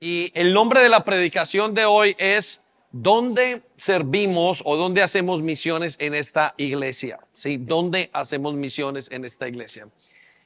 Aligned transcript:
Y 0.00 0.30
el 0.34 0.52
nombre 0.52 0.80
de 0.80 0.88
la 0.88 1.04
predicación 1.04 1.74
de 1.74 1.84
hoy 1.84 2.14
es 2.18 2.62
¿Dónde 2.90 3.60
servimos 3.76 4.62
o 4.64 4.76
dónde 4.76 5.02
hacemos 5.02 5.42
misiones 5.42 5.96
en 6.00 6.14
esta 6.14 6.54
iglesia? 6.56 7.18
¿Sí? 7.34 7.58
¿Dónde 7.58 8.08
hacemos 8.14 8.54
misiones 8.54 9.10
en 9.10 9.26
esta 9.26 9.46
iglesia? 9.46 9.88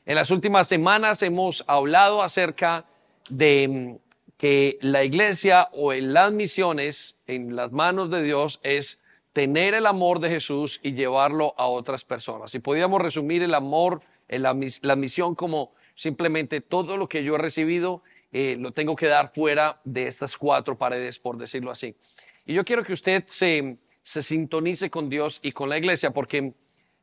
En 0.07 0.17
las 0.17 0.33
últimas 0.33 0.67
semanas 0.67 1.23
hemos 1.23 1.63
hablado 1.69 2.21
acerca 2.21 2.85
de 3.29 3.69
mm, 3.69 3.97
que 4.39 4.77
la 4.81 5.05
iglesia 5.05 5.69
o 5.73 5.93
en 5.93 6.13
las 6.13 6.33
misiones 6.33 7.21
en 7.29 7.55
las 7.55 7.71
manos 7.71 8.11
de 8.11 8.25
Dios 8.25 8.59
es 8.65 9.01
tener 9.33 9.75
el 9.75 9.87
amor 9.87 10.19
de 10.19 10.31
Jesús 10.31 10.81
y 10.83 10.95
llevarlo 10.95 11.55
a 11.57 11.69
otras 11.69 12.05
personas. 12.05 12.57
Y 12.57 12.59
podríamos 12.59 13.01
resumir 13.01 13.45
el 13.45 13.55
amor, 13.55 14.03
la 14.29 14.97
misión 14.97 15.37
como 15.37 15.73
simplemente 15.95 16.61
todo 16.61 16.97
lo 16.97 17.09
que 17.09 17.23
yo 17.23 17.37
he 17.37 17.39
recibido 17.39 18.03
eh, 18.33 18.57
lo 18.59 18.73
tengo 18.73 18.97
que 18.97 19.07
dar 19.07 19.33
fuera 19.35 19.81
de 19.85 20.07
estas 20.07 20.37
cuatro 20.39 20.77
paredes, 20.79 21.19
por 21.19 21.37
decirlo 21.37 21.71
así. 21.71 21.95
Y 22.47 22.55
yo 22.55 22.65
quiero 22.65 22.83
que 22.83 22.95
usted 22.95 23.25
se, 23.29 23.77
se 24.03 24.23
sintonice 24.23 24.91
con 24.91 25.11
Dios 25.11 25.39
y 25.43 25.53
con 25.53 25.69
la 25.69 25.77
iglesia, 25.77 26.13
porque 26.13 26.55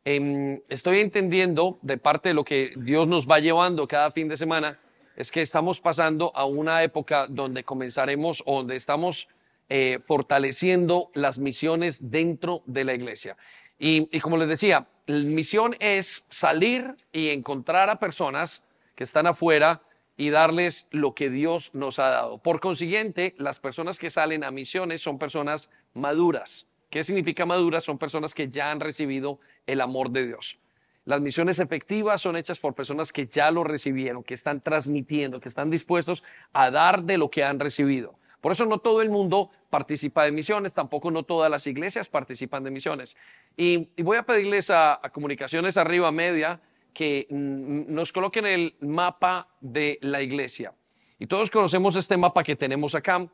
em, 0.05 0.59
estoy 0.69 0.99
entendiendo 0.99 1.77
de 1.83 1.97
parte 1.97 2.29
de 2.29 2.35
lo 2.35 2.43
que 2.43 2.73
Dios 2.75 3.07
nos 3.07 3.27
va 3.27 3.39
llevando 3.39 3.87
cada 3.87 4.11
fin 4.11 4.27
de 4.27 4.37
semana, 4.37 4.79
es 5.15 5.31
que 5.31 5.41
estamos 5.41 5.79
pasando 5.79 6.31
a 6.33 6.45
una 6.45 6.81
época 6.81 7.27
donde 7.27 7.63
comenzaremos 7.63 8.41
o 8.45 8.57
donde 8.57 8.75
estamos 8.75 9.27
eh, 9.67 9.99
fortaleciendo 10.01 11.11
las 11.13 11.37
misiones 11.37 12.09
dentro 12.09 12.63
de 12.65 12.85
la 12.85 12.95
iglesia. 12.95 13.37
Y, 13.77 14.09
y 14.11 14.19
como 14.19 14.37
les 14.37 14.47
decía, 14.47 14.87
la 15.05 15.23
misión 15.23 15.75
es 15.79 16.25
salir 16.29 16.95
y 17.11 17.29
encontrar 17.29 17.89
a 17.89 17.99
personas 17.99 18.67
que 18.95 19.03
están 19.03 19.27
afuera 19.27 19.81
y 20.19 20.31
darles 20.31 20.89
lo 20.91 21.15
que 21.15 21.29
Dios 21.29 21.73
nos 21.73 21.97
ha 21.97 22.09
dado. 22.09 22.39
Por 22.39 22.59
consiguiente, 22.59 23.35
las 23.37 23.61
personas 23.61 23.97
que 23.97 24.09
salen 24.09 24.43
a 24.43 24.51
misiones 24.51 24.99
son 24.99 25.17
personas 25.17 25.71
maduras. 25.93 26.67
¿Qué 26.89 27.05
significa 27.05 27.45
maduras? 27.45 27.85
Son 27.85 27.97
personas 27.97 28.33
que 28.33 28.49
ya 28.49 28.69
han 28.69 28.81
recibido 28.81 29.39
el 29.65 29.79
amor 29.79 30.11
de 30.11 30.27
Dios. 30.27 30.59
Las 31.05 31.21
misiones 31.21 31.59
efectivas 31.59 32.19
son 32.19 32.35
hechas 32.35 32.59
por 32.59 32.75
personas 32.75 33.13
que 33.13 33.27
ya 33.27 33.49
lo 33.49 33.63
recibieron, 33.63 34.21
que 34.21 34.33
están 34.33 34.59
transmitiendo, 34.59 35.39
que 35.39 35.47
están 35.47 35.71
dispuestos 35.71 36.21
a 36.51 36.69
dar 36.69 37.03
de 37.03 37.17
lo 37.17 37.31
que 37.31 37.45
han 37.45 37.57
recibido. 37.57 38.13
Por 38.41 38.51
eso 38.51 38.65
no 38.65 38.79
todo 38.79 39.01
el 39.01 39.09
mundo 39.09 39.51
participa 39.69 40.25
de 40.25 40.33
misiones, 40.33 40.73
tampoco 40.73 41.11
no 41.11 41.23
todas 41.23 41.49
las 41.49 41.65
iglesias 41.65 42.09
participan 42.09 42.65
de 42.65 42.71
misiones. 42.71 43.15
Y, 43.55 43.87
voy 44.03 44.17
a 44.17 44.23
pedirles 44.23 44.69
a, 44.69 44.99
a 45.01 45.11
Comunicaciones 45.11 45.77
Arriba 45.77 46.11
Media 46.11 46.59
que 46.99 47.27
nos 47.29 48.11
coloquen 48.11 48.45
el 48.45 48.75
mapa 48.81 49.47
de 49.61 49.99
la 50.01 50.21
iglesia. 50.21 50.73
Y 51.17 51.27
todos 51.27 51.49
conocemos 51.49 51.95
este 51.95 52.17
mapa 52.17 52.43
que 52.43 52.57
tenemos 52.57 52.93
acá. 52.93 53.25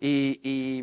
Y, 0.00 0.80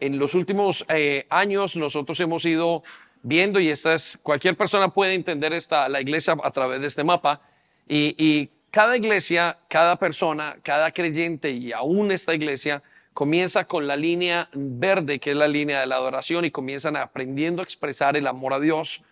en 0.00 0.18
los 0.18 0.34
últimos 0.34 0.84
eh, 0.88 1.24
años 1.30 1.76
nosotros 1.76 2.18
hemos 2.18 2.44
ido 2.44 2.82
viendo, 3.22 3.60
y 3.60 3.68
esta 3.68 3.94
es, 3.94 4.18
cualquier 4.20 4.56
persona 4.56 4.88
puede 4.88 5.14
entender 5.14 5.52
esta, 5.52 5.88
la 5.88 6.00
iglesia 6.00 6.36
a 6.42 6.50
través 6.50 6.80
de 6.80 6.88
este 6.88 7.04
mapa. 7.04 7.40
Y, 7.86 8.16
y 8.18 8.50
cada 8.72 8.96
iglesia, 8.96 9.56
cada 9.68 10.00
persona, 10.00 10.58
cada 10.64 10.90
creyente 10.90 11.52
y 11.52 11.70
aún 11.70 12.10
esta 12.10 12.34
iglesia 12.34 12.82
comienza 13.14 13.68
con 13.68 13.86
la 13.86 13.94
línea 13.94 14.48
verde, 14.52 15.20
que 15.20 15.30
es 15.30 15.36
la 15.36 15.46
línea 15.46 15.78
de 15.78 15.86
la 15.86 15.94
adoración, 15.94 16.44
y 16.44 16.50
comienzan 16.50 16.96
aprendiendo 16.96 17.62
a 17.62 17.64
expresar 17.64 18.16
el 18.16 18.26
amor 18.26 18.52
a 18.52 18.58
Dios 18.58 19.04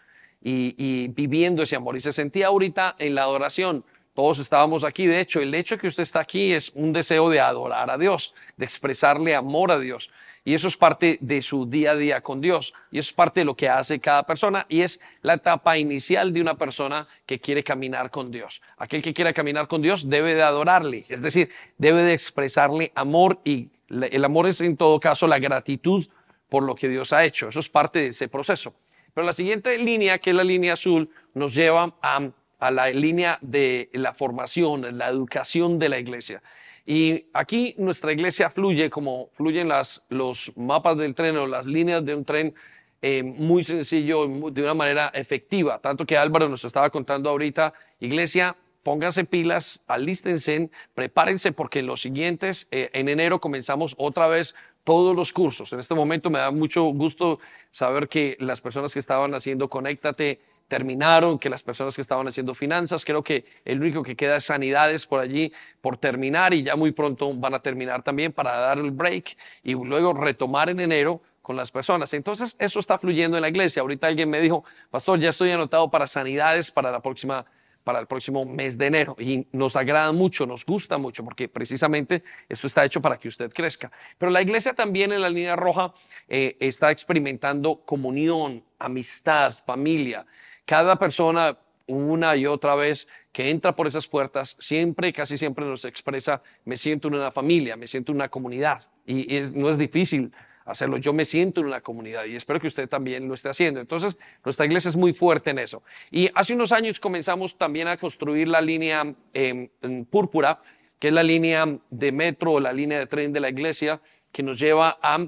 y, 0.44 1.08
viviendo 1.08 1.62
ese 1.62 1.76
amor. 1.76 1.96
Y 1.96 2.00
se 2.00 2.12
sentía 2.12 2.48
ahorita 2.48 2.96
en 2.98 3.14
la 3.14 3.22
adoración. 3.22 3.84
Todos 4.14 4.38
estábamos 4.38 4.84
aquí. 4.84 5.06
De 5.06 5.20
hecho, 5.20 5.40
el 5.40 5.54
hecho 5.54 5.74
de 5.74 5.80
que 5.80 5.88
usted 5.88 6.02
está 6.02 6.20
aquí 6.20 6.52
es 6.52 6.70
un 6.74 6.92
deseo 6.92 7.30
de 7.30 7.40
adorar 7.40 7.90
a 7.90 7.98
Dios, 7.98 8.34
de 8.56 8.64
expresarle 8.64 9.34
amor 9.34 9.72
a 9.72 9.78
Dios. 9.78 10.10
Y 10.44 10.52
eso 10.52 10.68
es 10.68 10.76
parte 10.76 11.16
de 11.22 11.40
su 11.40 11.64
día 11.64 11.92
a 11.92 11.96
día 11.96 12.20
con 12.20 12.40
Dios. 12.40 12.74
Y 12.92 12.98
eso 12.98 13.08
es 13.08 13.14
parte 13.14 13.40
de 13.40 13.46
lo 13.46 13.56
que 13.56 13.68
hace 13.68 13.98
cada 13.98 14.24
persona. 14.24 14.66
Y 14.68 14.82
es 14.82 15.00
la 15.22 15.34
etapa 15.34 15.78
inicial 15.78 16.32
de 16.32 16.42
una 16.42 16.56
persona 16.56 17.08
que 17.24 17.40
quiere 17.40 17.64
caminar 17.64 18.10
con 18.10 18.30
Dios. 18.30 18.60
Aquel 18.76 19.02
que 19.02 19.14
quiera 19.14 19.32
caminar 19.32 19.66
con 19.66 19.80
Dios 19.80 20.08
debe 20.08 20.34
de 20.34 20.42
adorarle. 20.42 21.06
Es 21.08 21.22
decir, 21.22 21.50
debe 21.78 22.02
de 22.02 22.12
expresarle 22.12 22.92
amor. 22.94 23.40
Y 23.42 23.70
el 23.88 24.24
amor 24.24 24.46
es 24.46 24.60
en 24.60 24.76
todo 24.76 25.00
caso 25.00 25.26
la 25.26 25.38
gratitud 25.38 26.06
por 26.50 26.62
lo 26.62 26.74
que 26.74 26.90
Dios 26.90 27.12
ha 27.14 27.24
hecho. 27.24 27.48
Eso 27.48 27.60
es 27.60 27.68
parte 27.70 28.00
de 28.00 28.08
ese 28.08 28.28
proceso. 28.28 28.74
Pero 29.14 29.24
la 29.24 29.32
siguiente 29.32 29.78
línea, 29.78 30.18
que 30.18 30.30
es 30.30 30.36
la 30.36 30.44
línea 30.44 30.74
azul, 30.74 31.08
nos 31.34 31.54
lleva 31.54 31.94
a, 32.02 32.30
la 32.70 32.90
línea 32.90 33.38
de 33.42 33.90
la 33.92 34.12
formación, 34.12 34.98
la 34.98 35.08
educación 35.08 35.78
de 35.78 35.88
la 35.88 35.98
iglesia. 35.98 36.42
Y 36.86 37.26
aquí 37.32 37.74
nuestra 37.78 38.12
iglesia 38.12 38.50
fluye 38.50 38.90
como 38.90 39.28
fluyen 39.32 39.68
las, 39.68 40.06
los 40.08 40.52
mapas 40.56 40.96
del 40.98 41.14
tren 41.14 41.36
o 41.36 41.46
las 41.46 41.66
líneas 41.66 42.04
de 42.04 42.14
un 42.14 42.24
tren 42.24 42.54
eh, 43.00 43.22
muy 43.22 43.64
sencillo, 43.64 44.26
de 44.50 44.62
una 44.62 44.74
manera 44.74 45.10
efectiva. 45.14 45.78
Tanto 45.78 46.06
que 46.06 46.16
Álvaro 46.16 46.48
nos 46.48 46.64
estaba 46.64 46.90
contando 46.90 47.30
ahorita, 47.30 47.74
iglesia, 48.00 48.56
pónganse 48.82 49.24
pilas, 49.24 49.84
alístense, 49.86 50.70
prepárense 50.94 51.52
porque 51.52 51.82
los 51.82 52.00
siguientes, 52.00 52.68
eh, 52.70 52.90
en 52.92 53.08
enero 53.08 53.40
comenzamos 53.40 53.94
otra 53.98 54.26
vez 54.26 54.54
todos 54.84 55.16
los 55.16 55.32
cursos. 55.32 55.72
En 55.72 55.80
este 55.80 55.94
momento 55.94 56.30
me 56.30 56.38
da 56.38 56.50
mucho 56.50 56.84
gusto 56.84 57.40
saber 57.70 58.08
que 58.08 58.36
las 58.40 58.60
personas 58.60 58.92
que 58.92 59.00
estaban 59.00 59.34
haciendo 59.34 59.68
Conéctate 59.68 60.40
terminaron, 60.68 61.38
que 61.38 61.50
las 61.50 61.62
personas 61.62 61.94
que 61.94 62.02
estaban 62.02 62.26
haciendo 62.28 62.54
finanzas, 62.54 63.04
creo 63.04 63.22
que 63.22 63.44
el 63.64 63.80
único 63.80 64.02
que 64.02 64.16
queda 64.16 64.36
es 64.36 64.44
sanidades 64.44 65.06
por 65.06 65.20
allí 65.20 65.52
por 65.80 65.96
terminar 65.96 66.54
y 66.54 66.62
ya 66.62 66.76
muy 66.76 66.92
pronto 66.92 67.32
van 67.34 67.54
a 67.54 67.60
terminar 67.60 68.02
también 68.02 68.32
para 68.32 68.56
dar 68.56 68.78
el 68.78 68.90
break 68.90 69.36
y 69.62 69.74
luego 69.74 70.14
retomar 70.14 70.70
en 70.70 70.80
enero 70.80 71.20
con 71.42 71.56
las 71.56 71.70
personas. 71.70 72.14
Entonces, 72.14 72.56
eso 72.58 72.80
está 72.80 72.98
fluyendo 72.98 73.36
en 73.36 73.42
la 73.42 73.48
iglesia. 73.48 73.82
Ahorita 73.82 74.06
alguien 74.06 74.30
me 74.30 74.40
dijo, 74.40 74.64
pastor, 74.90 75.20
ya 75.20 75.28
estoy 75.28 75.50
anotado 75.50 75.90
para 75.90 76.06
sanidades 76.06 76.70
para 76.70 76.90
la 76.90 77.00
próxima 77.00 77.44
para 77.84 78.00
el 78.00 78.06
próximo 78.06 78.44
mes 78.44 78.76
de 78.76 78.86
enero. 78.86 79.14
Y 79.18 79.46
nos 79.52 79.76
agrada 79.76 80.10
mucho, 80.12 80.46
nos 80.46 80.64
gusta 80.64 80.98
mucho, 80.98 81.22
porque 81.22 81.48
precisamente 81.48 82.24
esto 82.48 82.66
está 82.66 82.84
hecho 82.84 83.00
para 83.00 83.18
que 83.18 83.28
usted 83.28 83.52
crezca. 83.52 83.92
Pero 84.18 84.32
la 84.32 84.42
iglesia 84.42 84.72
también 84.72 85.12
en 85.12 85.20
la 85.20 85.28
línea 85.28 85.54
roja 85.54 85.92
eh, 86.26 86.56
está 86.58 86.90
experimentando 86.90 87.82
comunión, 87.84 88.64
amistad, 88.78 89.54
familia. 89.64 90.26
Cada 90.64 90.96
persona 90.96 91.58
una 91.86 92.34
y 92.34 92.46
otra 92.46 92.74
vez 92.74 93.08
que 93.32 93.50
entra 93.50 93.74
por 93.74 93.86
esas 93.86 94.06
puertas, 94.06 94.56
siempre, 94.58 95.12
casi 95.12 95.36
siempre 95.36 95.64
nos 95.64 95.84
expresa, 95.84 96.42
me 96.64 96.76
siento 96.76 97.08
en 97.08 97.14
una 97.14 97.30
familia, 97.30 97.76
me 97.76 97.86
siento 97.86 98.12
en 98.12 98.16
una 98.16 98.28
comunidad. 98.28 98.82
Y, 99.06 99.40
no 99.52 99.68
es 99.68 99.76
difícil 99.76 100.32
hacerlo. 100.64 100.96
Yo 100.96 101.12
me 101.12 101.24
siento 101.24 101.60
en 101.60 101.66
una 101.66 101.80
comunidad 101.80 102.24
y 102.24 102.36
espero 102.36 102.60
que 102.60 102.68
usted 102.68 102.88
también 102.88 103.28
lo 103.28 103.34
esté 103.34 103.48
haciendo. 103.48 103.80
Entonces, 103.80 104.18
nuestra 104.44 104.66
iglesia 104.66 104.88
es 104.88 104.96
muy 104.96 105.12
fuerte 105.12 105.50
en 105.50 105.58
eso. 105.58 105.82
Y 106.10 106.30
hace 106.34 106.54
unos 106.54 106.72
años 106.72 107.00
comenzamos 107.00 107.56
también 107.56 107.88
a 107.88 107.96
construir 107.96 108.48
la 108.48 108.60
línea 108.60 109.14
em, 109.32 109.68
púrpura, 110.10 110.60
que 110.98 111.08
es 111.08 111.14
la 111.14 111.22
línea 111.22 111.66
de 111.90 112.12
metro 112.12 112.52
o 112.52 112.60
la 112.60 112.72
línea 112.72 112.98
de 112.98 113.06
tren 113.06 113.32
de 113.32 113.40
la 113.40 113.48
iglesia, 113.48 114.00
que 114.32 114.42
nos 114.42 114.58
lleva 114.58 114.98
a, 115.02 115.26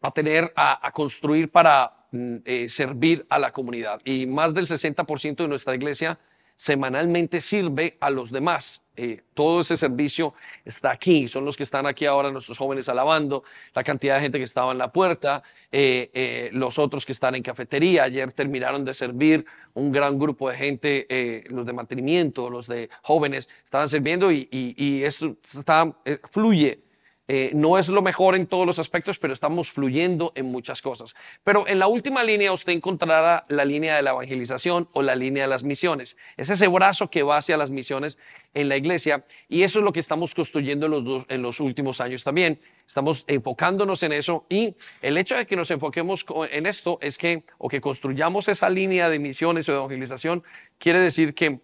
a 0.00 0.10
tener, 0.12 0.52
a, 0.56 0.90
construir 0.92 1.50
para 1.50 2.06
mm, 2.12 2.36
eh, 2.44 2.68
servir 2.68 3.26
a 3.28 3.38
la 3.38 3.52
comunidad. 3.52 4.00
Y 4.04 4.26
más 4.26 4.54
del 4.54 4.66
60% 4.66 5.36
de 5.36 5.48
nuestra 5.48 5.74
iglesia 5.74 6.18
semanalmente 6.56 7.40
sirve 7.40 7.96
a 8.00 8.10
los 8.10 8.30
demás. 8.30 8.83
Eh, 8.96 9.22
todo 9.34 9.60
ese 9.60 9.76
servicio 9.76 10.34
está 10.64 10.92
aquí, 10.92 11.26
son 11.26 11.44
los 11.44 11.56
que 11.56 11.64
están 11.64 11.86
aquí 11.86 12.06
ahora, 12.06 12.30
nuestros 12.30 12.56
jóvenes 12.56 12.88
alabando, 12.88 13.42
la 13.74 13.82
cantidad 13.82 14.14
de 14.14 14.20
gente 14.20 14.38
que 14.38 14.44
estaba 14.44 14.70
en 14.70 14.78
la 14.78 14.92
puerta, 14.92 15.42
eh, 15.72 16.10
eh, 16.14 16.50
los 16.52 16.78
otros 16.78 17.04
que 17.04 17.10
están 17.10 17.34
en 17.34 17.42
cafetería. 17.42 18.04
Ayer 18.04 18.32
terminaron 18.32 18.84
de 18.84 18.94
servir 18.94 19.44
un 19.74 19.90
gran 19.90 20.16
grupo 20.18 20.48
de 20.48 20.56
gente, 20.56 21.44
los 21.50 21.66
de 21.66 21.72
mantenimiento, 21.72 22.48
los 22.48 22.68
de 22.68 22.88
jóvenes, 23.02 23.48
estaban 23.64 23.88
sirviendo 23.88 24.30
y, 24.30 25.02
eso 25.04 25.36
está, 25.42 25.92
fluye 26.30 26.83
eh, 27.26 27.52
no 27.54 27.78
es 27.78 27.88
lo 27.88 28.02
mejor 28.02 28.34
en 28.34 28.46
todos 28.46 28.66
los 28.66 28.78
aspectos, 28.78 29.18
pero 29.18 29.32
estamos 29.32 29.70
fluyendo 29.70 30.32
en 30.34 30.46
muchas 30.46 30.82
cosas. 30.82 31.14
Pero 31.42 31.66
en 31.66 31.78
la 31.78 31.86
última 31.86 32.22
línea 32.22 32.52
usted 32.52 32.72
encontrará 32.72 33.44
la 33.48 33.64
línea 33.64 33.96
de 33.96 34.02
la 34.02 34.10
evangelización 34.10 34.88
o 34.92 35.00
la 35.00 35.16
línea 35.16 35.44
de 35.44 35.48
las 35.48 35.64
misiones. 35.64 36.18
Es 36.36 36.50
ese 36.50 36.68
brazo 36.68 37.08
que 37.08 37.22
va 37.22 37.38
hacia 37.38 37.56
las 37.56 37.70
misiones 37.70 38.18
en 38.52 38.68
la 38.68 38.76
iglesia 38.76 39.24
y 39.48 39.62
eso 39.62 39.78
es 39.78 39.84
lo 39.84 39.92
que 39.92 40.00
estamos 40.00 40.34
construyendo 40.34 40.86
en 40.86 41.04
los, 41.04 41.24
en 41.28 41.40
los 41.40 41.60
últimos 41.60 42.02
años 42.02 42.24
también. 42.24 42.60
Estamos 42.86 43.24
enfocándonos 43.26 44.02
en 44.02 44.12
eso 44.12 44.44
y 44.50 44.76
el 45.00 45.16
hecho 45.16 45.34
de 45.34 45.46
que 45.46 45.56
nos 45.56 45.70
enfoquemos 45.70 46.26
en 46.50 46.66
esto 46.66 46.98
es 47.00 47.16
que, 47.16 47.44
o 47.56 47.70
que 47.70 47.80
construyamos 47.80 48.48
esa 48.48 48.68
línea 48.68 49.08
de 49.08 49.18
misiones 49.18 49.66
o 49.70 49.72
de 49.72 49.78
evangelización, 49.78 50.44
quiere 50.76 50.98
decir 50.98 51.32
que 51.32 51.60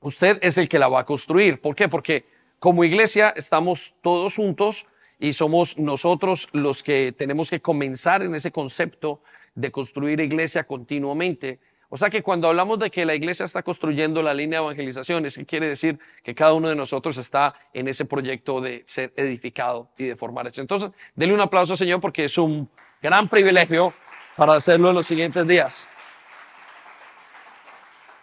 usted 0.00 0.38
es 0.40 0.56
el 0.56 0.68
que 0.68 0.78
la 0.78 0.88
va 0.88 1.00
a 1.00 1.04
construir. 1.04 1.60
¿Por 1.60 1.74
qué? 1.74 1.88
Porque 1.88 2.37
como 2.58 2.84
iglesia 2.84 3.32
estamos 3.36 3.94
todos 4.02 4.36
juntos 4.36 4.86
y 5.18 5.32
somos 5.32 5.78
nosotros 5.78 6.48
los 6.52 6.82
que 6.82 7.12
tenemos 7.12 7.50
que 7.50 7.60
comenzar 7.60 8.22
en 8.22 8.34
ese 8.34 8.50
concepto 8.50 9.20
de 9.54 9.70
construir 9.70 10.20
iglesia 10.20 10.64
continuamente. 10.64 11.58
O 11.90 11.96
sea 11.96 12.10
que 12.10 12.22
cuando 12.22 12.48
hablamos 12.48 12.78
de 12.78 12.90
que 12.90 13.06
la 13.06 13.14
iglesia 13.14 13.44
está 13.44 13.62
construyendo 13.62 14.22
la 14.22 14.34
línea 14.34 14.60
de 14.60 14.66
evangelización, 14.66 15.24
es 15.24 15.36
que 15.36 15.46
quiere 15.46 15.68
decir 15.68 15.98
que 16.22 16.34
cada 16.34 16.52
uno 16.52 16.68
de 16.68 16.76
nosotros 16.76 17.16
está 17.16 17.54
en 17.72 17.88
ese 17.88 18.04
proyecto 18.04 18.60
de 18.60 18.84
ser 18.86 19.12
edificado 19.16 19.88
y 19.96 20.04
de 20.04 20.16
formar 20.16 20.46
eso. 20.46 20.60
Entonces, 20.60 20.90
denle 21.14 21.34
un 21.34 21.40
aplauso, 21.40 21.76
Señor, 21.76 22.00
porque 22.00 22.26
es 22.26 22.36
un 22.36 22.68
gran 23.00 23.28
privilegio 23.28 23.94
para 24.36 24.54
hacerlo 24.54 24.90
en 24.90 24.96
los 24.96 25.06
siguientes 25.06 25.46
días. 25.46 25.92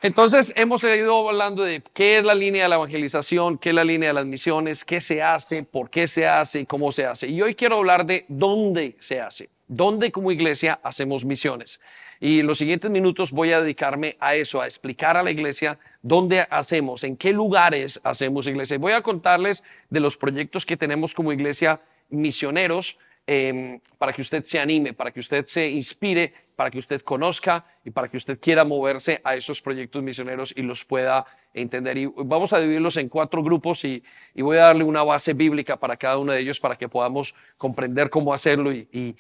Entonces, 0.06 0.54
hemos 0.56 0.84
ido 0.84 1.28
hablando 1.28 1.64
de 1.64 1.82
qué 1.96 2.20
es 2.20 2.24
la 2.24 2.36
línea 2.36 2.62
de 2.62 2.70
la 2.70 2.76
evangelización, 2.76 3.58
qué 3.58 3.70
es 3.70 3.76
la 3.76 3.84
línea 3.84 4.10
de 4.10 4.14
las 4.14 4.28
misiones, 4.28 4.86
qué 4.86 5.02
se 5.02 5.24
hace, 5.24 5.64
por 5.64 5.90
qué 5.90 6.08
se 6.08 6.28
hace 6.28 6.60
y 6.60 6.66
cómo 6.68 6.92
se 6.92 7.08
hace. 7.08 7.28
Y 7.28 7.42
hoy 7.42 7.56
quiero 7.56 7.78
hablar 7.78 8.06
de 8.06 8.24
dónde 8.28 8.96
se 9.00 9.20
hace, 9.20 9.50
dónde 9.68 10.12
como 10.12 10.32
iglesia 10.32 10.80
hacemos 10.84 11.26
misiones. 11.26 11.82
Y 12.20 12.42
en 12.42 12.46
los 12.46 12.60
siguientes 12.60 12.92
minutos 12.92 13.32
voy 13.32 13.52
a 13.52 13.62
dedicarme 13.62 14.16
a 14.20 14.36
eso, 14.36 14.62
a 14.62 14.66
explicar 14.66 15.18
a 15.18 15.24
la 15.24 15.32
iglesia 15.32 15.80
dónde 16.04 16.46
hacemos, 16.52 17.04
en 17.04 17.18
qué 17.18 17.34
lugares 17.34 18.00
hacemos 18.04 18.46
iglesia. 18.46 18.78
Voy 18.78 18.94
a 18.94 19.02
contarles 19.02 19.64
de 19.90 20.02
los 20.02 20.18
proyectos 20.18 20.68
que 20.68 20.78
tenemos 20.78 21.16
como 21.16 21.34
iglesia 21.34 21.82
misioneros 22.12 22.96
Em, 23.28 23.80
para 23.98 24.14
que 24.14 24.22
usted 24.22 24.44
se 24.44 24.60
anime, 24.60 24.94
para 24.94 25.10
que 25.10 25.20
usted 25.20 25.48
se 25.48 25.68
inspire, 25.72 26.32
para 26.56 26.70
que 26.70 26.78
usted 26.78 27.02
conozca 27.02 27.66
y 27.84 27.90
para 27.90 28.08
que 28.08 28.18
usted 28.18 28.40
quiera 28.40 28.64
moverse 28.64 29.20
a 29.24 29.34
esos 29.34 29.62
proyectos 29.62 30.04
misioneros 30.04 30.54
y 30.56 30.62
los 30.62 30.86
pueda 30.86 31.26
entender. 31.52 31.98
Y 31.98 32.06
vamos 32.06 32.54
a 32.54 32.60
dividirlos 32.60 32.98
en 32.98 33.10
cuatro 33.10 33.42
grupos 33.42 33.84
y, 33.84 34.04
voy 34.36 34.58
a 34.58 34.66
darle 34.66 34.84
una 34.84 35.02
base 35.02 35.34
bíblica 35.34 35.76
para 35.76 35.98
cada 35.98 36.20
uno 36.20 36.34
de 36.34 36.40
ellos 36.40 36.60
para 36.60 36.76
que 36.76 36.88
podamos 36.88 37.34
comprender 37.58 38.12
cómo 38.12 38.32
hacerlo 38.32 38.72
y, 38.72 39.16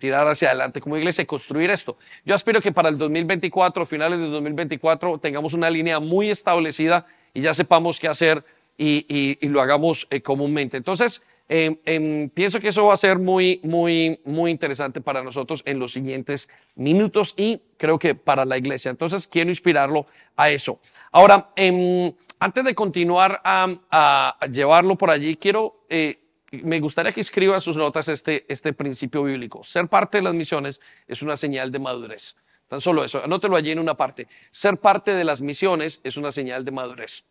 tirar 0.00 0.26
hacia 0.26 0.48
adelante 0.48 0.80
como 0.80 0.96
iglesia 0.96 1.22
y 1.22 1.26
construir 1.26 1.70
esto. 1.70 1.96
Yo 2.24 2.34
espero 2.34 2.60
que 2.60 2.72
para 2.72 2.88
el 2.88 2.98
2024, 2.98 3.86
finales 3.86 4.18
del 4.18 4.32
2024, 4.32 5.18
tengamos 5.18 5.54
una 5.54 5.70
línea 5.70 6.00
muy 6.00 6.28
establecida 6.28 7.06
y 7.32 7.40
ya 7.40 7.54
sepamos 7.54 8.00
qué 8.00 8.08
hacer 8.08 8.44
y, 8.76 9.38
lo 9.46 9.62
hagamos 9.62 10.08
eh, 10.10 10.22
comúnmente. 10.22 10.76
Entonces, 10.76 11.22
Em, 11.54 11.76
em, 11.84 12.30
pienso 12.30 12.58
que 12.60 12.68
eso 12.68 12.86
va 12.86 12.94
a 12.94 12.96
ser 12.96 13.18
muy, 13.18 13.60
muy, 13.62 14.18
muy 14.24 14.50
interesante 14.50 15.02
para 15.02 15.22
nosotros 15.22 15.60
en 15.66 15.78
los 15.78 15.92
siguientes 15.92 16.48
minutos 16.76 17.34
y 17.36 17.60
creo 17.76 17.98
que 17.98 18.14
para 18.14 18.46
la 18.46 18.56
iglesia. 18.56 18.90
Entonces, 18.90 19.26
quiero 19.26 19.50
inspirarlo 19.50 20.06
a 20.34 20.48
eso. 20.48 20.80
Ahora, 21.10 21.50
em, 21.56 22.10
antes 22.40 22.64
de 22.64 22.74
continuar 22.74 23.38
a, 23.44 24.38
llevarlo 24.50 24.96
por 24.96 25.10
allí, 25.10 25.36
quiero, 25.36 25.84
eh, 25.90 26.20
me 26.52 26.80
gustaría 26.80 27.12
que 27.12 27.20
escriba 27.20 27.60
sus 27.60 27.76
notas 27.76 28.08
este, 28.08 28.46
este 28.48 28.72
principio 28.72 29.22
bíblico. 29.22 29.62
Ser 29.62 29.88
parte 29.88 30.16
de 30.16 30.22
las 30.22 30.32
misiones 30.32 30.80
es 31.06 31.20
una 31.20 31.36
señal 31.36 31.70
de 31.70 31.80
madurez. 31.80 32.36
Tan 32.66 32.80
solo 32.80 33.04
eso, 33.04 33.22
anótelo 33.22 33.56
allí 33.56 33.72
en 33.72 33.78
una 33.78 33.94
parte. 33.94 34.26
Ser 34.50 34.78
parte 34.78 35.14
de 35.14 35.24
las 35.24 35.42
misiones 35.42 36.00
es 36.02 36.16
una 36.16 36.32
señal 36.32 36.64
de 36.64 36.70
madurez. 36.70 37.26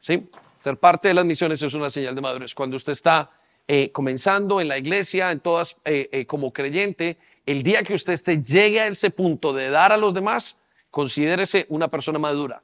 ¿Sí? 0.00 0.28
Ser 0.58 0.78
parte 0.78 1.06
de 1.06 1.14
las 1.14 1.24
misiones 1.24 1.62
es 1.62 1.74
una 1.74 1.90
señal 1.90 2.16
de 2.16 2.22
madurez. 2.22 2.56
Cuando 2.56 2.74
usted 2.74 2.90
está 2.90 3.30
eh, 3.68 3.92
comenzando 3.92 4.60
en 4.60 4.68
la 4.68 4.78
iglesia, 4.78 5.30
en 5.30 5.40
todas, 5.40 5.76
eh, 5.84 6.08
eh, 6.12 6.26
como 6.26 6.52
creyente, 6.52 7.18
el 7.46 7.62
día 7.62 7.82
que 7.82 7.94
usted 7.94 8.18
llegue 8.44 8.80
a 8.80 8.86
ese 8.86 9.10
punto 9.10 9.52
de 9.52 9.70
dar 9.70 9.92
a 9.92 9.96
los 9.96 10.12
demás, 10.14 10.60
considérese 10.90 11.66
una 11.68 11.88
persona 11.88 12.18
madura, 12.18 12.62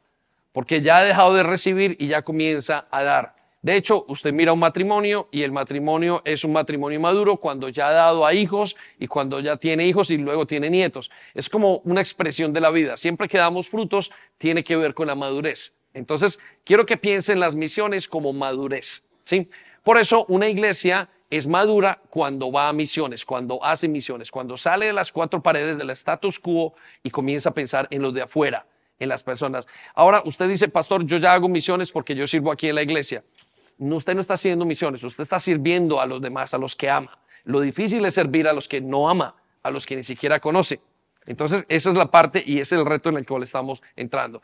porque 0.53 0.83
ya 0.83 0.99
ha 0.99 1.05
dejado 1.05 1.35
de 1.35 1.43
recibir 1.43 1.97
y 1.99 2.09
ya 2.09 2.23
comienza 2.23 2.87
a 2.91 3.03
dar. 3.03 3.39
De 3.61 3.77
hecho, 3.77 4.05
usted 4.09 4.33
mira 4.33 4.53
un 4.53 4.61
matrimonio 4.61 5.29
y 5.33 5.43
el 5.43 5.51
matrimonio 5.51 6.23
es 6.25 6.45
un 6.45 6.53
matrimonio 6.53 7.01
maduro 7.01 7.37
cuando 7.39 7.69
ya 7.69 7.89
ha 7.89 7.93
dado 7.93 8.25
a 8.25 8.33
hijos 8.33 8.77
y 9.01 9.09
cuando 9.09 9.41
ya 9.41 9.57
tiene 9.57 9.87
hijos 9.87 10.11
y 10.11 10.17
luego 10.17 10.47
tiene 10.47 10.71
nietos. 10.71 11.11
Es 11.35 11.49
como 11.49 11.79
una 11.79 12.01
expresión 12.01 12.53
de 12.53 12.61
la 12.61 12.71
vida. 12.71 12.97
Siempre 12.97 13.29
que 13.29 13.39
damos 13.39 13.69
frutos, 13.69 14.13
tiene 14.37 14.63
que 14.63 14.77
ver 14.77 14.95
con 14.95 15.09
la 15.09 15.17
madurez. 15.17 15.81
Entonces, 15.93 16.39
quiero 16.65 16.87
que 16.87 16.97
piensen 16.97 17.41
las 17.41 17.57
misiones 17.57 18.07
como 18.07 18.33
madurez. 18.33 19.09
¿sí? 19.25 19.49
Por 19.89 19.97
eso 19.97 20.27
una 20.29 20.47
iglesia 20.51 21.09
es 21.31 21.47
madura 21.47 21.99
cuando 22.11 22.53
va 22.53 22.69
a 22.69 22.75
misiones, 22.75 23.25
cuando 23.25 23.59
hace 23.65 23.89
misiones, 23.89 24.31
cuando 24.31 24.59
sale 24.59 24.85
de 24.85 24.93
las 24.93 25.11
cuatro 25.11 25.43
paredes 25.43 25.79
del 25.79 25.89
status 25.89 26.39
quo 26.39 26.75
y 27.03 27.09
comienza 27.09 27.49
a 27.49 27.55
pensar 27.55 27.89
en 27.91 28.03
los 28.03 28.13
de 28.13 28.21
afuera, 28.21 28.67
en 28.99 29.09
las 29.09 29.23
personas. 29.23 29.67
Ahora 29.95 30.21
usted 30.27 30.47
dice, 30.47 30.69
pastor, 30.69 31.07
yo 31.07 31.17
ya 31.17 31.33
hago 31.33 31.49
misiones 31.49 31.91
porque 31.91 32.15
yo 32.15 32.27
sirvo 32.27 32.53
aquí 32.53 32.69
en 32.69 32.75
la 32.75 32.83
iglesia. 32.83 33.25
Usted 33.79 34.15
no 34.15 34.21
está 34.21 34.35
haciendo 34.35 34.67
misiones, 34.67 35.03
usted 35.03 35.23
está 35.23 35.41
sirviendo 35.41 36.03
a 36.03 36.05
los 36.05 36.21
demás, 36.21 36.53
a 36.53 36.59
los 36.59 36.77
que 36.77 36.91
ama. 36.91 37.19
Lo 37.45 37.61
difícil 37.61 38.05
es 38.05 38.13
servir 38.13 38.47
a 38.47 38.53
los 38.53 38.69
que 38.69 38.83
no 38.83 39.09
ama, 39.09 39.37
a 39.63 39.71
los 39.71 39.87
que 39.87 39.97
ni 39.97 40.05
siquiera 40.05 40.39
conoce. 40.39 40.83
Entonces, 41.25 41.65
esa 41.71 41.91
es 41.91 41.97
la 41.97 42.11
parte 42.11 42.43
y 42.45 42.59
ese 42.59 42.75
es 42.75 42.81
el 42.81 42.85
reto 42.85 43.09
en 43.09 43.17
el 43.17 43.25
cual 43.25 43.43
estamos 43.43 43.83
entrando. 43.97 44.43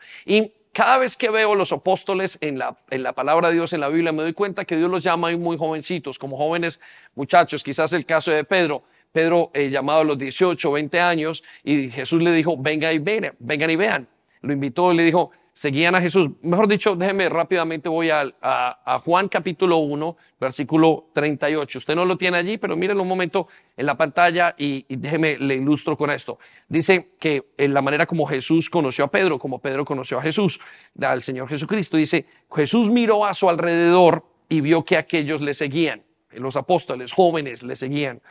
Cada 0.75 0.97
vez 0.97 1.15
que 1.15 1.29
veo 1.29 1.55
los 1.55 1.71
apóstoles 1.71 2.37
en 2.41 2.59
la, 2.59 2.75
en 2.89 3.01
la 3.01 3.13
palabra 3.13 3.47
de 3.47 3.53
Dios, 3.53 3.71
en 3.71 3.79
la 3.79 3.87
Biblia, 3.87 4.11
me 4.11 4.23
doy 4.23 4.33
cuenta 4.33 4.65
que 4.65 4.75
Dios 4.75 4.91
los 4.91 5.01
llama 5.01 5.31
muy 5.37 5.57
jovencitos, 5.57 6.19
como 6.19 6.35
jóvenes 6.35 6.81
muchachos. 7.15 7.63
Quizás 7.63 7.93
el 7.93 8.05
caso 8.05 8.29
de 8.29 8.43
Pedro. 8.43 8.83
Pedro 9.13 9.51
eh, 9.53 9.69
llamado 9.69 10.01
a 10.01 10.03
los 10.03 10.17
18, 10.17 10.69
20 10.73 10.99
años, 10.99 11.43
y 11.63 11.89
Jesús 11.89 12.21
le 12.21 12.33
dijo, 12.33 12.57
venga 12.57 12.91
y 12.91 12.99
vean, 12.99 13.31
vengan 13.39 13.69
y 13.69 13.77
vean. 13.77 14.07
Lo 14.41 14.51
invitó 14.51 14.91
y 14.91 14.97
le 14.97 15.03
dijo, 15.03 15.31
seguían 15.55 15.95
a 15.95 16.01
Jesús. 16.01 16.31
Mejor 16.41 16.67
dicho, 16.67 16.97
déjeme 16.97 17.29
rápidamente, 17.29 17.87
voy 17.87 18.09
a, 18.11 18.99
Juan 19.05 19.29
capítulo 19.29 19.77
1, 19.77 20.17
versículo 20.39 21.07
38. 21.13 21.77
Usted 21.79 21.95
no 21.95 22.03
lo 22.03 22.17
tiene 22.17 22.37
allí, 22.37 22.57
pero 22.57 22.75
mírenlo 22.75 23.01
un 23.01 23.07
momento 23.07 23.47
en 23.77 23.85
la 23.85 23.95
pantalla 23.95 24.53
y, 24.57 24.85
déjeme, 24.89 25.37
le 25.37 25.55
ilustro 25.55 25.95
con 25.95 26.11
esto. 26.11 26.39
Dice 26.67 27.11
que 27.19 27.53
en 27.57 27.73
la 27.73 27.81
manera 27.81 28.05
como 28.05 28.27
Jesús 28.27 28.69
conoció 28.69 29.05
a 29.05 29.07
Pedro, 29.11 29.39
como 29.39 29.59
Pedro 29.59 29.85
conoció 29.85 30.19
a 30.19 30.21
Jesús, 30.21 30.59
al 31.01 31.23
Señor 31.23 31.47
Jesucristo, 31.47 31.95
dice, 31.95 32.25
Jesús 32.53 32.89
miró 32.89 33.25
a 33.25 33.33
su 33.33 33.49
alrededor 33.49 34.25
y 34.49 34.59
vio 34.59 34.83
que 34.83 34.97
aquellos 34.97 35.39
le 35.39 35.53
seguían. 35.53 36.03
Los 36.31 36.57
apóstoles 36.57 37.13
jóvenes 37.13 37.63
le 37.63 37.77
seguían. 37.77 38.21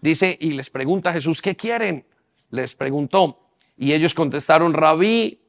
Dice, 0.00 0.36
y 0.40 0.50
les 0.54 0.68
pregunta 0.68 1.10
a 1.10 1.12
Jesús, 1.12 1.40
¿qué 1.40 1.54
quieren? 1.54 2.04
Les 2.50 2.74
preguntó. 2.74 3.38
Y 3.78 3.92
ellos 3.92 4.14
contestaron, 4.14 4.74
rabí, 4.74 5.41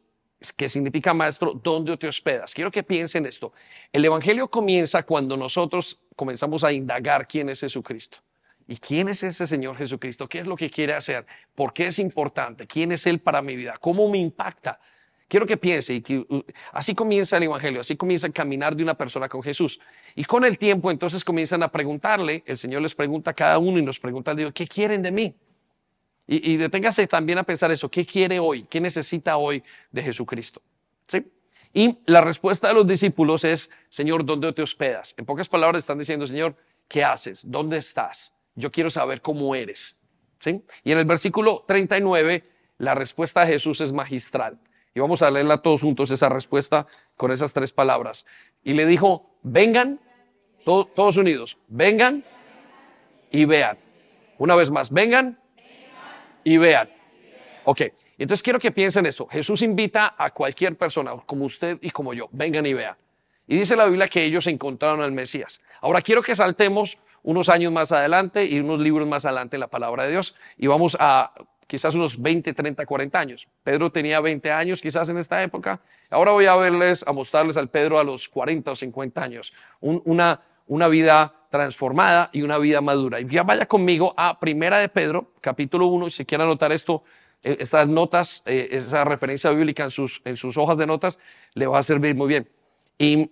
que 0.51 0.68
significa 0.68 1.13
maestro, 1.13 1.54
¿dónde 1.63 1.95
te 1.98 2.07
hospedas? 2.07 2.54
Quiero 2.54 2.72
que 2.72 2.84
piensen 2.84 3.25
esto. 3.25 3.54
El 3.92 4.04
Evangelio 4.04 4.50
comienza 4.50 5.04
cuando 5.04 5.38
nosotros 5.38 6.00
comenzamos 6.16 6.63
a 6.63 6.74
indagar 6.74 7.28
quién 7.28 7.50
es 7.50 7.62
Jesucristo. 7.62 8.18
¿Y 8.68 8.78
quién 8.78 9.10
es 9.10 9.24
ese 9.24 9.45
Señor 9.45 9.78
Jesucristo? 9.78 10.28
¿Qué 10.28 10.40
es 10.40 10.48
lo 10.48 10.56
que 10.56 10.69
quiere 10.69 10.94
hacer? 10.94 11.25
¿Por 11.54 11.74
qué 11.74 11.88
es 11.88 12.00
importante? 12.00 12.66
¿Quién 12.66 12.92
es 12.92 13.06
Él 13.06 13.19
para 13.19 13.42
mi 13.42 13.56
vida? 13.56 13.78
¿Cómo 13.80 14.10
me 14.10 14.18
impacta? 14.18 14.80
Quiero 15.28 15.45
que 15.45 15.57
piense 15.57 15.95
y 15.95 16.01
que 16.01 16.19
uh, 16.19 16.44
así 16.72 16.94
comienza 16.94 17.38
el 17.38 17.44
Evangelio, 17.44 17.81
así 17.81 17.97
comienza 17.97 18.28
el 18.28 18.33
caminar 18.33 18.76
de 18.76 18.83
una 18.83 18.94
persona 18.94 19.28
con 19.28 19.42
Jesús. 19.42 19.80
Y 20.16 20.23
con 20.26 20.45
el 20.45 20.57
tiempo 20.57 20.92
entonces 20.92 21.23
comienzan 21.23 21.64
a 21.64 21.71
preguntarle, 21.71 22.44
el 22.45 22.57
Señor 22.57 22.81
les 22.81 22.94
pregunta 22.94 23.31
a 23.31 23.33
cada 23.33 23.57
uno 23.57 23.80
y 23.80 23.81
nos 23.81 24.00
pregunta, 24.00 24.35
Dios, 24.35 24.54
¿qué 24.54 24.68
quieren 24.68 25.02
de 25.02 25.12
mí? 25.12 25.35
Y, 26.25 26.56
deténgase 26.56 27.06
también 27.07 27.37
a 27.37 27.44
pensar 27.44 27.71
eso. 27.71 27.89
¿Qué 27.89 28.06
quiere 28.06 28.39
hoy? 28.39 28.63
¿Qué 28.63 28.80
necesita 28.80 29.35
hoy 29.37 29.61
de 29.92 30.03
Jesucristo? 30.03 30.61
¿Sí? 31.06 31.30
Y 31.73 31.97
la 32.06 32.21
respuesta 32.21 32.69
de 32.69 32.75
los 32.75 32.87
discípulos 32.87 33.44
es, 33.44 33.71
Señor, 33.89 34.23
¿dónde 34.23 34.53
te 34.53 34.61
hospedas? 34.61 35.15
En 35.18 35.25
pocas 35.25 35.49
palabras 35.49 35.83
están 35.83 35.97
diciendo, 35.97 36.25
Señor, 36.25 36.56
¿qué 36.87 37.03
haces? 37.03 37.42
¿Dónde 37.44 37.77
estás? 37.77 38.35
Yo 38.56 38.71
quiero 38.71 38.89
saber 38.89 39.21
cómo 39.21 39.53
eres. 39.53 40.03
¿Sí? 40.39 40.63
Y 40.83 40.92
en 40.92 40.99
el 40.99 41.06
versículo 41.06 41.65
39, 41.68 42.44
la 42.77 42.95
respuesta 42.95 43.42
de 43.42 43.53
Jesús 43.53 43.81
es 43.81 43.92
magistral. 43.92 44.59
Y 44.95 44.99
vamos 44.99 45.21
a 45.23 45.31
leerla 45.31 45.57
todos 45.57 45.81
juntos, 45.81 46.11
esa 46.11 46.30
respuesta 46.30 46.87
con 47.18 47.31
esas 47.31 47.53
tres 47.53 47.71
palabras. 47.71 48.27
Y 48.63 48.73
le 48.73 48.85
dijo, 48.85 49.37
vengan, 49.42 49.99
todos 50.63 51.18
unidos, 51.18 51.57
vengan 51.68 52.23
y 53.31 53.45
vean. 53.45 53.77
Una 54.37 54.56
vez 54.56 54.69
más, 54.69 54.92
vengan 54.92 55.43
y 56.44 56.57
vean. 56.57 56.90
Ok, 57.66 57.81
entonces 58.18 58.44
quiero 58.44 58.59
que 58.59 58.71
piensen 58.71 59.06
esto. 59.06 59.28
Jesús 59.28 59.62
invita 59.62 60.16
a 60.18 60.31
cualquier 60.31 60.78
persona, 60.78 61.14
como 61.26 61.45
usted 61.45 61.78
y 61.81 61.92
como 61.92 62.14
yo, 62.14 62.28
vengan 62.31 62.66
y 62.66 62.73
vean. 62.73 62.95
Y 63.47 63.57
dice 63.57 63.76
la 63.76 63.85
Biblia 63.85 64.07
que 64.07 64.23
ellos 64.23 64.47
encontraron 64.47 65.02
al 65.02 65.12
Mesías. 65.12 65.62
Ahora 65.81 66.02
quiero 66.02 66.21
que 66.21 66.35
saltemos 66.35 66.97
unos 67.23 67.50
años 67.50 67.71
más 67.71 67.92
adelante 67.92 68.45
y 68.45 68.59
unos 68.59 68.80
libros 68.80 69.07
más 69.07 69.26
adelante 69.26 69.56
en 69.56 69.62
la 69.62 69.68
palabra 69.68 70.04
de 70.04 70.12
Dios 70.12 70.35
y 70.57 70.68
vamos 70.68 70.97
a 71.00 71.33
quizás 71.68 71.95
unos 71.95 72.21
20, 72.21 72.54
30, 72.54 72.85
40 72.85 73.19
años. 73.19 73.47
Pedro 73.64 73.92
tenía 73.92 74.19
20 74.19 74.52
años 74.52 74.81
quizás 74.81 75.09
en 75.09 75.18
esta 75.18 75.42
época. 75.42 75.81
Ahora 76.09 76.31
voy 76.31 76.45
a 76.45 76.56
verles, 76.56 77.04
a 77.07 77.14
mostrarles 77.14 77.57
al 77.57 77.69
Pedro 77.69 78.00
a 78.00 78.04
los 78.04 78.30
40 78.30 78.71
o 78.71 78.76
50 78.76 79.23
años. 79.23 79.54
una, 79.80 80.42
una 80.67 80.87
vida 80.87 81.33
transformada 81.49 82.29
y 82.33 82.41
una 82.41 82.57
vida 82.57 82.81
madura. 82.81 83.19
Y 83.19 83.27
ya 83.27 83.43
vaya 83.43 83.65
conmigo 83.65 84.13
a 84.17 84.39
Primera 84.39 84.79
de 84.79 84.89
Pedro, 84.89 85.33
capítulo 85.39 85.87
1, 85.87 86.07
y 86.07 86.11
si 86.11 86.25
quiere 86.25 86.43
anotar 86.43 86.71
esto, 86.71 87.03
eh, 87.43 87.57
estas 87.59 87.87
notas, 87.87 88.43
eh, 88.45 88.69
esa 88.71 89.03
referencia 89.03 89.51
bíblica 89.51 89.83
en 89.83 89.91
sus, 89.91 90.21
en 90.25 90.37
sus 90.37 90.57
hojas 90.57 90.77
de 90.77 90.87
notas, 90.87 91.19
le 91.53 91.67
va 91.67 91.79
a 91.79 91.83
servir 91.83 92.15
muy 92.15 92.27
bien. 92.27 92.49
Y 92.97 93.29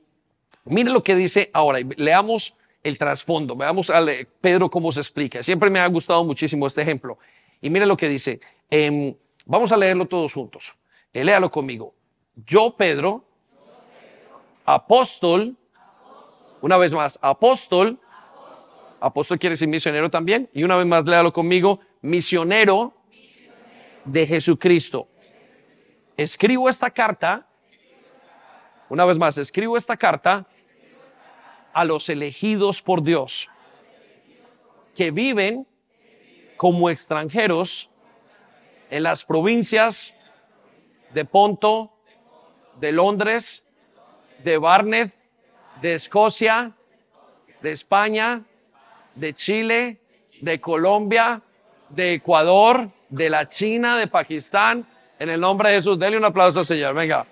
mire 0.66 0.92
lo 0.92 1.04
que 1.04 1.16
dice 1.16 1.50
ahora, 1.54 1.80
leamos 1.98 2.56
el 2.84 2.98
trasfondo, 2.98 3.56
veamos 3.56 3.90
a 3.90 4.06
Pedro 4.40 4.70
cómo 4.70 4.92
se 4.92 5.00
explica. 5.00 5.42
Siempre 5.44 5.70
me 5.70 5.80
ha 5.80 5.88
gustado 5.88 6.24
muchísimo 6.24 6.68
este 6.68 6.82
ejemplo. 6.82 7.18
Y 7.62 7.70
mire 7.70 7.86
lo 7.86 7.96
que 7.96 8.10
dice, 8.10 8.40
em, 8.70 9.16
vamos 9.46 9.72
a 9.72 9.78
leerlo 9.78 10.06
todos 10.06 10.34
juntos. 10.34 10.78
Eh, 11.14 11.24
léalo 11.24 11.52
conmigo. 11.52 11.94
Yo, 12.36 12.76
Pedro, 12.76 13.26
apóstol, 14.66 15.58
una 16.62 16.78
vez 16.78 16.94
más, 16.94 17.18
apóstol, 17.22 18.00
apóstol 19.00 19.40
quiere 19.40 19.54
decir 19.54 19.68
misionero 19.68 20.10
también, 20.10 20.50
y 20.54 20.64
una 20.64 20.78
vez 20.78 20.86
más 20.86 21.04
léalo 21.06 21.34
conmigo, 21.34 21.80
misionero 22.02 22.94
de 24.06 24.28
Jesucristo. 24.28 25.08
Escribo 26.18 26.70
esta 26.70 26.90
carta, 26.90 27.48
una 28.90 29.06
vez 29.06 29.18
más, 29.18 29.38
escribo 29.38 29.76
esta 29.76 29.98
carta 29.98 30.48
a 31.74 31.86
los 31.86 32.10
elegidos 32.10 32.82
por 32.82 33.02
Dios, 33.02 33.50
que 34.94 35.10
viven 35.10 35.68
como 36.58 36.90
extranjeros 36.90 37.90
en 38.90 39.04
las 39.04 39.24
provincias 39.24 40.20
de 41.14 41.26
Ponto, 41.26 41.94
de 42.80 42.92
Londres, 42.92 43.72
de 44.44 44.58
Barnet, 44.58 45.21
de 45.82 45.96
Escocia, 45.96 46.72
de 47.62 47.72
España, 47.72 48.44
de 49.16 49.34
Chile, 49.34 50.00
de 50.42 50.62
Colombia, 50.62 51.42
de 51.90 52.14
Ecuador, 52.14 52.90
de 53.10 53.30
la 53.30 53.48
China, 53.48 53.98
de 53.98 54.08
Pakistán. 54.08 54.88
En 55.20 55.30
el 55.30 55.40
nombre 55.40 55.70
de 55.70 55.76
Jesús, 55.76 56.00
denle 56.00 56.18
un 56.18 56.26
aplauso 56.26 56.60
al 56.60 56.66
Señor. 56.66 56.94
Venga. 56.94 57.26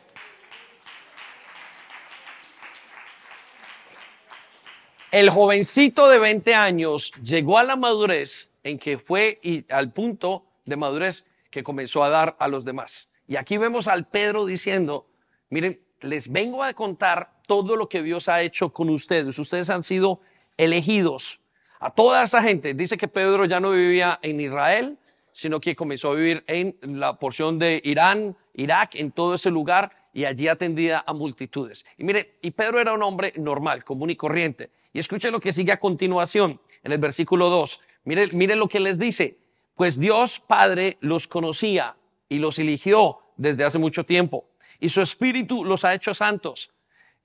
El 5.12 5.32
jovencito 5.32 6.08
de 6.08 6.20
20 6.20 6.54
años 6.54 7.12
llegó 7.24 7.58
a 7.58 7.64
la 7.64 7.76
madurez 7.76 8.60
en 8.64 8.78
que 8.78 9.00
fue 9.00 9.40
y 9.42 9.66
al 9.74 9.92
punto 9.92 10.46
de 10.66 10.76
madurez 10.76 11.26
que 11.50 11.64
comenzó 11.64 12.04
a 12.04 12.10
dar 12.10 12.36
a 12.40 12.48
los 12.48 12.64
demás. 12.64 13.20
Y 13.28 13.36
aquí 13.36 13.58
vemos 13.58 13.88
al 13.88 14.08
Pedro 14.08 14.46
diciendo, 14.46 15.08
miren, 15.50 15.82
les 16.02 16.32
vengo 16.32 16.64
a 16.64 16.74
contar 16.74 17.34
todo 17.48 17.76
lo 17.76 17.90
que 17.90 18.04
Dios 18.04 18.30
ha 18.30 18.42
hecho 18.42 18.72
con 18.72 18.90
ustedes. 18.90 19.38
Ustedes 19.40 19.70
han 19.70 19.84
sido 19.84 20.22
elegidos. 20.58 21.42
A 21.80 21.92
toda 21.92 22.24
esa 22.24 22.44
gente, 22.44 22.74
dice 22.74 22.98
que 22.98 23.08
Pedro 23.08 23.46
ya 23.46 23.60
no 23.60 23.72
vivía 23.72 24.20
en 24.22 24.40
Israel, 24.42 24.98
sino 25.32 25.62
que 25.62 25.76
comenzó 25.76 26.12
a 26.12 26.16
vivir 26.16 26.44
en 26.48 26.76
la 27.00 27.18
porción 27.18 27.58
de 27.58 27.82
Irán, 27.86 28.36
Irak, 28.54 28.96
en 28.96 29.12
todo 29.12 29.36
ese 29.36 29.50
lugar, 29.50 29.92
y 30.14 30.26
allí 30.26 30.48
atendía 30.48 31.04
a 31.06 31.14
multitudes. 31.14 31.86
Y 31.98 32.04
mire, 32.04 32.38
y 32.42 32.52
Pedro 32.52 32.82
era 32.82 32.94
un 32.94 33.04
hombre 33.04 33.34
normal, 33.38 33.84
común 33.84 34.10
y 34.10 34.16
corriente. 34.16 34.72
Y 34.92 35.00
escuche 35.00 35.32
lo 35.32 35.40
que 35.40 35.54
sigue 35.54 35.72
a 35.72 35.80
continuación, 35.80 36.60
en 36.84 36.92
el 36.92 36.98
versículo 36.98 37.50
2. 37.50 37.80
Mire, 38.04 38.28
mire 38.34 38.56
lo 38.56 38.68
que 38.68 38.80
les 38.80 39.00
dice. 39.00 39.38
Pues 39.76 39.98
Dios 39.98 40.42
Padre 40.42 40.98
los 41.00 41.28
conocía 41.28 41.96
y 42.28 42.40
los 42.40 42.60
eligió 42.60 43.20
desde 43.38 43.64
hace 43.64 43.80
mucho 43.80 44.06
tiempo. 44.06 44.49
Y 44.80 44.90
su 44.90 45.02
espíritu 45.02 45.66
los 45.66 45.86
ha 45.86 45.94
hecho 45.94 46.14
santos. 46.14 46.72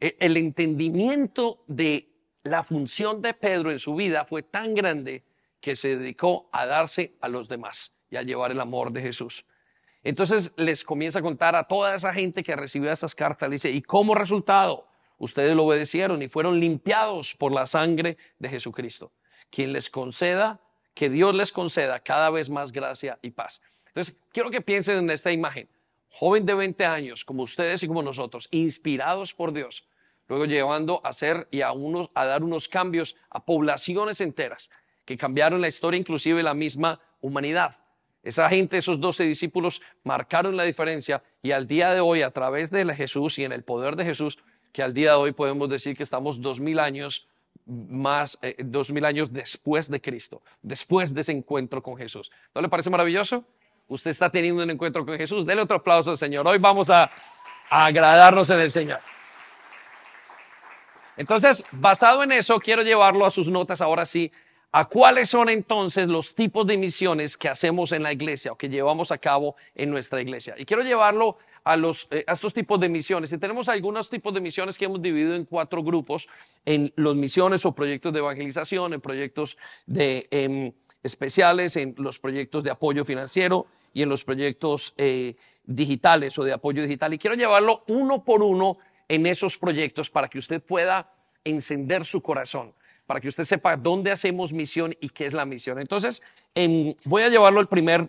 E, 0.00 0.16
el 0.20 0.36
entendimiento 0.36 1.64
de 1.66 2.08
la 2.42 2.62
función 2.62 3.22
de 3.22 3.34
Pedro 3.34 3.70
en 3.70 3.78
su 3.78 3.94
vida 3.94 4.24
fue 4.24 4.42
tan 4.42 4.74
grande 4.74 5.24
que 5.60 5.76
se 5.76 5.96
dedicó 5.96 6.48
a 6.52 6.66
darse 6.66 7.14
a 7.20 7.28
los 7.28 7.48
demás 7.48 7.96
y 8.10 8.16
a 8.16 8.22
llevar 8.22 8.50
el 8.50 8.60
amor 8.60 8.92
de 8.92 9.00
Jesús. 9.00 9.46
Entonces 10.02 10.52
les 10.58 10.84
comienza 10.84 11.20
a 11.20 11.22
contar 11.22 11.56
a 11.56 11.64
toda 11.64 11.94
esa 11.94 12.12
gente 12.12 12.42
que 12.42 12.54
recibió 12.54 12.92
esas 12.92 13.14
cartas, 13.14 13.50
dice, 13.50 13.70
y 13.70 13.80
como 13.80 14.14
resultado, 14.14 14.86
ustedes 15.16 15.56
lo 15.56 15.64
obedecieron 15.64 16.20
y 16.20 16.28
fueron 16.28 16.60
limpiados 16.60 17.34
por 17.34 17.52
la 17.52 17.64
sangre 17.64 18.18
de 18.38 18.50
Jesucristo, 18.50 19.10
quien 19.48 19.72
les 19.72 19.88
conceda, 19.88 20.60
que 20.92 21.08
Dios 21.08 21.34
les 21.34 21.50
conceda 21.50 21.98
cada 22.00 22.28
vez 22.28 22.50
más 22.50 22.70
gracia 22.70 23.18
y 23.22 23.30
paz. 23.30 23.62
Entonces, 23.86 24.18
quiero 24.32 24.50
que 24.50 24.60
piensen 24.60 24.98
en 24.98 25.10
esta 25.10 25.32
imagen. 25.32 25.68
Joven 26.16 26.46
de 26.46 26.54
20 26.54 26.84
años, 26.84 27.24
como 27.24 27.42
ustedes 27.42 27.82
y 27.82 27.88
como 27.88 28.00
nosotros, 28.00 28.46
inspirados 28.52 29.34
por 29.34 29.52
Dios, 29.52 29.84
luego 30.28 30.44
llevando 30.44 31.00
a 31.02 31.08
hacer 31.08 31.48
y 31.50 31.62
a, 31.62 31.72
unos, 31.72 32.08
a 32.14 32.24
dar 32.24 32.44
unos 32.44 32.68
cambios 32.68 33.16
a 33.30 33.44
poblaciones 33.44 34.20
enteras 34.20 34.70
que 35.04 35.16
cambiaron 35.16 35.60
la 35.60 35.66
historia, 35.66 35.98
inclusive 35.98 36.44
la 36.44 36.54
misma 36.54 37.00
humanidad. 37.20 37.78
Esa 38.22 38.48
gente, 38.48 38.78
esos 38.78 39.00
doce 39.00 39.24
discípulos, 39.24 39.82
marcaron 40.04 40.56
la 40.56 40.62
diferencia 40.62 41.20
y 41.42 41.50
al 41.50 41.66
día 41.66 41.92
de 41.92 41.98
hoy, 41.98 42.22
a 42.22 42.30
través 42.30 42.70
de 42.70 42.94
Jesús 42.94 43.40
y 43.40 43.44
en 43.44 43.50
el 43.50 43.64
poder 43.64 43.96
de 43.96 44.04
Jesús, 44.04 44.38
que 44.70 44.84
al 44.84 44.94
día 44.94 45.10
de 45.10 45.16
hoy 45.16 45.32
podemos 45.32 45.68
decir 45.68 45.96
que 45.96 46.04
estamos 46.04 46.40
dos 46.40 46.60
mil 46.60 46.78
años 46.78 47.26
más, 47.66 48.38
eh, 48.42 48.54
dos 48.64 48.92
mil 48.92 49.04
años 49.04 49.32
después 49.32 49.90
de 49.90 50.00
Cristo, 50.00 50.42
después 50.62 51.12
de 51.12 51.22
ese 51.22 51.32
encuentro 51.32 51.82
con 51.82 51.96
Jesús. 51.96 52.30
¿No 52.54 52.62
le 52.62 52.68
parece 52.68 52.88
maravilloso? 52.88 53.44
Usted 53.88 54.10
está 54.10 54.30
teniendo 54.30 54.62
un 54.62 54.70
encuentro 54.70 55.04
con 55.04 55.16
Jesús. 55.16 55.44
Dele 55.44 55.62
otro 55.62 55.76
aplauso 55.76 56.10
al 56.10 56.18
Señor. 56.18 56.46
Hoy 56.46 56.58
vamos 56.58 56.90
a, 56.90 57.10
agradarnos 57.70 58.48
en 58.50 58.60
el 58.60 58.70
Señor. 58.70 59.00
Entonces, 61.16 61.64
basado 61.72 62.22
en 62.22 62.32
eso, 62.32 62.58
quiero 62.60 62.82
llevarlo 62.82 63.24
a 63.24 63.30
sus 63.30 63.48
notas 63.48 63.80
ahora 63.80 64.04
sí 64.04 64.30
a 64.72 64.86
cuáles 64.86 65.30
son 65.30 65.48
entonces 65.48 66.08
los 66.08 66.34
tipos 66.34 66.66
de 66.66 66.76
misiones 66.76 67.36
que 67.36 67.48
hacemos 67.48 67.92
en 67.92 68.02
la 68.02 68.12
iglesia 68.12 68.50
o 68.50 68.58
que 68.58 68.68
llevamos 68.68 69.12
a 69.12 69.18
cabo 69.18 69.54
en 69.76 69.88
nuestra 69.88 70.20
iglesia. 70.20 70.56
Y 70.58 70.64
quiero 70.64 70.82
llevarlo 70.82 71.38
a, 71.62 71.76
los, 71.76 72.08
eh, 72.10 72.24
a 72.26 72.32
estos 72.32 72.52
tipos 72.52 72.80
de 72.80 72.88
misiones. 72.88 73.32
Y 73.32 73.38
tenemos 73.38 73.68
algunos 73.68 74.10
tipos 74.10 74.34
de 74.34 74.40
misiones 74.40 74.76
que 74.76 74.86
hemos 74.86 75.00
dividido 75.00 75.36
en 75.36 75.44
cuatro 75.44 75.84
grupos, 75.84 76.28
en 76.64 76.92
los 76.96 77.14
misiones 77.14 77.64
o 77.64 77.72
proyectos 77.72 78.12
de 78.12 78.18
evangelización, 78.18 78.94
en 78.94 79.00
proyectos 79.00 79.56
de, 79.86 80.26
em, 80.32 80.72
especiales, 81.04 81.76
en 81.76 81.94
los 81.98 82.18
proyectos 82.18 82.64
de 82.64 82.72
apoyo 82.72 83.04
financiero 83.04 83.66
y 83.92 84.02
en 84.02 84.08
los 84.08 84.24
proyectos 84.24 84.94
eh, 84.96 85.36
digitales 85.64 86.36
o 86.38 86.44
de 86.44 86.52
apoyo 86.52 86.82
digital. 86.82 87.14
Y 87.14 87.18
quiero 87.18 87.36
llevarlo 87.36 87.84
uno 87.86 88.24
por 88.24 88.42
uno 88.42 88.78
en 89.06 89.26
esos 89.26 89.56
proyectos 89.56 90.10
para 90.10 90.28
que 90.28 90.38
usted 90.38 90.60
pueda 90.60 91.12
encender 91.44 92.04
su 92.04 92.20
corazón 92.20 92.74
para 93.06 93.20
que 93.20 93.28
usted 93.28 93.44
sepa 93.44 93.76
dónde 93.76 94.10
hacemos 94.10 94.52
misión 94.52 94.94
y 95.00 95.10
qué 95.10 95.26
es 95.26 95.32
la 95.32 95.44
misión. 95.44 95.78
Entonces, 95.78 96.22
voy 97.04 97.22
a 97.22 97.28
llevarlo 97.28 97.60
al, 97.60 97.68
primer, 97.68 98.08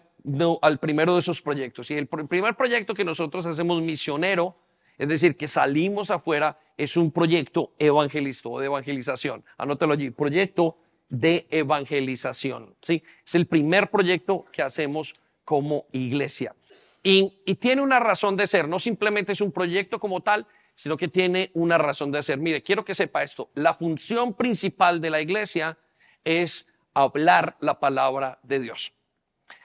al 0.61 0.79
primero 0.79 1.13
de 1.13 1.19
esos 1.19 1.41
proyectos. 1.41 1.91
Y 1.91 1.95
el, 1.95 2.07
primer 2.07 2.55
proyecto 2.55 2.93
que 2.93 3.03
nosotros 3.03 3.45
hacemos 3.45 3.81
misionero, 3.81 4.55
es 4.97 5.09
decir, 5.09 5.35
que 5.35 5.47
salimos 5.47 6.11
afuera, 6.11 6.59
es 6.77 6.95
un 6.95 7.11
proyecto 7.11 7.73
evangelista 7.77 8.49
o 8.49 8.59
de 8.59 8.67
evangelización. 8.67 9.43
Anótelo 9.57 9.93
allí, 9.93 10.11
proyecto 10.11 10.77
de 11.09 11.47
evangelización. 11.49 12.75
¿sí? 12.81 13.03
Es 13.25 13.35
el 13.35 13.45
primer 13.45 13.89
proyecto 13.89 14.45
que 14.51 14.61
hacemos 14.61 15.15
como 15.43 15.85
iglesia. 15.91 16.55
Y, 17.03 17.39
y 17.45 17.55
tiene 17.55 17.81
una 17.81 17.99
razón 17.99 18.35
de 18.35 18.47
ser, 18.47 18.67
no 18.67 18.79
simplemente 18.79 19.31
es 19.31 19.41
un 19.41 19.51
proyecto 19.51 19.99
como 19.99 20.21
tal, 20.21 20.47
sino 20.73 20.97
que 20.97 21.07
tiene 21.07 21.51
una 21.53 21.77
razón 21.77 22.11
de 22.11 22.21
ser. 22.21 22.37
Mire, 22.37 22.61
quiero 22.61 22.83
que 22.83 22.93
sepa 22.93 23.23
esto. 23.23 23.49
La 23.53 23.73
función 23.73 24.33
principal 24.33 24.99
de 24.99 25.09
la 25.09 25.21
iglesia 25.21 25.77
es 26.23 26.73
hablar 26.93 27.55
la 27.59 27.79
palabra 27.79 28.39
de 28.43 28.59
Dios. 28.59 28.93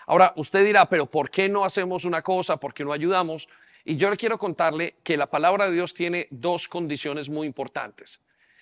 Ahora, 0.07 0.33
usted 0.37 0.65
dirá, 0.65 0.89
pero 0.89 1.07
¿por 1.07 1.31
qué 1.31 1.49
no 1.49 1.65
hacemos 1.65 2.05
una 2.05 2.23
cosa? 2.23 2.59
¿Por 2.59 2.75
qué 2.75 2.85
no 2.85 2.93
ayudamos? 2.93 3.49
Y 3.85 3.97
yo 3.97 4.11
le 4.11 4.17
quiero 4.17 4.39
contarle 4.39 4.97
que 5.03 5.17
la 5.17 5.29
palabra 5.29 5.67
de 5.67 5.73
Dios 5.73 5.95
tiene 5.95 6.29
dos 6.31 6.69
condiciones 6.69 7.29
muy 7.29 7.47
importantes. 7.47 8.21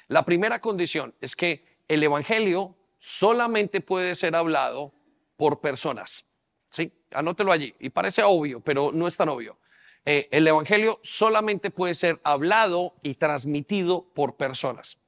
La 0.09 0.25
primera 0.25 0.61
condición 0.61 1.15
es 1.21 1.35
que 1.35 1.65
el 1.89 2.03
Evangelio 2.03 2.77
solamente 2.99 3.81
puede 3.81 4.15
ser 4.15 4.37
hablado 4.37 4.93
por 5.37 5.61
personas. 5.61 6.27
¿Sí? 6.71 6.93
Anótelo 7.11 7.53
allí. 7.53 7.75
Y 7.81 7.91
parece 7.91 8.23
obvio, 8.23 8.61
pero 8.61 8.93
no 8.93 9.09
es 9.09 9.17
tan 9.17 9.29
obvio. 9.31 9.59
Eh, 10.05 10.29
el 10.31 10.47
Evangelio 10.47 11.01
solamente 11.03 11.71
puede 11.71 11.95
ser 11.95 12.21
hablado 12.25 12.95
y 13.03 13.15
transmitido 13.15 14.11
por 14.15 14.37
personas. 14.37 14.99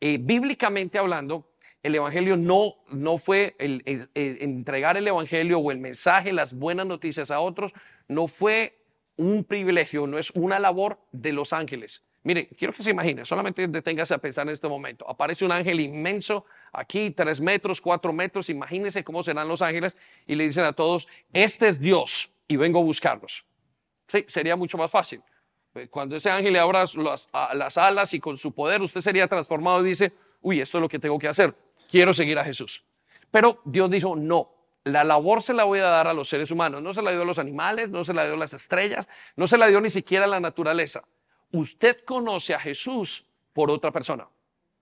Eh, 0.00 0.18
bíblicamente 0.20 0.98
hablando, 0.98 1.52
el 1.82 1.94
Evangelio 1.94 2.36
no, 2.36 2.76
no 2.90 3.18
fue 3.18 3.56
el, 3.58 3.82
entregar 4.14 4.96
el 4.96 5.08
Evangelio 5.08 5.58
o 5.58 5.70
el 5.70 5.78
mensaje, 5.78 6.32
las 6.32 6.54
buenas 6.54 6.86
noticias 6.86 7.30
a 7.30 7.40
otros, 7.40 7.72
no 8.08 8.28
fue 8.28 8.78
un 9.16 9.44
privilegio, 9.44 10.06
no 10.06 10.18
es 10.18 10.30
una 10.30 10.58
labor 10.58 11.00
de 11.12 11.32
los 11.32 11.52
ángeles. 11.52 12.04
Mire, 12.24 12.46
quiero 12.56 12.72
que 12.72 12.82
se 12.82 12.90
imagine, 12.90 13.24
solamente 13.24 13.66
deténgase 13.66 14.14
a 14.14 14.18
pensar 14.18 14.46
en 14.46 14.52
este 14.52 14.68
momento. 14.68 15.08
Aparece 15.08 15.44
un 15.44 15.50
ángel 15.50 15.80
inmenso, 15.80 16.44
aquí 16.72 17.10
tres 17.10 17.40
metros, 17.40 17.80
cuatro 17.80 18.12
metros, 18.12 18.48
imagínense 18.48 19.02
cómo 19.02 19.24
serán 19.24 19.48
los 19.48 19.60
ángeles 19.60 19.96
y 20.26 20.36
le 20.36 20.44
dicen 20.44 20.64
a 20.64 20.72
todos, 20.72 21.08
este 21.32 21.66
es 21.66 21.80
Dios 21.80 22.30
y 22.46 22.56
vengo 22.56 22.78
a 22.78 22.82
buscarlos. 22.82 23.44
Sí, 24.06 24.24
sería 24.28 24.54
mucho 24.54 24.78
más 24.78 24.90
fácil. 24.90 25.20
Eh, 25.74 25.88
cuando 25.88 26.14
ese 26.14 26.30
ángel 26.30 26.52
le 26.52 26.60
abra 26.60 26.84
las, 26.96 27.78
alas 27.78 28.14
y 28.14 28.20
con 28.20 28.36
su 28.36 28.52
poder 28.52 28.82
usted 28.82 29.00
sería 29.00 29.26
transformado 29.26 29.84
y 29.84 29.88
dice, 29.88 30.12
uy, 30.42 30.60
esto 30.60 30.78
es 30.78 30.82
lo 30.82 30.88
que 30.88 31.00
tengo 31.00 31.18
que 31.18 31.26
hacer, 31.28 31.54
quiero 31.90 32.14
seguir 32.14 32.38
a 32.38 32.44
Jesús. 32.44 32.84
Pero 33.32 33.60
Dios 33.64 33.90
dijo, 33.90 34.14
no, 34.14 34.52
la 34.84 35.02
labor 35.02 35.42
se 35.42 35.54
la 35.54 35.64
voy 35.64 35.80
a 35.80 35.84
dar 35.84 36.06
a 36.06 36.12
los 36.12 36.28
seres 36.28 36.52
humanos, 36.52 36.82
no 36.82 36.94
se 36.94 37.02
la 37.02 37.10
dio 37.10 37.22
a 37.22 37.24
los 37.24 37.38
animales, 37.38 37.90
no 37.90 38.04
se 38.04 38.14
la 38.14 38.24
dio 38.26 38.34
a 38.34 38.36
las 38.36 38.52
estrellas, 38.52 39.08
no 39.34 39.48
se 39.48 39.58
la 39.58 39.66
dio 39.66 39.80
ni 39.80 39.90
siquiera 39.90 40.26
a 40.26 40.28
la 40.28 40.38
naturaleza. 40.38 41.02
Usted 41.52 42.04
conoce 42.04 42.54
a 42.54 42.60
Jesús 42.60 43.26
por 43.52 43.70
otra 43.70 43.92
persona, 43.92 44.26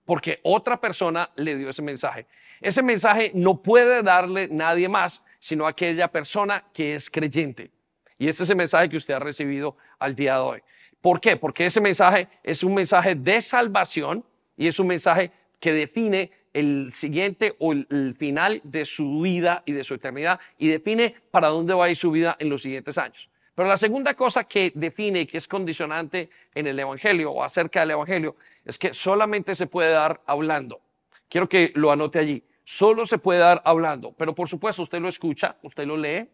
porque 0.05 0.39
otra 0.43 0.79
persona 0.79 1.29
le 1.35 1.55
dio 1.55 1.69
ese 1.69 1.81
mensaje. 1.81 2.25
Ese 2.59 2.81
mensaje 2.81 3.31
no 3.33 3.61
puede 3.61 4.03
darle 4.03 4.47
nadie 4.49 4.87
más, 4.87 5.25
sino 5.39 5.67
aquella 5.67 6.07
persona 6.07 6.65
que 6.73 6.95
es 6.95 7.09
creyente. 7.09 7.71
Y 8.17 8.29
este 8.29 8.43
es 8.43 8.49
el 8.49 8.55
mensaje 8.55 8.87
que 8.87 8.97
usted 8.97 9.15
ha 9.15 9.19
recibido 9.19 9.75
al 9.99 10.15
día 10.15 10.35
de 10.35 10.41
hoy. 10.41 10.63
¿Por 11.01 11.19
qué? 11.19 11.35
Porque 11.35 11.65
ese 11.65 11.81
mensaje 11.81 12.27
es 12.43 12.63
un 12.63 12.75
mensaje 12.75 13.15
de 13.15 13.41
salvación 13.41 14.23
y 14.55 14.67
es 14.67 14.79
un 14.79 14.87
mensaje 14.87 15.31
que 15.59 15.73
define 15.73 16.31
el 16.53 16.91
siguiente 16.93 17.55
o 17.57 17.73
el, 17.73 18.13
final 18.17 18.61
de 18.63 18.85
su 18.85 19.21
vida 19.21 19.63
y 19.65 19.71
de 19.71 19.83
su 19.83 19.95
eternidad 19.95 20.39
y 20.59 20.67
define 20.67 21.15
para 21.31 21.47
dónde 21.47 21.73
va 21.73 21.85
a 21.85 21.89
ir 21.89 21.97
su 21.97 22.11
vida 22.11 22.37
en 22.39 22.49
los 22.49 22.61
siguientes 22.61 22.99
años. 22.99 23.30
Pero 23.55 23.67
la 23.67 23.77
segunda 23.77 24.13
cosa 24.13 24.45
que 24.45 24.71
define, 24.75 25.27
que 25.27 25.37
es 25.37 25.47
condicionante 25.47 26.29
en 26.55 26.67
el 26.67 26.79
Evangelio 26.79 27.31
o 27.31 27.43
acerca 27.43 27.81
del 27.81 27.91
Evangelio, 27.91 28.35
es 28.63 28.79
que 28.79 28.93
solamente 28.93 29.55
se 29.55 29.67
puede 29.67 29.91
dar 29.91 30.21
hablando. 30.25 30.79
Quiero 31.27 31.49
que 31.49 31.71
lo 31.75 31.91
anote 31.91 32.19
allí. 32.19 32.43
Solo 32.63 33.05
se 33.05 33.17
puede 33.17 33.39
dar 33.39 33.61
hablando. 33.65 34.13
Pero 34.13 34.33
por 34.33 34.47
supuesto, 34.47 34.83
usted 34.83 35.01
lo 35.01 35.09
escucha, 35.09 35.57
usted 35.63 35.85
lo 35.85 35.97
lee, 35.97 36.29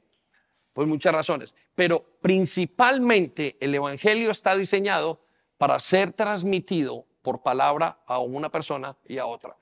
por 0.74 0.86
muchas 0.86 1.14
razones. 1.14 1.56
Pero 1.74 2.06
principalmente 2.22 3.58
el 3.60 3.74
Evangelio 3.74 4.30
está 4.30 4.56
diseñado 4.56 5.20
para 5.58 5.80
ser 5.80 6.14
transmitido 6.14 7.06
por 7.24 7.42
palabra 7.42 8.00
a 8.06 8.20
una 8.20 8.50
persona 8.50 8.96
y 9.06 9.18
a 9.18 9.26
otra. 9.26 9.58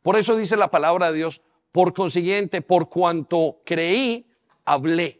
Por 0.00 0.16
eso 0.16 0.36
dice 0.36 0.56
la 0.56 0.70
palabra 0.70 1.10
de 1.10 1.18
Dios, 1.18 1.42
por 1.72 1.92
consiguiente, 1.92 2.62
por 2.62 2.88
cuanto 2.88 3.60
creí, 3.64 4.26
hablé. 4.64 5.19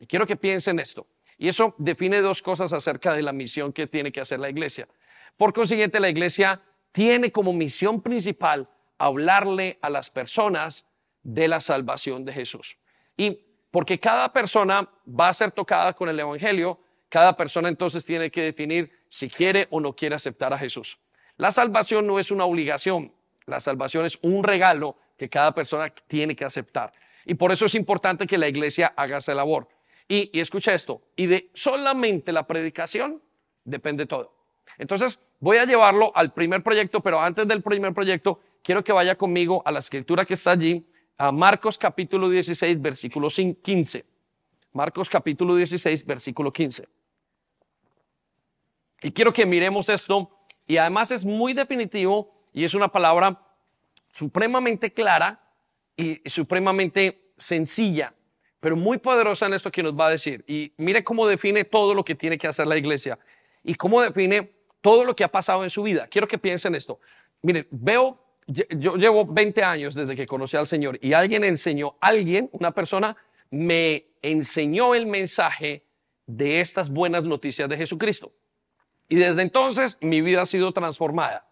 Y 0.00 0.06
quiero 0.06 0.26
que 0.26 0.36
piensen 0.36 0.78
esto. 0.78 1.06
Y 1.36 1.48
eso 1.48 1.74
define 1.78 2.20
dos 2.20 2.42
cosas 2.42 2.72
acerca 2.72 3.14
de 3.14 3.22
la 3.22 3.32
misión 3.32 3.72
que 3.72 3.86
tiene 3.86 4.10
que 4.10 4.20
hacer 4.20 4.40
la 4.40 4.50
iglesia. 4.50 4.88
Por 5.36 5.52
consiguiente, 5.52 6.00
la 6.00 6.08
iglesia 6.08 6.60
tiene 6.92 7.30
como 7.30 7.52
misión 7.52 8.02
principal 8.02 8.68
hablarle 8.98 9.78
a 9.82 9.90
las 9.90 10.10
personas 10.10 10.88
de 11.22 11.46
la 11.46 11.60
salvación 11.60 12.24
de 12.24 12.32
Jesús. 12.32 12.76
Y 13.16 13.38
porque 13.70 14.00
cada 14.00 14.32
persona 14.32 14.88
va 15.08 15.28
a 15.28 15.34
ser 15.34 15.52
tocada 15.52 15.92
con 15.92 16.08
el 16.08 16.18
Evangelio, 16.18 16.80
cada 17.08 17.36
persona 17.36 17.68
entonces 17.68 18.04
tiene 18.04 18.30
que 18.30 18.42
definir 18.42 18.90
si 19.08 19.28
quiere 19.28 19.68
o 19.70 19.80
no 19.80 19.94
quiere 19.94 20.14
aceptar 20.14 20.52
a 20.52 20.58
Jesús. 20.58 20.98
La 21.36 21.52
salvación 21.52 22.06
no 22.06 22.18
es 22.18 22.30
una 22.30 22.44
obligación, 22.44 23.12
la 23.46 23.60
salvación 23.60 24.04
es 24.04 24.18
un 24.22 24.42
regalo 24.42 24.96
que 25.16 25.28
cada 25.28 25.54
persona 25.54 25.88
tiene 25.88 26.34
que 26.34 26.44
aceptar. 26.44 26.92
Y 27.24 27.34
por 27.34 27.52
eso 27.52 27.66
es 27.66 27.74
importante 27.74 28.26
que 28.26 28.38
la 28.38 28.48
iglesia 28.48 28.92
haga 28.96 29.18
esa 29.18 29.34
labor. 29.34 29.68
Y, 30.08 30.40
escucha 30.40 30.72
esto, 30.72 31.02
y 31.16 31.26
de 31.26 31.50
solamente 31.52 32.32
la 32.32 32.46
predicación 32.46 33.22
depende 33.64 34.06
todo. 34.06 34.34
Entonces, 34.78 35.20
voy 35.38 35.58
a 35.58 35.66
llevarlo 35.66 36.12
al 36.14 36.32
primer 36.32 36.62
proyecto, 36.62 37.02
pero 37.02 37.20
antes 37.20 37.46
del 37.46 37.62
primer 37.62 37.92
proyecto, 37.92 38.40
quiero 38.62 38.82
que 38.82 38.92
vaya 38.92 39.16
conmigo 39.16 39.62
a 39.66 39.70
la 39.70 39.80
escritura 39.80 40.24
que 40.24 40.32
está 40.32 40.52
allí, 40.52 40.86
a 41.18 41.30
Marcos 41.30 41.76
capítulo 41.76 42.30
16, 42.30 42.80
versículo 42.80 43.28
15. 43.28 44.04
Marcos 44.72 45.10
capítulo 45.10 45.56
16, 45.56 46.06
versículo 46.06 46.52
15. 46.52 46.88
Y 49.02 49.10
quiero 49.12 49.32
que 49.32 49.44
miremos 49.44 49.90
esto, 49.90 50.30
y 50.66 50.78
además 50.78 51.10
es 51.10 51.26
muy 51.26 51.52
definitivo 51.52 52.32
y 52.54 52.64
es 52.64 52.72
una 52.72 52.88
palabra 52.88 53.42
supremamente 54.10 54.92
clara 54.92 55.40
y 55.96 56.22
supremamente 56.28 57.32
sencilla 57.36 58.14
pero 58.60 58.76
muy 58.76 58.98
poderosa 58.98 59.46
en 59.46 59.54
esto 59.54 59.70
que 59.70 59.82
nos 59.82 59.98
va 59.98 60.08
a 60.08 60.10
decir. 60.10 60.44
Y 60.46 60.72
mire 60.76 61.04
cómo 61.04 61.26
define 61.26 61.64
todo 61.64 61.94
lo 61.94 62.04
que 62.04 62.14
tiene 62.14 62.38
que 62.38 62.46
hacer 62.46 62.66
la 62.66 62.76
iglesia 62.76 63.18
y 63.62 63.74
cómo 63.74 64.00
define 64.02 64.52
todo 64.80 65.04
lo 65.04 65.14
que 65.14 65.24
ha 65.24 65.28
pasado 65.28 65.64
en 65.64 65.70
su 65.70 65.82
vida. 65.82 66.06
Quiero 66.08 66.28
que 66.28 66.38
piensen 66.38 66.74
esto. 66.74 67.00
Miren, 67.42 67.66
veo, 67.70 68.20
yo 68.46 68.96
llevo 68.96 69.26
20 69.26 69.62
años 69.62 69.94
desde 69.94 70.16
que 70.16 70.26
conocí 70.26 70.56
al 70.56 70.66
Señor 70.66 70.98
y 71.00 71.12
alguien 71.12 71.44
enseñó, 71.44 71.96
alguien, 72.00 72.50
una 72.52 72.72
persona, 72.72 73.16
me 73.50 74.06
enseñó 74.22 74.94
el 74.94 75.06
mensaje 75.06 75.84
de 76.26 76.60
estas 76.60 76.90
buenas 76.90 77.24
noticias 77.24 77.68
de 77.68 77.76
Jesucristo. 77.76 78.32
Y 79.08 79.16
desde 79.16 79.42
entonces 79.42 79.98
mi 80.00 80.20
vida 80.20 80.42
ha 80.42 80.46
sido 80.46 80.72
transformada. 80.72 81.47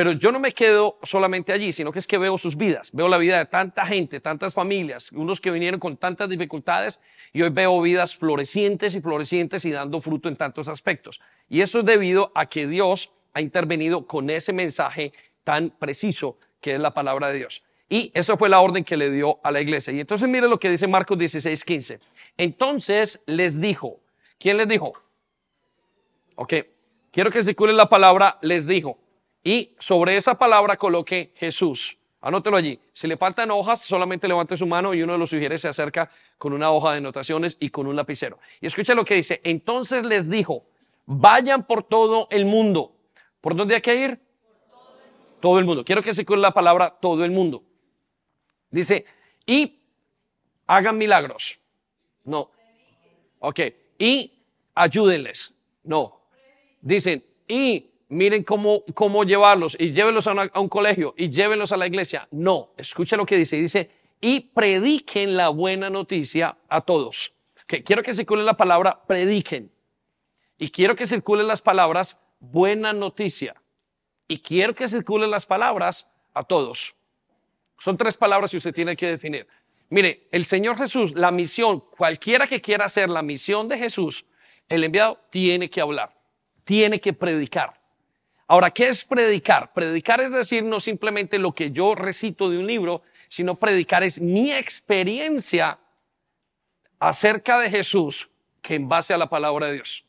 Pero 0.00 0.12
yo 0.12 0.32
no 0.32 0.40
me 0.40 0.54
quedo 0.54 0.98
solamente 1.02 1.52
allí, 1.52 1.74
sino 1.74 1.92
que 1.92 1.98
es 1.98 2.06
que 2.06 2.16
veo 2.16 2.38
sus 2.38 2.56
vidas, 2.56 2.88
veo 2.94 3.06
la 3.06 3.18
vida 3.18 3.36
de 3.36 3.44
tanta 3.44 3.84
gente, 3.84 4.18
tantas 4.18 4.54
familias, 4.54 5.12
unos 5.12 5.42
que 5.42 5.50
vinieron 5.50 5.78
con 5.78 5.98
tantas 5.98 6.26
dificultades 6.30 7.02
y 7.34 7.42
hoy 7.42 7.50
veo 7.50 7.82
vidas 7.82 8.16
florecientes 8.16 8.94
y 8.94 9.02
florecientes 9.02 9.62
y 9.66 9.72
dando 9.72 10.00
fruto 10.00 10.30
en 10.30 10.36
tantos 10.36 10.68
aspectos. 10.68 11.20
Y 11.50 11.60
eso 11.60 11.80
es 11.80 11.84
debido 11.84 12.32
a 12.34 12.46
que 12.46 12.66
Dios 12.66 13.12
ha 13.34 13.42
intervenido 13.42 14.06
con 14.06 14.30
ese 14.30 14.54
mensaje 14.54 15.12
tan 15.44 15.68
preciso 15.68 16.38
que 16.62 16.76
es 16.76 16.80
la 16.80 16.94
palabra 16.94 17.28
de 17.28 17.36
Dios. 17.36 17.66
Y 17.90 18.10
esa 18.14 18.38
fue 18.38 18.48
la 18.48 18.60
orden 18.60 18.84
que 18.84 18.96
le 18.96 19.10
dio 19.10 19.38
a 19.42 19.50
la 19.50 19.60
iglesia. 19.60 19.92
Y 19.92 20.00
entonces 20.00 20.26
mire 20.30 20.48
lo 20.48 20.58
que 20.58 20.70
dice 20.70 20.86
Marcos 20.86 21.18
16, 21.18 21.62
15. 21.62 22.00
Entonces 22.38 23.20
les 23.26 23.60
dijo, 23.60 24.00
¿quién 24.38 24.56
les 24.56 24.66
dijo? 24.66 24.94
Ok, 26.36 26.54
quiero 27.10 27.30
que 27.30 27.42
circule 27.42 27.74
la 27.74 27.90
palabra 27.90 28.38
les 28.40 28.66
dijo. 28.66 28.96
Y 29.42 29.74
sobre 29.78 30.16
esa 30.16 30.38
palabra 30.38 30.76
coloque 30.76 31.32
Jesús. 31.36 31.98
Anótelo 32.20 32.56
allí. 32.56 32.78
Si 32.92 33.06
le 33.06 33.16
faltan 33.16 33.50
hojas, 33.50 33.80
solamente 33.82 34.28
levante 34.28 34.56
su 34.56 34.66
mano 34.66 34.92
y 34.92 35.02
uno 35.02 35.14
de 35.14 35.18
los 35.18 35.30
sugieres 35.30 35.62
se 35.62 35.68
acerca 35.68 36.10
con 36.36 36.52
una 36.52 36.70
hoja 36.70 36.92
de 36.92 36.98
anotaciones 36.98 37.56
y 37.60 37.70
con 37.70 37.86
un 37.86 37.96
lapicero. 37.96 38.38
Y 38.60 38.66
escucha 38.66 38.94
lo 38.94 39.04
que 39.04 39.14
dice. 39.14 39.40
Entonces 39.42 40.04
les 40.04 40.28
dijo, 40.28 40.66
vayan 41.06 41.66
por 41.66 41.82
todo 41.82 42.28
el 42.30 42.44
mundo. 42.44 42.94
¿Por 43.40 43.56
dónde 43.56 43.76
hay 43.76 43.80
que 43.80 43.94
ir? 43.96 44.20
todo, 45.40 45.58
el 45.58 45.64
mundo. 45.64 45.84
Quiero 45.84 46.02
que 46.02 46.12
se 46.12 46.24
la 46.36 46.52
palabra 46.52 46.90
todo 46.90 47.24
el 47.24 47.30
mundo. 47.30 47.64
Dice, 48.70 49.06
y 49.46 49.80
hagan 50.66 50.98
milagros. 50.98 51.58
No. 52.24 52.50
Ok. 53.38 53.60
Y 53.98 54.44
ayúdenles. 54.74 55.58
No. 55.82 56.20
Dicen, 56.82 57.24
y 57.48 57.89
miren 58.10 58.42
cómo, 58.42 58.84
cómo 58.92 59.24
llevarlos 59.24 59.76
y 59.78 59.92
llévenlos 59.92 60.26
a, 60.26 60.50
un 60.60 60.68
colegio 60.68 61.14
y 61.16 61.30
llévenlos 61.30 61.72
a 61.72 61.76
la 61.76 61.86
iglesia. 61.86 62.28
No, 62.30 62.72
escucha 62.76 63.16
lo 63.16 63.24
que 63.24 63.36
dice. 63.36 63.56
Dice, 63.56 63.90
y 64.20 64.40
prediquen 64.40 65.36
la 65.36 65.48
buena 65.48 65.88
noticia 65.88 66.58
a 66.68 66.82
todos. 66.82 67.32
Que 67.66 67.82
quiero 67.82 68.02
que 68.02 68.12
circule 68.12 68.42
la 68.42 68.56
palabra 68.56 69.00
prediquen. 69.06 69.72
Y 70.58 70.70
quiero 70.70 70.94
que 70.94 71.06
circulen 71.06 71.46
las 71.46 71.62
palabras 71.62 72.22
buena 72.40 72.92
noticia. 72.92 73.54
Y 74.28 74.40
quiero 74.40 74.74
que 74.74 74.88
circulen 74.88 75.30
las 75.30 75.46
palabras 75.46 76.10
a 76.34 76.44
todos. 76.44 76.94
Son 77.78 77.96
tres 77.96 78.16
palabras 78.16 78.50
que 78.50 78.58
usted 78.58 78.74
tiene 78.74 78.94
que 78.94 79.06
definir. 79.06 79.46
Mire, 79.88 80.28
el 80.30 80.46
Señor 80.46 80.76
Jesús, 80.76 81.12
la 81.14 81.30
misión, 81.30 81.80
cualquiera 81.96 82.46
que 82.46 82.60
quiera 82.60 82.84
hacer 82.84 83.08
la 83.08 83.22
misión 83.22 83.68
de 83.68 83.78
Jesús, 83.78 84.26
el 84.68 84.84
enviado 84.84 85.18
tiene 85.30 85.70
que 85.70 85.80
hablar, 85.80 86.14
tiene 86.62 87.00
que 87.00 87.12
predicar. 87.12 87.79
Ahora, 88.50 88.72
¿qué 88.72 88.88
es 88.88 89.04
predicar? 89.04 89.72
Predicar 89.72 90.20
es 90.20 90.32
decir 90.32 90.64
no 90.64 90.80
simplemente 90.80 91.38
lo 91.38 91.52
que 91.52 91.70
yo 91.70 91.94
recito 91.94 92.50
de 92.50 92.58
un 92.58 92.66
libro, 92.66 93.02
sino 93.28 93.54
predicar 93.54 94.02
es 94.02 94.20
mi 94.20 94.52
experiencia 94.52 95.78
acerca 96.98 97.60
de 97.60 97.70
Jesús 97.70 98.30
que 98.60 98.74
en 98.74 98.88
base 98.88 99.14
a 99.14 99.18
la 99.18 99.30
palabra 99.30 99.68
de 99.68 99.74
Dios. 99.74 100.04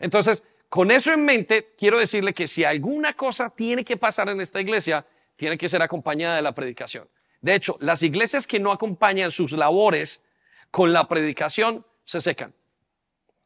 Entonces, 0.00 0.42
con 0.68 0.90
eso 0.90 1.12
en 1.12 1.24
mente, 1.24 1.72
quiero 1.78 2.00
decirle 2.00 2.34
que 2.34 2.48
si 2.48 2.64
alguna 2.64 3.12
cosa 3.12 3.48
tiene 3.48 3.84
que 3.84 3.96
pasar 3.96 4.28
en 4.28 4.40
esta 4.40 4.60
iglesia, 4.60 5.06
tiene 5.36 5.56
que 5.56 5.68
ser 5.68 5.80
acompañada 5.80 6.34
de 6.34 6.42
la 6.42 6.56
predicación. 6.56 7.08
De 7.40 7.54
hecho, 7.54 7.76
las 7.78 8.02
iglesias 8.02 8.48
que 8.48 8.58
no 8.58 8.72
acompañan 8.72 9.30
sus 9.30 9.52
labores 9.52 10.26
con 10.72 10.92
la 10.92 11.06
predicación 11.06 11.86
se 12.04 12.20
secan, 12.20 12.52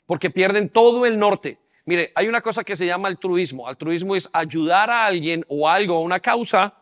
porque 0.07 0.31
pierden 0.31 0.71
todo 0.71 1.05
el 1.05 1.19
norte. 1.19 1.59
Mire, 1.85 2.13
hay 2.15 2.29
una 2.29 2.41
cosa 2.41 2.63
que 2.63 2.77
se 2.77 2.87
llama 2.87 3.09
altruismo. 3.09 3.67
Altruismo 3.67 4.15
es 4.15 4.29
ayudar 4.33 4.91
a 4.91 5.07
alguien 5.07 5.45
o 5.49 5.69
algo, 5.69 5.97
a 5.97 6.01
una 6.01 6.21
causa, 6.21 6.75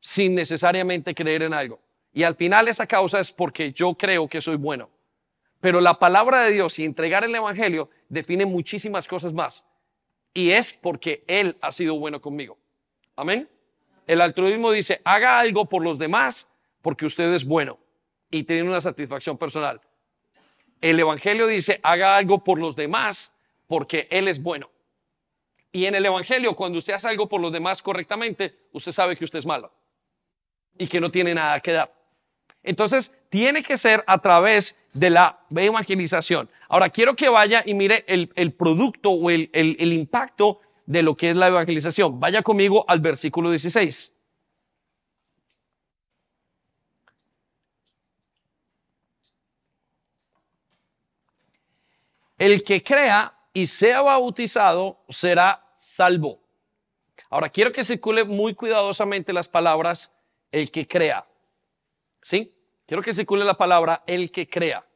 sin 0.00 0.34
necesariamente 0.34 1.14
creer 1.14 1.42
en 1.42 1.54
algo. 1.54 1.80
Y 2.12 2.24
al 2.24 2.34
final 2.34 2.68
esa 2.68 2.86
causa 2.86 3.20
es 3.20 3.32
porque 3.32 3.72
yo 3.72 3.94
creo 3.94 4.28
que 4.28 4.40
soy 4.40 4.56
bueno. 4.56 4.90
Pero 5.60 5.80
la 5.80 5.98
palabra 5.98 6.42
de 6.42 6.52
Dios 6.52 6.78
y 6.78 6.84
entregar 6.84 7.24
el 7.24 7.34
Evangelio 7.34 7.88
define 8.08 8.44
muchísimas 8.44 9.08
cosas 9.08 9.32
más. 9.32 9.66
Y 10.34 10.50
es 10.50 10.72
porque 10.72 11.24
Él 11.26 11.56
ha 11.60 11.72
sido 11.72 11.98
bueno 11.98 12.20
conmigo. 12.20 12.58
Amén. 13.16 13.48
El 14.06 14.20
altruismo 14.20 14.72
dice, 14.72 15.00
haga 15.04 15.38
algo 15.38 15.66
por 15.68 15.82
los 15.82 15.98
demás 15.98 16.52
porque 16.82 17.06
usted 17.06 17.32
es 17.32 17.44
bueno 17.44 17.78
y 18.30 18.42
tiene 18.42 18.68
una 18.68 18.80
satisfacción 18.80 19.38
personal. 19.38 19.80
El 20.80 21.00
Evangelio 21.00 21.46
dice, 21.46 21.80
haga 21.82 22.16
algo 22.16 22.44
por 22.44 22.58
los 22.58 22.76
demás 22.76 23.33
porque 23.74 24.06
Él 24.08 24.28
es 24.28 24.40
bueno. 24.40 24.70
Y 25.72 25.86
en 25.86 25.96
el 25.96 26.06
Evangelio, 26.06 26.54
cuando 26.54 26.78
usted 26.78 26.92
hace 26.92 27.08
algo 27.08 27.28
por 27.28 27.40
los 27.40 27.52
demás 27.52 27.82
correctamente, 27.82 28.54
usted 28.70 28.92
sabe 28.92 29.16
que 29.16 29.24
usted 29.24 29.40
es 29.40 29.46
malo 29.46 29.72
y 30.78 30.86
que 30.86 31.00
no 31.00 31.10
tiene 31.10 31.34
nada 31.34 31.58
que 31.58 31.72
dar. 31.72 31.92
Entonces, 32.62 33.20
tiene 33.30 33.64
que 33.64 33.76
ser 33.76 34.04
a 34.06 34.18
través 34.18 34.86
de 34.92 35.10
la 35.10 35.40
evangelización. 35.50 36.48
Ahora, 36.68 36.88
quiero 36.88 37.16
que 37.16 37.28
vaya 37.28 37.64
y 37.66 37.74
mire 37.74 38.04
el, 38.06 38.52
producto 38.52 39.10
o 39.10 39.28
el, 39.28 39.50
el 39.52 39.92
impacto 39.92 40.60
de 40.86 41.02
lo 41.02 41.16
que 41.16 41.30
es 41.30 41.36
la 41.36 41.48
evangelización. 41.48 42.20
Vaya 42.20 42.42
conmigo 42.42 42.84
al 42.86 43.00
versículo 43.00 43.50
16. 43.50 44.14
el 52.38 52.62
que 52.64 52.82
crea 52.82 53.33
y 53.54 53.68
sea 53.68 54.02
bautizado 54.02 54.98
será 55.08 55.66
salvo. 55.72 56.40
Ahora, 57.30 57.48
quiero 57.48 57.72
que 57.72 57.84
circule 57.84 58.24
muy 58.24 58.54
cuidadosamente 58.54 59.32
las 59.32 59.48
palabras 59.48 60.16
el 60.52 60.70
que 60.70 60.86
crea. 60.86 61.26
¿Sí? 62.20 62.52
Quiero 62.86 63.02
que 63.02 63.14
circule 63.14 63.44
la 63.44 63.56
palabra 63.56 64.02
el 64.06 64.30
que 64.30 64.48
crea. 64.48 64.86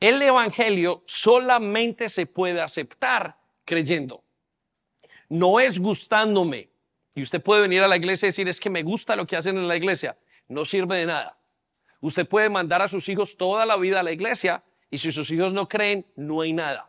El 0.00 0.22
Evangelio 0.22 1.02
solamente 1.06 2.08
se 2.08 2.26
puede 2.26 2.60
aceptar 2.60 3.36
creyendo. 3.64 4.24
No 5.28 5.60
es 5.60 5.78
gustándome. 5.78 6.70
Y 7.14 7.22
usted 7.22 7.42
puede 7.42 7.62
venir 7.62 7.82
a 7.82 7.88
la 7.88 7.96
iglesia 7.96 8.26
y 8.26 8.30
decir, 8.30 8.48
es 8.48 8.60
que 8.60 8.70
me 8.70 8.84
gusta 8.84 9.16
lo 9.16 9.26
que 9.26 9.36
hacen 9.36 9.58
en 9.58 9.66
la 9.66 9.76
iglesia. 9.76 10.16
No 10.46 10.64
sirve 10.64 10.98
de 10.98 11.06
nada. 11.06 11.36
Usted 12.00 12.28
puede 12.28 12.48
mandar 12.48 12.80
a 12.80 12.88
sus 12.88 13.08
hijos 13.08 13.36
toda 13.36 13.66
la 13.66 13.76
vida 13.76 14.00
a 14.00 14.02
la 14.04 14.12
iglesia 14.12 14.62
y 14.88 14.98
si 14.98 15.10
sus 15.10 15.30
hijos 15.32 15.52
no 15.52 15.68
creen, 15.68 16.06
no 16.14 16.42
hay 16.42 16.52
nada. 16.52 16.87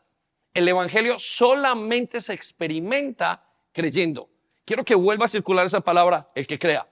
El 0.59 0.67
Evangelio 0.67 1.17
solamente 1.19 2.19
se 2.19 2.33
experimenta 2.33 3.45
creyendo. 3.71 4.29
Quiero 4.65 4.83
que 4.83 4.93
vuelva 4.93 5.23
a 5.23 5.29
circular 5.29 5.65
esa 5.65 5.79
palabra, 5.79 6.29
el 6.35 6.45
que 6.47 6.59
crea. 6.59 6.85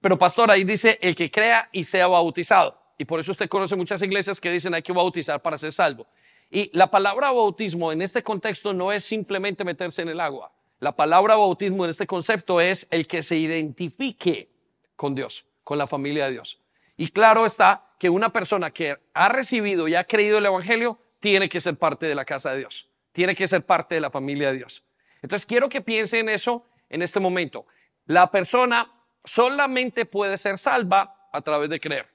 Pero 0.00 0.16
pastor, 0.16 0.52
ahí 0.52 0.62
dice 0.62 0.96
el 1.02 1.16
que 1.16 1.32
crea 1.32 1.68
y 1.72 1.82
sea 1.82 2.06
bautizado. 2.06 2.80
Y 2.96 3.06
por 3.06 3.18
eso 3.18 3.32
usted 3.32 3.48
conoce 3.48 3.74
muchas 3.74 4.00
iglesias 4.02 4.40
que 4.40 4.52
dicen 4.52 4.72
hay 4.72 4.82
que 4.82 4.92
bautizar 4.92 5.42
para 5.42 5.58
ser 5.58 5.72
salvo. 5.72 6.06
Y 6.48 6.70
la 6.72 6.92
palabra 6.92 7.32
bautismo 7.32 7.90
en 7.90 8.02
este 8.02 8.22
contexto 8.22 8.72
no 8.72 8.92
es 8.92 9.02
simplemente 9.02 9.64
meterse 9.64 10.02
en 10.02 10.10
el 10.10 10.20
agua. 10.20 10.52
La 10.78 10.94
palabra 10.94 11.34
bautismo 11.34 11.82
en 11.84 11.90
este 11.90 12.06
concepto 12.06 12.60
es 12.60 12.86
el 12.92 13.08
que 13.08 13.24
se 13.24 13.36
identifique 13.36 14.48
con 14.94 15.16
Dios, 15.16 15.44
con 15.64 15.76
la 15.76 15.88
familia 15.88 16.26
de 16.26 16.32
Dios. 16.34 16.60
Y 16.96 17.08
claro 17.08 17.46
está 17.46 17.90
que 17.98 18.10
una 18.10 18.32
persona 18.32 18.70
que 18.70 18.96
ha 19.12 19.28
recibido 19.28 19.88
y 19.88 19.96
ha 19.96 20.04
creído 20.04 20.38
el 20.38 20.46
Evangelio 20.46 21.00
tiene 21.20 21.48
que 21.48 21.60
ser 21.60 21.76
parte 21.76 22.06
de 22.06 22.14
la 22.14 22.24
casa 22.24 22.52
de 22.52 22.58
Dios, 22.58 22.88
tiene 23.12 23.34
que 23.34 23.46
ser 23.46 23.64
parte 23.64 23.94
de 23.94 24.00
la 24.00 24.10
familia 24.10 24.50
de 24.50 24.58
Dios. 24.58 24.82
Entonces 25.22 25.46
quiero 25.46 25.68
que 25.68 25.80
piense 25.80 26.18
en 26.18 26.28
eso 26.28 26.66
en 26.88 27.02
este 27.02 27.20
momento. 27.20 27.66
La 28.06 28.30
persona 28.30 28.90
solamente 29.24 30.06
puede 30.06 30.38
ser 30.38 30.58
salva 30.58 31.28
a 31.32 31.40
través 31.42 31.68
de 31.68 31.78
creer. 31.78 32.08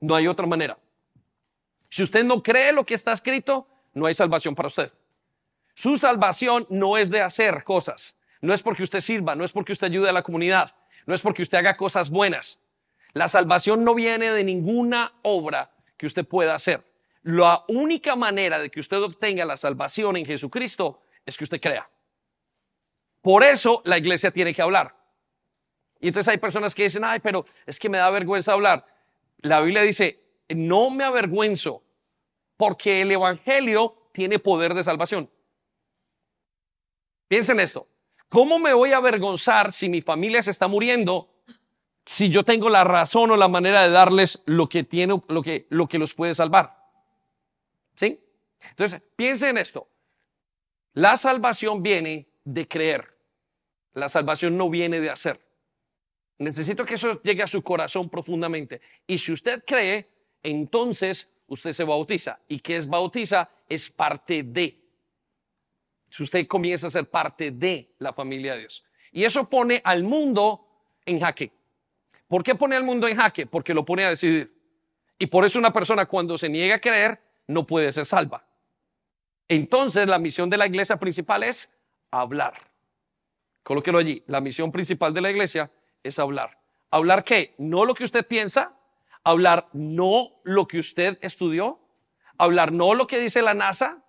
No 0.00 0.14
hay 0.14 0.26
otra 0.26 0.46
manera. 0.46 0.78
Si 1.88 2.02
usted 2.02 2.24
no 2.24 2.42
cree 2.42 2.72
lo 2.72 2.84
que 2.84 2.94
está 2.94 3.12
escrito, 3.12 3.66
no 3.94 4.06
hay 4.06 4.14
salvación 4.14 4.54
para 4.54 4.68
usted. 4.68 4.92
Su 5.74 5.96
salvación 5.96 6.66
no 6.70 6.98
es 6.98 7.10
de 7.10 7.22
hacer 7.22 7.64
cosas. 7.64 8.18
No 8.40 8.52
es 8.52 8.62
porque 8.62 8.82
usted 8.82 9.00
sirva, 9.00 9.34
no 9.34 9.44
es 9.44 9.52
porque 9.52 9.72
usted 9.72 9.86
ayude 9.86 10.08
a 10.08 10.12
la 10.12 10.22
comunidad, 10.22 10.74
no 11.06 11.14
es 11.14 11.22
porque 11.22 11.42
usted 11.42 11.58
haga 11.58 11.76
cosas 11.76 12.10
buenas. 12.10 12.60
La 13.12 13.26
salvación 13.26 13.84
no 13.84 13.94
viene 13.94 14.30
de 14.30 14.44
ninguna 14.44 15.14
obra 15.22 15.72
que 15.96 16.06
usted 16.06 16.26
pueda 16.26 16.54
hacer. 16.54 16.84
La 17.28 17.62
única 17.68 18.16
manera 18.16 18.58
de 18.58 18.70
que 18.70 18.80
usted 18.80 19.02
obtenga 19.02 19.44
la 19.44 19.58
salvación 19.58 20.16
en 20.16 20.24
Jesucristo 20.24 21.02
es 21.26 21.36
que 21.36 21.44
usted 21.44 21.60
crea. 21.60 21.86
Por 23.20 23.44
eso 23.44 23.82
la 23.84 23.98
iglesia 23.98 24.30
tiene 24.30 24.54
que 24.54 24.62
hablar. 24.62 24.96
Y 26.00 26.08
entonces 26.08 26.32
hay 26.32 26.38
personas 26.38 26.74
que 26.74 26.84
dicen, 26.84 27.04
ay, 27.04 27.20
pero 27.20 27.44
es 27.66 27.78
que 27.78 27.90
me 27.90 27.98
da 27.98 28.08
vergüenza 28.08 28.54
hablar. 28.54 28.86
La 29.40 29.60
Biblia 29.60 29.82
dice, 29.82 30.24
no 30.48 30.88
me 30.88 31.04
avergüenzo 31.04 31.82
porque 32.56 33.02
el 33.02 33.12
Evangelio 33.12 34.08
tiene 34.12 34.38
poder 34.38 34.72
de 34.72 34.82
salvación. 34.82 35.30
Piensen 37.28 37.60
esto. 37.60 37.88
¿Cómo 38.30 38.58
me 38.58 38.72
voy 38.72 38.92
a 38.92 38.96
avergonzar 38.96 39.74
si 39.74 39.90
mi 39.90 40.00
familia 40.00 40.42
se 40.42 40.50
está 40.50 40.66
muriendo 40.66 41.28
si 42.06 42.30
yo 42.30 42.42
tengo 42.42 42.70
la 42.70 42.84
razón 42.84 43.30
o 43.32 43.36
la 43.36 43.48
manera 43.48 43.82
de 43.82 43.90
darles 43.90 44.42
lo 44.46 44.66
que 44.70 44.82
tiene, 44.82 45.20
lo 45.28 45.42
que, 45.42 45.66
lo 45.68 45.88
que 45.88 45.98
los 45.98 46.14
puede 46.14 46.34
salvar? 46.34 46.77
¿Sí? 47.98 48.24
Entonces, 48.70 49.02
piensen 49.16 49.50
en 49.50 49.58
esto. 49.58 49.90
La 50.92 51.16
salvación 51.16 51.82
viene 51.82 52.28
de 52.44 52.68
creer. 52.68 53.18
La 53.92 54.08
salvación 54.08 54.56
no 54.56 54.70
viene 54.70 55.00
de 55.00 55.10
hacer. 55.10 55.44
Necesito 56.38 56.84
que 56.84 56.94
eso 56.94 57.20
llegue 57.22 57.42
a 57.42 57.48
su 57.48 57.60
corazón 57.60 58.08
profundamente. 58.08 58.80
Y 59.04 59.18
si 59.18 59.32
usted 59.32 59.64
cree, 59.66 60.08
entonces 60.44 61.28
usted 61.48 61.72
se 61.72 61.82
bautiza. 61.82 62.38
¿Y 62.46 62.60
qué 62.60 62.76
es 62.76 62.86
bautiza? 62.86 63.50
Es 63.68 63.90
parte 63.90 64.44
de. 64.44 64.80
Si 66.08 66.22
usted 66.22 66.46
comienza 66.46 66.86
a 66.86 66.90
ser 66.90 67.10
parte 67.10 67.50
de 67.50 67.96
la 67.98 68.12
familia 68.12 68.54
de 68.54 68.60
Dios. 68.60 68.84
Y 69.10 69.24
eso 69.24 69.50
pone 69.50 69.82
al 69.84 70.04
mundo 70.04 70.68
en 71.04 71.18
jaque. 71.18 71.50
¿Por 72.28 72.44
qué 72.44 72.54
pone 72.54 72.76
al 72.76 72.84
mundo 72.84 73.08
en 73.08 73.16
jaque? 73.16 73.46
Porque 73.46 73.74
lo 73.74 73.84
pone 73.84 74.04
a 74.04 74.10
decidir. 74.10 74.56
Y 75.18 75.26
por 75.26 75.44
eso 75.44 75.58
una 75.58 75.72
persona 75.72 76.06
cuando 76.06 76.38
se 76.38 76.48
niega 76.48 76.76
a 76.76 76.80
creer 76.80 77.27
no 77.48 77.66
puede 77.66 77.92
ser 77.92 78.06
salva. 78.06 78.44
Entonces 79.48 80.06
la 80.06 80.18
misión 80.18 80.48
de 80.48 80.58
la 80.58 80.66
iglesia 80.66 80.98
principal 80.98 81.42
es 81.42 81.76
hablar. 82.10 82.54
Colóquelo 83.64 83.98
allí. 83.98 84.22
La 84.26 84.40
misión 84.40 84.70
principal 84.70 85.12
de 85.12 85.22
la 85.22 85.30
iglesia 85.30 85.70
es 86.02 86.18
hablar. 86.18 86.58
¿Hablar 86.90 87.24
qué? 87.24 87.54
No 87.58 87.84
lo 87.84 87.94
que 87.94 88.04
usted 88.04 88.26
piensa, 88.26 88.74
hablar 89.24 89.68
no 89.72 90.40
lo 90.44 90.68
que 90.68 90.78
usted 90.78 91.18
estudió, 91.20 91.80
hablar 92.38 92.72
no 92.72 92.94
lo 92.94 93.06
que 93.06 93.18
dice 93.18 93.42
la 93.42 93.54
NASA, 93.54 94.02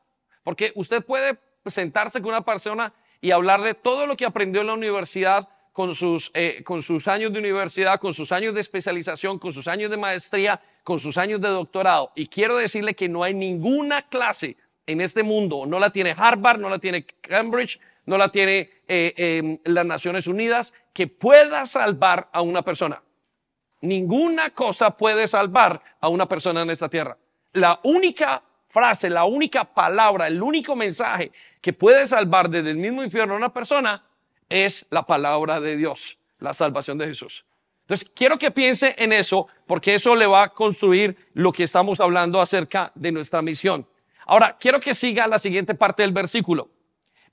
porque 0.43 0.71
usted 0.75 1.04
puede 1.04 1.39
sentarse 1.65 2.21
con 2.21 2.30
una 2.30 2.45
persona 2.45 2.93
y 3.21 3.32
hablarle 3.32 3.73
todo 3.73 4.08
lo 4.08 4.15
que 4.15 4.25
aprendió 4.25 4.62
en 4.62 4.67
la 4.67 4.73
universidad, 4.73 5.49
con 5.73 5.95
sus, 5.95 6.32
eh, 6.34 6.62
con 6.63 6.82
sus 6.82 7.08
años 7.08 7.32
de 7.32 7.39
universidad, 7.39 7.99
con 7.99 8.13
sus 8.13 8.32
años 8.32 8.53
de 8.53 8.62
especialización, 8.62 9.39
con 9.39 9.51
sus 9.51 9.67
años 9.67 9.89
de 9.91 9.97
maestría, 9.97 10.62
con 10.84 10.99
sus 10.99 11.17
años 11.17 11.39
de 11.41 11.49
doctorado. 11.49 12.12
Y 12.15 12.27
quiero 12.27 12.58
decirle 12.58 12.95
que 12.95 13.10
no 13.10 13.23
hay 13.23 13.34
ninguna 13.34 14.08
clase 14.10 14.58
en 14.88 15.01
este 15.01 15.23
mundo, 15.23 15.65
no 15.67 15.79
la 15.79 15.91
tiene 15.91 16.15
Harvard, 16.17 16.60
no 16.60 16.69
la 16.69 16.79
tiene 16.79 17.05
Cambridge, 17.05 17.79
no 18.05 18.17
la 18.17 18.32
tiene 18.32 18.69
eh, 18.88 19.13
em, 19.15 19.58
las 19.65 19.86
Naciones 19.86 20.27
Unidas, 20.27 20.73
que 20.93 21.08
pueda 21.08 21.65
salvar 21.65 22.29
a 22.34 22.41
una 22.41 22.63
persona. 22.63 23.01
Ninguna 23.82 24.49
cosa 24.49 24.97
puede 24.97 25.27
salvar 25.27 25.82
a 26.01 26.10
una 26.10 26.27
persona 26.27 26.63
en 26.63 26.71
esta 26.71 26.89
tierra. 26.89 27.17
La 27.53 27.79
única 27.84 28.43
frase, 28.67 29.10
la 29.10 29.25
única 29.25 29.63
palabra, 29.63 30.27
el 30.27 30.41
único 30.41 30.75
mensaje 30.75 31.32
que 31.62 31.73
puede 31.73 32.05
salvar 32.08 32.49
desde 32.49 32.71
el 32.71 32.77
mismo 32.77 33.03
infierno 33.03 33.36
a 33.36 33.38
una 33.38 33.53
persona 33.53 34.03
es 34.49 34.88
la 34.89 35.05
palabra 35.05 35.62
de 35.62 35.77
Dios, 35.77 36.17
la 36.39 36.53
salvación 36.53 36.97
de 36.97 37.07
Jesús. 37.07 37.45
Entonces, 37.81 38.12
quiero 38.13 38.38
que 38.38 38.51
piense 38.51 38.93
en 38.97 39.13
eso, 39.13 39.47
porque 39.65 39.95
eso 39.95 40.15
le 40.15 40.27
va 40.27 40.43
a 40.43 40.49
construir 40.49 41.17
lo 41.33 41.51
que 41.51 41.63
estamos 41.63 41.99
hablando 41.99 42.39
acerca 42.39 42.91
de 42.93 43.12
nuestra 43.12 43.41
misión. 43.41 43.88
Ahora, 44.25 44.57
quiero 44.59 44.79
que 44.79 44.93
siga 44.93 45.25
la 45.25 45.39
siguiente 45.39 45.73
parte 45.73 46.03
del 46.03 46.12
versículo. 46.12 46.69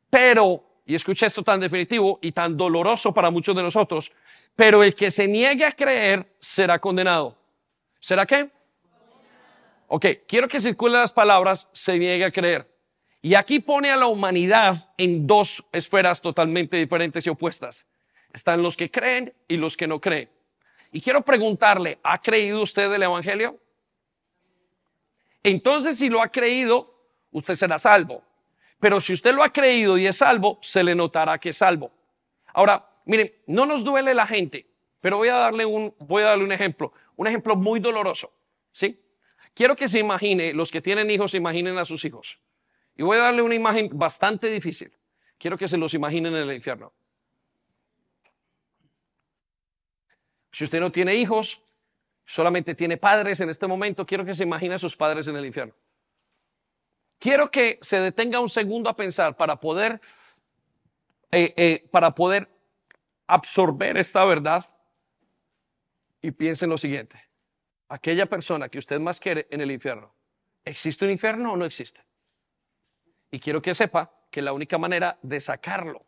Pero, 0.08 0.64
y 0.86 0.94
escucha 0.94 1.26
esto 1.26 1.42
tan 1.42 1.60
definitivo 1.60 2.18
y 2.22 2.32
tan 2.32 2.56
doloroso 2.56 3.12
para 3.12 3.30
muchos 3.30 3.54
de 3.54 3.62
nosotros, 3.62 4.12
pero 4.54 4.82
el 4.82 4.94
que 4.94 5.10
se 5.10 5.28
niegue 5.28 5.64
a 5.64 5.72
creer 5.72 6.26
será 6.38 6.78
condenado. 6.78 7.36
¿Será 8.00 8.24
qué? 8.24 8.50
Ok, 9.88 10.06
quiero 10.26 10.48
que 10.48 10.58
circulen 10.58 11.00
las 11.00 11.12
palabras 11.12 11.68
se 11.72 11.98
niegue 11.98 12.24
a 12.24 12.30
creer. 12.30 12.66
Y 13.26 13.34
aquí 13.34 13.58
pone 13.58 13.90
a 13.90 13.96
la 13.96 14.06
humanidad 14.06 14.88
en 14.96 15.26
dos 15.26 15.66
esferas 15.72 16.22
totalmente 16.22 16.76
diferentes 16.76 17.26
y 17.26 17.28
opuestas. 17.28 17.88
Están 18.32 18.62
los 18.62 18.76
que 18.76 18.88
creen 18.88 19.34
y 19.48 19.56
los 19.56 19.76
que 19.76 19.88
no 19.88 20.00
creen. 20.00 20.30
Y 20.92 21.00
quiero 21.00 21.22
preguntarle, 21.22 21.98
¿ha 22.04 22.22
creído 22.22 22.62
usted 22.62 22.92
el 22.92 23.02
Evangelio? 23.02 23.58
Entonces, 25.42 25.98
si 25.98 26.08
lo 26.08 26.22
ha 26.22 26.30
creído, 26.30 26.94
usted 27.32 27.56
será 27.56 27.80
salvo. 27.80 28.22
Pero 28.78 29.00
si 29.00 29.14
usted 29.14 29.34
lo 29.34 29.42
ha 29.42 29.52
creído 29.52 29.98
y 29.98 30.06
es 30.06 30.18
salvo, 30.18 30.60
se 30.62 30.84
le 30.84 30.94
notará 30.94 31.36
que 31.38 31.48
es 31.48 31.56
salvo. 31.56 31.90
Ahora, 32.54 32.88
miren, 33.06 33.34
no 33.48 33.66
nos 33.66 33.82
duele 33.82 34.14
la 34.14 34.28
gente, 34.28 34.68
pero 35.00 35.16
voy 35.16 35.30
a 35.30 35.34
darle 35.34 35.66
un, 35.66 35.92
voy 35.98 36.22
a 36.22 36.26
darle 36.26 36.44
un 36.44 36.52
ejemplo, 36.52 36.92
un 37.16 37.26
ejemplo 37.26 37.56
muy 37.56 37.80
doloroso, 37.80 38.32
¿sí? 38.70 39.00
Quiero 39.52 39.74
que 39.74 39.88
se 39.88 39.98
imagine, 39.98 40.52
los 40.52 40.70
que 40.70 40.80
tienen 40.80 41.10
hijos, 41.10 41.32
se 41.32 41.38
imaginen 41.38 41.76
a 41.76 41.84
sus 41.84 42.04
hijos. 42.04 42.38
Y 42.96 43.02
voy 43.02 43.18
a 43.18 43.22
darle 43.22 43.42
una 43.42 43.54
imagen 43.54 43.90
bastante 43.92 44.50
difícil. 44.50 44.92
Quiero 45.38 45.58
que 45.58 45.68
se 45.68 45.76
los 45.76 45.92
imaginen 45.94 46.34
en 46.34 46.48
el 46.48 46.54
infierno. 46.54 46.92
Si 50.50 50.64
usted 50.64 50.80
no 50.80 50.90
tiene 50.90 51.14
hijos, 51.14 51.62
solamente 52.24 52.74
tiene 52.74 52.96
padres 52.96 53.40
en 53.40 53.50
este 53.50 53.66
momento, 53.66 54.06
quiero 54.06 54.24
que 54.24 54.32
se 54.32 54.44
imagine 54.44 54.74
a 54.74 54.78
sus 54.78 54.96
padres 54.96 55.28
en 55.28 55.36
el 55.36 55.44
infierno. 55.44 55.74
Quiero 57.18 57.50
que 57.50 57.78
se 57.82 58.00
detenga 58.00 58.40
un 58.40 58.48
segundo 58.48 58.88
a 58.88 58.96
pensar 58.96 59.36
para 59.36 59.60
poder, 59.60 60.00
eh, 61.30 61.52
eh, 61.56 61.88
para 61.90 62.14
poder 62.14 62.48
absorber 63.26 63.98
esta 63.98 64.24
verdad 64.24 64.64
y 66.22 66.30
piense 66.30 66.64
en 66.64 66.70
lo 66.70 66.78
siguiente. 66.78 67.22
Aquella 67.88 68.24
persona 68.24 68.70
que 68.70 68.78
usted 68.78 68.98
más 68.98 69.20
quiere 69.20 69.46
en 69.50 69.60
el 69.60 69.70
infierno, 69.70 70.14
¿existe 70.64 71.04
un 71.04 71.10
infierno 71.10 71.52
o 71.52 71.56
no 71.56 71.66
existe? 71.66 72.05
Y 73.30 73.40
quiero 73.40 73.60
que 73.60 73.74
sepa 73.74 74.12
que 74.30 74.42
la 74.42 74.52
única 74.52 74.78
manera 74.78 75.18
de 75.22 75.40
sacarlo 75.40 76.04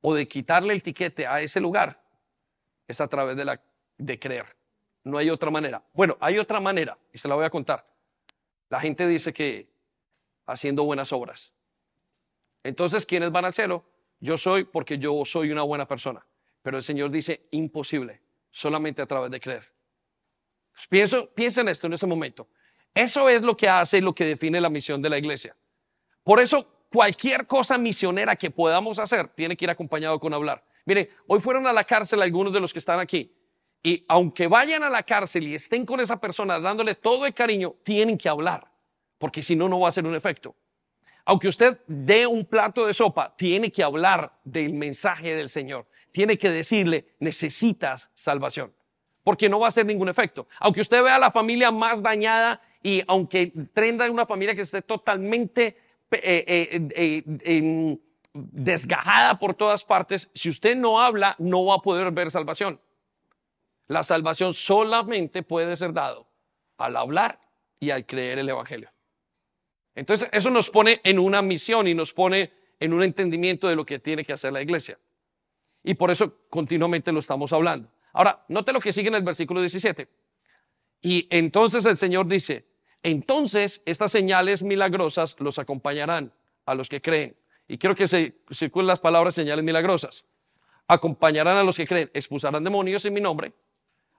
o 0.00 0.14
de 0.14 0.28
quitarle 0.28 0.74
el 0.74 0.82
tiquete 0.82 1.26
a 1.26 1.40
ese 1.40 1.60
lugar 1.60 2.02
es 2.86 3.00
a 3.00 3.08
través 3.08 3.36
de, 3.36 3.44
la, 3.44 3.60
de 3.96 4.18
creer. 4.18 4.56
No 5.04 5.18
hay 5.18 5.30
otra 5.30 5.50
manera. 5.50 5.82
Bueno, 5.92 6.16
hay 6.20 6.38
otra 6.38 6.60
manera 6.60 6.98
y 7.12 7.18
se 7.18 7.28
la 7.28 7.34
voy 7.34 7.44
a 7.44 7.50
contar. 7.50 7.86
La 8.68 8.80
gente 8.80 9.06
dice 9.06 9.32
que 9.32 9.70
haciendo 10.46 10.84
buenas 10.84 11.12
obras. 11.12 11.54
Entonces, 12.62 13.06
¿quiénes 13.06 13.30
van 13.30 13.44
al 13.44 13.54
cielo? 13.54 13.84
Yo 14.20 14.38
soy 14.38 14.64
porque 14.64 14.98
yo 14.98 15.24
soy 15.24 15.50
una 15.50 15.62
buena 15.62 15.86
persona. 15.86 16.26
Pero 16.62 16.78
el 16.78 16.82
Señor 16.82 17.10
dice, 17.10 17.46
imposible, 17.50 18.22
solamente 18.50 19.02
a 19.02 19.06
través 19.06 19.30
de 19.30 19.38
creer. 19.38 19.70
Pues 20.72 20.86
pienso, 20.88 21.30
en 21.36 21.68
esto 21.68 21.86
en 21.86 21.92
ese 21.92 22.06
momento. 22.06 22.48
Eso 22.94 23.28
es 23.28 23.42
lo 23.42 23.56
que 23.56 23.68
hace 23.68 23.98
y 23.98 24.00
lo 24.00 24.14
que 24.14 24.24
define 24.24 24.60
la 24.60 24.70
misión 24.70 25.02
de 25.02 25.10
la 25.10 25.18
iglesia. 25.18 25.54
Por 26.24 26.40
eso, 26.40 26.66
cualquier 26.90 27.46
cosa 27.46 27.76
misionera 27.78 28.34
que 28.34 28.50
podamos 28.50 28.98
hacer 28.98 29.28
tiene 29.28 29.56
que 29.56 29.66
ir 29.66 29.70
acompañado 29.70 30.18
con 30.18 30.32
hablar. 30.32 30.64
Mire, 30.86 31.10
hoy 31.26 31.40
fueron 31.40 31.66
a 31.66 31.72
la 31.72 31.84
cárcel 31.84 32.22
algunos 32.22 32.52
de 32.52 32.60
los 32.60 32.72
que 32.72 32.78
están 32.78 32.98
aquí. 32.98 33.32
Y 33.82 34.02
aunque 34.08 34.46
vayan 34.46 34.82
a 34.82 34.88
la 34.88 35.02
cárcel 35.02 35.46
y 35.46 35.54
estén 35.54 35.84
con 35.84 36.00
esa 36.00 36.18
persona 36.18 36.58
dándole 36.58 36.94
todo 36.94 37.26
el 37.26 37.34
cariño, 37.34 37.74
tienen 37.82 38.16
que 38.16 38.30
hablar, 38.30 38.70
porque 39.18 39.42
si 39.42 39.54
no, 39.54 39.68
no 39.68 39.80
va 39.80 39.90
a 39.90 39.92
ser 39.92 40.06
un 40.06 40.14
efecto. 40.14 40.56
Aunque 41.26 41.48
usted 41.48 41.78
dé 41.86 42.26
un 42.26 42.46
plato 42.46 42.86
de 42.86 42.94
sopa, 42.94 43.34
tiene 43.36 43.70
que 43.70 43.82
hablar 43.82 44.38
del 44.44 44.72
mensaje 44.72 45.36
del 45.36 45.50
Señor. 45.50 45.86
Tiene 46.12 46.38
que 46.38 46.50
decirle, 46.50 47.14
necesitas 47.18 48.10
salvación, 48.14 48.74
porque 49.22 49.50
no 49.50 49.60
va 49.60 49.66
a 49.66 49.68
hacer 49.68 49.84
ningún 49.84 50.08
efecto. 50.08 50.48
Aunque 50.60 50.80
usted 50.80 51.02
vea 51.02 51.16
a 51.16 51.18
la 51.18 51.30
familia 51.30 51.70
más 51.70 52.02
dañada 52.02 52.62
y 52.82 53.02
aunque 53.06 53.52
trenda 53.72 54.10
una 54.10 54.26
familia 54.26 54.54
que 54.54 54.62
esté 54.62 54.80
totalmente 54.80 55.76
eh, 56.10 56.44
eh, 56.46 57.24
eh, 57.44 57.98
desgajada 58.32 59.38
por 59.38 59.54
todas 59.54 59.84
partes, 59.84 60.30
si 60.34 60.48
usted 60.48 60.76
no 60.76 61.00
habla, 61.00 61.36
no 61.38 61.64
va 61.64 61.76
a 61.76 61.78
poder 61.78 62.10
ver 62.12 62.30
salvación. 62.30 62.80
La 63.86 64.02
salvación 64.02 64.54
solamente 64.54 65.42
puede 65.42 65.76
ser 65.76 65.92
dado 65.92 66.26
al 66.78 66.96
hablar 66.96 67.40
y 67.78 67.90
al 67.90 68.06
creer 68.06 68.38
el 68.38 68.48
Evangelio. 68.48 68.90
Entonces, 69.94 70.28
eso 70.32 70.50
nos 70.50 70.70
pone 70.70 71.00
en 71.04 71.18
una 71.18 71.42
misión 71.42 71.86
y 71.86 71.94
nos 71.94 72.12
pone 72.12 72.52
en 72.80 72.92
un 72.92 73.02
entendimiento 73.02 73.68
de 73.68 73.76
lo 73.76 73.86
que 73.86 73.98
tiene 73.98 74.24
que 74.24 74.32
hacer 74.32 74.52
la 74.52 74.62
iglesia. 74.62 74.98
Y 75.82 75.94
por 75.94 76.10
eso 76.10 76.38
continuamente 76.48 77.12
lo 77.12 77.20
estamos 77.20 77.52
hablando. 77.52 77.90
Ahora, 78.12 78.44
note 78.48 78.72
lo 78.72 78.80
que 78.80 78.92
sigue 78.92 79.08
en 79.08 79.14
el 79.14 79.22
versículo 79.22 79.60
17. 79.60 80.08
Y 81.02 81.28
entonces 81.30 81.84
el 81.86 81.96
Señor 81.96 82.26
dice, 82.26 82.64
entonces 83.04 83.82
estas 83.84 84.10
señales 84.10 84.62
milagrosas 84.62 85.36
los 85.38 85.58
acompañarán 85.58 86.32
a 86.64 86.74
los 86.74 86.88
que 86.88 87.00
creen. 87.00 87.36
Y 87.68 87.78
quiero 87.78 87.94
que 87.94 88.08
se 88.08 88.34
circulen 88.50 88.86
las 88.86 88.98
palabras 88.98 89.34
señales 89.34 89.62
milagrosas. 89.62 90.24
Acompañarán 90.88 91.58
a 91.58 91.62
los 91.62 91.76
que 91.76 91.86
creen, 91.86 92.10
expulsarán 92.14 92.64
demonios 92.64 93.04
en 93.04 93.12
mi 93.12 93.20
nombre, 93.20 93.52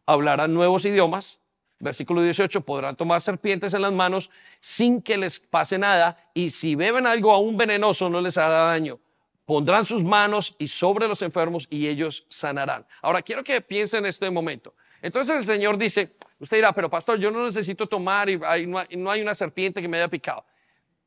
hablarán 0.06 0.54
nuevos 0.54 0.86
idiomas. 0.86 1.42
Versículo 1.80 2.22
18, 2.22 2.62
podrán 2.62 2.96
tomar 2.96 3.22
serpientes 3.22 3.74
en 3.74 3.82
las 3.82 3.92
manos 3.92 4.30
sin 4.62 5.02
que 5.02 5.18
les 5.18 5.40
pase 5.40 5.78
nada 5.78 6.18
y 6.34 6.52
si 6.52 6.76
beben 6.76 7.06
algo 7.06 7.34
aún 7.34 7.58
venenoso 7.58 8.10
no 8.10 8.22
les 8.22 8.38
hará 8.38 8.66
daño. 8.66 9.00
Pondrán 9.46 9.86
sus 9.86 10.04
manos 10.04 10.56
y 10.58 10.68
sobre 10.68 11.08
los 11.08 11.22
enfermos 11.22 11.68
y 11.70 11.88
ellos 11.88 12.26
sanarán. 12.30 12.86
Ahora 13.02 13.22
quiero 13.22 13.44
que 13.44 13.62
piensen 13.62 14.06
en 14.06 14.10
este 14.10 14.30
momento. 14.30 14.74
Entonces 15.02 15.36
el 15.36 15.44
Señor 15.44 15.78
dice, 15.78 16.16
usted 16.40 16.58
dirá, 16.58 16.74
pero 16.74 16.90
pastor, 16.90 17.20
yo 17.20 17.32
no 17.32 17.44
necesito 17.46 17.88
tomar 17.88 18.30
y 18.30 18.38
no 18.38 18.80
hay, 18.80 18.96
no 18.96 19.12
hay 19.12 19.22
una 19.22 19.34
serpiente 19.34 19.82
que 19.82 19.88
me 19.88 19.98
haya 19.98 20.08
picado. 20.08 20.46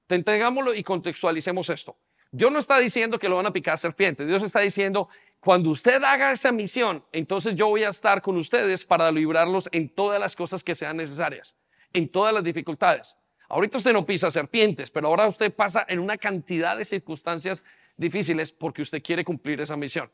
Te 0.06 0.14
entregámoslo 0.14 0.74
y 0.74 0.82
contextualicemos 0.82 1.68
esto. 1.70 1.96
Dios 2.30 2.52
no 2.52 2.58
está 2.58 2.78
diciendo 2.78 3.18
que 3.18 3.28
lo 3.28 3.36
van 3.36 3.46
a 3.46 3.52
picar 3.52 3.78
serpientes. 3.78 4.26
Dios 4.26 4.42
está 4.42 4.60
diciendo, 4.60 5.08
cuando 5.40 5.70
usted 5.70 6.02
haga 6.02 6.32
esa 6.32 6.52
misión, 6.52 7.04
entonces 7.12 7.54
yo 7.54 7.68
voy 7.68 7.84
a 7.84 7.88
estar 7.88 8.20
con 8.20 8.36
ustedes 8.36 8.84
para 8.84 9.10
librarlos 9.10 9.68
en 9.72 9.88
todas 9.88 10.20
las 10.20 10.36
cosas 10.36 10.62
que 10.62 10.74
sean 10.74 10.96
necesarias, 10.96 11.56
en 11.92 12.08
todas 12.08 12.34
las 12.34 12.44
dificultades. 12.44 13.16
Ahorita 13.48 13.78
usted 13.78 13.94
no 13.94 14.04
pisa 14.04 14.30
serpientes, 14.30 14.90
pero 14.90 15.08
ahora 15.08 15.26
usted 15.26 15.54
pasa 15.54 15.86
en 15.88 16.00
una 16.00 16.18
cantidad 16.18 16.76
de 16.76 16.84
circunstancias 16.84 17.62
difíciles 17.96 18.52
porque 18.52 18.82
usted 18.82 19.02
quiere 19.02 19.24
cumplir 19.24 19.60
esa 19.60 19.76
misión. 19.76 20.10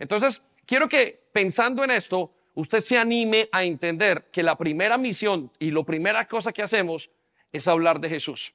Entonces, 0.00 0.44
quiero 0.66 0.88
que 0.88 1.28
pensando 1.32 1.84
en 1.84 1.92
esto, 1.92 2.34
usted 2.54 2.80
se 2.80 2.98
anime 2.98 3.48
a 3.52 3.64
entender 3.64 4.28
que 4.30 4.42
la 4.42 4.56
primera 4.56 4.98
misión 4.98 5.50
y 5.58 5.70
la 5.70 5.82
primera 5.82 6.26
cosa 6.26 6.52
que 6.52 6.62
hacemos 6.62 7.10
es 7.52 7.68
hablar 7.68 8.00
de 8.00 8.08
Jesús. 8.08 8.54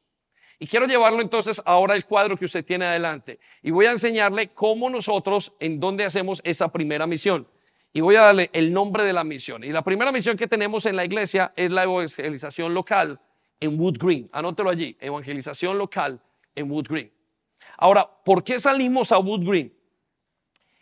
Y 0.60 0.68
quiero 0.68 0.88
llevarlo 0.88 1.22
entonces 1.22 1.62
ahora 1.66 1.94
al 1.94 2.06
cuadro 2.06 2.36
que 2.36 2.46
usted 2.46 2.66
tiene 2.66 2.86
adelante. 2.86 3.40
Y 3.62 3.72
voy 3.72 3.86
a 3.86 3.92
enseñarle 3.92 4.48
cómo 4.48 4.90
nosotros, 4.90 5.54
en 5.60 5.80
dónde 5.80 6.04
hacemos 6.04 6.42
esa 6.44 6.72
primera 6.72 7.06
misión. 7.06 7.48
Y 7.94 8.02
voy 8.02 8.16
a 8.16 8.22
darle 8.22 8.50
el 8.54 8.74
nombre 8.74 9.04
de 9.04 9.14
la 9.14 9.24
misión. 9.24 9.64
Y 9.64 9.72
la 9.72 9.84
primera 9.84 10.12
misión 10.12 10.36
que 10.36 10.48
tenemos 10.48 10.86
en 10.88 10.96
la 10.96 11.06
iglesia 11.06 11.54
es 11.56 11.70
la 11.70 11.84
evangelización 11.84 12.74
local 12.74 13.20
en 13.60 13.80
Wood 13.80 13.98
Green. 14.00 14.30
Anótelo 14.32 14.70
allí, 14.70 14.98
evangelización 15.00 15.78
local 15.78 16.20
en 16.56 16.72
Wood 16.72 16.88
Green. 16.90 17.12
Ahora, 17.78 18.10
¿por 18.26 18.44
qué 18.44 18.60
salimos 18.60 19.12
a 19.12 19.20
Wood 19.20 19.48
Green? 19.48 19.77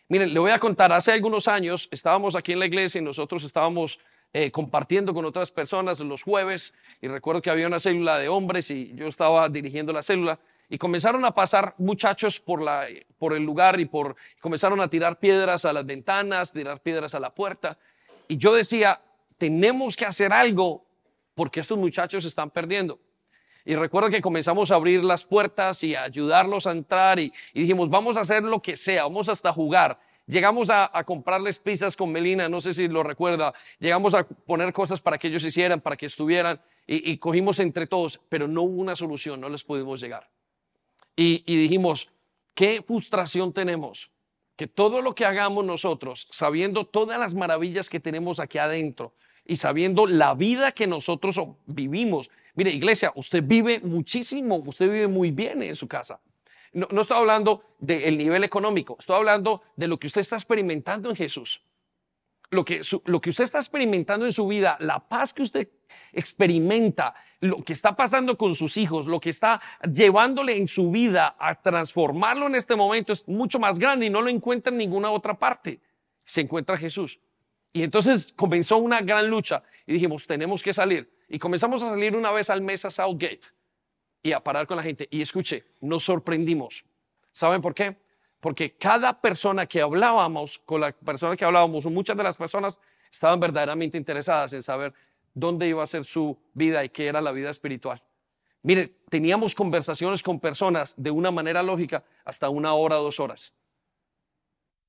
Miren, 0.07 0.33
le 0.33 0.39
voy 0.39 0.51
a 0.51 0.59
contar, 0.59 0.91
hace 0.93 1.11
algunos 1.11 1.47
años 1.47 1.87
estábamos 1.91 2.35
aquí 2.35 2.51
en 2.51 2.59
la 2.59 2.67
iglesia 2.67 3.01
y 3.01 3.03
nosotros 3.03 3.43
estábamos 3.43 3.99
eh, 4.33 4.51
compartiendo 4.51 5.15
con 5.15 5.25
otras 5.25 5.49
personas 5.49 5.99
los 5.99 6.21
jueves 6.21 6.75
y 7.01 7.07
recuerdo 7.07 7.41
que 7.41 7.49
había 7.49 7.65
una 7.65 7.79
célula 7.79 8.19
de 8.19 8.29
hombres 8.29 8.69
y 8.69 8.93
yo 8.93 9.07
estaba 9.07 9.49
dirigiendo 9.49 9.93
la 9.93 10.03
célula 10.03 10.39
y 10.69 10.77
comenzaron 10.77 11.25
a 11.25 11.31
pasar 11.31 11.73
muchachos 11.79 12.39
por, 12.39 12.61
la, 12.61 12.85
por 13.17 13.33
el 13.33 13.43
lugar 13.43 13.79
y 13.79 13.85
por, 13.85 14.15
comenzaron 14.39 14.79
a 14.79 14.89
tirar 14.89 15.17
piedras 15.17 15.65
a 15.65 15.73
las 15.73 15.85
ventanas, 15.85 16.53
tirar 16.53 16.81
piedras 16.81 17.15
a 17.15 17.19
la 17.19 17.33
puerta 17.33 17.79
y 18.27 18.37
yo 18.37 18.53
decía, 18.53 19.01
tenemos 19.39 19.97
que 19.97 20.05
hacer 20.05 20.31
algo 20.33 20.85
porque 21.33 21.61
estos 21.61 21.79
muchachos 21.79 22.25
están 22.25 22.51
perdiendo. 22.51 22.99
Y 23.65 23.75
recuerdo 23.75 24.09
que 24.11 24.21
comenzamos 24.21 24.69
a 24.69 24.75
abrir 24.75 25.03
las 25.03 25.23
puertas 25.23 25.83
y 25.83 25.95
a 25.95 26.03
ayudarlos 26.03 26.67
a 26.67 26.71
entrar 26.71 27.19
y, 27.19 27.33
dijimos, 27.53 27.89
vamos 27.89 28.15
a 28.15 28.21
hacer 28.21 28.43
lo 28.43 28.61
que 28.61 28.77
sea, 28.77 29.03
vamos 29.03 29.27
hasta 29.27 29.51
jugar. 29.51 29.99
Llegamos 30.27 30.69
a, 30.69 30.89
comprarles 31.03 31.59
pizzas 31.59 31.95
con 31.95 32.11
Melina, 32.11 32.47
no 32.47 32.59
sé 32.59 32.73
si 32.73 32.87
lo 32.87 33.03
recuerda. 33.03 33.53
Llegamos 33.79 34.13
a 34.13 34.23
poner 34.23 34.71
cosas 34.71 35.01
para 35.01 35.17
que 35.17 35.27
ellos 35.27 35.43
hicieran, 35.43 35.81
para 35.81 35.97
que 35.97 36.05
estuvieran, 36.05 36.61
y, 36.87 37.17
cogimos 37.17 37.59
entre 37.59 37.87
todos, 37.87 38.19
pero 38.29 38.47
no 38.47 38.61
hubo 38.61 38.81
una 38.81 38.95
solución, 38.95 39.41
no 39.41 39.49
les 39.49 39.63
pudimos 39.63 39.99
llegar. 39.99 40.29
Y 41.15 41.43
dijimos, 41.45 42.09
qué 42.53 42.83
frustración 42.85 43.51
tenemos, 43.53 44.11
que 44.55 44.67
todo 44.67 45.01
lo 45.01 45.13
que 45.15 45.25
hagamos 45.25 45.65
nosotros, 45.65 46.27
sabiendo 46.31 46.85
todas 46.85 47.19
las 47.19 47.33
maravillas 47.33 47.89
que 47.89 47.99
tenemos 47.99 48.39
aquí 48.39 48.57
adentro 48.57 49.13
y 49.45 49.57
sabiendo 49.57 50.07
la 50.07 50.33
vida 50.33 50.71
que 50.71 50.87
nosotros 50.87 51.39
vivimos. 51.65 52.29
Mire, 52.55 52.71
iglesia, 52.71 53.11
usted 53.15 53.43
vive 53.43 53.81
muchísimo, 53.81 54.63
usted 54.65 54.89
vive 54.89 55.07
muy 55.07 55.31
bien 55.31 55.61
en 55.61 55.75
su 55.75 55.87
casa. 55.87 56.19
No, 56.73 57.01
estoy 57.01 57.17
hablando 57.17 57.63
del 57.79 58.17
nivel 58.17 58.43
económico, 58.43 58.97
estoy 58.99 59.15
hablando 59.15 59.61
de 59.77 59.87
lo 59.87 59.97
que 59.97 60.07
usted 60.07 60.21
está 60.21 60.35
experimentando 60.35 61.09
en 61.09 61.15
Jesús. 61.15 61.61
Lo 62.51 62.63
que, 62.63 62.81
lo 63.05 63.21
que 63.21 63.29
usted 63.29 63.43
está 63.43 63.59
experimentando 63.59 64.25
en 64.25 64.31
su 64.31 64.47
vida, 64.47 64.77
la 64.79 64.99
paz 64.99 65.33
que 65.33 65.41
usted 65.41 65.69
experimenta, 66.13 67.15
lo 67.39 67.63
que 67.63 67.73
está 67.73 67.95
pasando 67.95 68.37
con 68.37 68.55
sus 68.55 68.77
hijos, 68.77 69.07
lo 69.07 69.19
que 69.19 69.29
está 69.29 69.61
llevándole 69.91 70.57
en 70.57 70.67
su 70.67 70.91
vida 70.91 71.35
a 71.39 71.61
transformarlo 71.61 72.47
en 72.47 72.55
este 72.55 72.75
momento 72.75 73.13
es 73.13 73.27
mucho 73.27 73.57
más 73.57 73.79
grande 73.79 74.05
y 74.05 74.09
no 74.09 74.21
lo 74.21 74.29
encuentra 74.29 74.71
en 74.71 74.77
ninguna 74.77 75.11
otra 75.11 75.33
parte. 75.37 75.79
Se 76.23 76.41
encuentra 76.41 76.77
Jesús. 76.77 77.19
Y 77.71 77.83
entonces 77.83 78.33
comenzó 78.35 78.77
una 78.77 79.01
gran 79.01 79.29
lucha 79.29 79.63
y 79.85 79.93
dijimos, 79.93 80.27
tenemos 80.27 80.61
que 80.61 80.73
salir. 80.73 81.14
Y 81.27 81.39
comenzamos 81.39 81.81
a 81.83 81.89
salir 81.89 82.15
una 82.15 82.31
vez 82.31 82.49
al 82.49 82.61
mes 82.61 82.85
a 82.85 82.89
Southgate 82.89 83.41
y 84.21 84.31
a 84.31 84.39
parar 84.39 84.67
con 84.67 84.77
la 84.77 84.83
gente. 84.83 85.07
Y 85.11 85.21
escuche, 85.21 85.63
nos 85.81 86.03
sorprendimos. 86.03 86.85
¿Saben 87.31 87.61
por 87.61 87.73
qué? 87.73 87.97
Porque 88.39 88.77
cada 88.77 89.19
persona 89.19 89.65
que 89.65 89.81
hablábamos, 89.81 90.59
con 90.59 90.81
la 90.81 90.91
persona 90.91 91.35
que 91.35 91.45
hablábamos, 91.45 91.85
muchas 91.85 92.15
de 92.15 92.23
las 92.23 92.37
personas 92.37 92.79
estaban 93.11 93.39
verdaderamente 93.39 93.97
interesadas 93.97 94.53
en 94.53 94.61
saber 94.61 94.93
dónde 95.33 95.67
iba 95.67 95.83
a 95.83 95.87
ser 95.87 96.05
su 96.05 96.37
vida 96.53 96.83
y 96.83 96.89
qué 96.89 97.07
era 97.07 97.21
la 97.21 97.31
vida 97.31 97.49
espiritual. 97.49 98.01
Mire, 98.63 98.95
teníamos 99.09 99.53
conversaciones 99.53 100.23
con 100.23 100.39
personas 100.39 100.95
de 101.01 101.11
una 101.11 101.29
manera 101.29 101.61
lógica 101.61 102.03
hasta 102.23 102.49
una 102.49 102.73
hora, 102.73 102.95
dos 102.95 103.19
horas. 103.19 103.53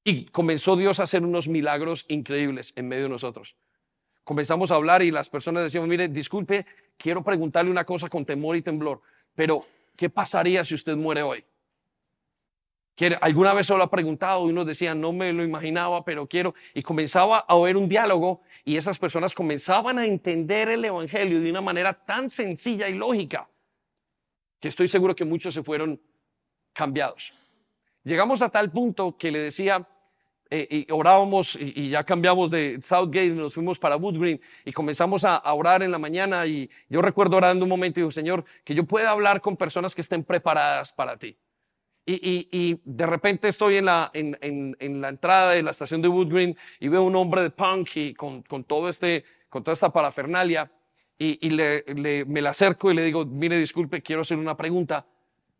Y 0.03 0.27
comenzó 0.27 0.77
Dios 0.77 0.99
a 0.99 1.03
hacer 1.03 1.25
unos 1.25 1.49
milagros 1.49 2.07
increíbles 2.09 2.72
en 2.77 2.88
medio 2.88 3.05
de 3.05 3.11
nosotros. 3.11 3.57
Comenzamos 4.27 4.73
a 4.73 4.75
hablar 4.75 5.03
y 5.03 5.12
las 5.12 5.29
personas 5.29 5.62
decían, 5.62 5.89
mire, 5.89 6.09
disculpe, 6.09 6.67
quiero 6.97 7.23
preguntarle 7.23 7.71
una 7.71 7.85
cosa 7.85 8.09
con 8.09 8.25
temor 8.25 8.57
y 8.57 8.61
temblor. 8.61 9.01
Pero, 9.37 9.65
¿qué 9.95 10.11
pasaría 10.11 10.65
si 10.65 10.75
usted 10.75 10.97
muere 10.97 11.23
hoy? 11.23 11.45
alguna 13.21 13.55
vez 13.55 13.69
se 13.69 13.77
lo 13.77 13.85
ha 13.85 13.91
preguntado 13.91 14.45
y 14.45 14.51
uno 14.51 14.65
decía, 14.65 14.97
no 14.97 15.12
me 15.12 15.33
lo 15.33 15.45
imaginaba, 15.45 16.05
pero 16.05 16.27
quiero. 16.27 16.57
Y 16.75 16.83
comenzaba 16.83 17.39
a 17.39 17.55
oír 17.55 17.77
un 17.77 17.89
diálogo 17.89 18.41
y 18.65 18.77
esas 18.77 18.99
personas 18.99 19.33
comenzaban 19.33 19.97
a 19.97 20.07
entender 20.07 20.71
el 20.71 20.85
Evangelio 20.85 21.41
de 21.41 21.49
una 21.49 21.61
manera 21.61 21.93
tan 21.93 22.29
sencilla 22.29 22.89
y 22.89 22.95
lógica 22.95 23.49
que 24.59 24.67
estoy 24.67 24.89
seguro 24.89 25.15
que 25.15 25.25
muchos 25.25 25.55
se 25.55 25.62
fueron 25.62 26.01
cambiados. 26.73 27.33
Llegamos 28.03 28.43
a 28.43 28.49
tal 28.49 28.73
punto 28.73 29.17
que 29.17 29.31
le 29.31 29.39
decía, 29.39 29.87
eh, 30.49 30.87
y 30.89 30.93
orábamos 30.93 31.57
y, 31.61 31.91
ya 31.91 32.05
cambiamos 32.05 32.51
de 32.51 32.79
Southgate, 32.81 33.31
nos 33.31 33.55
fuimos 33.55 33.81
para 33.81 33.97
Wood 33.97 34.19
Green 34.19 34.41
y 34.65 34.73
comenzamos 34.73 35.25
a, 35.25 35.43
orar 35.53 35.83
en 35.83 35.91
la 35.91 35.99
mañana 35.99 36.47
y 36.47 36.71
yo 36.89 37.03
recuerdo 37.03 37.37
orando 37.37 37.65
un 37.65 37.69
momento 37.69 37.99
y 37.99 38.03
digo, 38.03 38.13
Señor, 38.13 38.45
que 38.63 38.75
yo 38.75 38.85
pueda 38.85 39.11
hablar 39.11 39.41
con 39.41 39.57
personas 39.57 39.95
que 39.95 40.03
estén 40.03 40.23
preparadas 40.23 40.93
para 40.93 41.17
ti. 41.17 41.37
Y, 42.09 42.81
de 42.85 43.07
repente 43.07 43.49
estoy 43.49 43.79
en 43.79 43.87
la, 43.87 44.13
en, 44.15 45.01
la 45.01 45.09
entrada 45.09 45.51
de 45.51 45.63
la 45.65 45.73
estación 45.73 46.01
de 46.01 46.07
Wood 46.07 46.29
Green 46.29 46.57
y 46.79 46.87
veo 46.87 47.03
un 47.03 47.17
hombre 47.17 47.43
de 47.43 47.51
punk 47.51 47.97
y 47.97 48.15
con, 48.15 48.45
todo 48.45 48.89
este, 48.89 49.25
con 49.49 49.65
toda 49.65 49.73
esta 49.73 49.93
parafernalia 49.93 50.71
y, 51.19 51.51
le, 51.51 51.85
me 52.27 52.41
le 52.41 52.49
acerco 52.49 52.93
y 52.93 52.95
le 52.95 53.03
digo, 53.03 53.27
mire, 53.27 53.59
disculpe, 53.59 54.01
quiero 54.03 54.23
hacer 54.23 54.39
una 54.39 54.57
pregunta. 54.57 55.05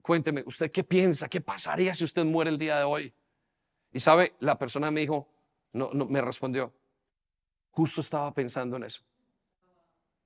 Cuénteme, 0.01 0.45
¿usted 0.47 0.71
qué 0.71 0.85
piensa? 0.85 1.29
¿Qué 1.29 1.41
pasaría 1.41 1.93
si 1.97 2.05
usted 2.05 2.25
muere 2.25 2.51
el 2.51 2.59
día 2.59 2.79
de 2.79 2.85
hoy? 2.85 3.13
Y 3.97 4.01
sabe, 4.01 4.35
la 4.41 4.59
persona 4.59 4.91
me 4.91 5.01
dijo, 5.01 5.27
no, 5.73 5.89
no, 5.95 6.05
me 6.05 6.21
respondió, 6.21 6.71
justo 7.71 8.03
estaba 8.03 8.31
pensando 8.35 8.77
en 8.77 8.85
eso. 8.85 9.01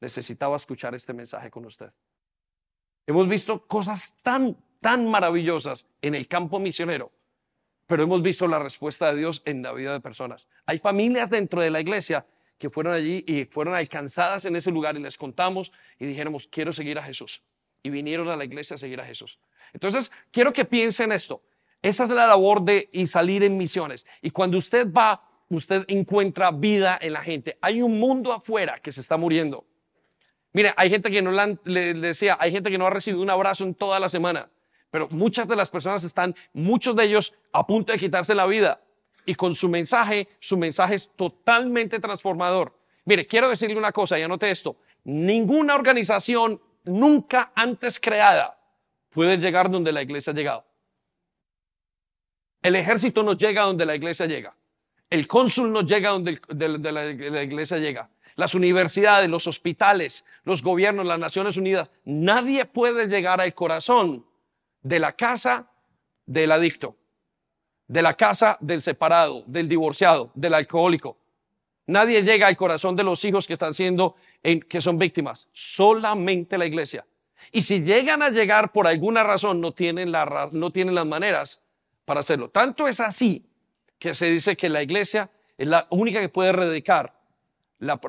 Necesitaba 0.01 0.57
escuchar 0.57 0.93
este 0.97 1.13
mensaje 1.13 1.53
con 1.53 1.65
usted. 1.65 1.89
Hemos 3.07 3.29
visto 3.29 3.69
cosas 3.69 4.17
tan, 4.25 4.57
tan 4.81 5.09
maravillosas 5.09 5.87
en 6.03 6.17
el 6.17 6.27
campo 6.27 6.59
misionero, 6.59 7.13
pero 7.87 8.03
hemos 8.03 8.21
visto 8.23 8.49
la 8.49 8.59
respuesta 8.59 9.13
de 9.13 9.19
Dios 9.21 9.41
en 9.45 9.63
la 9.63 9.73
vida 9.73 9.93
de 9.93 10.01
personas. 10.01 10.49
Hay 10.67 10.81
familias 10.81 11.31
dentro 11.31 11.61
de 11.61 11.71
la 11.71 11.81
iglesia 11.81 12.27
que 12.59 12.71
fueron 12.71 12.93
allí 12.93 13.25
y 13.25 13.45
fueron 13.45 13.77
alcanzadas 13.77 14.47
en 14.47 14.57
ese 14.57 14.73
lugar 14.73 14.97
y 14.97 15.01
les 15.01 15.17
contamos 15.17 15.71
y 15.97 16.07
dijéramos, 16.07 16.49
quiero 16.49 16.73
seguir 16.73 16.99
a 16.99 17.05
Jesús. 17.05 17.45
Y 17.85 17.91
vinieron 17.91 18.31
a 18.31 18.37
la 18.37 18.45
iglesia 18.45 18.75
a 18.75 18.79
seguir 18.79 19.01
a 19.01 19.07
Jesús. 19.07 19.39
Entonces, 19.73 20.11
quiero 20.33 20.53
que 20.53 20.65
piensen 20.65 21.13
esto. 21.13 21.45
Esa 21.83 22.05
es 22.05 22.11
la 22.11 22.27
labor 22.27 22.63
de 22.63 22.89
y 22.93 23.07
salir 23.07 23.43
en 23.43 23.57
misiones. 23.57 24.07
Y 24.21 24.31
cuando 24.31 24.59
usted 24.59 24.93
va, 24.93 25.23
usted 25.49 25.85
encuentra 25.89 26.51
vida 26.51 26.99
en 27.01 27.15
la 27.15 27.23
gente. 27.23 27.59
Hay 27.61 27.83
un 27.83 27.99
mundo 27.99 28.33
afuera 28.33 28.79
que 28.81 28.93
se 28.93 29.01
está 29.01 29.17
muriendo. 29.17 29.65
Mire, 30.53 30.75
hay 30.77 30.91
gente 30.91 31.11
que 31.11 31.23
no 31.23 31.33
le, 31.65 31.95
decía, 31.95 32.37
hay 32.41 32.51
gente 32.51 32.71
que 32.71 32.79
no 32.79 32.87
ha 32.87 32.91
recibido 32.91 33.23
un 33.23 33.31
abrazo 33.31 33.65
en 33.65 33.75
toda 33.75 34.01
la 34.01 34.09
semana, 34.09 34.51
pero 34.91 35.09
muchas 35.11 35.47
de 35.47 35.55
las 35.55 35.71
personas 35.71 36.03
están, 36.03 36.35
muchos 36.53 36.97
de 36.97 37.05
ellos 37.05 37.33
a 37.53 37.67
punto 37.67 37.93
de 37.93 37.99
quitarse 37.99 38.35
la 38.35 38.47
vida. 38.47 38.81
Y 39.25 39.35
con 39.35 39.55
su 39.55 39.69
mensaje, 39.69 40.29
su 40.41 40.57
mensaje 40.57 40.97
es 40.97 41.11
totalmente 41.15 42.01
transformador. 42.01 42.77
Mire, 43.05 43.27
quiero 43.27 43.49
decirle 43.49 43.77
una 43.77 43.93
cosa, 43.93 44.19
y 44.19 44.23
anote 44.23 44.51
esto. 44.51 44.77
Ninguna 45.05 45.75
organización 45.75 46.61
nunca 46.85 47.53
antes 47.55 48.01
creada 48.01 48.59
puede 49.11 49.37
llegar 49.39 49.71
donde 49.71 49.93
la 49.93 50.03
iglesia 50.03 50.33
ha 50.33 50.37
llegado. 50.37 50.65
El 52.63 52.77
ejército 52.77 53.23
no 53.23 53.33
llega 53.35 53.63
donde 53.63 53.87
la 53.87 53.95
iglesia 53.95 54.27
llega. 54.27 54.55
El 55.09 55.27
cónsul 55.27 55.73
no 55.73 55.83
llega 55.83 56.11
donde 56.11 56.39
la, 56.93 57.43
iglesia 57.43 57.79
llega. 57.79 58.11
Las 58.37 58.55
universidades, 58.55 59.29
los 59.29 59.47
hospitales, 59.47 60.25
los 60.45 60.63
gobiernos, 60.63 61.05
las 61.05 61.19
Naciones 61.19 61.57
Unidas. 61.57 61.91
Nadie 62.05 62.65
puede 62.65 63.09
llegar 63.09 63.41
al 63.41 63.55
corazón 63.55 64.25
de 64.83 65.01
la 65.01 65.13
casa 65.13 65.71
del 66.27 66.53
adicto, 66.53 66.97
de 67.89 68.03
la 68.03 68.15
casa 68.15 68.57
del 68.61 68.83
separado, 68.83 69.43
del 69.47 69.69
divorciado, 69.69 70.31
del 70.35 70.55
alcohólico. 70.55 71.17
Nadie 71.87 72.23
llega 72.23 72.47
al 72.47 72.57
corazón 72.57 72.95
de 72.95 73.03
los 73.03 73.25
hijos 73.25 73.49
que 73.49 73.55
están 73.55 73.75
siendo, 73.75 74.15
que 74.43 74.81
son 74.81 74.97
víctimas. 74.97 75.49
Solamente 75.51 76.57
la 76.57 76.67
iglesia. 76.67 77.05
Y 77.51 77.63
si 77.63 77.83
llegan 77.83 78.23
a 78.23 78.31
llegar 78.31 78.71
por 78.71 78.87
alguna 78.87 79.25
razón, 79.25 79.61
no 79.61 79.73
tienen, 79.73 80.13
la, 80.13 80.51
no 80.53 80.71
tienen 80.71 80.95
las 80.95 81.07
maneras 81.07 81.65
para 82.11 82.19
hacerlo. 82.19 82.51
Tanto 82.51 82.89
es 82.89 82.99
así 82.99 83.49
que 83.97 84.15
se 84.15 84.29
dice 84.29 84.57
que 84.57 84.69
la 84.69 84.83
iglesia 84.83 85.31
es 85.57 85.69
la 85.69 85.87
única 85.91 86.19
que 86.19 86.29
puede 86.29 86.49
erradicar 86.49 87.23
la, 87.79 88.01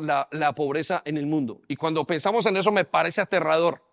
pobreza 0.56 1.04
en 1.06 1.18
el 1.18 1.28
mundo. 1.28 1.62
Y 1.68 1.76
cuando 1.76 2.04
pensamos 2.08 2.48
en 2.48 2.58
eso 2.58 2.72
me 2.72 2.84
parece 2.84 3.22
aterrador. 3.22 3.86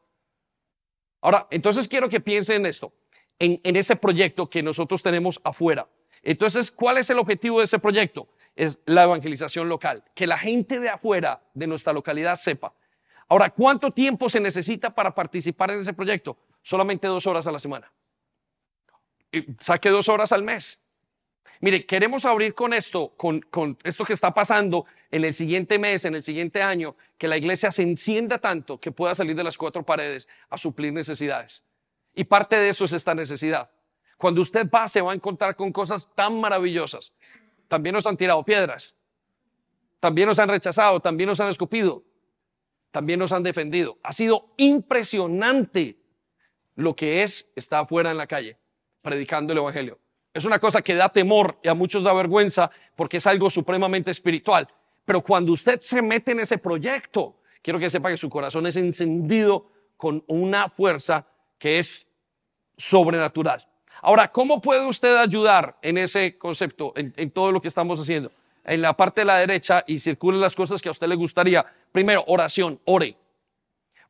Ahora, 1.21 1.47
entonces 1.51 1.88
quiero 1.88 2.09
que 2.09 2.21
piensen 2.21 2.62
en 2.62 2.66
esto, 2.71 2.94
en, 3.38 3.61
en 3.62 3.77
ese 3.77 3.97
proyecto 3.97 4.49
que 4.49 4.62
nosotros 4.62 5.03
tenemos 5.03 5.42
afuera. 5.44 5.87
Entonces, 6.23 6.71
¿cuál 6.71 6.97
es 6.97 7.11
el 7.11 7.18
objetivo 7.18 7.59
de 7.59 7.64
ese 7.64 7.79
proyecto? 7.79 8.29
Es 8.57 8.79
la 8.87 9.03
evangelización 9.03 9.68
local, 9.68 10.05
que 10.14 10.27
la 10.27 10.38
gente 10.38 10.81
de 10.81 10.88
afuera 10.88 11.42
de 11.53 11.66
nuestra 11.66 11.92
localidad 11.92 12.37
sepa. 12.37 12.73
Ahora, 13.29 13.51
¿cuánto 13.51 13.90
tiempo 13.90 14.31
se 14.31 14.40
necesita 14.40 14.94
para 14.94 15.14
participar 15.14 15.73
en 15.73 15.81
ese 15.81 15.92
proyecto? 15.92 16.38
Solamente 16.62 17.09
dos 17.09 17.27
horas 17.27 17.47
a 17.47 17.53
la 17.53 17.59
semana 17.59 17.92
saque 19.58 19.90
dos 19.90 20.08
horas 20.08 20.32
al 20.32 20.42
mes. 20.42 20.88
Mire, 21.60 21.86
queremos 21.86 22.24
abrir 22.24 22.54
con 22.54 22.72
esto, 22.72 23.14
con, 23.16 23.42
esto 23.82 24.04
que 24.04 24.12
está 24.12 24.32
pasando 24.32 24.86
en 25.10 25.24
el 25.24 25.34
siguiente 25.34 25.78
mes, 25.78 26.04
en 26.04 26.14
el 26.14 26.22
siguiente 26.22 26.62
año, 26.62 26.96
que 27.16 27.26
la 27.26 27.36
iglesia 27.36 27.70
se 27.72 27.82
encienda 27.82 28.38
tanto 28.38 28.78
que 28.78 28.92
pueda 28.92 29.14
salir 29.14 29.34
de 29.34 29.42
las 29.42 29.58
cuatro 29.58 29.84
paredes 29.84 30.28
a 30.50 30.58
suplir 30.58 30.92
necesidades. 30.92 31.64
Y 32.14 32.24
parte 32.24 32.56
de 32.56 32.68
eso 32.68 32.84
es 32.84 32.92
esta 32.92 33.14
necesidad. 33.14 33.70
Cuando 34.16 34.40
usted 34.40 34.68
va, 34.70 34.86
se 34.88 35.00
va 35.00 35.12
a 35.12 35.14
encontrar 35.14 35.56
con 35.56 35.72
cosas 35.72 36.14
tan 36.14 36.40
maravillosas. 36.40 37.12
También 37.66 37.94
nos 37.94 38.06
han 38.06 38.16
tirado 38.16 38.44
piedras. 38.44 38.96
También 40.00 40.28
nos 40.28 40.38
han 40.38 40.48
rechazado. 40.48 41.00
También 41.00 41.28
nos 41.28 41.38
han 41.40 41.48
escupido. 41.48 42.04
También 42.90 43.20
nos 43.20 43.32
han 43.32 43.42
defendido. 43.42 43.98
Ha 44.02 44.12
sido 44.12 44.52
impresionante 44.56 45.98
lo 46.74 46.96
que 46.96 47.22
es 47.22 47.52
estar 47.54 47.84
afuera 47.84 48.10
en 48.10 48.16
la 48.16 48.26
calle 48.26 48.58
predicando 49.02 49.52
el 49.52 49.58
Evangelio. 49.58 49.98
Es 50.32 50.44
una 50.44 50.58
cosa 50.58 50.82
que 50.82 50.94
da 50.94 51.08
temor 51.08 51.58
y 51.62 51.68
a 51.68 51.74
muchos 51.74 52.04
da 52.04 52.12
vergüenza 52.12 52.70
porque 52.94 53.16
es 53.16 53.26
algo 53.26 53.50
supremamente 53.50 54.11
espiritual. 54.11 54.68
Pero 55.04 55.22
cuando 55.22 55.52
usted 55.52 55.80
se 55.80 56.02
mete 56.02 56.32
en 56.32 56.40
ese 56.40 56.58
proyecto, 56.58 57.40
quiero 57.62 57.78
que 57.78 57.90
sepa 57.90 58.11
que 58.11 58.16
su 58.16 58.28
corazón 58.28 58.66
es 58.66 58.76
encendido 58.76 59.70
con 59.96 60.22
una 60.26 60.68
fuerza 60.68 61.26
que 61.58 61.78
es 61.78 62.12
sobrenatural. 62.76 63.66
Ahora, 64.02 64.30
¿cómo 64.30 64.61
puede 64.61 64.87
usted 64.87 65.16
ayudar 65.16 65.76
en 65.82 65.98
ese 65.98 66.38
concepto, 66.38 66.92
en, 66.94 67.30
todo 67.30 67.50
lo 67.50 67.61
que 67.61 67.68
estamos 67.68 67.98
haciendo? 68.00 68.30
En 68.64 68.82
la 68.82 68.96
parte 68.96 69.22
de 69.22 69.24
la 69.24 69.38
derecha 69.38 69.82
y 69.87 69.98
circulen 69.98 70.40
las 70.40 70.54
cosas 70.54 70.80
que 70.80 70.88
a 70.88 70.92
usted 70.92 71.08
le 71.08 71.16
gustaría. 71.16 71.66
Primero, 71.90 72.22
oración, 72.28 72.80
ore. 72.84 73.16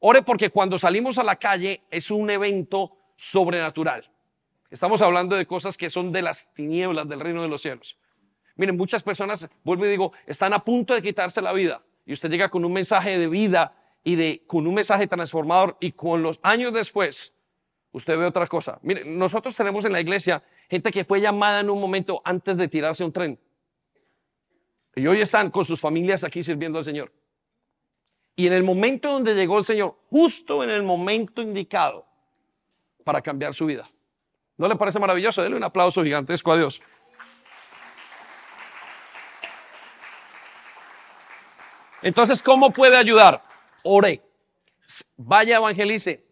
Ore 0.01 0.22
porque 0.22 0.51
cuando 0.51 0.79
salimos 0.79 1.16
a 1.18 1.24
la 1.24 1.37
calle 1.37 1.83
es 1.90 2.11
un 2.11 2.29
evento 2.29 2.96
sobrenatural. 3.16 4.11
Estamos 4.70 5.00
hablando 5.00 5.37
de 5.37 5.46
cosas 5.46 5.76
que 5.76 5.88
son 5.88 6.12
de 6.12 6.22
las 6.22 6.52
tinieblas 6.52 7.09
del 7.09 7.20
reino 7.20 7.42
de 7.42 7.48
los 7.48 7.62
cielos. 7.62 7.96
Miren, 8.57 8.76
muchas 8.76 9.02
personas, 9.02 9.48
vuelvo 9.64 9.87
y 9.87 9.88
digo, 9.88 10.12
están 10.26 10.52
a 10.52 10.64
punto 10.64 10.92
de 10.92 11.00
quitarse 11.00 11.40
la 11.40 11.52
vida 11.52 11.83
y 12.04 12.12
usted 12.12 12.31
llega 12.31 12.48
con 12.48 12.64
un 12.64 12.72
mensaje 12.72 13.18
de 13.18 13.28
vida 13.28 13.74
y 14.04 14.16
de, 14.16 14.42
con 14.46 14.66
un 14.66 14.74
mensaje 14.74 15.07
transformador 15.07 15.76
y 15.81 15.92
con 15.92 16.22
los 16.22 16.40
años 16.42 16.72
después, 16.74 17.40
usted 17.92 18.18
ve 18.18 18.26
otra 18.26 18.46
cosa. 18.46 18.78
Miren, 18.83 19.18
nosotros 19.18 19.57
tenemos 19.57 19.85
en 19.85 19.92
la 19.92 20.00
iglesia 20.00 20.42
gente 20.68 20.90
que 20.90 21.04
fue 21.04 21.20
llamada 21.20 21.61
en 21.61 21.70
un 21.70 21.81
momento 21.81 22.20
antes 22.24 22.57
de 22.57 22.68
tirarse 22.68 23.04
un 23.04 23.12
tren. 23.12 23.38
Y 24.94 25.07
hoy 25.07 25.20
están 25.20 25.50
con 25.50 25.64
sus 25.64 25.81
familias 25.81 26.24
aquí 26.24 26.42
sirviendo 26.42 26.78
al 26.78 26.85
Señor. 26.85 27.12
Y 28.35 28.46
en 28.46 28.52
el 28.52 28.64
momento 28.64 29.12
donde 29.12 29.35
llegó 29.35 29.59
el 29.59 29.64
Señor, 29.64 29.96
justo 30.11 30.62
en 30.62 30.70
el 30.70 30.83
momento 30.83 31.42
indicado 31.42 32.07
para 33.04 33.22
cambiar 33.22 33.54
su 33.54 33.66
vida. 33.66 33.88
¿No 34.59 34.68
le 34.68 34.77
parece 34.77 34.99
maravilloso? 34.99 35.42
Dele 35.42 35.57
un 35.57 35.64
aplauso 35.64 36.03
gigantesco 36.03 36.53
a 36.53 36.59
Dios. 36.59 36.83
Entonces, 42.03 42.42
¿cómo 42.42 42.73
puede 42.73 42.97
ayudar? 42.97 43.42
Ore, 43.85 44.23
vaya 45.16 45.57
evangelice 45.57 46.25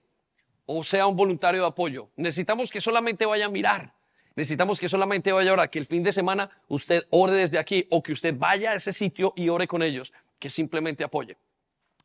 o 0.67 0.83
sea 0.83 1.07
un 1.07 1.17
voluntario 1.17 1.63
de 1.63 1.69
apoyo. 1.69 2.11
Necesitamos 2.17 2.71
que 2.71 2.81
solamente 2.81 3.25
vaya 3.25 3.47
a 3.47 3.49
mirar. 3.49 3.95
Necesitamos 4.35 4.79
que 4.79 4.89
solamente 4.89 5.33
vaya 5.33 5.51
a 5.51 5.55
orar, 5.55 5.71
que 5.71 5.79
el 5.79 5.87
fin 5.87 6.03
de 6.03 6.13
semana 6.13 6.51
usted 6.69 7.05
ore 7.11 7.33
desde 7.33 7.59
aquí 7.59 7.87
o 7.91 8.03
que 8.03 8.13
usted 8.13 8.35
vaya 8.37 8.73
a 8.73 8.75
ese 8.75 8.93
sitio 8.93 9.33
y 9.35 9.49
ore 9.49 9.67
con 9.67 9.83
ellos, 9.83 10.13
que 10.39 10.51
simplemente 10.51 11.05
apoye. 11.05 11.39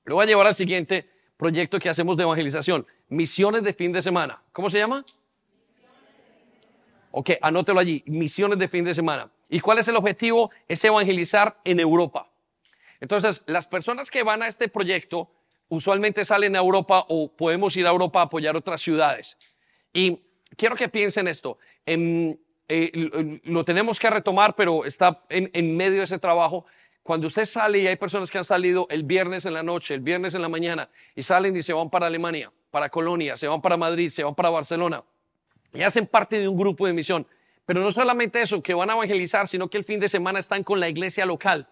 Lo 0.06 0.16
voy 0.16 0.24
a 0.24 0.28
llevar 0.28 0.48
al 0.48 0.56
siguiente 0.56 1.10
proyecto 1.36 1.78
que 1.80 1.90
hacemos 1.90 2.16
de 2.16 2.24
evangelización, 2.24 2.88
misiones 3.10 3.64
de 3.64 3.74
fin 3.74 3.92
de 3.92 4.02
semana. 4.02 4.42
¿Cómo 4.54 4.70
se 4.70 4.78
llama? 4.78 5.06
Ok, 7.12 7.32
anótelo 7.42 7.80
allí, 7.80 8.04
misiones 8.08 8.58
de 8.58 8.68
fin 8.70 8.86
de 8.86 8.94
semana. 8.94 9.30
¿Y 9.50 9.60
cuál 9.60 9.80
es 9.80 9.88
el 9.90 9.98
objetivo? 9.98 10.50
Es 10.68 10.84
evangelizar 10.86 11.60
en 11.66 11.80
Europa. 11.80 12.32
Entonces, 13.02 13.44
las 13.48 13.68
personas 13.68 14.10
que 14.10 14.24
van 14.24 14.42
a 14.42 14.48
este 14.48 14.70
proyecto 14.70 15.30
usualmente 15.68 16.24
salen 16.24 16.56
a 16.56 16.60
Europa 16.60 17.06
o 17.10 17.32
podemos 17.32 17.76
ir 17.76 17.86
a 17.86 17.90
Europa 17.90 18.22
a 18.22 18.24
apoyar 18.24 18.56
otras 18.56 18.82
ciudades. 18.82 19.38
Y 19.94 20.22
quiero 20.56 20.76
que 20.76 20.88
piensen 20.88 21.28
esto. 21.28 21.58
En, 21.86 22.40
eh, 22.70 23.42
lo 23.44 23.66
tenemos 23.66 24.00
que 24.00 24.10
retomar, 24.10 24.56
pero 24.56 24.86
está 24.86 25.22
en, 25.30 25.50
en 25.54 25.76
medio 25.76 25.98
de 25.98 26.04
ese 26.04 26.20
trabajo. 26.20 26.66
Cuando 27.04 27.28
usted 27.28 27.46
sale 27.46 27.80
y 27.80 27.88
hay 27.88 27.98
personas 27.98 28.32
que 28.32 28.38
han 28.38 28.46
salido 28.46 28.88
el 28.90 29.04
viernes 29.04 29.46
en 29.46 29.54
la 29.54 29.64
noche, 29.64 29.96
el 29.96 30.02
viernes 30.02 30.34
en 30.34 30.42
la 30.42 30.50
mañana, 30.50 30.90
y 31.16 31.24
salen 31.24 31.58
y 31.58 31.64
se 31.64 31.74
van 31.74 31.90
para 31.90 32.08
Alemania, 32.08 32.54
para 32.70 32.90
Colonia, 32.90 33.36
se 33.36 33.48
van 33.48 33.62
para 33.62 33.76
Madrid, 33.76 34.12
se 34.12 34.24
van 34.24 34.36
para 34.36 34.50
Barcelona 34.50 35.04
y 35.74 35.82
hacen 35.82 36.08
parte 36.08 36.40
de 36.40 36.48
un 36.48 36.58
grupo 36.58 36.88
de 36.88 36.94
misión. 36.94 37.28
Pero 37.66 37.82
no 37.82 37.92
solamente 37.92 38.42
eso, 38.42 38.62
que 38.62 38.74
van 38.74 38.90
a 38.90 38.94
evangelizar, 38.94 39.48
sino 39.48 39.70
que 39.70 39.78
el 39.78 39.84
fin 39.84 40.00
de 40.00 40.10
semana 40.10 40.40
están 40.40 40.64
con 40.64 40.80
la 40.80 40.90
iglesia 40.90 41.26
local. 41.26 41.68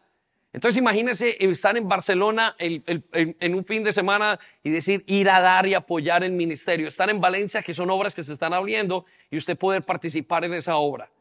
Entonces 0.51 0.79
imagínense 0.79 1.37
estar 1.39 1.77
en 1.77 1.87
Barcelona 1.87 2.55
en 2.57 3.55
un 3.55 3.63
fin 3.63 3.83
de 3.83 3.93
semana 3.93 4.39
y 4.63 4.71
decir 4.71 5.03
ir 5.05 5.29
a 5.29 5.41
dar 5.41 5.67
y 5.67 5.75
apoyar 5.75 6.23
el 6.23 6.31
ministerio. 6.31 6.87
Estar 6.87 7.09
en 7.09 7.21
Valencia, 7.21 7.61
que 7.61 7.73
son 7.73 7.89
obras 7.89 8.15
que 8.15 8.23
se 8.23 8.33
están 8.33 8.53
abriendo, 8.53 9.05
y 9.29 9.37
usted 9.37 9.57
poder 9.57 9.83
participar 9.83 10.43
en 10.45 10.53
esa 10.53 10.77
obra. 10.77 11.11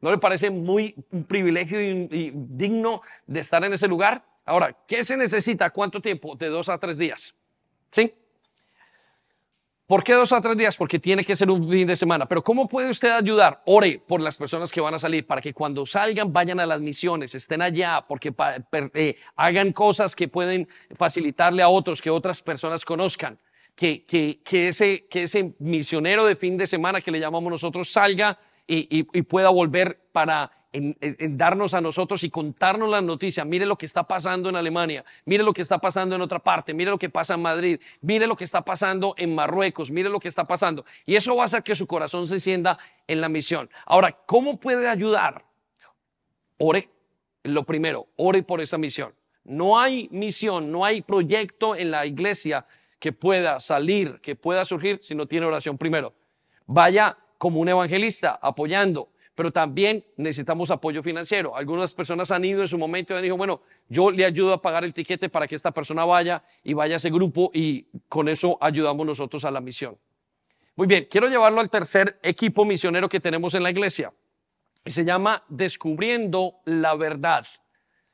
¿No 0.00 0.10
le 0.10 0.18
parece 0.18 0.48
muy 0.50 0.94
un 1.10 1.24
privilegio 1.24 1.80
y, 1.80 2.32
digno 2.34 3.02
de 3.26 3.40
estar 3.40 3.62
en 3.64 3.74
ese 3.74 3.86
lugar? 3.86 4.24
Ahora, 4.46 4.74
¿qué 4.86 5.04
se 5.04 5.16
necesita? 5.16 5.70
¿Cuánto 5.70 6.00
tiempo? 6.00 6.34
De 6.36 6.48
dos 6.48 6.70
a 6.70 6.78
tres 6.78 6.96
días. 6.96 7.34
¿Sí? 7.90 8.14
¿Por 9.90 10.04
qué 10.04 10.12
dos 10.12 10.30
a 10.30 10.40
tres 10.40 10.56
días? 10.56 10.76
Porque 10.76 11.00
tiene 11.00 11.24
que 11.24 11.34
ser 11.34 11.50
un 11.50 11.68
fin 11.68 11.84
de 11.84 11.96
semana. 11.96 12.24
Pero 12.24 12.44
¿cómo 12.44 12.68
puede 12.68 12.90
usted 12.90 13.10
ayudar? 13.10 13.60
Ore 13.66 14.00
por 14.06 14.20
las 14.20 14.36
personas 14.36 14.70
que 14.70 14.80
van 14.80 14.94
a 14.94 15.00
salir 15.00 15.26
para 15.26 15.40
que 15.40 15.52
cuando 15.52 15.84
salgan 15.84 16.32
vayan 16.32 16.60
a 16.60 16.66
las 16.66 16.80
misiones, 16.80 17.34
estén 17.34 17.60
allá, 17.60 18.04
porque 18.08 18.32
eh, 18.94 19.16
hagan 19.34 19.72
cosas 19.72 20.14
que 20.14 20.28
pueden 20.28 20.68
facilitarle 20.94 21.60
a 21.60 21.68
otros, 21.68 22.00
que 22.00 22.08
otras 22.08 22.40
personas 22.40 22.84
conozcan. 22.84 23.36
Que, 23.74 24.04
ese 24.52 25.54
misionero 25.58 26.24
de 26.24 26.36
fin 26.36 26.56
de 26.56 26.68
semana 26.68 27.00
que 27.00 27.10
le 27.10 27.18
llamamos 27.18 27.50
nosotros 27.50 27.90
salga 27.90 28.38
y, 28.68 29.02
pueda 29.22 29.48
volver 29.48 30.00
para 30.12 30.52
en, 30.72 31.36
darnos 31.36 31.74
a 31.74 31.80
nosotros 31.80 32.22
y 32.22 32.30
contarnos 32.30 32.88
las 32.88 33.02
noticias. 33.02 33.46
Mire 33.46 33.66
lo 33.66 33.76
que 33.76 33.86
está 33.86 34.04
pasando 34.04 34.48
en 34.48 34.56
Alemania, 34.56 35.04
mire 35.24 35.42
lo 35.42 35.52
que 35.52 35.62
está 35.62 35.78
pasando 35.78 36.14
en 36.14 36.20
otra 36.20 36.38
parte, 36.38 36.74
mire 36.74 36.90
lo 36.90 36.98
que 36.98 37.10
pasa 37.10 37.34
en 37.34 37.42
Madrid, 37.42 37.80
mire 38.00 38.26
lo 38.26 38.36
que 38.36 38.44
está 38.44 38.64
pasando 38.64 39.14
en 39.16 39.34
Marruecos, 39.34 39.90
mire 39.90 40.08
lo 40.08 40.20
que 40.20 40.28
está 40.28 40.46
pasando. 40.46 40.84
Y 41.06 41.16
eso 41.16 41.34
va 41.34 41.42
a 41.42 41.44
hacer 41.46 41.62
que 41.62 41.74
su 41.74 41.86
corazón 41.86 42.26
se 42.26 42.34
encienda 42.34 42.78
en 43.06 43.20
la 43.20 43.28
misión. 43.28 43.68
Ahora, 43.86 44.16
¿cómo 44.26 44.58
puede 44.58 44.88
ayudar? 44.88 45.44
Ore, 46.58 46.90
lo 47.42 47.64
primero, 47.64 48.08
ore 48.16 48.42
por 48.42 48.60
esa 48.60 48.78
misión. 48.78 49.14
No 49.44 49.80
hay 49.80 50.08
misión, 50.12 50.70
no 50.70 50.84
hay 50.84 51.02
proyecto 51.02 51.74
en 51.74 51.90
la 51.90 52.06
iglesia 52.06 52.66
que 52.98 53.12
pueda 53.12 53.58
salir, 53.60 54.20
que 54.20 54.36
pueda 54.36 54.64
surgir 54.64 55.00
si 55.02 55.14
no 55.14 55.26
tiene 55.26 55.46
oración 55.46 55.78
primero. 55.78 56.14
Vaya 56.66 57.16
como 57.38 57.58
un 57.60 57.68
evangelista, 57.70 58.38
apoyando, 58.42 59.08
pero 59.40 59.54
también 59.54 60.04
necesitamos 60.18 60.70
apoyo 60.70 61.02
financiero. 61.02 61.56
Algunas 61.56 61.94
personas 61.94 62.30
han 62.30 62.44
ido 62.44 62.60
en 62.60 62.68
su 62.68 62.76
momento 62.76 63.14
y 63.14 63.16
han 63.16 63.22
dicho, 63.22 63.38
bueno, 63.38 63.62
yo 63.88 64.10
le 64.10 64.26
ayudo 64.26 64.52
a 64.52 64.60
pagar 64.60 64.84
el 64.84 64.92
tiquete 64.92 65.30
para 65.30 65.48
que 65.48 65.54
esta 65.54 65.72
persona 65.72 66.04
vaya 66.04 66.44
y 66.62 66.74
vaya 66.74 66.96
a 66.96 66.98
ese 66.98 67.08
grupo 67.08 67.50
y 67.54 67.86
con 68.06 68.28
eso 68.28 68.58
ayudamos 68.60 69.06
nosotros 69.06 69.46
a 69.46 69.50
la 69.50 69.62
misión. 69.62 69.96
Muy 70.76 70.86
bien, 70.86 71.08
quiero 71.10 71.26
llevarlo 71.26 71.62
al 71.62 71.70
tercer 71.70 72.20
equipo 72.22 72.66
misionero 72.66 73.08
que 73.08 73.18
tenemos 73.18 73.54
en 73.54 73.62
la 73.62 73.70
iglesia 73.70 74.12
y 74.84 74.90
se 74.90 75.06
llama 75.06 75.42
Descubriendo 75.48 76.56
la 76.66 76.94
Verdad. 76.94 77.46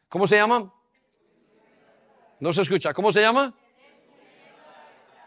¿Cómo 0.09 0.29
se 0.29 0.37
llama? 0.37 0.73
No 2.39 2.53
se 2.53 2.63
escucha. 2.63 2.95
¿Cómo 2.95 3.11
se 3.11 3.21
llama? 3.21 3.53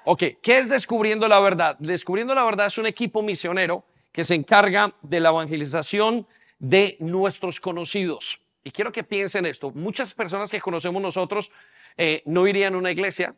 Ok, 0.05 0.23
¿qué 0.41 0.59
es 0.59 0.69
Descubriendo 0.69 1.27
la 1.27 1.41
Verdad? 1.41 1.75
Descubriendo 1.77 2.33
la 2.33 2.45
Verdad 2.45 2.67
es 2.67 2.77
un 2.77 2.85
equipo 2.85 3.21
misionero 3.21 3.83
que 4.11 4.23
se 4.23 4.35
encarga 4.35 4.95
de 5.01 5.19
la 5.19 5.29
evangelización 5.29 6.27
de 6.57 6.97
nuestros 6.99 7.59
conocidos. 7.59 8.41
Y 8.63 8.71
quiero 8.71 8.91
que 8.91 9.03
piensen 9.03 9.45
esto. 9.45 9.71
Muchas 9.71 10.13
personas 10.13 10.51
que 10.51 10.59
conocemos 10.59 11.01
nosotros 11.01 11.51
eh, 11.97 12.21
no 12.25 12.47
irían 12.47 12.75
a 12.75 12.77
una 12.77 12.91
iglesia 12.91 13.35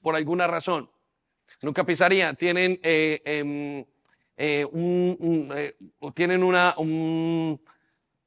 por 0.00 0.16
alguna 0.16 0.46
razón. 0.46 0.90
Nunca 1.60 1.84
pisarían. 1.84 2.36
Tienen, 2.36 2.80
eh, 2.82 3.22
em, 3.24 3.84
eh, 4.36 4.66
un, 4.72 5.52
tienen 6.14 6.42
una, 6.42 6.74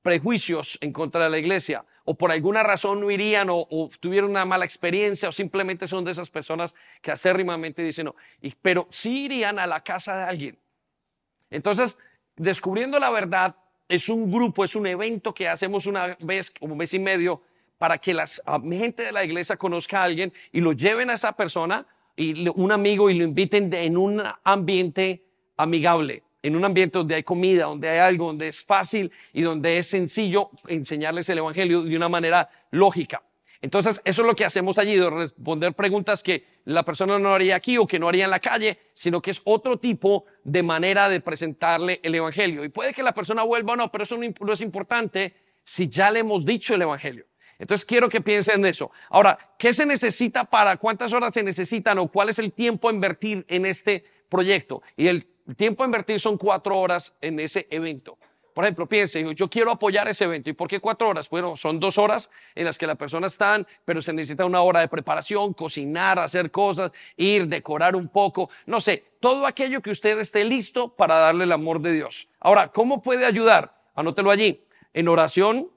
prejuicios 0.02 0.78
en 0.82 0.94
contra 0.94 1.26
de 1.26 1.30
la 1.30 1.38
iglesia 1.38 1.84
o 2.06 2.16
por 2.16 2.32
alguna 2.32 2.64
razón 2.64 3.02
no 3.02 3.12
irían 3.12 3.50
o, 3.52 3.90
tuvieron 4.00 4.30
una 4.30 4.46
mala 4.46 4.64
experiencia 4.64 5.28
o 5.28 5.34
simplemente 5.34 5.86
son 5.88 6.06
de 6.06 6.12
esas 6.12 6.30
personas 6.30 6.76
que 7.02 7.12
acérrimamente 7.12 7.82
dicen 7.82 8.06
no, 8.06 8.16
pero 8.62 8.88
sí 8.90 9.26
irían 9.26 9.60
a 9.60 9.68
la 9.68 9.84
casa 9.84 10.16
de 10.16 10.24
alguien. 10.24 10.60
Entonces, 11.50 12.00
descubriendo 12.36 13.00
la 13.00 13.10
verdad 13.10 13.56
es 13.90 14.10
un 14.10 14.32
grupo, 14.32 14.64
es 14.66 14.76
un 14.76 14.88
evento 14.88 15.34
que 15.34 15.48
hacemos 15.48 15.86
una 15.88 16.18
vez, 16.20 16.52
como 16.52 16.74
un 16.74 16.78
mes 16.78 16.94
y 16.94 17.00
medio, 17.00 17.42
para 17.78 17.98
que 17.98 18.14
la 18.14 18.26
gente 18.70 19.04
de 19.04 19.12
la 19.12 19.24
iglesia 19.24 19.56
conozca 19.56 20.02
a 20.02 20.04
alguien 20.04 20.34
y 20.52 20.62
lo 20.62 20.74
lleven 20.74 21.10
a 21.10 21.14
esa 21.14 21.34
persona 21.34 21.86
y 22.16 22.50
un 22.50 22.72
amigo 22.72 23.10
y 23.10 23.18
lo 23.18 23.24
inviten 23.24 23.72
en 23.74 23.98
un 23.98 24.24
ambiente 24.44 25.24
amigable 25.58 26.24
en 26.44 26.56
un 26.56 26.64
ambiente 26.64 26.98
donde 26.98 27.16
hay 27.16 27.24
comida, 27.24 27.66
donde 27.66 27.90
hay 27.90 28.00
algo, 28.00 28.28
donde 28.28 28.48
es 28.48 28.64
fácil 28.64 29.12
y 29.34 29.42
donde 29.42 29.78
es 29.78 29.88
sencillo 29.88 30.50
enseñarles 30.68 31.28
el 31.30 31.40
Evangelio 31.40 31.84
de 31.84 31.96
una 31.96 32.10
manera 32.10 32.50
lógica. 32.72 33.22
Entonces, 33.62 34.02
eso 34.06 34.22
es 34.22 34.28
lo 34.28 34.36
que 34.36 34.46
hacemos 34.46 34.78
allí, 34.78 34.96
de 34.96 35.10
responder 35.10 35.74
preguntas 35.74 36.22
que 36.22 36.46
la 36.66 36.84
persona 36.84 37.18
no 37.18 37.34
haría 37.34 37.56
aquí 37.56 37.78
o 37.78 37.88
que 37.88 38.00
no 38.00 38.08
haría 38.08 38.26
en 38.26 38.32
la 38.32 38.40
calle, 38.40 38.80
sino 38.94 39.22
que 39.22 39.32
es 39.32 39.42
otro 39.46 39.78
tipo 39.78 40.26
de 40.44 40.64
manera 40.64 41.10
de 41.10 41.22
presentarle 41.22 42.00
el 42.04 42.16
Evangelio. 42.16 42.64
Y 42.64 42.70
puede 42.70 42.94
que 42.94 43.04
la 43.04 43.14
persona 43.14 43.44
vuelva 43.44 43.74
o 43.74 43.76
no, 43.76 43.92
pero 43.92 44.04
eso 44.04 44.18
no 44.18 44.54
es 44.54 44.62
importante 44.62 45.34
si 45.64 45.90
ya 45.90 46.12
le 46.12 46.20
hemos 46.20 46.46
dicho 46.46 46.76
el 46.76 46.82
Evangelio. 46.84 47.26
Entonces 47.60 47.86
quiero 47.86 48.08
que 48.10 48.22
piensen 48.22 48.60
en 48.60 48.68
eso. 48.68 48.92
Ahora, 49.10 49.38
¿qué 49.58 49.74
se 49.74 49.86
necesita 49.86 50.46
para 50.46 50.78
cuántas 50.78 51.14
horas 51.14 51.34
se 51.34 51.44
necesitan 51.44 51.98
o 51.98 52.08
cuál 52.08 52.30
es 52.30 52.40
el 52.40 52.54
tiempo 52.54 52.90
a 52.90 52.94
invertir 52.94 53.46
en 53.50 53.66
este 53.66 54.04
proyecto? 54.30 54.84
Y 54.96 55.08
el 55.08 55.26
tiempo 55.56 55.84
a 55.84 55.88
invertir 55.88 56.20
son 56.20 56.38
cuatro 56.38 56.78
horas 56.78 57.16
en 57.22 57.40
ese 57.40 57.68
evento. 57.72 58.18
Por 58.58 58.66
ejemplo, 58.66 58.90
piense, 58.90 59.24
yo 59.36 59.48
quiero 59.52 59.70
apoyar 59.70 60.08
ese 60.08 60.24
evento. 60.24 60.50
¿Y 60.50 60.54
por 60.54 60.68
qué 60.68 60.80
cuatro 60.80 61.10
horas? 61.10 61.30
Bueno, 61.30 61.56
son 61.56 61.80
dos 61.80 62.00
horas 62.00 62.32
en 62.56 62.66
las 62.66 62.80
que 62.80 62.88
la 62.88 62.96
persona 62.96 63.28
está, 63.28 63.64
pero 63.86 64.02
se 64.02 64.12
necesita 64.14 64.46
una 64.46 64.62
hora 64.62 64.80
de 64.80 64.88
preparación, 64.88 65.54
cocinar, 65.54 66.18
hacer 66.18 66.50
cosas, 66.50 66.92
ir, 67.18 67.46
decorar 67.46 67.96
un 67.96 68.08
poco, 68.08 68.50
no 68.66 68.82
sé, 68.82 69.04
todo 69.20 69.46
aquello 69.46 69.80
que 69.84 69.92
usted 69.92 70.18
esté 70.18 70.44
listo 70.44 70.90
para 70.90 71.20
darle 71.20 71.44
el 71.44 71.52
amor 71.52 71.82
de 71.82 71.94
Dios. 71.94 72.30
Ahora, 72.40 72.70
¿cómo 72.70 73.04
puede 73.04 73.28
ayudar? 73.28 73.80
Anótelo 73.94 74.32
allí. 74.32 74.66
En 74.92 75.08
oración, 75.08 75.70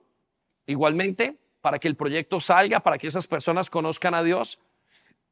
igualmente, 0.64 1.36
para 1.60 1.78
que 1.78 1.86
el 1.86 1.96
proyecto 1.96 2.40
salga, 2.40 2.80
para 2.80 2.96
que 2.96 3.08
esas 3.08 3.26
personas 3.26 3.68
conozcan 3.68 4.14
a 4.14 4.22
Dios 4.22 4.58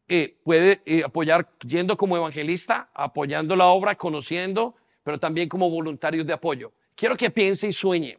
eh, 0.06 0.36
puede 0.44 0.82
eh, 0.84 1.02
apoyar 1.02 1.48
yendo 1.66 1.96
como 1.96 2.14
evangelista, 2.14 2.90
apoyando 2.92 3.56
la 3.56 3.68
obra, 3.68 3.94
conociendo, 3.94 4.74
pero 5.02 5.18
también 5.18 5.48
como 5.48 5.70
voluntarios 5.70 6.26
de 6.26 6.34
apoyo. 6.34 6.72
Quiero 6.98 7.16
que 7.16 7.30
piense 7.30 7.68
y 7.68 7.72
sueñe 7.72 8.18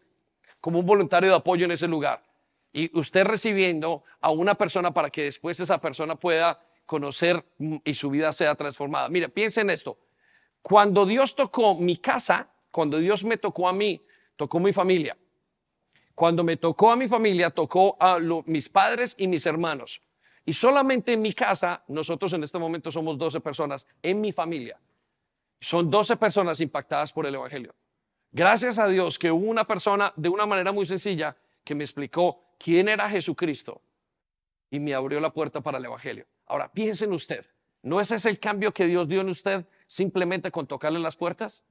como 0.62 0.80
un 0.80 0.86
voluntario 0.86 1.30
de 1.30 1.36
apoyo 1.36 1.66
en 1.66 1.72
ese 1.72 1.86
lugar. 1.86 2.24
Y 2.72 2.98
usted 2.98 3.26
recibiendo 3.26 4.06
a 4.22 4.32
una 4.32 4.56
persona 4.56 4.94
para 4.94 5.10
que 5.10 5.24
después 5.24 5.60
esa 5.60 5.82
persona 5.82 6.16
pueda 6.16 6.58
conocer 6.86 7.44
y 7.84 7.94
su 7.94 8.10
vida 8.10 8.32
sea 8.32 8.56
transformada. 8.56 9.10
Mire, 9.10 9.28
piense 9.28 9.60
en 9.60 9.70
esto. 9.70 9.98
Cuando 10.62 11.06
Dios 11.06 11.36
tocó 11.36 11.76
mi 11.76 11.98
casa, 11.98 12.54
cuando 12.72 13.00
Dios 13.00 13.26
me 13.26 13.36
tocó 13.36 13.68
a 13.68 13.74
mí, 13.74 14.02
tocó 14.38 14.62
mi 14.62 14.72
familia. 14.72 15.18
Cuando 16.16 16.46
me 16.46 16.56
tocó 16.56 16.90
a 16.90 16.96
mi 16.96 17.10
familia, 17.10 17.50
tocó 17.50 17.98
a 18.00 18.18
mis 18.46 18.70
padres 18.70 19.14
y 19.18 19.28
mis 19.28 19.46
hermanos. 19.46 20.02
Y 20.46 20.54
solamente 20.54 21.12
en 21.12 21.22
mi 21.22 21.34
casa, 21.34 21.84
nosotros 21.90 22.32
en 22.32 22.46
este 22.46 22.58
momento 22.58 22.92
somos 22.92 23.18
12 23.18 23.42
personas, 23.42 23.86
en 24.02 24.22
mi 24.22 24.32
familia. 24.32 24.80
Son 25.60 25.90
12 25.90 26.16
personas 26.16 26.62
impactadas 26.62 27.12
por 27.12 27.26
el 27.26 27.36
Evangelio. 27.36 27.76
Gracias 28.32 28.78
a 28.78 28.88
Dios 28.88 29.18
que 29.18 29.32
hubo 29.32 29.50
una 29.50 29.66
persona 29.66 30.14
de 30.16 30.30
una 30.30 30.46
manera 30.46 30.72
muy 30.72 30.86
sencilla 30.86 31.36
que 31.64 31.74
me 31.74 31.84
explicó 31.84 32.44
quién 32.60 32.88
era 32.88 33.10
Jesucristo 33.10 33.82
y 34.70 34.80
me 34.80 34.94
abrió 34.94 35.20
la 35.20 35.34
puerta 35.34 35.62
para 35.62 35.80
el 35.80 35.86
Evangelio. 35.86 36.28
Ahora, 36.46 36.72
piensen 36.72 37.12
usted, 37.14 37.46
¿no 37.82 38.00
ese 38.00 38.16
es 38.16 38.26
el 38.26 38.40
cambio 38.40 38.72
que 38.72 38.86
Dios 38.86 39.08
dio 39.08 39.22
en 39.22 39.30
usted 39.30 39.66
simplemente 39.88 40.52
con 40.52 40.68
tocarle 40.68 41.00
las 41.00 41.16
puertas? 41.16 41.64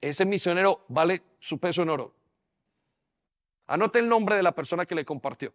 Ese 0.00 0.24
misionero 0.24 0.84
vale 0.88 1.22
su 1.40 1.58
peso 1.58 1.82
en 1.82 1.90
oro. 1.90 2.14
Anote 3.66 3.98
el 3.98 4.08
nombre 4.08 4.36
de 4.36 4.42
la 4.42 4.52
persona 4.52 4.86
que 4.86 4.94
le 4.94 5.04
compartió. 5.04 5.52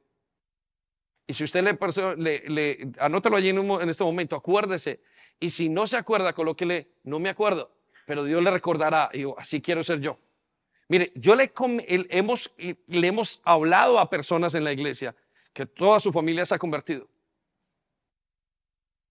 Y 1.25 1.33
si 1.33 1.43
usted 1.43 1.63
le, 1.63 2.91
anótalo 2.99 3.37
allí 3.37 3.49
en, 3.49 3.89
este 3.89 4.03
momento, 4.03 4.35
acuérdese. 4.35 5.01
Y 5.39 5.49
si 5.49 5.69
no 5.69 5.87
se 5.87 5.97
acuerda, 5.97 6.33
colóquele, 6.33 6.91
no 7.03 7.19
me 7.19 7.29
acuerdo, 7.29 7.71
pero 8.05 8.23
Dios 8.23 8.43
le 8.43 8.51
recordará, 8.51 9.09
y 9.13 9.25
así 9.37 9.61
quiero 9.61 9.83
ser 9.83 9.99
yo. 9.99 10.19
Mire, 10.89 11.11
yo 11.15 11.35
le, 11.35 11.51
hemos, 12.09 13.41
hablado 13.43 13.99
a 13.99 14.09
personas 14.09 14.53
en 14.55 14.63
la 14.63 14.71
iglesia 14.71 15.15
que 15.53 15.65
toda 15.65 15.99
su 15.99 16.11
familia 16.11 16.45
se 16.45 16.55
ha 16.55 16.59
convertido. 16.59 17.07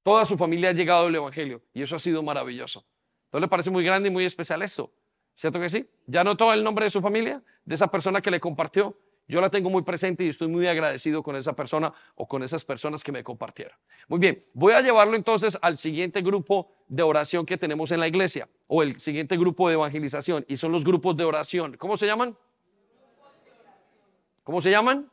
Toda 0.03 0.25
su 0.25 0.37
familia 0.37 0.71
ha 0.71 0.73
llegado 0.73 1.07
al 1.07 1.15
Evangelio 1.15 1.63
y 1.73 1.83
eso 1.83 1.97
ha 1.97 1.99
sido 1.99 2.23
maravilloso. 2.23 2.85
¿No 3.33 3.41
le 3.41 3.49
parece 3.49 3.71
muy 3.71 3.85
grande 3.85 4.09
y 4.09 4.13
muy 4.13 4.25
especial 4.25 4.63
esto? 4.63 4.93
¿Cierto 5.35 5.61
que 5.61 5.71
sí? 5.71 5.89
¿Ya 6.07 6.25
notó 6.25 6.53
el 6.53 6.63
nombre 6.63 6.85
de 6.85 6.91
su 6.91 7.01
familia? 7.01 7.43
De 7.65 7.75
esa 7.75 7.89
persona 7.89 8.21
que 8.21 8.31
le 8.31 8.41
compartió 8.41 8.97
yo 9.29 9.41
la 9.41 9.51
tengo 9.51 9.71
muy 9.71 9.83
presente 9.83 10.25
y 10.25 10.29
estoy 10.29 10.49
muy 10.49 10.67
agradecido 10.67 11.23
con 11.23 11.37
esa 11.37 11.55
persona 11.55 11.93
o 12.17 12.27
con 12.27 12.43
esas 12.43 12.65
personas 12.65 13.03
que 13.05 13.13
me 13.13 13.23
compartieron. 13.23 13.77
Muy 14.09 14.19
bien, 14.19 14.39
voy 14.53 14.73
a 14.75 14.81
llevarlo 14.81 15.17
entonces 15.17 15.59
al 15.63 15.77
siguiente 15.77 16.21
grupo 16.23 16.71
de 16.89 17.03
oración 17.03 17.47
que 17.47 17.57
tenemos 17.57 17.91
en 17.93 18.01
la 18.01 18.09
iglesia 18.09 18.49
o 18.67 18.83
el 18.83 19.01
siguiente 19.01 19.37
grupo 19.37 19.69
de 19.69 19.75
evangelización 19.75 20.45
y 20.49 20.57
son 20.57 20.73
los 20.73 20.85
grupos 20.85 21.17
de 21.17 21.25
oración. 21.25 21.77
¿Cómo 21.79 21.97
se 21.97 22.07
llaman? 22.07 22.37
¿Cómo 24.45 24.61
se 24.61 24.71
llaman? 24.71 25.09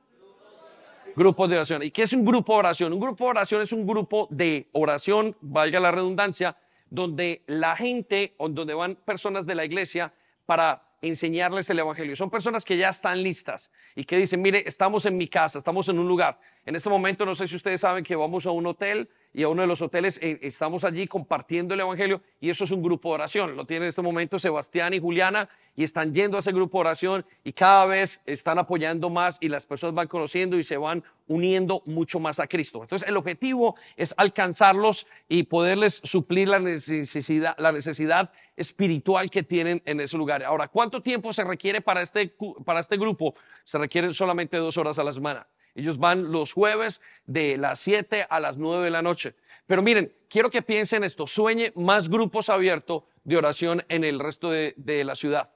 Grupos 1.16 1.49
de 1.49 1.55
oración. 1.55 1.84
¿Y 1.84 1.91
qué 1.91 2.01
es 2.01 2.14
un 2.14 2.26
grupo 2.26 2.53
de 2.53 2.60
oración? 2.60 2.93
Un 2.93 2.99
grupo 2.99 3.26
de 3.26 3.30
oración 3.30 3.62
es 3.62 3.72
un 3.72 3.86
grupo 3.86 4.28
de 4.32 4.70
oración, 4.72 5.36
valga 5.41 5.80
la 5.80 5.91
redundancia, 5.91 6.57
donde 6.89 7.43
la 7.45 7.76
gente 7.76 8.36
donde 8.38 8.74
van 8.74 8.95
personas 8.95 9.45
de 9.45 9.55
la 9.55 9.66
iglesia 9.66 10.14
para 10.45 10.89
enseñarles 11.02 11.70
el 11.70 11.80
Evangelio. 11.80 12.16
Son 12.16 12.30
personas 12.30 12.66
que 12.66 12.78
ya 12.78 12.89
están 12.89 13.22
listas 13.22 13.72
y 13.95 14.04
que 14.04 14.18
dicen, 14.18 14.41
mire, 14.41 14.64
estamos 14.66 15.06
en 15.06 15.18
mi 15.18 15.28
casa, 15.28 15.58
estamos 15.58 15.88
en 15.89 16.00
un 16.00 16.08
lugar. 16.08 16.39
En 16.66 16.76
este 16.76 16.89
momento, 16.89 17.26
no 17.26 17.36
sé 17.36 17.47
si 17.47 17.56
ustedes 17.56 17.82
saben 17.82 18.04
que 18.04 18.16
vamos 18.16 18.45
a 18.45 18.52
un 18.52 18.66
hotel 18.66 19.10
y 19.34 19.44
a 19.44 19.48
uno 19.50 19.62
de 19.62 19.68
los 19.68 19.82
hoteles 19.82 20.20
eh, 20.22 20.40
estamos 20.42 20.84
allí 20.84 21.08
compartiendo 21.08 21.74
el 21.74 21.80
Evangelio 21.80 22.22
y 22.40 22.50
eso 22.50 22.64
es 22.64 22.72
un 22.72 22.82
grupo 22.82 23.10
de 23.10 23.16
oración. 23.16 23.56
Lo 23.56 23.66
tiene 23.66 23.86
en 23.86 23.90
este 23.90 24.02
momento 24.02 24.40
Sebastián 24.40 24.94
y 24.94 25.00
Juliana 25.00 25.48
y 25.76 25.84
están 25.84 26.14
yendo 26.14 26.38
a 26.38 26.40
ese 26.40 26.52
grupo 26.52 26.80
de 26.80 26.82
oración 26.82 27.26
y 27.44 27.54
cada 27.54 27.86
vez 27.86 28.24
están 28.26 28.58
apoyando 28.58 29.10
más 29.10 29.38
y 29.40 29.50
las 29.50 29.66
personas 29.66 29.94
van 29.94 30.08
conociendo 30.08 30.58
y 30.58 30.64
se 30.64 30.78
van 30.78 31.04
uniendo 31.28 31.84
mucho 31.86 32.20
más 32.20 32.40
a 32.40 32.48
Cristo. 32.48 32.82
Entonces 32.82 33.08
el 33.08 33.18
objetivo 33.18 33.76
es 33.96 34.16
alcanzarlos 34.18 35.06
y 35.28 35.44
poderles 35.44 36.02
suplir 36.04 36.48
la 36.48 36.60
necesidad, 36.60 37.56
la 37.60 37.72
necesidad 37.72 38.32
espiritual 38.58 39.30
que 39.30 39.44
tienen 39.44 39.82
en 39.86 40.00
ese 40.00 40.18
lugar. 40.18 40.44
Ahora, 40.44 40.68
¿cuánto 40.68 41.02
tiempo 41.02 41.32
se 41.34 41.44
requiere 41.44 41.82
para 41.82 42.02
este, 42.02 42.34
para 42.66 42.80
este 42.80 42.98
grupo? 42.98 43.36
Se 43.64 43.78
requieren 43.78 44.14
solamente 44.14 44.58
dos 44.58 44.76
horas 44.78 44.98
a 44.98 45.04
la 45.04 45.14
semana. 45.14 45.48
Ellos 45.76 45.98
van 45.98 46.32
los 46.32 46.54
jueves 46.54 47.02
de 47.26 47.58
las 47.58 47.80
7 47.80 48.28
a 48.30 48.40
las 48.40 48.58
9 48.58 48.86
de 48.86 48.92
la 48.92 49.02
noche. 49.02 49.36
Pero 49.66 49.82
miren, 49.82 50.14
quiero 50.30 50.50
que 50.50 50.62
piensen 50.62 51.04
esto, 51.04 51.28
sueñe 51.28 51.72
más 51.76 52.10
grupos 52.10 52.50
abiertos 52.50 53.04
de 53.24 53.38
oración 53.38 53.86
en 53.90 54.04
el 54.04 54.20
resto 54.20 54.50
de, 54.50 55.04
la 55.06 55.16
ciudad. 55.16 55.52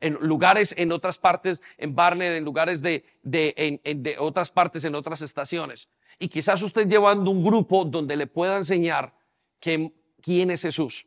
En 0.00 0.14
lugares, 0.14 0.74
en 0.76 0.90
otras 0.90 1.16
partes, 1.16 1.62
en 1.78 1.94
Barnet, 1.94 2.36
en 2.36 2.44
lugares 2.44 2.82
de, 2.82 3.04
de, 3.22 3.80
de 3.84 4.16
otras 4.18 4.50
partes, 4.50 4.84
en 4.84 4.96
otras 4.96 5.22
estaciones. 5.22 5.88
Y 6.18 6.28
quizás 6.28 6.60
usted 6.62 6.88
llevando 6.88 7.30
un 7.30 7.44
grupo 7.44 7.84
donde 7.84 8.16
le 8.16 8.26
pueda 8.26 8.56
enseñar 8.56 9.14
que, 9.60 9.92
quién 10.20 10.50
es 10.50 10.62
Jesús. 10.62 11.06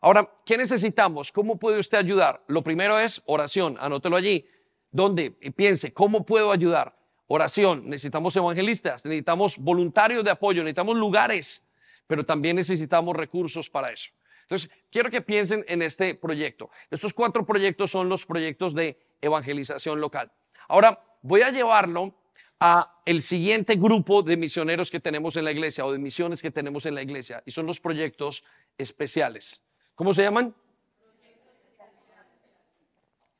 Ahora, 0.00 0.32
¿qué 0.44 0.56
necesitamos? 0.56 1.32
¿Cómo 1.32 1.58
puede 1.58 1.78
usted 1.78 1.98
ayudar? 1.98 2.42
Lo 2.46 2.62
primero 2.62 2.98
es 2.98 3.22
oración, 3.26 3.76
anótelo 3.80 4.16
allí. 4.16 4.48
Donde 4.90 5.30
piense, 5.30 5.92
¿cómo 5.92 6.24
puedo 6.24 6.52
ayudar? 6.52 6.96
Oración, 7.28 7.88
necesitamos 7.88 8.36
evangelistas, 8.36 9.04
necesitamos 9.04 9.58
voluntarios 9.58 10.24
de 10.24 10.30
apoyo, 10.30 10.62
necesitamos 10.62 10.96
lugares, 10.96 11.68
pero 12.06 12.24
también 12.24 12.56
necesitamos 12.56 13.16
recursos 13.16 13.68
para 13.68 13.92
eso. 13.92 14.10
Entonces, 14.42 14.70
quiero 14.92 15.10
que 15.10 15.22
piensen 15.22 15.64
en 15.66 15.82
este 15.82 16.14
proyecto. 16.14 16.70
Estos 16.90 17.12
cuatro 17.12 17.44
proyectos 17.44 17.90
son 17.90 18.08
los 18.08 18.24
proyectos 18.24 18.74
de 18.74 18.96
evangelización 19.20 20.00
local. 20.00 20.30
Ahora, 20.68 21.02
voy 21.22 21.42
a 21.42 21.50
llevarlo 21.50 22.14
a 22.60 23.02
el 23.04 23.22
siguiente 23.22 23.74
grupo 23.74 24.22
de 24.22 24.36
misioneros 24.36 24.90
que 24.90 25.00
tenemos 25.00 25.36
en 25.36 25.44
la 25.44 25.50
iglesia 25.50 25.84
o 25.84 25.92
de 25.92 25.98
misiones 25.98 26.40
que 26.40 26.50
tenemos 26.50 26.86
en 26.86 26.94
la 26.94 27.02
iglesia 27.02 27.42
y 27.44 27.50
son 27.50 27.66
los 27.66 27.80
proyectos 27.80 28.44
especiales. 28.78 29.68
¿Cómo 29.96 30.14
se 30.14 30.22
llaman? 30.22 30.54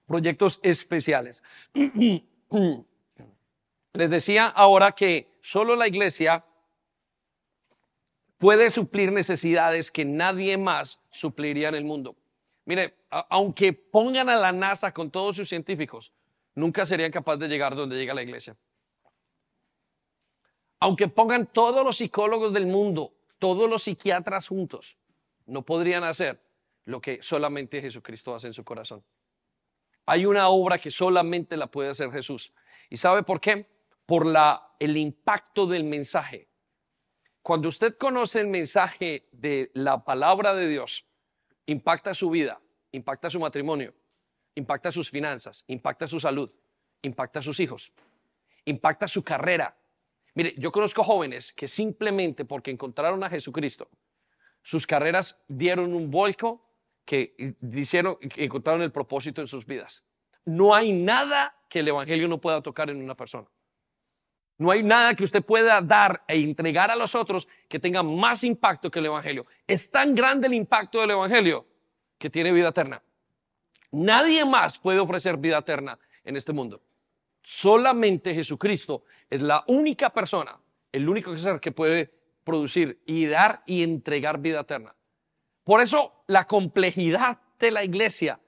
Proyectos 0.07 0.59
especiales. 0.63 1.43
Les 3.97 4.11
decía 4.11 4.47
ahora 4.49 4.93
que 4.93 5.27
solo 5.41 5.75
la 5.75 5.89
iglesia 5.89 6.45
puede 8.37 8.69
suplir 8.69 9.11
necesidades 9.11 9.91
que 9.91 10.05
nadie 10.05 10.59
más 10.59 11.01
supliría 11.11 11.71
en 11.71 11.77
el 11.77 11.85
mundo. 11.85 12.15
Mire, 12.67 12.95
aunque 13.31 13.73
pongan 13.73 14.29
a 14.29 14.37
la 14.37 14.53
NASA 14.53 14.93
con 14.93 15.11
todos 15.11 15.37
sus 15.37 15.49
científicos, 15.49 16.13
nunca 16.55 16.85
serían 16.85 17.11
capaces 17.11 17.41
de 17.41 17.49
llegar 17.49 17.75
donde 17.75 17.97
llega 17.97 18.13
la 18.13 18.23
iglesia. 18.23 18.55
Aunque 20.79 21.09
pongan 21.09 21.47
todos 21.47 21.83
los 21.83 21.97
psicólogos 21.97 22.53
del 22.53 22.67
mundo, 22.67 23.15
todos 23.39 23.71
los 23.71 23.85
psiquiatras 23.85 24.49
juntos, 24.49 24.99
no 25.47 25.63
podrían 25.63 26.05
hacer 26.05 26.39
lo 26.85 27.01
que 27.01 27.23
solamente 27.23 27.81
Jesucristo 27.81 28.35
hace 28.35 28.49
en 28.49 28.53
su 28.53 28.63
corazón. 28.63 29.03
Hay 30.05 30.27
una 30.27 30.49
obra 30.49 30.77
que 30.77 30.91
solamente 30.91 31.57
la 31.57 31.69
puede 31.69 31.89
hacer 31.89 32.13
Jesús. 32.13 32.53
¿Y 32.91 32.99
sabe 32.99 33.23
por 33.23 33.41
qué? 33.41 33.76
Por 34.07 34.25
la, 34.25 34.75
el 34.79 34.97
impacto 34.97 35.67
del 35.67 35.85
mensaje. 35.85 36.49
Cuando 37.43 37.69
usted 37.69 37.97
conoce 37.97 38.41
el 38.41 38.49
mensaje 38.49 39.29
de 39.33 39.71
la 39.75 40.05
palabra 40.05 40.55
de 40.55 40.69
Dios, 40.69 41.05
impacta 41.67 42.15
su 42.15 42.31
vida, 42.31 42.61
impacta 42.93 43.31
su 43.31 43.39
matrimonio, 43.39 43.95
impacta 44.55 44.91
sus 44.91 45.11
finanzas, 45.11 45.65
impacta 45.69 46.09
su 46.09 46.19
salud, 46.19 46.53
impacta 47.03 47.43
sus 47.43 47.61
hijos, 47.61 47.93
impacta 48.65 49.07
su 49.07 49.23
carrera. 49.23 49.77
Mire, 50.35 50.55
yo 50.59 50.73
conozco 50.73 51.05
jóvenes 51.05 51.53
que 51.53 51.69
simplemente 51.69 52.45
porque 52.45 52.71
encontraron 52.71 53.23
a 53.23 53.31
Jesucristo, 53.31 53.89
sus 54.63 54.87
carreras 54.87 55.45
dieron 55.47 55.95
un 55.95 56.11
vuelco 56.11 56.69
que 57.05 57.57
hicieron, 57.73 58.19
encontraron 58.21 58.83
el 58.83 58.91
propósito 58.91 59.41
en 59.41 59.47
sus 59.47 59.65
vidas. 59.65 60.05
No 60.45 60.75
hay 60.75 60.93
nada 60.93 61.57
que 61.69 61.81
el 61.81 61.89
Evangelio 61.89 62.27
no 62.29 62.41
pueda 62.41 62.61
tocar 62.61 62.91
en 62.91 63.03
una 63.03 63.17
persona. 63.17 63.49
No 64.59 64.71
hay 64.71 64.83
nada 64.83 65.15
que 65.15 65.25
usted 65.25 65.45
pueda 65.45 65.81
dar 65.83 66.25
e 66.27 66.41
entregar 66.41 66.91
a 66.91 66.97
los 66.97 67.15
otros 67.15 67.47
que 67.69 67.79
tenga 67.79 68.03
más 68.03 68.43
impacto 68.43 68.91
que 68.91 69.01
el 69.01 69.07
Evangelio. 69.07 69.47
Es 69.67 69.91
tan 69.91 70.15
grande 70.15 70.47
el 70.47 70.55
impacto 70.55 71.01
del 71.01 71.11
Evangelio 71.11 71.67
que 72.19 72.31
tiene 72.31 72.53
vida 72.53 72.69
eterna. 72.69 73.03
Nadie 73.91 74.45
más 74.45 74.79
puede 74.79 74.99
ofrecer 74.99 75.37
vida 75.37 75.59
eterna 75.59 75.99
en 76.25 76.37
este 76.37 76.53
mundo. 76.53 76.83
Solamente 77.43 78.35
Jesucristo 78.35 79.05
es 79.29 79.41
la 79.43 79.63
única 79.69 80.11
persona, 80.11 80.59
el 80.91 81.09
único 81.09 81.35
que 81.61 81.73
puede 81.73 82.13
producir 82.43 83.03
y 83.07 83.27
dar 83.27 83.63
y 83.67 83.83
entregar 83.83 84.39
vida 84.39 84.61
eterna. 84.61 84.95
Por 85.65 85.81
eso 85.81 86.25
la 86.27 86.47
complejidad 86.47 87.41
de 87.59 87.71
la 87.71 87.85
iglesia, 87.85 88.41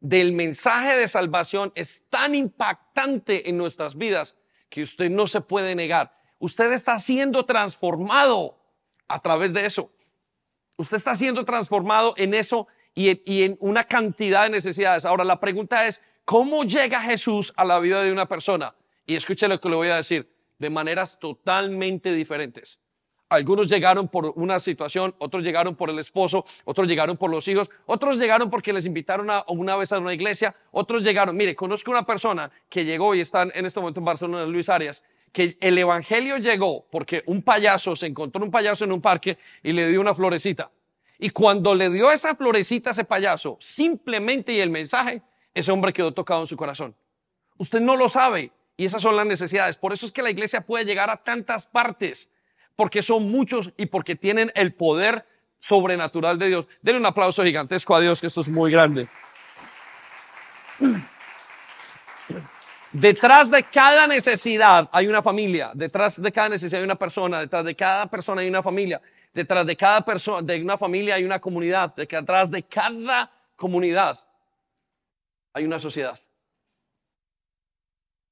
del 0.00 0.32
mensaje 0.32 0.96
de 0.96 1.08
salvación, 1.08 1.72
es 1.74 2.06
tan 2.10 2.34
impactante 2.34 3.48
en 3.48 3.56
nuestras 3.56 3.96
vidas 3.96 4.36
que 4.74 4.82
usted 4.82 5.08
no 5.08 5.28
se 5.28 5.40
puede 5.40 5.76
negar. 5.76 6.12
Usted 6.40 6.72
está 6.72 6.98
siendo 6.98 7.46
transformado 7.46 8.58
a 9.06 9.22
través 9.22 9.52
de 9.54 9.64
eso. 9.66 9.92
Usted 10.76 10.96
está 10.96 11.14
siendo 11.14 11.44
transformado 11.44 12.12
en 12.16 12.34
eso 12.34 12.66
y 12.92 13.44
en, 13.44 13.56
una 13.60 13.84
cantidad 13.84 14.42
de 14.42 14.50
necesidades. 14.50 15.04
Ahora, 15.04 15.22
la 15.22 15.38
pregunta 15.38 15.86
es, 15.86 16.02
¿cómo 16.24 16.64
llega 16.64 17.00
Jesús 17.00 17.52
a 17.56 17.64
la 17.64 17.78
vida 17.78 18.02
de 18.02 18.10
una 18.10 18.26
persona? 18.26 18.74
Y 19.06 19.14
escuche 19.14 19.46
lo 19.46 19.60
que 19.60 19.68
le 19.68 19.76
voy 19.76 19.88
a 19.90 19.96
decir, 19.96 20.28
de 20.58 20.70
maneras 20.70 21.20
totalmente 21.20 22.12
diferentes. 22.12 22.82
Algunos 23.28 23.68
llegaron 23.68 24.08
por 24.08 24.32
una 24.36 24.58
situación, 24.58 25.14
otros 25.18 25.42
llegaron 25.42 25.74
por 25.74 25.90
el 25.90 25.98
esposo, 25.98 26.44
otros 26.64 26.86
llegaron 26.86 27.16
por 27.16 27.30
los 27.30 27.48
hijos, 27.48 27.70
otros 27.86 28.18
llegaron 28.18 28.50
porque 28.50 28.72
les 28.72 28.84
invitaron 28.86 29.28
una 29.48 29.76
vez 29.76 29.92
a 29.92 29.98
una 29.98 30.12
iglesia, 30.12 30.54
otros 30.70 31.02
llegaron. 31.02 31.36
Mire, 31.36 31.56
conozco 31.56 31.90
una 31.90 32.04
persona 32.04 32.50
que 32.68 32.84
llegó 32.84 33.14
y 33.14 33.20
está 33.20 33.42
en 33.42 33.66
este 33.66 33.80
momento 33.80 34.00
en 34.00 34.04
Barcelona, 34.04 34.44
Luis 34.44 34.68
Arias, 34.68 35.04
que 35.32 35.56
el 35.60 35.76
evangelio 35.78 36.36
llegó 36.36 36.86
porque 36.90 37.24
un 37.26 37.42
payaso 37.42 37.96
se 37.96 38.06
encontró 38.06 38.44
un 38.44 38.50
payaso 38.50 38.84
en 38.84 38.92
un 38.92 39.00
parque 39.00 39.38
y 39.62 39.72
le 39.72 39.88
dio 39.88 40.00
una 40.00 40.14
florecita. 40.14 40.70
Y 41.18 41.30
cuando 41.30 41.74
le 41.74 41.90
dio 41.90 42.12
esa 42.12 42.36
florecita 42.36 42.90
a 42.90 42.92
ese 42.92 43.04
payaso, 43.04 43.56
simplemente 43.60 44.52
y 44.52 44.60
el 44.60 44.70
mensaje, 44.70 45.22
ese 45.54 45.72
hombre 45.72 45.92
quedó 45.92 46.12
tocado 46.12 46.42
en 46.42 46.46
su 46.46 46.56
corazón. 46.56 46.94
Usted 47.56 47.80
no 47.80 47.96
lo 47.96 48.08
sabe 48.08 48.52
y 48.76 48.84
esas 48.84 49.00
son 49.00 49.16
las 49.16 49.26
necesidades. 49.26 49.76
Por 49.76 49.92
eso 49.92 50.06
es 50.06 50.12
que 50.12 50.22
la 50.22 50.30
iglesia 50.30 50.60
puede 50.60 50.84
llegar 50.84 51.10
a 51.10 51.16
tantas 51.16 51.66
partes 51.66 52.30
porque 52.76 53.02
son 53.02 53.30
muchos 53.30 53.72
y 53.76 53.86
porque 53.86 54.16
tienen 54.16 54.50
el 54.54 54.74
poder 54.74 55.26
sobrenatural 55.58 56.38
de 56.38 56.48
Dios. 56.48 56.68
Denle 56.82 57.00
un 57.00 57.06
aplauso 57.06 57.42
gigantesco 57.42 57.94
a 57.94 58.00
Dios, 58.00 58.20
que 58.20 58.26
esto 58.26 58.40
es 58.40 58.48
muy 58.48 58.70
grande. 58.70 59.08
Detrás 62.92 63.50
de 63.50 63.62
cada 63.64 64.06
necesidad 64.06 64.88
hay 64.92 65.08
una 65.08 65.22
familia, 65.22 65.72
detrás 65.74 66.20
de 66.20 66.30
cada 66.30 66.50
necesidad 66.50 66.80
hay 66.80 66.84
una 66.84 66.94
persona, 66.94 67.40
detrás 67.40 67.64
de 67.64 67.74
cada 67.74 68.06
persona 68.08 68.42
hay 68.42 68.48
una 68.48 68.62
familia, 68.62 69.00
detrás 69.32 69.66
de 69.66 69.76
cada 69.76 70.04
persona, 70.04 70.42
de 70.42 70.62
una 70.62 70.78
familia 70.78 71.16
hay 71.16 71.24
una 71.24 71.40
comunidad, 71.40 71.92
detrás 71.96 72.50
de 72.50 72.62
cada 72.62 73.32
comunidad 73.56 74.24
hay 75.52 75.64
una 75.64 75.78
sociedad. 75.78 76.18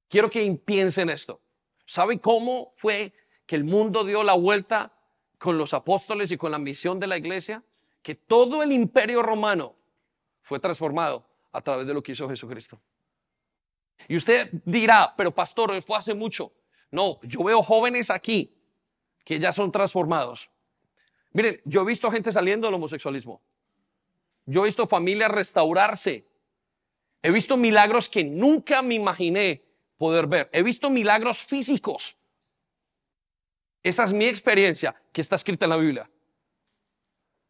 Quiero 0.08 0.30
que 0.30 0.60
piensen 0.64 1.10
esto. 1.10 1.40
¿Sabe 1.84 2.20
cómo 2.20 2.72
fue 2.76 3.12
que 3.46 3.56
el 3.56 3.64
mundo 3.64 4.04
dio 4.04 4.22
la 4.22 4.34
vuelta 4.34 4.92
con 5.38 5.58
los 5.58 5.74
apóstoles 5.74 6.30
y 6.30 6.36
con 6.36 6.52
la 6.52 6.58
misión 6.58 7.00
de 7.00 7.06
la 7.06 7.16
iglesia, 7.16 7.62
que 8.02 8.14
todo 8.14 8.62
el 8.62 8.72
imperio 8.72 9.22
romano 9.22 9.74
fue 10.40 10.58
transformado 10.58 11.26
a 11.52 11.60
través 11.60 11.86
de 11.86 11.94
lo 11.94 12.02
que 12.02 12.12
hizo 12.12 12.28
Jesucristo. 12.28 12.80
Y 14.08 14.16
usted 14.16 14.50
dirá, 14.64 15.14
pero 15.16 15.34
pastor, 15.34 15.80
fue 15.82 15.96
hace 15.96 16.14
mucho. 16.14 16.52
No, 16.90 17.20
yo 17.22 17.42
veo 17.44 17.62
jóvenes 17.62 18.10
aquí 18.10 18.54
que 19.24 19.38
ya 19.38 19.52
son 19.52 19.70
transformados. 19.70 20.50
Miren, 21.32 21.60
yo 21.64 21.82
he 21.82 21.86
visto 21.86 22.10
gente 22.10 22.30
saliendo 22.32 22.66
del 22.66 22.74
homosexualismo. 22.74 23.40
Yo 24.44 24.62
he 24.62 24.66
visto 24.66 24.86
familias 24.86 25.30
restaurarse. 25.30 26.26
He 27.22 27.30
visto 27.30 27.56
milagros 27.56 28.08
que 28.08 28.24
nunca 28.24 28.82
me 28.82 28.94
imaginé 28.94 29.64
poder 29.96 30.26
ver. 30.26 30.50
He 30.52 30.62
visto 30.62 30.90
milagros 30.90 31.38
físicos. 31.44 32.18
Esa 33.82 34.04
es 34.04 34.12
mi 34.12 34.26
experiencia 34.26 34.94
que 35.12 35.20
está 35.20 35.36
escrita 35.36 35.66
en 35.66 35.70
la 35.70 35.76
Biblia. 35.76 36.10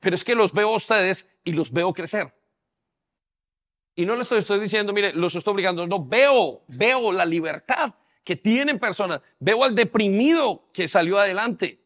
Pero 0.01 0.15
es 0.17 0.25
que 0.25 0.35
los 0.35 0.53
veo 0.53 0.69
a 0.71 0.77
ustedes 0.77 1.31
y 1.45 1.53
los 1.53 1.73
veo 1.73 1.93
crecer. 1.93 2.33
Y 3.95 4.07
no 4.07 4.17
les 4.17 4.33
estoy, 4.33 4.59
diciendo, 4.59 4.93
mire, 4.93 5.13
los 5.13 5.35
estoy 5.35 5.53
obligando. 5.53 5.87
No, 5.87 6.05
veo, 6.05 6.63
veo 6.69 7.13
la 7.13 7.27
libertad 7.27 7.95
que 8.25 8.37
tienen 8.37 8.79
personas. 8.79 9.21
Veo 9.39 9.63
al 9.63 9.75
deprimido 9.75 10.69
que 10.73 10.89
salió 10.89 11.19
adelante. 11.19 11.79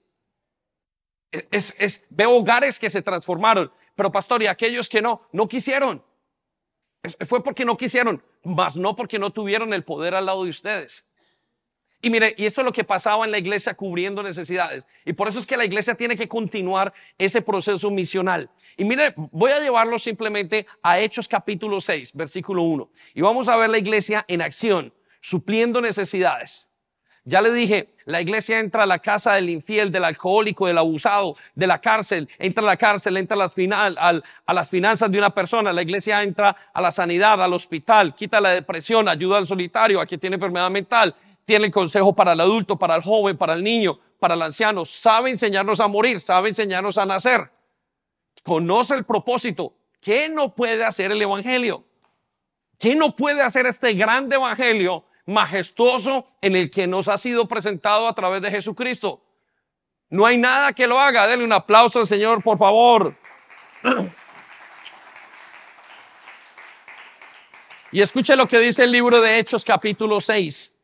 Es, 1.51 1.79
es, 1.81 2.07
veo 2.09 2.31
hogares 2.31 2.79
que 2.79 2.91
se 2.91 3.03
transformaron. 3.03 3.73
Pero 3.97 4.13
pastor, 4.13 4.43
y 4.43 4.47
aquellos 4.47 4.89
que 4.89 5.03
no, 5.03 5.23
no 5.33 5.49
quisieron. 5.49 6.05
Fue 7.27 7.43
porque 7.43 7.65
no 7.65 7.77
quisieron, 7.77 8.23
más 8.43 8.77
no 8.77 8.97
porque 8.97 9.19
no 9.19 9.31
tuvieron 9.31 9.73
el 9.73 9.85
poder 9.85 10.15
al 10.15 10.27
lado 10.27 10.45
de 10.45 10.51
ustedes. 10.51 11.07
Y 12.07 12.11
mire, 12.11 12.37
y 12.39 12.47
eso 12.47 12.61
es 12.61 12.65
lo 12.65 12.73
que 12.73 12.85
pasaba 12.85 13.25
en 13.25 13.33
la 13.33 13.39
iglesia 13.39 13.75
cubriendo 13.75 14.23
necesidades. 14.23 14.87
Y 15.05 15.13
por 15.13 15.27
eso 15.27 15.41
es 15.41 15.47
que 15.47 15.57
la 15.57 15.65
iglesia 15.65 15.97
tiene 15.97 16.15
que 16.15 16.29
continuar 16.29 16.95
ese 17.19 17.43
proceso 17.43 17.91
misional. 17.91 18.49
Y 18.77 18.85
mire, 18.85 19.13
voy 19.17 19.51
a 19.51 19.59
llevarlo 19.59 19.99
simplemente 19.99 20.69
a 20.85 21.01
Hechos 21.01 21.27
capítulo 21.27 21.81
6, 21.81 22.15
versículo 22.15 22.63
1. 22.63 22.89
Y 23.15 23.23
vamos 23.23 23.49
a 23.49 23.57
ver 23.57 23.71
la 23.71 23.79
iglesia 23.79 24.25
en 24.29 24.41
acción, 24.41 24.95
supliendo 25.21 25.81
necesidades. 25.81 26.69
Ya 27.25 27.43
le 27.43 27.53
dije, 27.53 27.93
la 28.05 28.21
iglesia 28.21 28.61
entra 28.61 28.85
a 28.85 28.87
la 28.87 29.01
casa 29.01 29.35
del 29.35 29.51
infiel, 29.51 29.91
del 29.91 30.05
alcohólico, 30.05 30.69
del 30.69 30.79
abusado, 30.79 31.35
de 31.57 31.67
la 31.67 31.81
cárcel, 31.81 32.29
entra 32.39 32.63
a 32.63 32.67
la 32.67 32.77
cárcel, 32.77 33.17
entra 33.17 33.35
a 33.35 33.39
las, 33.39 33.53
final, 33.53 33.97
a 33.99 34.55
las 34.55 34.71
finanzas 34.71 35.11
de 35.11 35.19
una 35.19 35.31
persona, 35.31 35.73
la 35.73 35.83
iglesia 35.83 36.23
entra 36.23 36.57
a 36.73 36.81
la 36.81 36.93
sanidad, 36.93 37.43
al 37.43 37.53
hospital, 37.53 38.15
quita 38.15 38.41
la 38.41 38.51
depresión, 38.51 39.09
ayuda 39.09 39.39
al 39.39 39.49
solitario, 39.49 40.01
a 40.01 40.07
quien 40.07 40.21
tiene 40.21 40.37
enfermedad 40.37 40.71
mental, 40.71 41.17
tiene 41.47 41.71
consejo 41.71 42.15
para 42.15 42.33
el 42.33 42.41
adulto, 42.41 42.79
para 42.79 42.97
el 42.97 43.03
joven, 43.03 43.39
para 43.39 43.55
el 43.55 43.65
niño, 43.65 43.99
para 44.19 44.35
el 44.35 44.43
anciano, 44.43 44.85
sabe 44.85 45.31
enseñarnos 45.31 45.81
a 45.81 45.89
morir, 45.89 46.21
sabe 46.21 46.51
enseñarnos 46.51 46.99
a 46.99 47.07
nacer, 47.07 47.51
conoce 48.43 48.95
el 48.95 49.05
propósito. 49.05 49.73
¿Qué 50.01 50.29
no 50.29 50.55
puede 50.55 50.85
hacer 50.85 51.11
el 51.11 51.23
Evangelio? 51.23 51.85
¿Qué 52.79 52.95
no 52.95 53.17
puede 53.17 53.41
hacer 53.41 53.65
este 53.65 53.95
grande 53.95 54.37
Evangelio 54.37 55.07
majestuoso 55.27 56.27
en 56.41 56.57
el 56.57 56.71
que 56.71 56.87
nos 56.87 57.09
ha 57.09 57.19
sido 57.19 57.47
presentado 57.47 58.09
a 58.09 58.15
través 58.15 58.41
de 58.41 58.51
Jesucristo. 58.51 59.23
No 60.09 60.25
hay 60.25 60.39
nada 60.39 60.73
que 60.73 60.87
lo 60.87 61.01
haga. 61.01 61.27
Denle 61.27 61.45
un 61.45 61.53
aplauso 61.53 61.99
al 61.99 62.07
Señor, 62.07 62.43
por 62.43 62.57
favor. 62.57 63.17
Y 67.93 68.01
escuche 68.01 68.37
lo 68.37 68.47
que 68.47 68.59
dice 68.59 68.85
el 68.85 68.93
libro 68.93 69.21
de 69.21 69.39
Hechos 69.39 69.65
capítulo 69.65 70.21
6, 70.21 70.76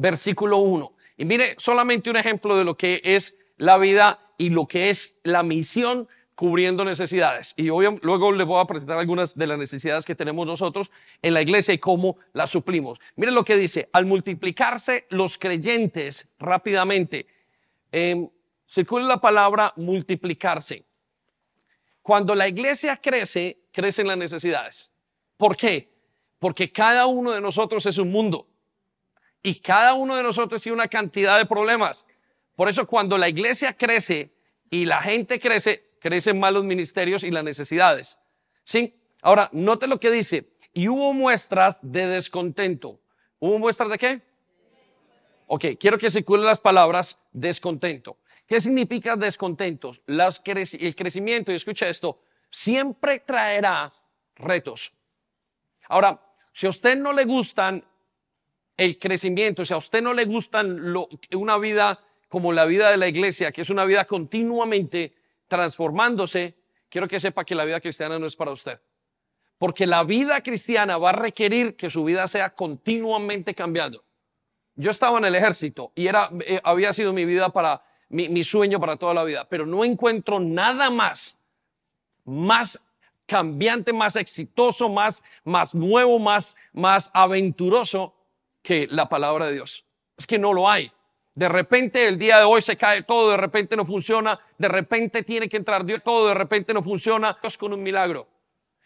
versículo 0.00 0.58
1. 0.58 0.92
Y 1.18 1.24
mire 1.24 1.54
solamente 1.58 2.10
un 2.10 2.16
ejemplo 2.16 2.56
de 2.56 2.64
lo 2.64 2.76
que 2.76 3.02
es 3.04 3.38
la 3.58 3.76
vida 3.76 4.18
y 4.38 4.50
lo 4.50 4.66
que 4.66 4.88
es 4.88 5.20
la 5.22 5.42
misión 5.42 6.08
cubriendo 6.34 6.86
necesidades. 6.86 7.52
Y 7.58 7.64
luego 7.64 8.32
les 8.32 8.46
voy 8.46 8.58
a 8.58 8.64
presentar 8.64 8.98
algunas 8.98 9.36
de 9.36 9.46
las 9.46 9.58
necesidades 9.58 10.06
que 10.06 10.14
tenemos 10.14 10.46
nosotros 10.46 10.90
en 11.20 11.34
la 11.34 11.42
iglesia 11.42 11.74
y 11.74 11.78
cómo 11.78 12.16
las 12.32 12.48
suplimos. 12.48 12.98
Miren 13.16 13.34
lo 13.34 13.44
que 13.44 13.56
dice, 13.56 13.90
al 13.92 14.06
multiplicarse 14.06 15.06
los 15.10 15.36
creyentes 15.36 16.34
rápidamente, 16.38 17.26
eh, 17.92 18.26
circula 18.66 19.04
la 19.04 19.20
palabra 19.20 19.74
multiplicarse. 19.76 20.86
Cuando 22.00 22.34
la 22.34 22.48
iglesia 22.48 22.96
crece, 22.96 23.58
crecen 23.70 24.06
las 24.06 24.16
necesidades. 24.16 24.94
¿Por 25.36 25.54
qué? 25.58 25.92
Porque 26.38 26.72
cada 26.72 27.04
uno 27.04 27.32
de 27.32 27.42
nosotros 27.42 27.84
es 27.84 27.98
un 27.98 28.10
mundo 28.10 28.49
y 29.42 29.56
cada 29.60 29.94
uno 29.94 30.16
de 30.16 30.22
nosotros 30.22 30.62
tiene 30.62 30.74
una 30.74 30.88
cantidad 30.88 31.38
de 31.38 31.46
problemas. 31.46 32.06
Por 32.56 32.68
eso 32.68 32.86
cuando 32.86 33.16
la 33.16 33.28
iglesia 33.28 33.76
crece 33.76 34.34
y 34.70 34.84
la 34.84 35.00
gente 35.02 35.40
crece, 35.40 35.90
crecen 36.00 36.38
más 36.38 36.52
los 36.52 36.64
ministerios 36.64 37.24
y 37.24 37.30
las 37.30 37.44
necesidades. 37.44 38.20
¿Sí? 38.64 39.00
Ahora, 39.22 39.48
note 39.52 39.86
lo 39.86 39.98
que 39.98 40.10
dice. 40.10 40.44
Y 40.72 40.88
hubo 40.88 41.12
muestras 41.12 41.80
de 41.82 42.06
descontento. 42.06 43.00
¿Hubo 43.38 43.58
muestras 43.58 43.90
de 43.90 43.98
qué? 43.98 44.22
Ok, 45.46 45.64
quiero 45.80 45.98
que 45.98 46.10
circulen 46.10 46.46
las 46.46 46.60
palabras 46.60 47.22
descontento. 47.32 48.18
¿Qué 48.46 48.60
significa 48.60 49.16
descontento? 49.16 49.96
Las 50.06 50.42
el 50.44 50.94
crecimiento, 50.94 51.50
y 51.50 51.56
escucha 51.56 51.88
esto, 51.88 52.20
siempre 52.48 53.20
traerá 53.20 53.92
retos. 54.36 54.92
Ahora, 55.88 56.20
si 56.52 56.66
a 56.66 56.70
usted 56.70 56.96
no 56.96 57.12
le 57.12 57.24
gustan 57.24 57.84
el 58.80 58.98
crecimiento, 58.98 59.62
si 59.62 59.74
a 59.74 59.76
usted 59.76 60.00
no 60.00 60.14
le 60.14 60.24
gustan 60.24 60.94
una 61.34 61.58
vida 61.58 62.00
como 62.30 62.50
la 62.50 62.64
vida 62.64 62.90
de 62.90 62.96
la 62.96 63.08
iglesia, 63.08 63.52
que 63.52 63.60
es 63.60 63.68
una 63.68 63.84
vida 63.84 64.06
continuamente 64.06 65.12
transformándose, 65.48 66.54
quiero 66.88 67.06
que 67.06 67.20
sepa 67.20 67.44
que 67.44 67.54
la 67.54 67.66
vida 67.66 67.78
cristiana 67.78 68.18
no 68.18 68.24
es 68.24 68.34
para 68.34 68.52
usted. 68.52 68.80
Porque 69.58 69.86
la 69.86 70.02
vida 70.02 70.42
cristiana 70.42 70.96
va 70.96 71.10
a 71.10 71.12
requerir 71.12 71.76
que 71.76 71.90
su 71.90 72.04
vida 72.04 72.26
sea 72.26 72.54
continuamente 72.54 73.54
cambiando. 73.54 74.02
Yo 74.76 74.90
estaba 74.90 75.18
en 75.18 75.26
el 75.26 75.34
ejército 75.34 75.92
y 75.94 76.06
era, 76.06 76.30
eh, 76.46 76.58
había 76.64 76.94
sido 76.94 77.12
mi 77.12 77.26
vida 77.26 77.50
para, 77.50 77.84
mi, 78.08 78.30
mi 78.30 78.44
sueño 78.44 78.80
para 78.80 78.96
toda 78.96 79.12
la 79.12 79.24
vida, 79.24 79.46
pero 79.46 79.66
no 79.66 79.84
encuentro 79.84 80.40
nada 80.40 80.88
más, 80.88 81.44
más 82.24 82.82
cambiante, 83.26 83.92
más 83.92 84.16
exitoso, 84.16 84.88
más, 84.88 85.22
más 85.44 85.74
nuevo, 85.74 86.18
más, 86.18 86.56
más 86.72 87.10
aventuroso 87.12 88.14
que 88.62 88.86
la 88.90 89.08
palabra 89.08 89.46
de 89.46 89.54
Dios. 89.54 89.84
Es 90.16 90.26
que 90.26 90.38
no 90.38 90.52
lo 90.52 90.68
hay. 90.68 90.92
De 91.34 91.48
repente 91.48 92.06
el 92.08 92.18
día 92.18 92.38
de 92.38 92.44
hoy 92.44 92.60
se 92.60 92.76
cae 92.76 93.02
todo, 93.02 93.30
de 93.30 93.36
repente 93.36 93.76
no 93.76 93.86
funciona, 93.86 94.40
de 94.58 94.68
repente 94.68 95.22
tiene 95.22 95.48
que 95.48 95.56
entrar 95.56 95.84
Dios, 95.84 96.02
todo 96.04 96.28
de 96.28 96.34
repente 96.34 96.74
no 96.74 96.82
funciona, 96.82 97.38
Dios 97.40 97.56
con 97.56 97.72
un 97.72 97.82
milagro. 97.82 98.28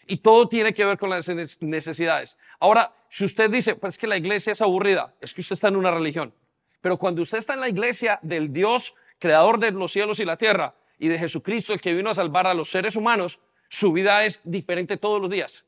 Y 0.07 0.19
todo 0.19 0.49
tiene 0.49 0.75
que 0.75 0.85
ver 0.85 0.99
con 0.99 1.11
las 1.11 1.29
necesidades. 1.61 2.39
Ahora, 2.61 2.95
si 3.09 3.25
usted 3.25 3.51
dice, 3.51 3.75
pues 3.75 3.95
es 3.95 3.99
que 3.99 4.07
la 4.07 4.17
iglesia 4.17 4.53
es 4.53 4.61
aburrida, 4.61 5.15
es 5.21 5.33
que 5.33 5.41
usted 5.41 5.55
está 5.55 5.69
en 5.69 5.77
una 5.77 5.91
religión. 5.91 6.35
Pero 6.81 6.99
cuando 6.99 7.23
usted 7.23 7.39
está 7.39 7.55
en 7.55 7.61
la 7.61 7.69
iglesia 7.69 8.19
del 8.23 8.53
Dios, 8.53 8.95
creador 9.19 9.59
de 9.59 9.71
los 9.73 9.93
cielos 9.93 10.21
y 10.21 10.25
la 10.27 10.37
tierra, 10.37 10.75
y 10.99 11.09
de 11.09 11.19
Jesucristo, 11.19 11.73
el 11.73 11.81
que 11.81 11.95
vino 11.95 12.11
a 12.11 12.15
salvar 12.15 12.47
a 12.47 12.55
los 12.55 12.71
seres 12.71 12.95
humanos, 12.95 13.41
su 13.69 13.93
vida 13.93 14.25
es 14.25 14.43
diferente 14.45 14.97
todos 14.97 15.21
los 15.21 15.31
días. 15.31 15.67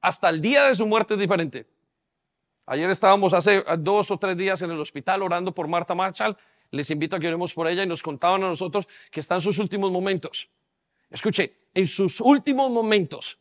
Hasta 0.00 0.30
el 0.30 0.40
día 0.40 0.64
de 0.64 0.74
su 0.74 0.86
muerte 0.86 1.14
es 1.14 1.20
diferente. 1.20 1.66
Ayer 2.66 2.88
estábamos 2.88 3.34
hace 3.34 3.62
dos 3.78 4.10
o 4.10 4.18
tres 4.18 4.36
días 4.36 4.62
en 4.62 4.70
el 4.70 4.80
hospital 4.80 5.22
orando 5.22 5.54
por 5.54 5.68
Marta 5.68 5.94
Marshall. 5.94 6.36
Les 6.70 6.90
invito 6.90 7.14
a 7.14 7.20
que 7.20 7.28
oremos 7.28 7.52
por 7.52 7.68
ella 7.68 7.82
y 7.82 7.86
nos 7.86 8.02
contaban 8.02 8.42
a 8.42 8.48
nosotros 8.48 8.88
que 9.10 9.20
está 9.20 9.34
en 9.34 9.42
sus 9.42 9.58
últimos 9.58 9.92
momentos. 9.92 10.48
Escuche, 11.10 11.68
en 11.74 11.86
sus 11.86 12.20
últimos 12.20 12.70
momentos, 12.70 13.38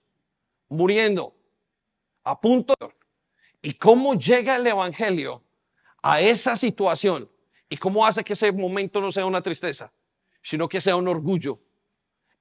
muriendo, 0.67 1.33
a 2.25 2.39
punto. 2.39 2.75
¿Y 3.61 3.75
cómo 3.75 4.15
llega 4.15 4.57
el 4.57 4.67
Evangelio 4.67 5.41
a 6.01 6.19
esa 6.19 6.57
situación? 6.57 7.29
¿Y 7.69 7.77
cómo 7.77 8.05
hace 8.05 8.23
que 8.25 8.33
ese 8.33 8.51
momento 8.51 8.99
no 8.99 9.09
sea 9.09 9.25
una 9.25 9.41
tristeza, 9.41 9.93
sino 10.41 10.67
que 10.67 10.81
sea 10.81 10.97
un 10.97 11.07
orgullo? 11.07 11.59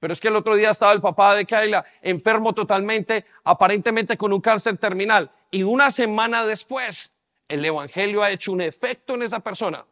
Pero 0.03 0.11
es 0.11 0.19
que 0.19 0.27
el 0.27 0.35
otro 0.35 0.57
día 0.57 0.71
estaba 0.71 0.91
el 0.91 0.99
papá 0.99 1.33
de 1.33 1.45
Kayla 1.45 1.85
enfermo 2.01 2.51
totalmente, 2.51 3.23
aparentemente 3.45 4.17
con 4.17 4.33
un 4.33 4.41
cáncer 4.41 4.77
terminal. 4.77 5.31
Y 5.49 5.63
una 5.63 5.89
semana 5.91 6.45
después, 6.45 7.21
el 7.47 7.63
Evangelio 7.63 8.21
ha 8.21 8.29
hecho 8.29 8.51
un 8.51 8.59
efecto 8.59 9.15
en 9.15 9.21
esa 9.21 9.39
persona 9.39 9.85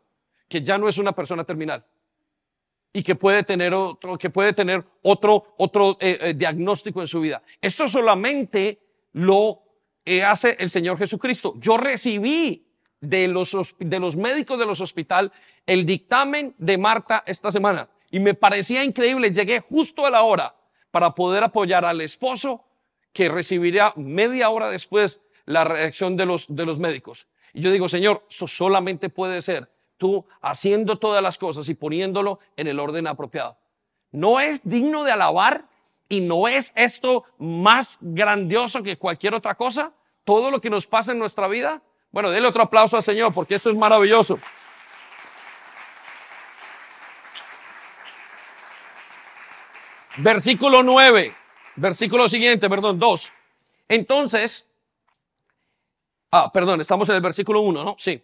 que 0.50 0.62
ya 0.62 0.78
no 0.78 0.90
es 0.90 0.98
una 0.98 1.14
persona 1.14 1.46
terminal 1.46 1.86
y 2.92 3.04
que 3.04 3.16
puede 3.16 3.44
tener 3.44 3.74
otro, 3.74 4.18
que 4.18 4.30
puede 4.30 4.52
tener 4.52 4.84
otro, 5.02 5.56
otro 5.56 5.96
eh, 6.02 6.20
eh, 6.20 6.34
diagnóstico 6.34 7.00
en 7.00 7.08
su 7.08 7.22
vida. 7.22 7.42
Esto 7.62 7.88
solamente 7.88 8.82
lo 9.14 9.64
eh, 10.04 10.26
hace 10.26 10.58
el 10.60 10.70
Señor 10.70 10.98
Jesucristo. 10.98 11.54
Yo 11.58 11.78
recibí 11.78 12.68
de 13.00 13.30
los, 13.30 13.76
de 13.80 14.00
los 14.02 14.18
médicos 14.18 14.60
de 14.60 14.66
los 14.66 14.82
hospitales 14.82 15.32
el 15.66 15.86
dictamen 15.86 16.54
de 16.58 16.78
Marta 16.78 17.24
esta 17.26 17.50
semana 17.50 17.88
y 18.12 18.20
me 18.20 18.34
parecía 18.34 18.84
increíble. 18.84 19.32
Llegué 19.32 19.62
justo 19.62 20.06
a 20.06 20.10
la 20.10 20.24
hora 20.24 20.56
para 20.92 21.16
poder 21.16 21.44
apoyar 21.44 21.86
al 21.86 22.02
esposo 22.02 22.66
que 23.14 23.30
recibiría 23.30 23.94
media 23.96 24.50
hora 24.50 24.70
después 24.70 25.22
la 25.46 25.64
reacción 25.64 26.18
de 26.18 26.26
los, 26.26 26.54
de 26.54 26.66
los 26.66 26.78
médicos. 26.78 27.28
Y 27.54 27.62
yo 27.62 27.72
digo, 27.72 27.90
Señor, 27.90 28.24
solamente 28.30 29.10
puede 29.10 29.42
ser 29.42 29.72
tú 29.98 30.26
haciendo 30.42 30.98
todas 31.00 31.22
las 31.22 31.38
cosas 31.38 31.68
y 31.70 31.74
poniéndolo 31.74 32.40
en 32.58 32.68
el 32.68 32.80
orden 32.80 33.08
apropiado. 33.08 33.58
No 34.12 34.40
es 34.40 34.68
digno 34.68 35.04
de 35.04 35.12
alabar 35.12 35.66
y 36.10 36.22
no 36.22 36.48
es 36.48 36.74
esto 36.76 37.24
más 37.38 37.98
grandioso 38.02 38.84
que 38.84 38.98
cualquier 38.98 39.34
otra 39.34 39.56
cosa. 39.56 39.94
Todo 40.24 40.52
lo 40.52 40.60
que 40.60 40.70
nos 40.70 40.86
pasa 40.88 41.14
en 41.14 41.20
nuestra 41.20 41.48
vida 41.48 41.82
Bueno, 42.12 42.30
denle 42.30 42.50
otro 42.50 42.64
aplauso 42.64 42.98
al 42.98 43.04
Señor 43.04 43.34
porque 43.34 43.56
eso 43.56 43.70
es 43.70 43.76
maravilloso. 43.78 44.38
Versículo 50.18 50.84
9, 50.84 51.34
versículo 51.76 52.28
siguiente, 52.28 52.70
perdón, 52.70 53.00
2. 53.00 53.34
Entonces, 53.88 54.78
ah, 56.32 56.52
perdón, 56.52 56.82
estamos 56.82 57.08
en 57.10 57.16
el 57.16 57.22
versículo 57.22 57.62
1, 57.62 57.84
¿no? 57.84 57.96
Sí. 57.98 58.22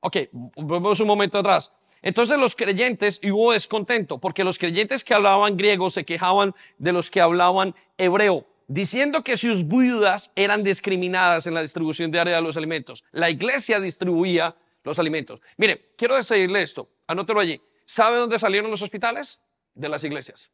Ok, 0.00 0.16
volvemos 0.32 1.00
un 1.00 1.06
momento 1.06 1.38
atrás. 1.38 1.72
Entonces 2.02 2.38
los 2.38 2.56
creyentes, 2.56 3.20
y 3.22 3.30
hubo 3.30 3.52
descontento, 3.52 4.18
porque 4.18 4.42
los 4.44 4.58
creyentes 4.58 5.04
que 5.04 5.14
hablaban 5.14 5.56
griego 5.56 5.88
se 5.88 6.04
quejaban 6.04 6.54
de 6.78 6.92
los 6.92 7.10
que 7.10 7.20
hablaban 7.20 7.74
hebreo, 7.96 8.46
diciendo 8.66 9.22
que 9.22 9.36
sus 9.36 9.68
viudas 9.68 10.32
eran 10.34 10.64
discriminadas 10.64 11.46
en 11.46 11.54
la 11.54 11.62
distribución 11.62 12.10
diaria 12.10 12.36
de 12.36 12.42
los 12.42 12.56
alimentos. 12.56 13.04
La 13.12 13.30
iglesia 13.30 13.78
distribuía 13.78 14.56
los 14.82 14.98
alimentos. 14.98 15.40
Mire, 15.56 15.92
quiero 15.96 16.16
decirle 16.16 16.62
esto, 16.62 16.88
anótelo 17.06 17.38
allí. 17.38 17.60
¿Sabe 17.86 18.16
dónde 18.16 18.38
salieron 18.38 18.70
los 18.70 18.82
hospitales? 18.82 19.40
De 19.74 19.88
las 19.88 20.02
iglesias. 20.04 20.50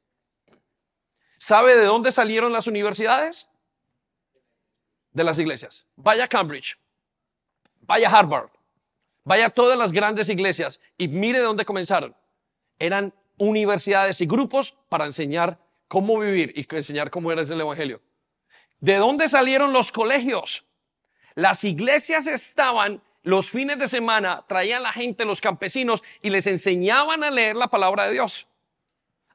¿Sabe 1.39 1.76
de 1.76 1.84
dónde 1.84 2.11
salieron 2.11 2.53
las 2.53 2.66
universidades? 2.66 3.51
De 5.12 5.24
las 5.24 5.39
iglesias. 5.39 5.86
Vaya 5.97 6.28
Cambridge, 6.28 6.78
vaya 7.80 8.11
Harvard, 8.11 8.51
vaya 9.24 9.49
todas 9.49 9.78
las 9.78 9.93
grandes 9.93 10.28
iglesias 10.28 10.80
y 10.97 11.09
mire 11.09 11.39
de 11.39 11.45
dónde 11.45 11.64
comenzaron. 11.64 12.14
Eran 12.78 13.14
universidades 13.36 14.20
y 14.20 14.26
grupos 14.26 14.76
para 14.89 15.07
enseñar 15.07 15.59
cómo 15.86 16.18
vivir 16.18 16.53
y 16.57 16.66
enseñar 16.74 17.11
cómo 17.11 17.30
era 17.30 17.43
el 17.43 17.61
evangelio. 17.61 18.01
¿De 18.80 18.97
dónde 18.97 19.28
salieron 19.28 19.72
los 19.72 19.91
colegios? 19.93 20.64
Las 21.34 21.64
iglesias 21.64 22.26
estaban 22.26 23.01
los 23.22 23.51
fines 23.51 23.78
de 23.78 23.86
semana, 23.86 24.45
traían 24.49 24.82
la 24.82 24.93
gente, 24.93 25.24
los 25.24 25.41
campesinos, 25.41 26.03
y 26.22 26.30
les 26.30 26.47
enseñaban 26.47 27.22
a 27.22 27.30
leer 27.30 27.57
la 27.57 27.68
palabra 27.68 28.07
de 28.07 28.12
Dios 28.12 28.49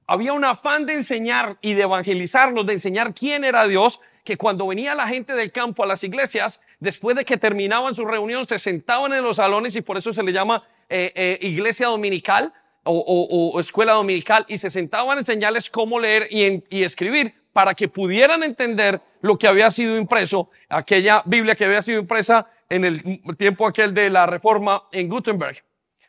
había 0.07 0.33
un 0.33 0.45
afán 0.45 0.85
de 0.85 0.93
enseñar 0.93 1.57
y 1.61 1.73
de 1.73 1.83
evangelizarlos, 1.83 2.65
de 2.65 2.73
enseñar 2.73 3.13
quién 3.13 3.43
era 3.43 3.67
Dios, 3.67 3.99
que 4.23 4.37
cuando 4.37 4.67
venía 4.67 4.95
la 4.95 5.07
gente 5.07 5.33
del 5.33 5.51
campo 5.51 5.83
a 5.83 5.85
las 5.85 6.03
iglesias, 6.03 6.61
después 6.79 7.15
de 7.15 7.25
que 7.25 7.37
terminaban 7.37 7.93
su 7.95 8.05
reunión, 8.05 8.45
se 8.45 8.59
sentaban 8.59 9.13
en 9.13 9.23
los 9.23 9.37
salones 9.37 9.75
y 9.75 9.81
por 9.81 9.97
eso 9.97 10.13
se 10.13 10.23
le 10.23 10.31
llama 10.31 10.63
eh, 10.89 11.11
eh, 11.15 11.37
iglesia 11.41 11.87
dominical 11.87 12.53
o, 12.85 13.57
escuela 13.61 13.93
dominical 13.93 14.45
y 14.49 14.57
se 14.57 14.69
sentaban 14.69 15.17
a 15.17 15.21
enseñarles 15.21 15.69
cómo 15.69 15.99
leer 15.99 16.27
y, 16.29 16.63
y 16.69 16.83
escribir 16.83 17.33
para 17.53 17.73
que 17.73 17.87
pudieran 17.87 18.43
entender 18.43 19.01
lo 19.21 19.37
que 19.37 19.47
había 19.47 19.71
sido 19.71 19.97
impreso, 19.97 20.49
aquella 20.67 21.21
Biblia 21.25 21.55
que 21.55 21.63
había 21.63 21.81
sido 21.81 22.01
impresa 22.01 22.51
en 22.69 22.83
el 22.83 23.01
tiempo 23.37 23.67
aquel 23.67 23.93
de 23.93 24.09
la 24.09 24.25
reforma 24.25 24.83
en 24.91 25.07
Gutenberg. 25.07 25.63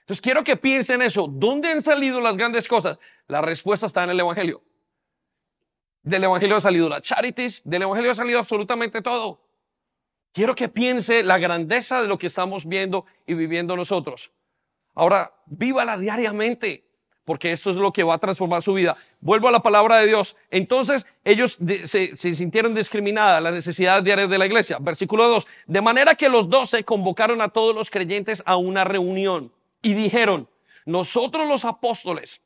Entonces 0.04 0.20
quiero 0.20 0.44
que 0.44 0.56
piensen 0.58 1.00
eso. 1.00 1.26
¿Dónde 1.30 1.68
han 1.68 1.80
salido 1.80 2.20
las 2.20 2.36
grandes 2.36 2.68
cosas? 2.68 2.98
La 3.26 3.40
respuesta 3.40 3.86
está 3.86 4.04
en 4.04 4.10
el 4.10 4.20
Evangelio. 4.20 4.62
Del 6.02 6.24
Evangelio 6.24 6.56
ha 6.56 6.60
salido 6.60 6.90
la 6.90 7.00
charities, 7.00 7.62
del 7.64 7.82
Evangelio 7.82 8.10
ha 8.10 8.14
salido 8.14 8.38
absolutamente 8.38 9.00
todo. 9.00 9.40
Quiero 10.34 10.54
que 10.54 10.68
piense 10.68 11.22
la 11.22 11.38
grandeza 11.38 12.02
de 12.02 12.08
lo 12.08 12.18
que 12.18 12.26
estamos 12.26 12.66
viendo 12.66 13.06
y 13.26 13.32
viviendo 13.32 13.76
nosotros. 13.76 14.30
Ahora, 14.94 15.32
vívala 15.46 15.96
diariamente, 15.96 16.86
porque 17.24 17.52
esto 17.52 17.70
es 17.70 17.76
lo 17.76 17.90
que 17.90 18.04
va 18.04 18.14
a 18.14 18.18
transformar 18.18 18.62
su 18.62 18.74
vida. 18.74 18.98
Vuelvo 19.20 19.48
a 19.48 19.52
la 19.52 19.62
palabra 19.62 19.96
de 19.96 20.08
Dios. 20.08 20.36
Entonces, 20.50 21.06
ellos 21.24 21.58
se, 21.84 22.14
sintieron 22.16 22.74
discriminadas 22.74 23.42
las 23.42 23.54
necesidades 23.54 24.04
diarias 24.04 24.28
de 24.28 24.36
la 24.36 24.44
iglesia. 24.44 24.76
Versículo 24.78 25.28
2. 25.28 25.46
De 25.66 25.80
manera 25.80 26.14
que 26.14 26.28
los 26.28 26.50
doce 26.50 26.84
convocaron 26.84 27.40
a 27.40 27.48
todos 27.48 27.74
los 27.74 27.88
creyentes 27.88 28.42
a 28.44 28.56
una 28.56 28.84
reunión 28.84 29.50
y 29.84 29.94
dijeron, 29.94 30.48
nosotros 30.84 31.46
los 31.46 31.64
apóstoles, 31.64 32.44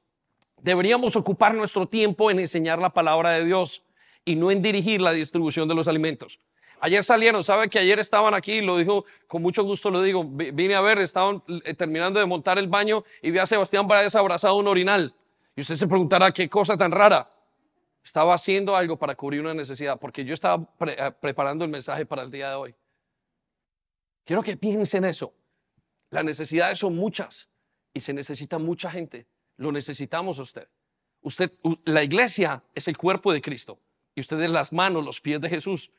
Deberíamos 0.62 1.14
ocupar 1.16 1.54
nuestro 1.54 1.86
tiempo 1.86 2.30
en 2.30 2.40
enseñar 2.40 2.78
la 2.78 2.90
palabra 2.90 3.30
de 3.30 3.44
Dios 3.44 3.84
y 4.24 4.36
no 4.36 4.50
en 4.50 4.60
dirigir 4.60 5.00
la 5.00 5.12
distribución 5.12 5.68
de 5.68 5.74
los 5.74 5.88
alimentos. 5.88 6.38
Ayer 6.80 7.02
salieron, 7.02 7.42
sabe 7.42 7.68
que 7.68 7.78
ayer 7.78 7.98
estaban 7.98 8.34
aquí, 8.34 8.60
lo 8.60 8.76
dijo, 8.76 9.04
con 9.26 9.42
mucho 9.42 9.64
gusto 9.64 9.90
lo 9.90 10.02
digo, 10.02 10.24
vine 10.24 10.74
a 10.74 10.80
ver, 10.80 10.98
estaban 10.98 11.42
eh, 11.64 11.74
terminando 11.74 12.20
de 12.20 12.26
montar 12.26 12.58
el 12.58 12.68
baño 12.68 13.04
y 13.20 13.30
vi 13.30 13.38
a 13.38 13.46
Sebastián 13.46 13.88
Baez 13.88 14.14
abrazado 14.14 14.56
un 14.56 14.68
orinal. 14.68 15.14
Y 15.56 15.62
usted 15.62 15.74
se 15.74 15.88
preguntará, 15.88 16.30
qué 16.32 16.48
cosa 16.48 16.76
tan 16.76 16.92
rara. 16.92 17.28
Estaba 18.04 18.34
haciendo 18.34 18.76
algo 18.76 18.96
para 18.96 19.16
cubrir 19.16 19.40
una 19.40 19.54
necesidad, 19.54 19.98
porque 19.98 20.24
yo 20.24 20.34
estaba 20.34 20.64
eh, 20.86 21.12
preparando 21.20 21.64
el 21.64 21.70
mensaje 21.70 22.06
para 22.06 22.22
el 22.22 22.30
día 22.30 22.50
de 22.50 22.54
hoy. 22.54 22.74
Quiero 24.24 24.42
que 24.42 24.56
piensen 24.56 25.04
eso. 25.04 25.32
Las 26.10 26.24
necesidades 26.24 26.78
son 26.78 26.96
muchas 26.96 27.50
y 27.92 28.00
se 28.00 28.12
necesita 28.12 28.58
mucha 28.58 28.90
gente 28.90 29.26
lo 29.58 29.72
necesitamos 29.72 30.38
usted. 30.38 30.66
Usted, 31.20 31.52
la 31.84 32.02
iglesia 32.02 32.62
es 32.74 32.88
el 32.88 32.96
cuerpo 32.96 33.32
de 33.32 33.42
Cristo 33.42 33.78
y 34.14 34.20
usted 34.20 34.40
es 34.40 34.50
las 34.50 34.72
manos, 34.72 35.04
los 35.04 35.20
pies 35.20 35.40
de 35.40 35.50
Jesús. 35.50 35.92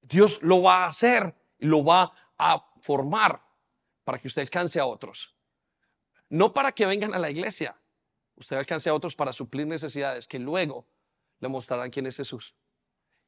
Dios 0.00 0.42
lo 0.42 0.62
va 0.62 0.84
a 0.84 0.88
hacer 0.88 1.34
y 1.58 1.66
lo 1.66 1.84
va 1.84 2.12
a 2.38 2.64
formar 2.78 3.42
para 4.04 4.18
que 4.18 4.28
usted 4.28 4.42
alcance 4.42 4.80
a 4.80 4.86
otros. 4.86 5.34
No 6.28 6.52
para 6.52 6.72
que 6.72 6.86
vengan 6.86 7.14
a 7.14 7.18
la 7.18 7.30
iglesia, 7.30 7.76
usted 8.36 8.56
alcance 8.56 8.88
a 8.88 8.94
otros 8.94 9.14
para 9.14 9.32
suplir 9.32 9.66
necesidades 9.66 10.26
que 10.26 10.38
luego 10.38 10.86
le 11.40 11.48
mostrarán 11.48 11.90
quién 11.90 12.06
es 12.06 12.16
Jesús. 12.16 12.54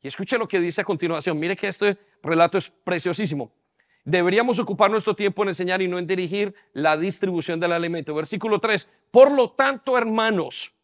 Y 0.01 0.09
escuche 0.09 0.39
lo 0.39 0.47
que 0.47 0.61
dice 0.61 0.82
a 0.82 0.84
continuación. 0.84 1.39
Mire 1.39 1.57
que 1.57 1.68
este 1.68 1.99
relato 2.22 2.57
es 2.57 2.70
preciosísimo. 2.70 3.53
Deberíamos 4.07 4.61
ocupar 4.61 4.88
nuestro 4.88 5.16
tiempo 5.16 5.42
en 5.42 5.48
enseñar 5.48 5.82
y 5.82 5.88
no 5.88 5.98
en 5.98 6.07
dirigir 6.07 6.54
la 6.72 6.96
distribución 6.96 7.59
del 7.59 7.72
alimento. 7.72 8.14
Versículo 8.14 8.61
3. 8.61 8.88
Por 9.11 9.32
lo 9.32 9.50
tanto, 9.50 9.98
hermanos, 9.98 10.76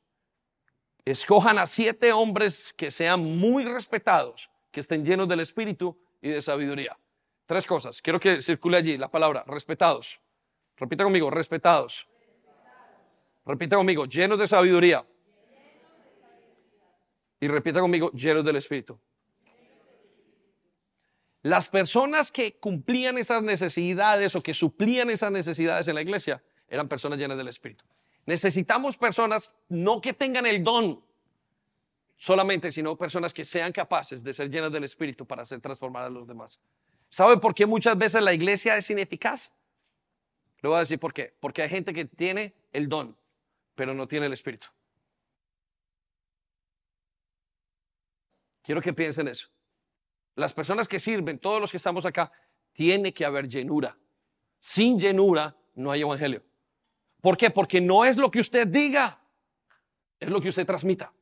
escojan 1.05 1.57
a 1.61 1.69
siete 1.69 2.13
hombres 2.13 2.75
que 2.77 2.91
sean 2.91 3.21
muy 3.39 3.65
respetados, 3.65 4.51
que 4.73 4.81
estén 4.81 5.05
llenos 5.05 5.29
del 5.29 5.39
espíritu 5.39 5.97
y 6.21 6.31
de 6.31 6.43
sabiduría. 6.43 6.99
Tres 7.47 7.65
cosas. 7.65 8.03
Quiero 8.03 8.19
que 8.19 8.43
circule 8.43 8.79
allí 8.79 8.99
la 8.99 9.09
palabra 9.09 9.45
respetados. 9.47 10.21
Repita 10.77 11.05
conmigo, 11.05 11.31
respetados. 11.31 12.09
Repita 13.47 13.77
conmigo, 13.77 14.07
llenos 14.07 14.37
de 14.37 14.49
sabiduría. 14.49 15.07
Y 17.39 17.47
repita 17.47 17.81
conmigo, 17.81 18.11
llenos 18.11 18.45
del 18.45 18.57
espíritu. 18.57 18.99
Las 21.43 21.69
personas 21.69 22.31
que 22.31 22.55
cumplían 22.55 23.19
esas 23.19 23.43
necesidades 23.43 24.37
o 24.37 24.43
que 24.43 24.55
suplían 24.55 25.11
esas 25.11 25.33
necesidades 25.33 25.89
en 25.89 25.97
la 25.97 26.03
iglesia 26.03 26.43
eran 26.69 26.89
personas 26.89 27.19
llenas 27.19 27.37
del 27.37 27.49
Espíritu. 27.49 27.85
Necesitamos 28.27 28.97
personas 28.97 29.55
no 29.69 30.01
que 30.01 30.13
tengan 30.13 30.47
el 30.47 30.63
don 30.63 31.05
solamente, 32.17 32.71
sino 32.71 32.97
personas 32.97 33.35
que 33.35 33.45
sean 33.45 33.73
capaces 33.73 34.23
de 34.23 34.33
ser 34.33 34.49
llenas 34.49 34.71
del 34.71 34.85
Espíritu 34.85 35.27
para 35.27 35.43
hacer 35.43 35.61
transformar 35.61 36.05
a 36.05 36.11
los 36.11 36.29
demás. 36.29 36.61
¿Sabe 37.09 37.37
por 37.39 37.55
qué 37.55 37.67
muchas 37.67 37.99
veces 37.99 38.23
la 38.23 38.33
iglesia 38.33 38.77
es 38.77 38.89
ineficaz? 38.91 39.61
Le 40.63 40.69
voy 40.69 40.77
a 40.77 40.81
decir 40.81 41.01
por 41.01 41.13
qué. 41.13 41.35
Porque 41.41 41.63
hay 41.63 41.69
gente 41.69 41.93
que 41.93 42.05
tiene 42.05 42.55
el 42.73 42.89
don, 42.89 43.17
pero 43.75 43.93
no 43.93 44.07
tiene 44.07 44.27
el 44.27 44.33
Espíritu. 44.33 44.69
Quiero 48.63 48.81
que 48.81 48.93
piensen 48.93 49.27
eso. 49.27 49.49
Las 50.35 50.53
personas 50.53 50.89
que 50.89 50.99
sirven, 50.99 51.39
todos 51.39 51.61
los 51.61 51.71
que 51.71 51.77
estamos 51.77 52.07
acá, 52.07 52.33
tiene 52.73 53.13
que 53.13 53.25
haber 53.25 53.49
llenura. 53.49 53.97
Sin 54.61 54.99
llenura 54.99 55.57
no 55.75 55.91
hay 55.91 56.03
evangelio. 56.03 56.43
¿Por 57.21 57.37
qué? 57.37 57.51
Porque 57.51 57.81
no 57.81 58.05
es 58.05 58.17
lo 58.17 58.31
que 58.31 58.41
usted 58.41 58.67
diga, 58.67 59.21
es 60.19 60.31
lo 60.31 60.41
que 60.41 60.49
usted 60.49 60.67
transmita. 60.67 61.13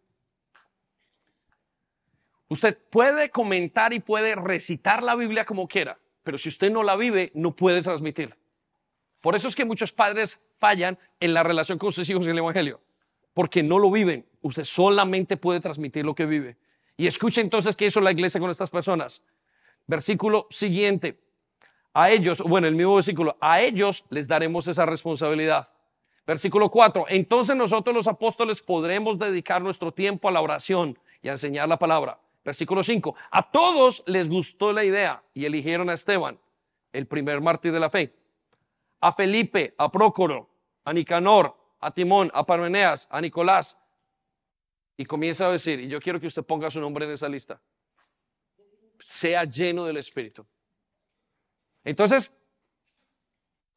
Usted 2.48 2.76
puede 2.90 3.30
comentar 3.30 3.92
y 3.92 4.00
puede 4.00 4.34
recitar 4.34 5.02
la 5.02 5.14
Biblia 5.14 5.44
como 5.44 5.68
quiera, 5.68 5.98
pero 6.22 6.36
si 6.36 6.48
usted 6.48 6.70
no 6.70 6.82
la 6.82 6.96
vive, 6.96 7.30
no 7.34 7.54
puede 7.54 7.82
transmitirla. 7.82 8.36
Por 9.20 9.36
eso 9.36 9.48
es 9.48 9.54
que 9.54 9.64
muchos 9.64 9.92
padres 9.92 10.50
fallan 10.58 10.98
en 11.20 11.34
la 11.34 11.42
relación 11.42 11.78
con 11.78 11.92
sus 11.92 12.08
hijos 12.08 12.24
en 12.24 12.32
el 12.32 12.38
Evangelio, 12.38 12.80
porque 13.34 13.62
no 13.62 13.78
lo 13.78 13.90
viven. 13.90 14.26
Usted 14.40 14.64
solamente 14.64 15.36
puede 15.36 15.60
transmitir 15.60 16.04
lo 16.04 16.14
que 16.14 16.26
vive. 16.26 16.56
Y 17.00 17.06
escuche 17.06 17.40
entonces 17.40 17.76
qué 17.76 17.86
hizo 17.86 17.98
la 18.02 18.10
iglesia 18.10 18.38
con 18.38 18.50
estas 18.50 18.68
personas. 18.68 19.24
Versículo 19.86 20.46
siguiente. 20.50 21.18
A 21.94 22.10
ellos, 22.10 22.42
bueno, 22.42 22.66
el 22.66 22.74
mismo 22.74 22.96
versículo, 22.96 23.38
a 23.40 23.62
ellos 23.62 24.04
les 24.10 24.28
daremos 24.28 24.68
esa 24.68 24.84
responsabilidad. 24.84 25.66
Versículo 26.26 26.70
4. 26.70 27.06
Entonces 27.08 27.56
nosotros 27.56 27.96
los 27.96 28.06
apóstoles 28.06 28.60
podremos 28.60 29.18
dedicar 29.18 29.62
nuestro 29.62 29.94
tiempo 29.94 30.28
a 30.28 30.32
la 30.32 30.42
oración 30.42 30.98
y 31.22 31.28
a 31.28 31.32
enseñar 31.32 31.70
la 31.70 31.78
palabra. 31.78 32.20
Versículo 32.44 32.82
5. 32.82 33.14
A 33.30 33.50
todos 33.50 34.02
les 34.04 34.28
gustó 34.28 34.74
la 34.74 34.84
idea 34.84 35.22
y 35.32 35.46
eligieron 35.46 35.88
a 35.88 35.94
Esteban, 35.94 36.38
el 36.92 37.06
primer 37.06 37.40
mártir 37.40 37.72
de 37.72 37.80
la 37.80 37.88
fe. 37.88 38.14
A 39.00 39.14
Felipe, 39.14 39.74
a 39.78 39.90
Prócoro, 39.90 40.50
a 40.84 40.92
Nicanor, 40.92 41.56
a 41.80 41.92
Timón, 41.92 42.30
a 42.34 42.44
Parmeneas, 42.44 43.08
a 43.10 43.22
Nicolás, 43.22 43.78
y 45.00 45.06
comienza 45.06 45.46
a 45.46 45.52
decir, 45.52 45.80
y 45.80 45.88
yo 45.88 45.98
quiero 45.98 46.20
que 46.20 46.26
usted 46.26 46.42
ponga 46.42 46.70
su 46.70 46.78
nombre 46.78 47.06
en 47.06 47.12
esa 47.12 47.26
lista, 47.26 47.58
sea 48.98 49.44
lleno 49.44 49.86
del 49.86 49.96
Espíritu. 49.96 50.46
Entonces, 51.82 52.38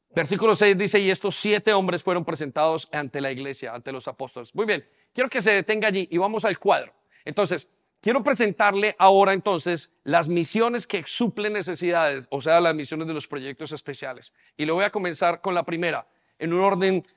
versículo 0.09 0.53
6 0.53 0.77
dice, 0.77 0.99
y 0.99 1.09
estos 1.09 1.35
siete 1.35 1.71
hombres 1.71 2.03
fueron 2.03 2.25
presentados 2.25 2.89
ante 2.91 3.21
la 3.21 3.31
iglesia, 3.31 3.73
ante 3.73 3.93
los 3.93 4.05
apóstoles. 4.09 4.53
Muy 4.53 4.65
bien, 4.65 4.85
quiero 5.13 5.29
que 5.29 5.39
se 5.39 5.51
detenga 5.51 5.87
allí 5.87 6.09
y 6.11 6.17
vamos 6.17 6.43
al 6.43 6.59
cuadro. 6.59 6.93
Entonces, 7.23 7.69
quiero 8.01 8.21
presentarle 8.21 8.93
ahora 8.99 9.31
entonces 9.31 9.95
las 10.03 10.27
misiones 10.27 10.85
que 10.85 11.05
suplen 11.07 11.53
necesidades, 11.53 12.27
o 12.31 12.41
sea, 12.41 12.59
las 12.59 12.75
misiones 12.75 13.07
de 13.07 13.13
los 13.13 13.27
proyectos 13.27 13.71
especiales. 13.71 14.33
Y 14.57 14.65
lo 14.65 14.73
voy 14.73 14.83
a 14.83 14.91
comenzar 14.91 15.39
con 15.39 15.55
la 15.55 15.63
primera, 15.63 16.05
en 16.37 16.51
un 16.51 16.59
orden 16.59 17.07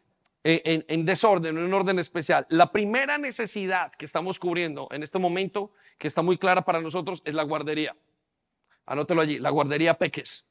en, 0.47 1.05
desorden, 1.05 1.57
en 1.57 1.64
un 1.64 1.74
orden 1.74 1.99
especial. 1.99 2.47
La 2.51 2.70
primera 2.70 3.18
necesidad 3.18 3.92
que 3.92 4.05
estamos 4.05 4.38
cubriendo 4.38 4.86
en 4.92 5.03
este 5.03 5.18
momento, 5.18 5.72
que 5.99 6.07
está 6.07 6.22
muy 6.22 6.38
clara 6.38 6.62
para 6.62 6.80
nosotros, 6.80 7.20
es 7.24 7.34
la 7.34 7.42
guardería. 7.42 7.97
Anótelo 8.86 9.22
allí, 9.22 9.40
la 9.40 9.51
guardería 9.51 9.94
Peques. 9.94 10.47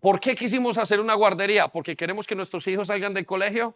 ¿Por 0.00 0.18
qué 0.18 0.34
quisimos 0.34 0.78
hacer 0.78 0.98
una 0.98 1.14
guardería? 1.14 1.68
¿Porque 1.68 1.94
queremos 1.94 2.26
que 2.26 2.34
nuestros 2.34 2.66
hijos 2.68 2.88
salgan 2.88 3.12
del 3.12 3.26
colegio? 3.26 3.74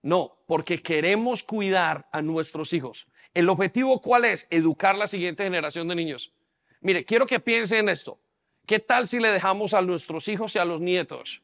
No, 0.00 0.38
porque 0.46 0.82
queremos 0.82 1.42
cuidar 1.42 2.08
a 2.10 2.22
nuestros 2.22 2.72
hijos. 2.72 3.06
¿El 3.34 3.50
objetivo 3.50 4.00
cuál 4.00 4.24
es? 4.24 4.48
Educar 4.50 4.96
la 4.96 5.06
siguiente 5.06 5.44
generación 5.44 5.88
de 5.88 5.94
niños. 5.94 6.32
Mire, 6.80 7.04
quiero 7.04 7.26
que 7.26 7.38
piensen 7.38 7.80
en 7.80 7.88
esto. 7.90 8.18
¿Qué 8.64 8.78
tal 8.78 9.06
si 9.06 9.18
le 9.18 9.30
dejamos 9.30 9.74
a 9.74 9.82
nuestros 9.82 10.26
hijos 10.28 10.54
y 10.54 10.58
a 10.58 10.64
los 10.64 10.80
nietos 10.80 11.42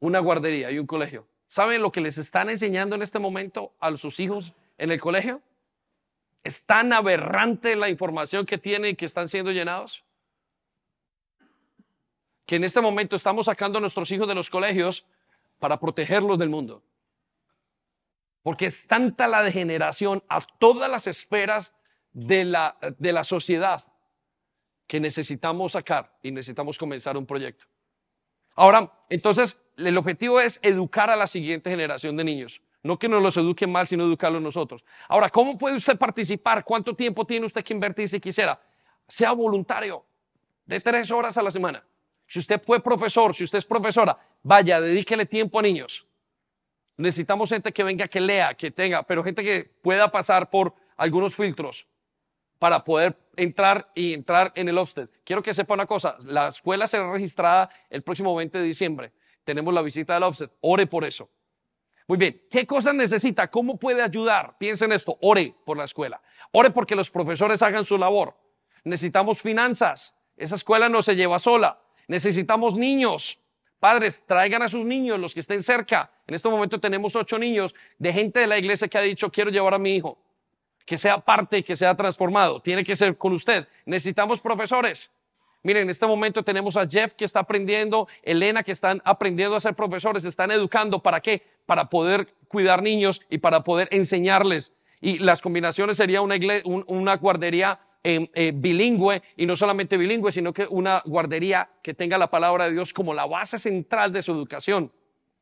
una 0.00 0.18
guardería 0.18 0.70
y 0.70 0.78
un 0.78 0.86
colegio. 0.86 1.26
¿Saben 1.48 1.82
lo 1.82 1.90
que 1.90 2.00
les 2.00 2.18
están 2.18 2.50
enseñando 2.50 2.94
en 2.94 3.02
este 3.02 3.18
momento 3.18 3.74
a 3.80 3.96
sus 3.96 4.20
hijos 4.20 4.54
en 4.76 4.92
el 4.92 5.00
colegio? 5.00 5.42
¿Es 6.44 6.66
tan 6.66 6.92
aberrante 6.92 7.74
la 7.74 7.88
información 7.88 8.46
que 8.46 8.58
tienen 8.58 8.92
y 8.92 8.94
que 8.94 9.06
están 9.06 9.28
siendo 9.28 9.50
llenados? 9.50 10.04
Que 12.46 12.56
en 12.56 12.64
este 12.64 12.80
momento 12.80 13.16
estamos 13.16 13.46
sacando 13.46 13.78
a 13.78 13.80
nuestros 13.80 14.10
hijos 14.10 14.28
de 14.28 14.34
los 14.34 14.50
colegios 14.50 15.06
para 15.58 15.80
protegerlos 15.80 16.38
del 16.38 16.48
mundo. 16.48 16.82
Porque 18.42 18.66
es 18.66 18.86
tanta 18.86 19.26
la 19.26 19.42
degeneración 19.42 20.22
a 20.28 20.40
todas 20.40 20.90
las 20.90 21.06
esferas 21.06 21.72
de 22.12 22.44
la, 22.44 22.76
de 22.98 23.12
la 23.12 23.24
sociedad 23.24 23.84
que 24.86 25.00
necesitamos 25.00 25.72
sacar 25.72 26.16
y 26.22 26.30
necesitamos 26.30 26.78
comenzar 26.78 27.16
un 27.16 27.26
proyecto. 27.26 27.66
Ahora, 28.58 28.92
entonces, 29.08 29.62
el 29.76 29.96
objetivo 29.96 30.40
es 30.40 30.58
educar 30.64 31.10
a 31.10 31.14
la 31.16 31.28
siguiente 31.28 31.70
generación 31.70 32.16
de 32.16 32.24
niños. 32.24 32.60
No 32.82 32.98
que 32.98 33.08
nos 33.08 33.22
los 33.22 33.36
eduquen 33.36 33.70
mal, 33.70 33.86
sino 33.86 34.02
educarlos 34.02 34.42
nosotros. 34.42 34.84
Ahora, 35.08 35.30
¿cómo 35.30 35.56
puede 35.56 35.76
usted 35.76 35.96
participar? 35.96 36.64
¿Cuánto 36.64 36.96
tiempo 36.96 37.24
tiene 37.24 37.46
usted 37.46 37.62
que 37.62 37.72
invertir 37.72 38.08
si 38.08 38.18
quisiera? 38.18 38.60
Sea 39.06 39.30
voluntario, 39.30 40.04
de 40.66 40.80
tres 40.80 41.08
horas 41.12 41.38
a 41.38 41.42
la 41.44 41.52
semana. 41.52 41.84
Si 42.26 42.40
usted 42.40 42.60
fue 42.60 42.82
profesor, 42.82 43.32
si 43.32 43.44
usted 43.44 43.58
es 43.58 43.64
profesora, 43.64 44.18
vaya, 44.42 44.80
dedíquele 44.80 45.24
tiempo 45.24 45.60
a 45.60 45.62
niños. 45.62 46.04
Necesitamos 46.96 47.50
gente 47.50 47.72
que 47.72 47.84
venga, 47.84 48.08
que 48.08 48.20
lea, 48.20 48.54
que 48.54 48.72
tenga, 48.72 49.04
pero 49.04 49.22
gente 49.22 49.44
que 49.44 49.70
pueda 49.82 50.10
pasar 50.10 50.50
por 50.50 50.74
algunos 50.96 51.36
filtros 51.36 51.86
para 52.58 52.82
poder 52.82 53.16
entrar 53.38 53.90
y 53.94 54.12
entrar 54.12 54.52
en 54.56 54.68
el 54.68 54.76
Ofsted. 54.76 55.08
Quiero 55.24 55.42
que 55.42 55.54
sepa 55.54 55.74
una 55.74 55.86
cosa, 55.86 56.16
la 56.26 56.48
escuela 56.48 56.86
será 56.86 57.10
registrada 57.10 57.70
el 57.88 58.02
próximo 58.02 58.34
20 58.34 58.58
de 58.58 58.64
diciembre. 58.64 59.12
Tenemos 59.44 59.72
la 59.72 59.80
visita 59.80 60.14
del 60.14 60.24
Ofsted. 60.24 60.50
Ore 60.60 60.86
por 60.86 61.04
eso. 61.04 61.30
Muy 62.06 62.18
bien, 62.18 62.42
¿qué 62.50 62.66
cosas 62.66 62.94
necesita? 62.94 63.50
¿Cómo 63.50 63.78
puede 63.78 64.02
ayudar? 64.02 64.56
Piensen 64.58 64.92
esto, 64.92 65.16
ore 65.20 65.54
por 65.64 65.76
la 65.76 65.84
escuela. 65.84 66.20
Ore 66.52 66.70
porque 66.70 66.96
los 66.96 67.10
profesores 67.10 67.62
hagan 67.62 67.84
su 67.84 67.96
labor. 67.98 68.36
Necesitamos 68.84 69.42
finanzas. 69.42 70.26
Esa 70.36 70.54
escuela 70.54 70.88
no 70.88 71.02
se 71.02 71.16
lleva 71.16 71.38
sola. 71.38 71.80
Necesitamos 72.06 72.74
niños. 72.74 73.38
Padres, 73.78 74.24
traigan 74.26 74.62
a 74.62 74.68
sus 74.68 74.84
niños, 74.84 75.20
los 75.20 75.34
que 75.34 75.40
estén 75.40 75.62
cerca. 75.62 76.10
En 76.26 76.34
este 76.34 76.48
momento 76.48 76.80
tenemos 76.80 77.14
ocho 77.14 77.38
niños 77.38 77.74
de 77.98 78.12
gente 78.12 78.40
de 78.40 78.46
la 78.46 78.58
iglesia 78.58 78.88
que 78.88 78.98
ha 78.98 79.02
dicho, 79.02 79.30
quiero 79.30 79.50
llevar 79.50 79.74
a 79.74 79.78
mi 79.78 79.94
hijo 79.94 80.18
que 80.88 80.96
sea 80.96 81.18
parte, 81.18 81.62
que 81.62 81.76
sea 81.76 81.94
transformado. 81.94 82.60
Tiene 82.60 82.82
que 82.82 82.96
ser 82.96 83.18
con 83.18 83.34
usted. 83.34 83.68
Necesitamos 83.84 84.40
profesores. 84.40 85.12
Miren, 85.62 85.82
en 85.82 85.90
este 85.90 86.06
momento 86.06 86.42
tenemos 86.42 86.78
a 86.78 86.88
Jeff 86.88 87.12
que 87.12 87.26
está 87.26 87.40
aprendiendo, 87.40 88.08
Elena 88.22 88.62
que 88.62 88.72
están 88.72 89.02
aprendiendo 89.04 89.54
a 89.54 89.60
ser 89.60 89.74
profesores, 89.74 90.24
están 90.24 90.50
educando. 90.50 91.02
¿Para 91.02 91.20
qué? 91.20 91.46
Para 91.66 91.90
poder 91.90 92.32
cuidar 92.48 92.82
niños 92.82 93.20
y 93.28 93.36
para 93.36 93.64
poder 93.64 93.88
enseñarles. 93.90 94.72
Y 95.02 95.18
las 95.18 95.42
combinaciones 95.42 95.98
sería 95.98 96.22
una, 96.22 97.16
guardería 97.16 97.80
em, 98.02 98.26
eh, 98.34 98.52
bilingüe 98.54 99.22
y 99.36 99.44
no 99.44 99.56
solamente 99.56 99.98
bilingüe, 99.98 100.32
sino 100.32 100.54
que 100.54 100.66
una 100.70 101.02
guardería 101.04 101.68
que 101.82 101.92
tenga 101.92 102.16
la 102.16 102.30
palabra 102.30 102.64
de 102.64 102.72
Dios 102.72 102.94
como 102.94 103.12
la 103.12 103.26
base 103.26 103.58
central 103.58 104.10
de 104.10 104.22
su 104.22 104.32
educación. 104.32 104.90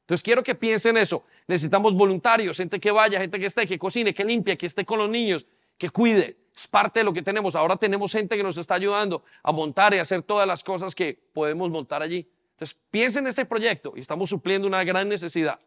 Entonces 0.06 0.22
quiero 0.22 0.44
que 0.44 0.54
piensen 0.54 0.96
eso. 0.96 1.24
Necesitamos 1.48 1.92
voluntarios, 1.92 2.56
gente 2.56 2.78
que 2.78 2.92
vaya, 2.92 3.18
gente 3.18 3.40
que 3.40 3.46
esté, 3.46 3.66
que 3.66 3.76
cocine, 3.76 4.14
que 4.14 4.24
limpie, 4.24 4.56
que 4.56 4.66
esté 4.66 4.84
con 4.84 4.98
los 4.98 5.10
niños, 5.10 5.44
que 5.76 5.90
cuide. 5.90 6.36
Es 6.54 6.68
parte 6.68 7.00
de 7.00 7.04
lo 7.04 7.12
que 7.12 7.22
tenemos. 7.22 7.56
Ahora 7.56 7.76
tenemos 7.76 8.12
gente 8.12 8.36
que 8.36 8.42
nos 8.44 8.56
está 8.56 8.76
ayudando 8.76 9.24
a 9.42 9.50
montar 9.50 9.92
y 9.94 9.98
hacer 9.98 10.22
todas 10.22 10.46
las 10.46 10.62
cosas 10.62 10.94
que 10.94 11.18
podemos 11.32 11.68
montar 11.70 12.02
allí. 12.02 12.30
Entonces 12.52 12.78
piensen 12.88 13.24
en 13.24 13.30
ese 13.30 13.46
proyecto 13.46 13.94
y 13.96 14.00
estamos 14.00 14.30
supliendo 14.30 14.68
una 14.68 14.84
gran 14.84 15.08
necesidad. 15.08 15.58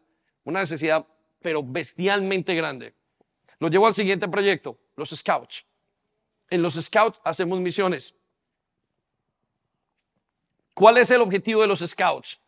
Una 0.42 0.60
necesidad, 0.60 1.06
pero 1.42 1.62
bestialmente 1.62 2.54
grande. 2.54 2.94
Lo 3.58 3.68
llevo 3.68 3.86
al 3.86 3.92
siguiente 3.92 4.26
proyecto, 4.26 4.78
los 4.96 5.10
Scouts. 5.10 5.66
En 6.48 6.62
los 6.62 6.76
Scouts 6.76 7.20
hacemos 7.24 7.60
misiones. 7.60 8.18
¿Cuál 10.72 10.96
es 10.96 11.10
el 11.10 11.20
objetivo 11.20 11.60
de 11.60 11.66
los 11.66 11.80
Scouts? 11.80 12.40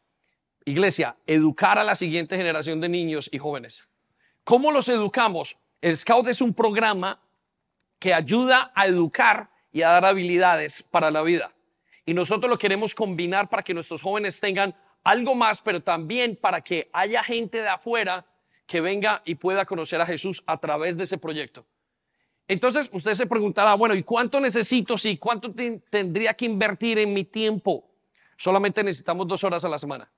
Iglesia, 0.64 1.16
educar 1.26 1.78
a 1.78 1.84
la 1.84 1.94
siguiente 1.94 2.36
generación 2.36 2.80
de 2.80 2.88
niños 2.88 3.28
y 3.32 3.38
jóvenes. 3.38 3.88
¿Cómo 4.44 4.72
los 4.72 4.88
educamos? 4.88 5.56
El 5.80 5.96
Scout 5.96 6.28
es 6.28 6.40
un 6.40 6.54
programa 6.54 7.20
que 7.98 8.14
ayuda 8.14 8.72
a 8.74 8.86
educar 8.86 9.50
y 9.72 9.82
a 9.82 9.88
dar 9.88 10.04
habilidades 10.04 10.82
para 10.82 11.10
la 11.10 11.22
vida. 11.22 11.52
Y 12.04 12.14
nosotros 12.14 12.50
lo 12.50 12.58
queremos 12.58 12.94
combinar 12.94 13.48
para 13.48 13.62
que 13.62 13.74
nuestros 13.74 14.02
jóvenes 14.02 14.40
tengan 14.40 14.74
algo 15.04 15.34
más, 15.34 15.62
pero 15.62 15.80
también 15.80 16.36
para 16.36 16.60
que 16.60 16.90
haya 16.92 17.22
gente 17.22 17.58
de 17.62 17.68
afuera 17.68 18.26
que 18.66 18.80
venga 18.80 19.22
y 19.24 19.36
pueda 19.36 19.64
conocer 19.64 20.00
a 20.00 20.06
Jesús 20.06 20.42
a 20.46 20.58
través 20.58 20.96
de 20.96 21.04
ese 21.04 21.18
proyecto. 21.18 21.64
Entonces 22.48 22.88
usted 22.92 23.14
se 23.14 23.26
preguntará, 23.26 23.74
bueno, 23.74 23.94
¿y 23.94 24.02
cuánto 24.02 24.40
necesito? 24.40 24.98
Sí, 24.98 25.16
¿cuánto 25.16 25.52
tendría 25.90 26.34
que 26.34 26.44
invertir 26.44 26.98
en 26.98 27.14
mi 27.14 27.24
tiempo? 27.24 27.88
Solamente 28.36 28.82
necesitamos 28.82 29.28
dos 29.28 29.44
horas 29.44 29.64
a 29.64 29.68
la 29.68 29.78
semana. 29.78 30.10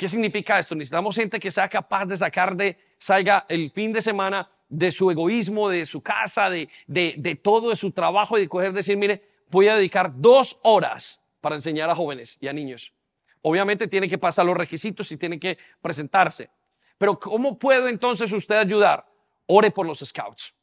¿Qué 0.00 0.08
significa 0.08 0.58
esto? 0.58 0.74
Necesitamos 0.74 1.14
gente 1.14 1.38
que 1.38 1.50
sea 1.50 1.68
capaz 1.68 2.06
de 2.06 2.16
sacar 2.16 2.56
de, 2.56 2.78
salga 2.96 3.44
el 3.50 3.70
fin 3.70 3.92
de 3.92 4.00
semana 4.00 4.50
de 4.66 4.90
su 4.90 5.10
egoísmo, 5.10 5.68
de 5.68 5.84
su 5.84 6.02
casa, 6.02 6.48
de, 6.48 6.70
de, 6.86 7.34
todo, 7.34 7.68
de 7.68 7.76
su 7.76 7.90
trabajo 7.90 8.38
y 8.38 8.40
de 8.40 8.48
coger, 8.48 8.72
decir, 8.72 8.96
mire, 8.96 9.22
voy 9.50 9.68
a 9.68 9.76
dedicar 9.76 10.10
dos 10.16 10.58
horas 10.62 11.22
para 11.42 11.54
enseñar 11.54 11.90
a 11.90 11.94
jóvenes 11.94 12.38
y 12.40 12.48
a 12.48 12.54
niños. 12.54 12.94
Obviamente 13.42 13.88
tiene 13.88 14.08
que 14.08 14.16
pasar 14.16 14.46
los 14.46 14.56
requisitos 14.56 15.12
y 15.12 15.18
tiene 15.18 15.38
que 15.38 15.58
presentarse. 15.82 16.48
Pero 16.96 17.20
¿cómo 17.20 17.58
puedo 17.58 17.86
entonces 17.86 18.32
usted 18.32 18.54
ayudar? 18.54 19.06
Ore 19.48 19.70
por 19.70 19.84
los 19.84 19.98
scouts. 19.98 20.54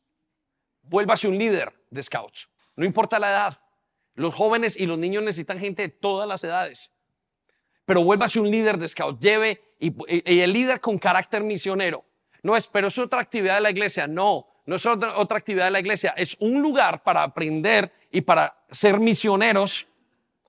Vuélvase 0.82 1.28
un 1.28 1.38
líder 1.38 1.72
de 1.92 2.02
scouts. 2.02 2.50
No 2.76 2.86
importa 2.86 3.20
la 3.20 3.30
edad. 3.30 3.60
Los 4.16 4.34
jóvenes 4.34 4.80
y 4.80 4.88
los 4.88 4.98
niños 4.98 5.22
necesitan 5.22 5.60
gente 5.60 5.84
de 5.84 5.90
todas 5.90 6.28
las 6.28 6.44
edades 6.44 6.97
pero 7.88 8.04
vuélvase 8.04 8.42
un 8.42 8.52
líder 8.52 8.78
de 8.78 8.86
scout, 8.86 9.18
lleve 9.22 9.64
y, 9.80 9.94
el 10.42 10.52
líder 10.52 10.82
con 10.82 11.00
carácter 11.00 11.42
misionero. 11.42 12.04
No 12.44 12.58
es, 12.58 12.68
pero 12.68 12.90
es 12.90 12.98
otra 12.98 13.22
actividad 13.22 13.56
de 13.56 13.62
la 13.62 13.72
iglesia. 13.72 14.08
No, 14.08 14.46
no 14.66 14.76
es 14.76 14.86
otra, 14.86 15.18
otra 15.18 15.38
actividad 15.38 15.66
de 15.66 15.72
la 15.72 15.80
iglesia. 15.80 16.14
Es 16.18 16.36
un 16.42 16.62
lugar 16.62 17.02
para 17.02 17.24
aprender 17.24 17.94
y 18.12 18.20
para 18.20 18.62
ser 18.70 19.00
misioneros, 19.00 19.88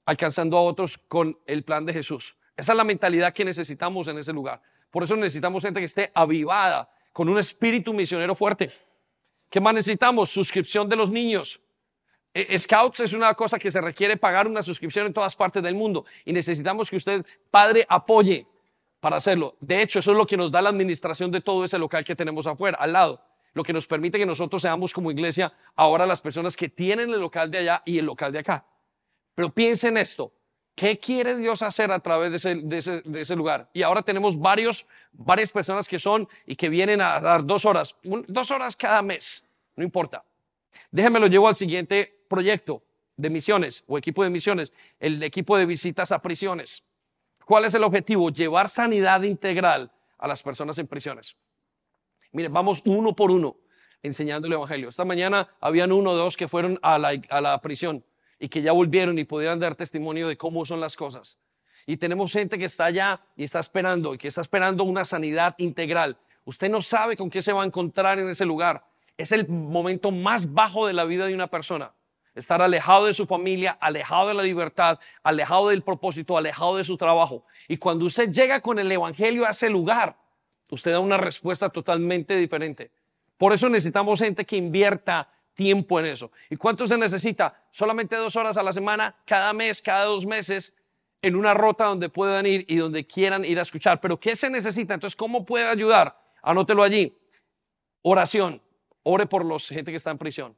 alcanzando 0.05 0.57
a 0.57 0.63
otros 0.63 0.99
con 0.99 1.39
el 1.47 1.63
plan 1.63 1.87
de 1.87 1.93
Jesús. 1.93 2.37
Esa 2.57 2.73
es 2.73 2.77
la 2.77 2.83
mentalidad 2.83 3.33
que 3.33 3.45
necesitamos 3.45 4.09
en 4.09 4.19
ese 4.19 4.33
lugar. 4.33 4.61
Por 4.91 5.05
eso 5.05 5.15
necesitamos 5.15 5.63
gente 5.63 5.79
que 5.79 5.87
esté 5.87 6.11
avivada, 6.15 6.91
con 7.13 7.29
un 7.29 7.39
espíritu 7.39 7.93
misionero 7.93 8.35
fuerte. 8.35 8.69
¿Qué 9.49 9.61
más 9.61 9.75
necesitamos? 9.75 10.29
Suscripción 10.29 10.89
de 10.89 10.97
los 10.97 11.09
niños. 11.09 11.61
Eh, 12.35 12.59
Scouts 12.59 13.01
es 13.01 13.13
una 13.13 13.35
cosa 13.35 13.59
que 13.59 13.71
se 13.71 13.81
requiere 13.81 14.17
pagar 14.17 14.47
una 14.47 14.63
suscripción 14.63 15.07
en 15.07 15.13
todas 15.13 15.35
partes 15.35 15.63
del 15.63 15.75
mundo 15.75 16.05
y 16.25 16.33
necesitamos 16.33 16.91
que 16.91 16.97
usted, 16.97 17.25
padre, 17.51 17.87
apoye 17.89 18.47
para 19.01 19.17
hacerlo. 19.17 19.57
De 19.61 19.83
hecho, 19.83 19.99
eso 19.99 20.13
es 20.13 20.17
lo 20.17 20.27
que 20.27 20.37
nos 20.37 20.51
da 20.51 20.63
la 20.63 20.71
administración 20.71 21.31
de 21.31 21.41
todo 21.41 21.65
ese 21.65 21.79
local 21.79 22.05
que 22.05 22.17
tenemos 22.17 22.47
afuera, 22.47 22.79
al 22.81 22.93
lado. 22.93 23.23
Lo 23.55 23.65
que 23.65 23.73
nos 23.73 23.87
permite 23.87 24.19
que 24.19 24.27
nosotros 24.27 24.63
seamos 24.63 24.93
como 24.93 25.11
iglesia 25.11 25.53
ahora 25.75 26.07
las 26.07 26.21
personas 26.21 26.57
que 26.57 26.69
tienen 26.69 27.11
el 27.11 27.21
local 27.21 27.51
de 27.51 27.59
allá 27.59 27.83
y 27.85 27.99
el 27.99 28.07
local 28.07 28.33
de 28.33 28.41
acá. 28.41 28.65
Pero 29.35 29.53
piensen 29.53 29.97
esto. 29.97 30.33
¿Qué 30.75 30.97
quiere 30.99 31.37
Dios 31.37 31.63
hacer 31.63 31.91
a 31.91 31.99
través 31.99 32.31
de 32.41 32.79
ese, 32.79 33.37
lugar? 33.37 33.69
Y 33.73 33.83
ahora 33.83 34.03
tenemos 34.03 34.39
varios, 34.39 34.87
varias 35.13 35.51
personas 35.51 35.89
que 35.89 35.99
son 35.99 36.29
y 36.47 36.55
que 36.55 36.69
vienen 36.69 37.01
a 37.01 37.21
dar 37.21 37.45
dos 37.45 37.65
horas, 37.65 37.97
dos 38.05 38.53
horas 38.53 38.77
cada 38.77 39.03
mes, 39.03 39.51
no 39.75 39.83
importa. 39.83 40.25
Déjenme 40.93 41.19
lo 41.19 41.27
llevo 41.27 41.49
al 41.49 41.57
siguiente 41.57 42.18
proyecto. 42.29 42.83
de 43.19 43.31
misiones 43.31 43.85
o 43.89 43.99
equipo 43.99 44.23
de 44.23 44.31
misiones, 44.31 44.73
el 45.01 45.21
equipo 45.23 45.59
de 45.59 45.67
visitas 45.67 46.13
a 46.13 46.23
prisiones. 46.23 46.85
¿Cuál 47.45 47.65
es 47.65 47.75
el 47.75 47.83
objetivo? 47.83 48.31
Llevar 48.31 48.69
sanidad 48.69 49.23
integral 49.23 49.91
a 50.19 50.29
las 50.29 50.43
personas 50.43 50.79
en 50.79 50.87
prisiones. 50.87 51.35
Miren, 52.31 52.53
vamos 52.53 52.81
uno 52.85 53.17
por 53.17 53.33
uno 53.33 53.57
enseñando 54.05 54.47
el 54.47 54.53
Evangelio. 54.53 54.89
Esta 54.89 55.05
mañana 55.05 55.49
habían 55.61 55.91
uno 55.91 56.11
o 56.11 56.15
dos 56.15 56.37
que 56.37 56.47
fueron 56.47 56.79
a 56.81 56.97
la, 56.97 57.21
a 57.31 57.41
la 57.41 57.61
prisión 57.61 58.05
y 58.39 58.49
que 58.49 58.63
ya 58.63 58.71
volvieron 58.71 59.19
y 59.19 59.25
pudieran 59.25 59.59
dar 59.59 59.75
testimonio 59.75 60.29
de 60.29 60.37
cómo 60.37 60.65
son 60.65 60.79
las 60.79 60.95
cosas. 60.95 61.41
Y 61.87 61.97
tenemos 61.97 62.33
gente 62.33 62.57
que 62.57 62.67
está 62.67 62.85
allá 62.85 63.21
y 63.35 63.43
está 63.43 63.59
esperando, 63.59 64.15
y 64.15 64.19
que 64.19 64.29
está 64.29 64.43
esperando 64.43 64.85
una 64.85 65.05
sanidad 65.05 65.57
integral. 65.59 66.19
Usted 66.45 66.71
no 66.71 66.83
sabe 66.83 67.17
con 67.17 67.31
qué 67.31 67.43
se 67.43 67.53
va 67.53 67.63
a 67.63 67.67
encontrar 67.67 68.21
en 68.21 68.29
ese 68.29 68.45
lugar. 68.45 68.85
Es 69.17 69.33
el 69.33 69.49
momento 69.49 70.13
más 70.13 70.53
bajo 70.53 70.87
de 70.87 70.93
la 70.93 71.05
vida 71.05 71.27
de 71.27 71.35
una 71.35 71.49
persona. 71.49 71.93
Estar 72.39 72.63
alejado 72.63 73.07
de 73.07 73.15
su 73.15 73.27
familia, 73.27 73.77
alejado 73.81 74.29
de 74.29 74.35
la 74.35 74.43
libertad, 74.43 74.99
alejado 75.23 75.71
del 75.71 75.83
propósito, 75.83 76.37
alejado 76.37 76.77
de 76.77 76.85
su 76.85 76.97
trabajo. 76.97 77.45
Y 77.67 77.77
cuando 77.79 78.07
usted 78.07 78.31
llega 78.31 78.61
con 78.61 78.79
el 78.79 78.91
Evangelio 78.91 79.45
a 79.45 79.51
ese 79.51 79.69
lugar, 79.69 80.17
usted 80.71 80.93
da 80.93 81.01
una 81.01 81.17
respuesta 81.17 81.69
totalmente 81.69 82.37
diferente. 82.37 82.93
Por 83.37 83.53
eso 83.53 83.69
necesitamos 83.69 84.21
gente 84.21 84.45
que 84.45 84.57
invierta 84.57 85.29
tiempo 85.55 85.99
en 85.99 86.07
eso. 86.07 86.31
¿Y 86.49 86.57
cuánto 86.57 86.87
se 86.87 86.97
necesita? 86.97 87.61
Solamente 87.73 88.15
dos 88.15 88.37
horas 88.37 88.57
a 88.57 88.63
la 88.63 88.73
semana, 88.73 89.17
cada 89.25 89.53
mes, 89.53 89.83
cada 89.83 90.05
dos 90.05 90.25
meses, 90.25 90.77
en 91.21 91.35
una 91.35 91.55
rota 91.55 91.87
donde 91.87 92.09
puedan 92.09 92.47
ir 92.47 92.65
y 92.69 92.77
donde 92.77 93.05
quieran 93.05 93.45
ir 93.45 93.59
a 93.59 93.63
escuchar. 93.63 94.01
Pero 94.01 94.21
¿qué 94.21 94.37
se 94.37 94.49
necesita? 94.49 94.95
Entonces, 94.95 95.17
¿cómo 95.17 95.45
puede 95.45 95.67
ayudar? 95.67 96.17
Anótelo 96.43 96.85
allí. 96.85 97.19
Oración. 98.03 98.63
Ore 99.03 99.27
por 99.27 99.45
la 99.45 99.59
gente 99.59 99.91
que 99.91 99.97
está 99.97 100.13
en 100.13 100.19
prisión. 100.19 100.57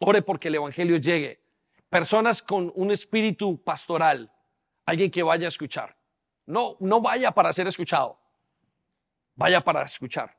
Ore 0.00 0.22
porque 0.22 0.48
el 0.48 0.56
Evangelio 0.56 0.96
llegue. 0.96 1.40
Personas 1.88 2.42
con 2.42 2.72
un 2.74 2.90
espíritu 2.90 3.62
pastoral. 3.62 4.32
Alguien 4.86 5.10
que 5.10 5.22
vaya 5.22 5.46
a 5.46 5.48
escuchar. 5.48 5.96
No, 6.46 6.76
no 6.80 7.00
vaya 7.00 7.30
para 7.30 7.52
ser 7.52 7.66
escuchado. 7.68 8.18
Vaya 9.34 9.60
para 9.60 9.82
escuchar. 9.82 10.36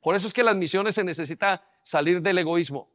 Por 0.00 0.14
eso 0.14 0.28
es 0.28 0.32
que 0.32 0.42
las 0.42 0.56
misiones 0.56 0.94
se 0.94 1.04
necesita 1.04 1.62
salir 1.82 2.22
del 2.22 2.38
egoísmo. 2.38 2.88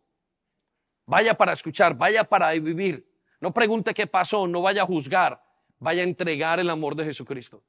Vaya 1.05 1.33
para 1.33 1.53
escuchar, 1.53 1.95
vaya 1.95 2.23
para 2.23 2.51
vivir. 2.53 3.05
No 3.41 3.53
pregunte 3.53 3.93
qué 3.93 4.07
pasó, 4.07 4.47
no 4.47 4.61
vaya 4.61 4.83
a 4.83 4.85
juzgar, 4.85 5.43
vaya 5.77 6.01
a 6.01 6.05
entregar 6.05 6.59
el 6.59 6.69
amor 6.69 6.95
de 6.95 7.03
Jesucristo. 7.03 7.61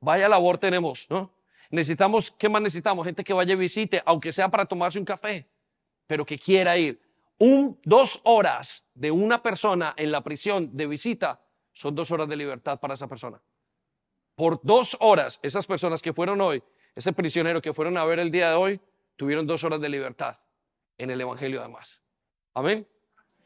Vaya 0.00 0.28
labor 0.28 0.58
tenemos, 0.58 1.06
¿no? 1.08 1.32
Necesitamos, 1.70 2.30
¿qué 2.30 2.48
más 2.50 2.60
necesitamos? 2.60 3.06
Gente 3.06 3.24
que 3.24 3.32
vaya 3.32 3.54
y 3.54 3.56
visite, 3.56 4.02
aunque 4.04 4.32
sea 4.32 4.50
para 4.50 4.66
tomarse 4.66 4.98
un 4.98 5.04
café, 5.06 5.48
pero 6.06 6.26
que 6.26 6.38
quiera 6.38 6.76
ir. 6.76 7.00
Un, 7.38 7.80
dos 7.84 8.20
horas 8.24 8.90
de 8.94 9.10
una 9.10 9.42
persona 9.42 9.94
en 9.96 10.12
la 10.12 10.22
prisión 10.22 10.76
de 10.76 10.86
visita 10.86 11.40
son 11.72 11.94
dos 11.94 12.10
horas 12.10 12.28
de 12.28 12.36
libertad 12.36 12.78
para 12.78 12.94
esa 12.94 13.08
persona. 13.08 13.40
Por 14.36 14.60
dos 14.62 14.96
horas, 15.00 15.40
esas 15.42 15.66
personas 15.66 16.02
que 16.02 16.12
fueron 16.12 16.40
hoy, 16.40 16.62
ese 16.94 17.12
prisionero 17.12 17.60
que 17.60 17.74
fueron 17.74 17.96
a 17.96 18.04
ver 18.04 18.18
el 18.18 18.30
día 18.30 18.50
de 18.50 18.54
hoy, 18.54 18.80
tuvieron 19.16 19.46
dos 19.46 19.64
horas 19.64 19.80
de 19.80 19.88
libertad 19.88 20.38
en 20.98 21.10
el 21.10 21.20
Evangelio 21.20 21.60
además. 21.60 22.00
Amén. 22.54 22.86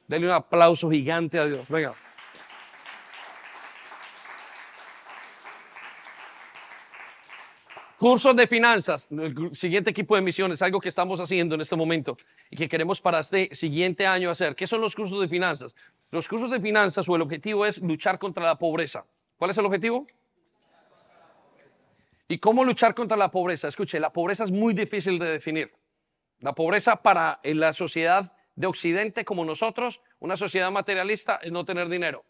Denle 0.07 0.28
un 0.28 0.34
aplauso 0.34 0.91
gigante 0.91 1.39
a 1.39 1.47
Dios. 1.47 1.68
Venga. 1.68 1.95
Cursos 7.99 8.36
de 8.36 8.46
finanzas, 8.46 9.09
el 9.11 9.57
siguiente 9.57 9.90
equipo 9.90 10.14
de 10.14 10.22
misiones, 10.22 10.62
algo 10.62 10.80
que 10.80 10.88
estamos 10.88 11.18
haciendo 11.18 11.57
en 11.57 11.62
este 11.62 11.74
momento 11.74 12.16
y 12.49 12.57
que 12.57 12.68
queremos 12.68 13.01
para 13.01 13.18
este 13.18 13.53
siguiente 13.57 14.07
año 14.07 14.30
hacer. 14.30 14.55
¿Qué 14.55 14.68
son 14.68 14.80
los 14.80 14.94
cursos 14.94 15.20
de 15.20 15.26
finanzas? 15.26 15.74
Los 16.12 16.28
cursos 16.28 16.49
de 16.49 16.61
finanzas 16.61 17.09
o 17.09 17.16
el 17.16 17.22
objetivo 17.22 17.66
es 17.66 17.82
luchar 17.82 18.20
contra 18.20 18.44
la 18.44 18.57
pobreza. 18.57 19.05
¿Cuál 19.36 19.51
es 19.51 19.59
el 19.59 19.66
objetivo? 19.66 20.07
¿Y 22.28 22.38
cómo 22.38 22.62
luchar 22.62 22.94
contra 22.94 23.16
la 23.16 23.32
pobreza? 23.32 23.66
Escuche, 23.66 23.99
la 23.99 24.12
pobreza 24.12 24.44
es 24.44 24.53
muy 24.53 24.74
difícil 24.74 25.18
de 25.18 25.26
definir. 25.26 25.72
La 26.38 26.55
pobreza 26.55 27.03
para 27.03 27.40
en 27.42 27.59
la 27.59 27.72
sociedad 27.72 28.32
de 28.55 28.68
Occidente 28.68 29.24
como 29.24 29.44
nosotros, 29.44 30.03
una 30.20 30.36
sociedad 30.36 30.70
materialista, 30.70 31.40
es 31.42 31.51
no 31.51 31.64
tener 31.64 31.88
dinero. 31.88 32.24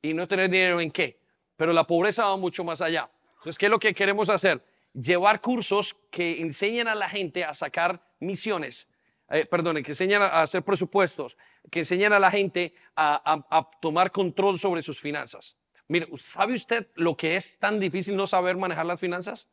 ¿Y 0.00 0.14
no 0.14 0.28
tener 0.28 0.48
dinero 0.48 0.80
en 0.80 0.92
qué? 0.92 1.18
Pero 1.56 1.72
la 1.72 1.84
pobreza 1.84 2.26
va 2.26 2.36
mucho 2.36 2.62
más 2.62 2.80
allá. 2.80 3.10
Entonces, 3.38 3.58
¿qué 3.58 3.66
es 3.66 3.70
lo 3.70 3.80
que 3.80 3.92
queremos 3.92 4.28
hacer? 4.28 4.62
Llevar 5.00 5.40
cursos 5.40 5.94
que 6.10 6.40
enseñen 6.40 6.88
a 6.88 6.94
la 6.94 7.08
gente 7.08 7.44
a 7.44 7.54
sacar 7.54 8.02
misiones, 8.20 8.90
eh, 9.30 9.46
perdón, 9.46 9.82
que 9.82 9.92
enseñan 9.92 10.22
a 10.22 10.42
hacer 10.42 10.62
presupuestos, 10.64 11.36
que 11.70 11.80
enseñan 11.80 12.12
a 12.12 12.18
la 12.18 12.30
gente 12.30 12.74
a, 12.96 13.68
tomar 13.80 14.10
control 14.10 14.58
sobre 14.58 14.82
sus 14.82 15.00
finanzas. 15.00 15.56
Mire, 15.86 16.08
¿sabe 16.18 16.54
usted 16.54 16.88
lo 16.94 17.16
que 17.16 17.36
es 17.36 17.58
tan 17.58 17.80
difícil 17.80 18.16
no 18.16 18.26
saber 18.26 18.56
manejar 18.56 18.86
las 18.86 19.00
finanzas? 19.00 19.48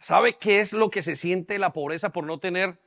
¿Sabe 0.00 0.34
qué 0.34 0.60
es 0.60 0.72
lo 0.72 0.90
que 0.90 1.02
se 1.02 1.16
siente 1.16 1.58
la 1.58 1.72
pobreza 1.72 2.10
por 2.10 2.24
no 2.24 2.38
tener 2.38 2.78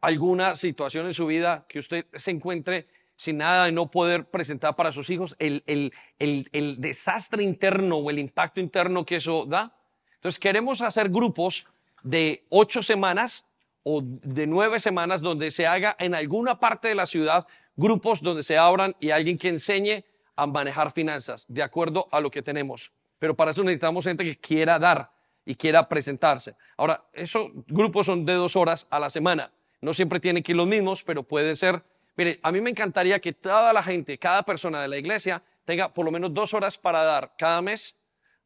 alguna 0.00 0.56
situación 0.56 1.06
en 1.06 1.14
su 1.14 1.26
vida 1.26 1.66
que 1.68 1.78
usted 1.78 2.06
se 2.14 2.30
encuentre 2.30 2.86
sin 3.16 3.38
nada 3.38 3.68
y 3.68 3.72
no 3.72 3.90
poder 3.90 4.30
presentar 4.30 4.76
para 4.76 4.92
sus 4.92 5.10
hijos 5.10 5.36
el, 5.38 5.62
el 5.66 6.80
desastre 6.80 7.42
interno 7.42 7.96
o 7.96 8.10
el 8.10 8.18
impacto 8.18 8.60
interno 8.60 9.04
que 9.04 9.16
eso 9.16 9.46
da? 9.46 9.79
Entonces 10.20 10.38
queremos 10.38 10.82
hacer 10.82 11.08
grupos 11.08 11.66
de 12.02 12.44
ocho 12.50 12.82
semanas 12.82 13.46
o 13.82 14.02
de 14.04 14.46
nueve 14.46 14.78
semanas 14.78 15.22
donde 15.22 15.50
se 15.50 15.66
haga 15.66 15.96
en 15.98 16.14
alguna 16.14 16.60
parte 16.60 16.88
de 16.88 16.94
la 16.94 17.06
ciudad 17.06 17.46
grupos 17.74 18.20
donde 18.20 18.42
se 18.42 18.58
abran 18.58 18.94
y 19.00 19.10
alguien 19.10 19.38
que 19.38 19.48
enseñe 19.48 20.04
a 20.36 20.46
manejar 20.46 20.92
finanzas 20.92 21.46
de 21.48 21.62
acuerdo 21.62 22.06
a 22.12 22.20
lo 22.20 22.30
que 22.30 22.42
tenemos. 22.42 22.92
Pero 23.18 23.34
para 23.34 23.52
eso 23.52 23.62
necesitamos 23.62 24.04
gente 24.04 24.22
que 24.22 24.38
quiera 24.38 24.78
dar 24.78 25.10
y 25.46 25.54
quiera 25.54 25.88
presentarse. 25.88 26.54
Ahora, 26.76 27.02
esos 27.14 27.48
grupos 27.66 28.04
son 28.04 28.26
de 28.26 28.34
dos 28.34 28.56
horas 28.56 28.86
a 28.90 29.00
la 29.00 29.08
semana. 29.08 29.50
No 29.80 29.94
siempre 29.94 30.20
tienen 30.20 30.42
que 30.42 30.52
ir 30.52 30.56
los 30.56 30.66
mismos, 30.66 31.02
pero 31.02 31.22
pueden 31.22 31.56
ser. 31.56 31.82
Mire, 32.14 32.38
a 32.42 32.52
mí 32.52 32.60
me 32.60 32.68
encantaría 32.68 33.18
que 33.20 33.32
toda 33.32 33.72
la 33.72 33.82
gente, 33.82 34.18
cada 34.18 34.42
persona 34.42 34.82
de 34.82 34.88
la 34.88 34.98
iglesia 34.98 35.42
tenga 35.64 35.92
por 35.94 36.04
lo 36.04 36.10
menos 36.10 36.34
dos 36.34 36.52
horas 36.52 36.76
para 36.76 37.02
dar 37.04 37.32
cada 37.38 37.62
mes 37.62 37.96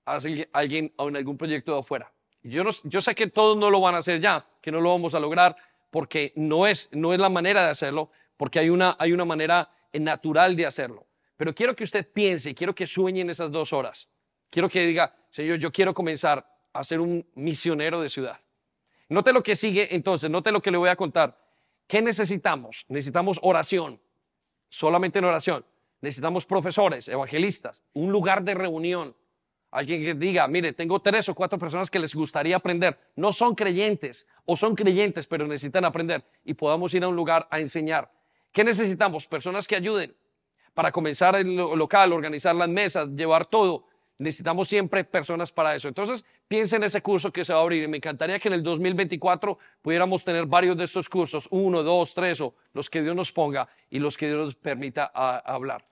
alguien 0.05 0.92
en 0.98 1.16
algún 1.16 1.36
proyecto 1.36 1.72
de 1.72 1.80
afuera. 1.80 2.12
Yo, 2.42 2.62
yo 2.84 3.00
sé 3.00 3.14
que 3.14 3.26
todos 3.26 3.57
no 3.57 3.70
lo 3.70 3.80
van 3.80 3.94
a 3.94 3.98
hacer 3.98 4.20
ya, 4.20 4.46
que 4.61 4.70
no 4.70 4.80
lo 4.80 4.90
vamos 4.90 5.14
a 5.14 5.20
lograr 5.20 5.57
porque 5.90 6.32
no 6.36 6.66
es, 6.66 6.88
no 6.92 7.14
es 7.14 7.20
la 7.20 7.28
manera 7.28 7.62
de 7.62 7.70
hacerlo, 7.70 8.11
porque 8.36 8.59
hay 8.59 8.68
una, 8.68 8.96
hay 8.98 9.12
una 9.12 9.24
manera 9.24 9.70
natural 9.92 10.57
de 10.57 10.66
hacerlo. 10.66 11.07
Pero 11.36 11.55
quiero 11.55 11.74
que 11.74 11.84
usted 11.84 12.11
piense, 12.11 12.55
quiero 12.55 12.74
que 12.74 12.86
sueñe 12.86 13.20
en 13.20 13.30
esas 13.30 13.50
dos 13.50 13.72
horas. 13.72 14.09
Quiero 14.50 14.68
que 14.68 14.86
diga, 14.86 15.14
Señor, 15.30 15.59
yo 15.59 15.72
quiero 15.72 15.94
comenzar 15.94 16.46
a 16.72 16.84
ser 16.84 17.00
un 17.00 17.26
misionero 17.34 18.00
de 18.00 18.11
ciudad. 18.11 18.40
Note 19.09 19.32
lo 19.32 19.42
que 19.42 19.57
sigue 19.57 19.94
entonces, 19.94 20.30
note 20.30 20.52
lo 20.52 20.61
que 20.61 20.70
le 20.70 20.78
voy 20.78 20.88
a 20.88 20.96
contar. 20.96 21.38
¿Qué 21.86 22.02
necesitamos? 22.02 22.84
Necesitamos 22.88 23.38
oración, 23.42 24.00
solamente 24.68 25.18
en 25.18 25.26
oración. 25.26 25.64
Necesitamos 26.00 26.44
profesores, 26.44 27.09
evangelistas, 27.09 27.82
un 27.92 28.12
lugar 28.12 28.42
de 28.42 28.55
reunión. 28.55 29.16
Alguien 29.75 30.05
que 30.05 30.14
diga, 30.14 30.47
mire, 30.47 30.72
tengo 30.72 31.03
tres 31.03 31.29
o 31.29 31.35
cuatro 31.35 31.59
personas 31.59 31.91
que 31.91 31.99
les 31.99 32.14
gustaría 32.14 32.55
aprender. 32.55 32.97
No 33.16 33.33
son 33.33 33.57
creyentes 33.57 34.29
o 34.45 34.57
son 34.57 34.77
creyentes, 34.77 35.27
pero 35.27 35.49
necesitan 35.49 35.85
aprender 35.85 36.25
y 36.45 36.55
podamos 36.55 36.95
ir 36.95 37.03
a 37.03 37.09
un 37.09 37.16
lugar 37.16 37.49
a 37.51 37.59
enseñar. 37.59 38.09
¿Qué 38.53 38.62
necesitamos? 38.62 39.27
Personas 39.27 39.66
que 39.66 39.75
ayuden 39.75 40.14
para 40.75 40.93
comenzar 40.93 41.35
el 41.35 41.57
local, 41.57 42.12
organizar 42.12 42.55
las 42.55 42.68
mesas, 42.68 43.09
llevar 43.16 43.47
todo. 43.47 43.85
Necesitamos 44.16 44.68
siempre 44.68 45.03
personas 45.03 45.51
para 45.51 45.75
eso. 45.75 45.89
Entonces, 45.89 46.25
piensen 46.47 46.83
en 46.83 46.87
ese 46.87 47.03
curso 47.03 47.33
que 47.33 47.45
se 47.45 47.53
va 47.53 47.59
a 47.59 47.62
abrir. 47.62 47.83
Y 47.83 47.89
me 47.89 47.97
encantaría 47.97 48.39
que 48.39 48.47
en 48.47 48.55
el 48.55 48.62
2024 48.62 49.59
pudiéramos 49.83 50.25
tener 50.25 50.47
varios 50.47 50.77
de 50.77 50.85
estos 50.85 51.09
cursos, 51.09 51.49
uno, 51.51 51.83
dos, 51.83 52.14
tres 52.14 52.41
o 52.41 52.55
los 52.75 52.89
que 52.89 53.03
Dios 53.03 53.16
nos 53.16 53.33
ponga 53.33 53.68
y 53.91 53.99
los 53.99 54.16
que 54.16 54.29
Dios 54.29 54.39
nos 54.39 54.55
permita 54.55 55.11
ah, 55.12 55.43
hablar, 55.45 55.85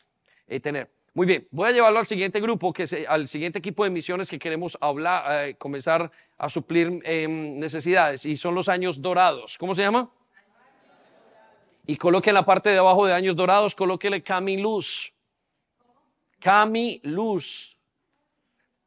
y 0.46 0.54
eh, 0.54 0.60
tener. 0.60 1.01
Muy 1.14 1.26
bien, 1.26 1.46
voy 1.50 1.68
a 1.68 1.72
llevarlo 1.72 1.98
al 1.98 2.06
siguiente 2.06 2.40
grupo, 2.40 2.72
que 2.72 2.84
es 2.84 2.96
al 3.06 3.28
siguiente 3.28 3.58
equipo 3.58 3.84
de 3.84 3.90
misiones 3.90 4.30
que 4.30 4.38
queremos 4.38 4.78
hablar, 4.80 5.46
eh, 5.46 5.54
comenzar 5.56 6.10
a 6.38 6.48
suplir 6.48 7.00
em, 7.04 7.58
necesidades, 7.58 8.24
y 8.24 8.34
son 8.38 8.54
los 8.54 8.70
años 8.70 9.02
dorados. 9.02 9.58
¿Cómo 9.58 9.74
se 9.74 9.82
llama? 9.82 10.10
Y 11.86 11.96
coloque 11.96 12.30
en 12.30 12.34
la 12.34 12.46
parte 12.46 12.70
de 12.70 12.78
abajo 12.78 13.06
de 13.06 13.12
años 13.12 13.36
dorados, 13.36 13.74
colóquele 13.74 14.22
Camiluz. 14.22 15.12
Camiluz. 16.40 17.78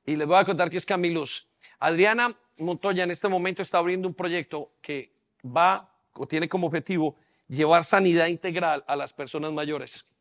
Y 0.03 0.15
les 0.15 0.25
voy 0.25 0.37
a 0.37 0.45
contar 0.45 0.71
qué 0.71 0.77
es 0.77 0.85
Camiluz. 0.85 1.47
Adriana 1.77 2.35
Montoya 2.57 3.03
en 3.03 3.11
este 3.11 3.27
momento 3.27 3.61
está 3.61 3.77
abriendo 3.77 4.07
un 4.07 4.15
proyecto 4.15 4.71
que 4.81 5.13
va 5.45 5.93
o 6.13 6.27
tiene 6.27 6.49
como 6.49 6.65
objetivo 6.65 7.17
llevar 7.47 7.83
sanidad 7.83 8.27
integral 8.27 8.83
a 8.87 8.95
las 8.95 9.13
personas 9.13 9.51
mayores 9.51 10.14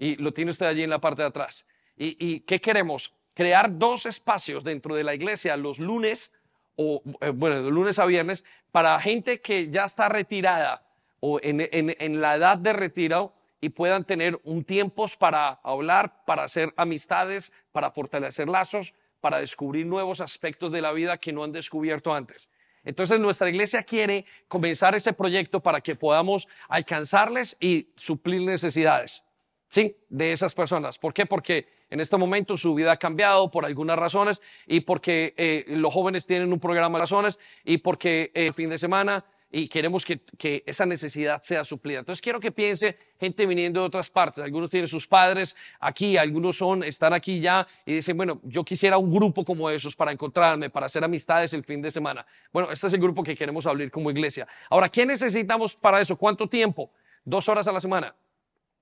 y 0.00 0.16
lo 0.16 0.32
tiene 0.32 0.50
usted 0.50 0.66
allí 0.66 0.82
en 0.82 0.90
la 0.90 0.98
parte 0.98 1.22
de 1.22 1.28
atrás. 1.28 1.68
¿Y, 1.96 2.40
qué 2.40 2.60
queremos? 2.60 3.14
Crear 3.34 3.78
dos 3.78 4.06
espacios 4.06 4.64
dentro 4.64 4.94
de 4.94 5.04
la 5.04 5.14
iglesia 5.14 5.58
los 5.58 5.78
lunes, 5.78 6.32
o 6.76 7.02
eh, 7.20 7.28
bueno, 7.28 7.62
de 7.62 7.70
lunes 7.70 7.98
a 7.98 8.06
viernes, 8.06 8.42
para 8.72 8.98
gente 9.00 9.42
que 9.42 9.70
ya 9.70 9.84
está 9.84 10.08
retirada 10.08 10.82
o 11.20 11.38
en, 11.42 12.20
la 12.20 12.36
edad 12.36 12.56
de 12.56 12.72
retiro 12.72 13.34
y 13.60 13.68
puedan 13.68 14.04
tener 14.04 14.40
un 14.44 14.64
tiempo 14.64 15.04
para 15.18 15.60
hablar, 15.62 16.24
para 16.24 16.44
hacer 16.44 16.72
amistades, 16.78 17.52
para 17.70 17.90
fortalecer 17.90 18.48
lazos, 18.48 18.94
para 19.20 19.38
descubrir 19.38 19.84
nuevos 19.84 20.22
aspectos 20.22 20.72
de 20.72 20.80
la 20.80 20.92
vida 20.92 21.18
que 21.18 21.34
no 21.34 21.44
han 21.44 21.52
descubierto 21.52 22.14
antes. 22.14 22.48
Entonces 22.84 23.20
nuestra 23.20 23.50
iglesia 23.50 23.82
quiere 23.82 24.24
comenzar 24.48 24.94
ese 24.94 25.12
proyecto 25.12 25.60
para 25.60 25.82
que 25.82 25.94
podamos 25.94 26.48
alcanzarles 26.70 27.58
y 27.60 27.90
suplir 27.96 28.40
necesidades, 28.40 29.26
¿sí? 29.70 29.96
De 30.10 30.32
esas 30.32 30.54
personas. 30.54 30.98
¿Por 30.98 31.14
qué? 31.14 31.24
Porque 31.24 31.68
en 31.88 32.00
este 32.00 32.18
momento 32.18 32.56
su 32.58 32.74
vida 32.74 32.92
ha 32.92 32.96
cambiado 32.98 33.50
por 33.50 33.64
algunas 33.64 33.98
razones 33.98 34.42
y 34.66 34.80
porque 34.80 35.32
eh, 35.38 35.64
los 35.68 35.94
jóvenes 35.94 36.26
tienen 36.26 36.52
un 36.52 36.60
programa 36.60 36.98
de 36.98 37.02
razones 37.04 37.38
y 37.64 37.78
porque 37.78 38.30
el 38.34 38.48
eh, 38.48 38.52
fin 38.52 38.68
de 38.68 38.78
semana 38.78 39.24
y 39.52 39.66
queremos 39.66 40.04
que, 40.04 40.20
que, 40.38 40.62
esa 40.66 40.86
necesidad 40.86 41.42
sea 41.42 41.64
suplida. 41.64 42.00
Entonces 42.00 42.22
quiero 42.22 42.38
que 42.38 42.52
piense 42.52 42.96
gente 43.18 43.46
viniendo 43.46 43.80
de 43.80 43.86
otras 43.86 44.08
partes. 44.08 44.44
Algunos 44.44 44.70
tienen 44.70 44.86
sus 44.86 45.06
padres 45.06 45.56
aquí, 45.80 46.16
algunos 46.16 46.56
son, 46.56 46.84
están 46.84 47.12
aquí 47.12 47.40
ya 47.40 47.66
y 47.84 47.94
dicen, 47.94 48.16
bueno, 48.16 48.40
yo 48.44 48.64
quisiera 48.64 48.98
un 48.98 49.12
grupo 49.12 49.44
como 49.44 49.68
esos 49.70 49.96
para 49.96 50.12
encontrarme, 50.12 50.70
para 50.70 50.86
hacer 50.86 51.02
amistades 51.02 51.52
el 51.52 51.64
fin 51.64 51.82
de 51.82 51.90
semana. 51.90 52.24
Bueno, 52.52 52.70
este 52.70 52.86
es 52.86 52.92
el 52.92 53.00
grupo 53.00 53.24
que 53.24 53.36
queremos 53.36 53.66
abrir 53.66 53.90
como 53.90 54.10
iglesia. 54.10 54.46
Ahora, 54.68 54.88
¿qué 54.88 55.04
necesitamos 55.04 55.74
para 55.74 56.00
eso? 56.00 56.16
¿Cuánto 56.16 56.48
tiempo? 56.48 56.92
¿Dos 57.24 57.48
horas 57.48 57.66
a 57.66 57.72
la 57.72 57.80
semana? 57.80 58.14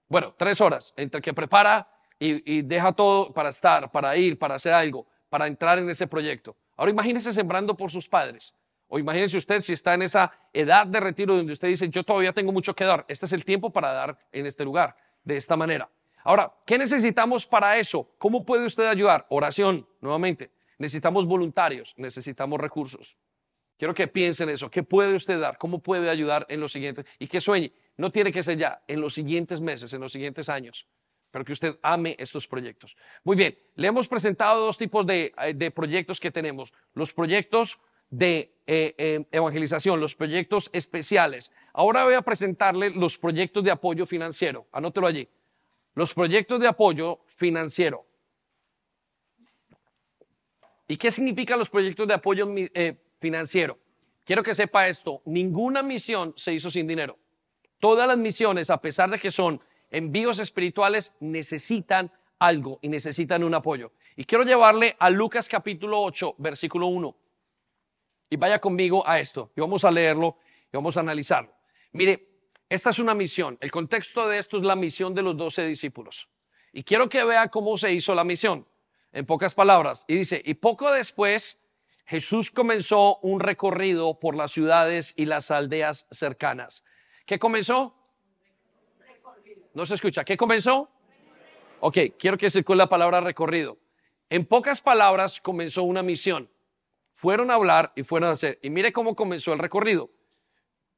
Bueno, 0.08 0.34
tres 0.36 0.60
horas, 0.60 0.94
entre 0.96 1.20
que 1.20 1.34
prepara 1.34 1.88
y, 2.18 2.58
y 2.58 2.62
deja 2.62 2.92
todo 2.92 3.32
para 3.32 3.50
estar, 3.50 3.90
para 3.90 4.16
ir, 4.16 4.38
para 4.38 4.54
hacer 4.54 4.72
algo, 4.72 5.06
para 5.28 5.46
entrar 5.46 5.78
en 5.78 5.88
ese 5.90 6.06
proyecto. 6.06 6.56
Ahora 6.76 6.90
imagínese 6.90 7.32
sembrando 7.32 7.76
por 7.76 7.90
sus 7.90 8.08
padres. 8.08 8.54
O 8.88 8.98
imagínese 8.98 9.36
usted 9.36 9.60
si 9.60 9.74
está 9.74 9.94
en 9.94 10.02
esa 10.02 10.32
edad 10.52 10.86
de 10.86 10.98
retiro 10.98 11.36
donde 11.36 11.52
usted 11.52 11.68
dice, 11.68 11.88
yo 11.90 12.02
todavía 12.02 12.32
tengo 12.32 12.52
mucho 12.52 12.74
que 12.74 12.84
dar. 12.84 13.04
Este 13.06 13.26
es 13.26 13.32
el 13.32 13.44
tiempo 13.44 13.70
para 13.70 13.92
dar 13.92 14.18
en 14.32 14.46
este 14.46 14.64
lugar, 14.64 14.96
de 15.24 15.36
esta 15.36 15.56
manera. 15.56 15.90
Ahora, 16.24 16.54
¿qué 16.66 16.78
necesitamos 16.78 17.46
para 17.46 17.76
eso? 17.76 18.08
¿Cómo 18.18 18.44
puede 18.44 18.64
usted 18.64 18.86
ayudar? 18.86 19.26
Oración, 19.28 19.86
nuevamente. 20.00 20.50
Necesitamos 20.78 21.26
voluntarios, 21.26 21.92
necesitamos 21.96 22.58
recursos. 22.60 23.18
Quiero 23.76 23.94
que 23.94 24.08
piensen 24.08 24.48
eso. 24.48 24.70
¿Qué 24.70 24.82
puede 24.82 25.14
usted 25.14 25.38
dar? 25.38 25.58
¿Cómo 25.58 25.80
puede 25.80 26.08
ayudar 26.08 26.46
en 26.48 26.60
los 26.60 26.72
siguientes? 26.72 27.04
Y 27.18 27.28
que 27.28 27.40
sueñe. 27.40 27.72
No 27.98 28.12
tiene 28.12 28.32
que 28.32 28.44
ser 28.44 28.56
ya, 28.56 28.82
en 28.86 29.00
los 29.00 29.12
siguientes 29.12 29.60
meses, 29.60 29.92
en 29.92 30.00
los 30.00 30.12
siguientes 30.12 30.48
años. 30.48 30.86
Pero 31.32 31.44
que 31.44 31.52
usted 31.52 31.78
ame 31.82 32.16
estos 32.18 32.46
proyectos. 32.46 32.96
Muy 33.24 33.36
bien, 33.36 33.58
le 33.74 33.88
hemos 33.88 34.06
presentado 34.06 34.64
dos 34.64 34.78
tipos 34.78 35.04
de, 35.04 35.34
eh, 35.36 35.70
proyectos 35.72 36.20
que 36.20 36.30
tenemos. 36.30 36.72
Los 36.94 37.12
proyectos 37.12 37.80
de 38.08 38.54
eh, 38.68 38.94
eh, 38.96 39.26
evangelización, 39.32 40.00
los 40.00 40.14
proyectos 40.14 40.70
especiales. 40.72 41.50
Ahora 41.72 42.04
voy 42.04 42.14
a 42.14 42.22
presentarle 42.22 42.90
los 42.90 43.18
proyectos 43.18 43.64
de 43.64 43.72
apoyo 43.72 44.06
financiero. 44.06 44.68
Anótelo 44.70 45.08
allí. 45.08 45.28
Los 45.94 46.14
proyectos 46.14 46.60
de 46.60 46.68
apoyo 46.68 47.20
financiero. 47.26 48.06
¿Y 50.86 50.96
qué 50.96 51.10
significan 51.10 51.58
los 51.58 51.68
proyectos 51.68 52.06
de 52.06 52.14
apoyo 52.14 52.48
financiero? 53.18 53.76
Quiero 54.24 54.42
que 54.44 54.54
sepa 54.54 54.86
esto, 54.86 55.20
ninguna 55.24 55.82
misión 55.82 56.32
se 56.36 56.54
hizo 56.54 56.70
sin 56.70 56.86
dinero. 56.86 57.18
Todas 57.80 58.08
las 58.08 58.18
misiones, 58.18 58.70
a 58.70 58.80
pesar 58.80 59.10
de 59.10 59.18
que 59.18 59.30
son 59.30 59.60
envíos 59.90 60.38
espirituales, 60.38 61.14
necesitan 61.20 62.12
algo 62.38 62.78
y 62.82 62.88
necesitan 62.88 63.44
un 63.44 63.54
apoyo. 63.54 63.92
Y 64.16 64.24
quiero 64.24 64.44
llevarle 64.44 64.96
a 64.98 65.10
Lucas 65.10 65.48
capítulo 65.48 66.00
8, 66.02 66.34
versículo 66.38 66.88
1. 66.88 67.16
Y 68.30 68.36
vaya 68.36 68.60
conmigo 68.60 69.06
a 69.06 69.20
esto 69.20 69.52
y 69.56 69.60
vamos 69.60 69.84
a 69.84 69.90
leerlo 69.90 70.36
y 70.72 70.76
vamos 70.76 70.96
a 70.96 71.00
analizarlo. 71.00 71.54
Mire, 71.92 72.28
esta 72.68 72.90
es 72.90 72.98
una 72.98 73.14
misión. 73.14 73.56
El 73.60 73.70
contexto 73.70 74.28
de 74.28 74.38
esto 74.38 74.56
es 74.56 74.62
la 74.62 74.76
misión 74.76 75.14
de 75.14 75.22
los 75.22 75.36
doce 75.36 75.66
discípulos. 75.66 76.28
Y 76.72 76.82
quiero 76.82 77.08
que 77.08 77.24
vea 77.24 77.48
cómo 77.48 77.78
se 77.78 77.92
hizo 77.92 78.14
la 78.14 78.24
misión. 78.24 78.66
En 79.12 79.24
pocas 79.24 79.54
palabras. 79.54 80.04
Y 80.06 80.16
dice, 80.16 80.42
y 80.44 80.54
poco 80.54 80.92
después 80.92 81.62
Jesús 82.04 82.50
comenzó 82.50 83.18
un 83.18 83.40
recorrido 83.40 84.18
por 84.18 84.34
las 84.34 84.52
ciudades 84.52 85.14
y 85.16 85.24
las 85.24 85.50
aldeas 85.50 86.06
cercanas. 86.10 86.84
¿Qué 87.28 87.38
comenzó? 87.38 87.94
No 89.74 89.86
se 89.86 89.94
escucha. 89.94 90.24
¿Qué 90.24 90.36
comenzó? 90.36 90.90
Ok, 91.78 91.98
quiero 92.18 92.36
que 92.36 92.50
circule 92.50 92.78
la 92.78 92.88
palabra 92.88 93.20
recorrido. 93.20 93.78
En 94.30 94.44
pocas 94.44 94.80
palabras 94.80 95.40
comenzó 95.40 95.84
una 95.84 96.02
misión 96.02 96.50
fueron 97.18 97.50
a 97.50 97.54
hablar 97.54 97.92
y 97.96 98.04
fueron 98.04 98.28
a 98.28 98.32
hacer. 98.32 98.60
Y 98.62 98.70
mire 98.70 98.92
cómo 98.92 99.16
comenzó 99.16 99.52
el 99.52 99.58
recorrido, 99.58 100.08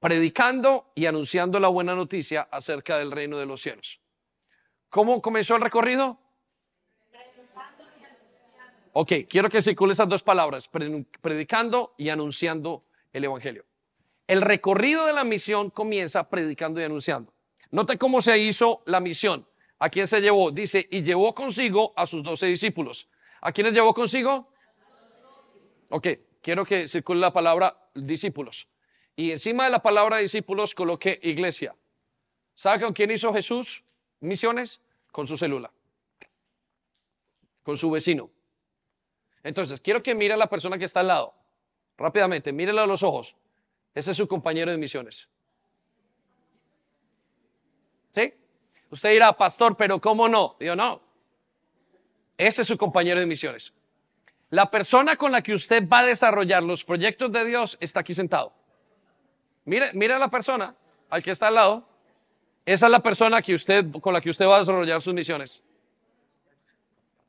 predicando 0.01 0.93
y 0.95 1.07
anunciando 1.07 1.59
la 1.59 1.69
buena 1.69 1.95
noticia 1.95 2.43
acerca 2.53 2.99
del 2.99 3.11
reino 3.11 3.39
de 3.39 3.47
los 3.47 3.63
cielos. 3.63 4.03
¿Cómo 4.91 5.23
comenzó 5.23 5.57
el 5.57 5.63
recorrido? 5.63 6.21
Ok, 8.93 9.13
quiero 9.31 9.49
que 9.49 9.63
circule 9.63 9.95
esas 9.95 10.11
dos 10.11 10.23
palabras, 10.23 10.69
predicando 10.69 11.95
y 11.97 12.11
anunciando 12.11 12.83
el 13.15 13.25
Evangelio. 13.25 13.65
El 14.31 14.43
recorrido 14.43 15.07
de 15.07 15.13
la 15.13 15.25
misión 15.25 15.71
comienza 15.71 16.31
predicando 16.31 16.81
y 16.81 16.85
anunciando. 16.85 17.35
Note 17.73 17.99
cómo 17.99 18.21
se 18.21 18.39
hizo 18.39 18.81
la 18.87 19.01
misión. 19.01 19.45
¿A 19.81 19.89
quién 19.89 20.07
se 20.07 20.21
llevó? 20.21 20.53
Dice, 20.53 20.87
y 20.89 21.03
llevó 21.03 21.35
consigo 21.35 21.93
a 21.97 22.07
sus 22.07 22.23
doce 22.23 22.47
discípulos. 22.47 23.09
¿A 23.41 23.51
quiénes 23.51 23.73
llevó 23.73 23.93
consigo? 23.93 24.53
Ok, 25.89 26.07
quiero 26.41 26.65
que 26.65 26.87
circule 26.87 27.19
la 27.19 27.33
palabra 27.33 27.91
discípulos. 27.93 28.69
Y 29.17 29.33
encima 29.33 29.65
de 29.65 29.71
la 29.71 29.83
palabra 29.83 30.19
discípulos 30.19 30.77
coloque 30.77 31.19
iglesia. 31.25 31.75
¿Sabe 32.55 32.85
con 32.85 32.93
quién 32.93 33.11
hizo 33.11 33.35
Jesús 33.35 33.83
misiones? 34.21 34.81
Con 35.11 35.27
su 35.27 35.37
célula. 35.37 35.73
Con 37.65 37.77
su 37.77 37.91
vecino. 37.91 38.31
Entonces, 39.43 39.81
quiero 39.81 40.05
que 40.05 40.15
mire 40.15 40.35
a 40.35 40.37
la 40.37 40.49
persona 40.49 40.79
que 40.79 40.85
está 40.85 41.01
al 41.01 41.09
lado. 41.09 41.35
Rápidamente, 41.99 42.53
mírelo 42.53 42.81
a 42.81 42.87
los 42.87 43.03
ojos. 43.03 43.35
Ese 43.95 44.13
es 44.13 44.17
su 44.17 44.29
compañero 44.29 44.71
de 44.71 44.79
misiones. 44.79 45.29
¿Sí? 48.15 48.35
Usted 48.91 49.11
dirá, 49.11 49.37
pastor, 49.37 49.77
pero 49.77 50.01
¿cómo 50.01 50.29
no? 50.29 50.57
Digo, 50.59 50.77
no. 50.77 51.01
Ese 52.37 52.63
es 52.63 52.69
su 52.69 52.79
compañero 52.79 53.21
de 53.21 53.27
misiones. 53.27 53.75
La 54.51 54.71
persona 54.71 55.17
con 55.17 55.31
la 55.31 55.43
que 55.43 55.55
usted 55.55 55.89
va 55.89 56.01
a 56.01 56.07
desarrollar 56.07 56.63
los 56.63 56.83
proyectos 56.85 57.31
de 57.31 57.45
Dios 57.45 57.77
está 57.81 58.01
aquí 58.01 58.15
sentado. 58.15 58.53
Mire, 59.65 59.91
mire 59.93 60.15
a 60.15 60.19
la 60.19 60.29
persona 60.29 60.75
al 61.09 61.23
que 61.23 61.31
está 61.31 61.49
al 61.49 61.55
lado. 61.55 61.89
Esa 62.67 62.87
es 62.87 62.93
la 62.93 63.01
persona 63.01 63.43
que 63.43 63.55
usted, 63.55 63.91
con 64.01 64.13
la 64.13 64.21
que 64.21 64.31
usted 64.31 64.47
va 64.47 64.57
a 64.57 64.59
desarrollar 64.61 65.01
sus 65.03 65.15
misiones. 65.15 65.65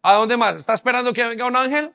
¿A 0.02 0.14
dónde 0.14 0.36
más? 0.36 0.56
¿Está 0.56 0.74
esperando 0.74 1.14
que 1.14 1.24
venga 1.26 1.46
un 1.46 1.56
ángel? 1.56 1.94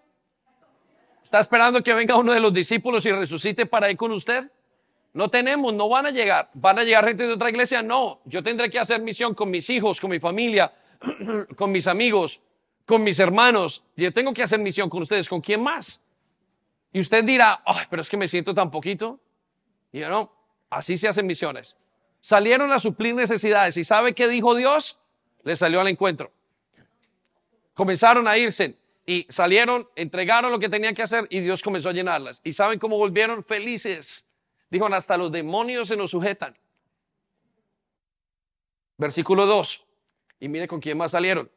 ¿Está 1.24 1.40
esperando 1.40 1.82
que 1.82 1.92
venga 1.92 2.16
uno 2.16 2.32
de 2.32 2.38
los 2.38 2.52
discípulos 2.52 3.04
y 3.06 3.12
resucite 3.12 3.66
para 3.66 3.90
ir 3.90 3.96
con 3.96 4.12
usted? 4.12 4.48
No 5.16 5.30
tenemos, 5.30 5.72
no 5.72 5.88
van 5.88 6.04
a 6.04 6.10
llegar. 6.10 6.50
¿Van 6.52 6.78
a 6.78 6.84
llegar 6.84 7.06
gente 7.06 7.26
de 7.26 7.32
otra 7.32 7.48
iglesia? 7.48 7.82
No. 7.82 8.20
Yo 8.26 8.42
tendré 8.42 8.68
que 8.68 8.78
hacer 8.78 9.00
misión 9.00 9.34
con 9.34 9.50
mis 9.50 9.70
hijos, 9.70 9.98
con 9.98 10.10
mi 10.10 10.20
familia, 10.20 10.70
con 11.56 11.72
mis 11.72 11.86
amigos, 11.86 12.42
con 12.84 13.02
mis 13.02 13.18
hermanos, 13.18 13.82
yo 13.96 14.12
tengo 14.12 14.34
que 14.34 14.42
hacer 14.42 14.60
misión 14.60 14.90
con 14.90 15.00
ustedes, 15.00 15.26
¿con 15.26 15.40
quién 15.40 15.62
más? 15.62 16.06
Y 16.92 17.00
usted 17.00 17.24
dirá, 17.24 17.62
ay, 17.64 17.86
pero 17.88 18.02
es 18.02 18.10
que 18.10 18.18
me 18.18 18.28
siento 18.28 18.54
tan 18.54 18.70
poquito. 18.70 19.18
Y 19.90 20.00
yo 20.00 20.10
no, 20.10 20.30
así 20.68 20.98
se 20.98 21.08
hacen 21.08 21.26
misiones. 21.26 21.78
Salieron 22.20 22.70
a 22.70 22.78
suplir 22.78 23.14
necesidades 23.14 23.78
y 23.78 23.84
¿sabe 23.84 24.14
qué 24.14 24.28
dijo 24.28 24.54
Dios? 24.54 24.98
Le 25.44 25.56
salió 25.56 25.80
al 25.80 25.88
encuentro. 25.88 26.30
Comenzaron 27.72 28.28
a 28.28 28.36
irse 28.36 28.76
y 29.06 29.24
salieron, 29.30 29.88
entregaron 29.96 30.52
lo 30.52 30.58
que 30.58 30.68
tenían 30.68 30.94
que 30.94 31.04
hacer 31.04 31.26
y 31.30 31.40
Dios 31.40 31.62
comenzó 31.62 31.88
a 31.88 31.94
llenarlas. 31.94 32.42
¿Y 32.44 32.52
saben 32.52 32.78
cómo 32.78 32.98
volvieron 32.98 33.42
felices? 33.42 34.35
Dijo, 34.70 34.86
hasta 34.86 35.16
los 35.16 35.30
demonios 35.30 35.88
se 35.88 35.96
nos 35.96 36.10
sujetan. 36.10 36.56
Versículo 38.98 39.46
2. 39.46 39.84
Y 40.40 40.48
mire 40.48 40.66
con 40.66 40.80
quién 40.80 40.98
más 40.98 41.12
salieron 41.12 41.50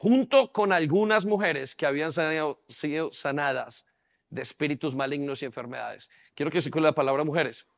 junto 0.00 0.50
con 0.50 0.72
algunas 0.72 1.26
mujeres 1.26 1.74
que 1.74 1.84
habían 1.84 2.10
sido 2.10 3.12
sanadas 3.12 3.86
de 4.30 4.40
espíritus 4.40 4.94
malignos 4.94 5.42
y 5.42 5.44
enfermedades. 5.44 6.08
Quiero 6.34 6.50
que 6.50 6.62
se 6.62 6.70
la 6.80 6.94
palabra 6.94 7.22
mujeres. 7.22 7.68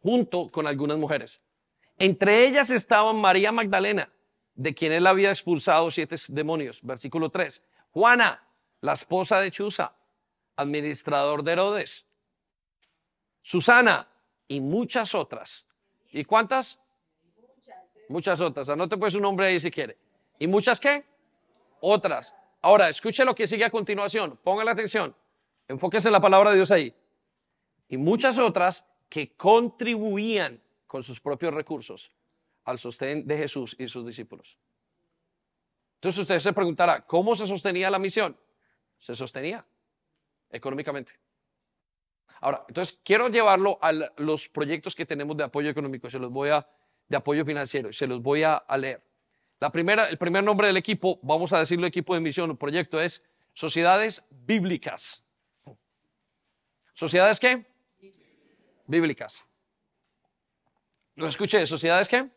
Junto 0.00 0.48
con 0.48 0.66
algunas 0.66 0.96
mujeres. 0.96 1.42
Entre 1.98 2.46
ellas 2.46 2.70
estaban 2.70 3.20
María 3.20 3.52
Magdalena, 3.52 4.10
de 4.54 4.74
quien 4.74 4.90
él 4.90 5.06
había 5.06 5.28
expulsado 5.28 5.90
siete 5.90 6.16
demonios. 6.28 6.80
Versículo 6.82 7.28
3. 7.28 7.62
Juana, 7.90 8.48
la 8.80 8.94
esposa 8.94 9.38
de 9.42 9.50
Chuza, 9.50 9.94
administrador 10.56 11.42
de 11.42 11.52
Herodes. 11.52 12.06
Susana 13.46 14.08
y 14.48 14.60
muchas 14.60 15.14
otras. 15.14 15.68
¿Y 16.10 16.24
cuántas? 16.24 16.80
Muchas 18.08 18.40
otras. 18.40 18.68
Anote 18.68 18.96
pues 18.96 19.12
su 19.12 19.20
nombre 19.20 19.46
ahí 19.46 19.60
si 19.60 19.70
quiere. 19.70 19.96
¿Y 20.40 20.48
muchas 20.48 20.80
qué? 20.80 21.04
Otras. 21.80 22.34
Ahora, 22.60 22.88
escuche 22.88 23.24
lo 23.24 23.36
que 23.36 23.46
sigue 23.46 23.64
a 23.64 23.70
continuación. 23.70 24.36
Póngale 24.42 24.72
atención. 24.72 25.14
Enfóquese 25.68 26.08
en 26.08 26.14
la 26.14 26.20
palabra 26.20 26.50
de 26.50 26.56
Dios 26.56 26.72
ahí. 26.72 26.92
Y 27.88 27.96
muchas 27.98 28.36
otras 28.40 28.92
que 29.08 29.36
contribuían 29.36 30.60
con 30.88 31.04
sus 31.04 31.20
propios 31.20 31.54
recursos 31.54 32.10
al 32.64 32.80
sostén 32.80 33.28
de 33.28 33.38
Jesús 33.38 33.76
y 33.78 33.86
sus 33.86 34.04
discípulos. 34.04 34.58
Entonces 35.98 36.22
usted 36.22 36.40
se 36.40 36.52
preguntará, 36.52 37.06
¿cómo 37.06 37.36
se 37.36 37.46
sostenía 37.46 37.92
la 37.92 38.00
misión? 38.00 38.36
Se 38.98 39.14
sostenía 39.14 39.64
económicamente. 40.50 41.25
Ahora, 42.46 42.64
entonces 42.68 43.00
quiero 43.02 43.26
llevarlo 43.26 43.76
a 43.82 43.92
los 44.18 44.48
proyectos 44.48 44.94
que 44.94 45.04
tenemos 45.04 45.36
de 45.36 45.42
apoyo 45.42 45.68
económico, 45.68 46.08
se 46.08 46.20
los 46.20 46.30
voy 46.30 46.50
a, 46.50 46.64
de 47.08 47.16
apoyo 47.16 47.44
financiero, 47.44 47.92
se 47.92 48.06
los 48.06 48.22
voy 48.22 48.44
a, 48.44 48.64
leer. 48.78 49.02
La 49.58 49.72
primera, 49.72 50.08
el 50.08 50.16
primer 50.16 50.44
nombre 50.44 50.68
del 50.68 50.76
equipo, 50.76 51.18
vamos 51.24 51.52
a 51.52 51.58
decirlo 51.58 51.88
equipo 51.88 52.14
de 52.14 52.20
misión, 52.20 52.48
el 52.48 52.56
proyecto 52.56 53.00
es 53.00 53.28
Sociedades 53.52 54.28
Bíblicas. 54.30 55.28
¿Sociedades 56.94 57.40
qué? 57.40 57.66
Bíblicas. 58.86 59.44
¿Lo 61.16 61.26
escuché? 61.26 61.66
¿Sociedades 61.66 62.08
qué? 62.08 62.30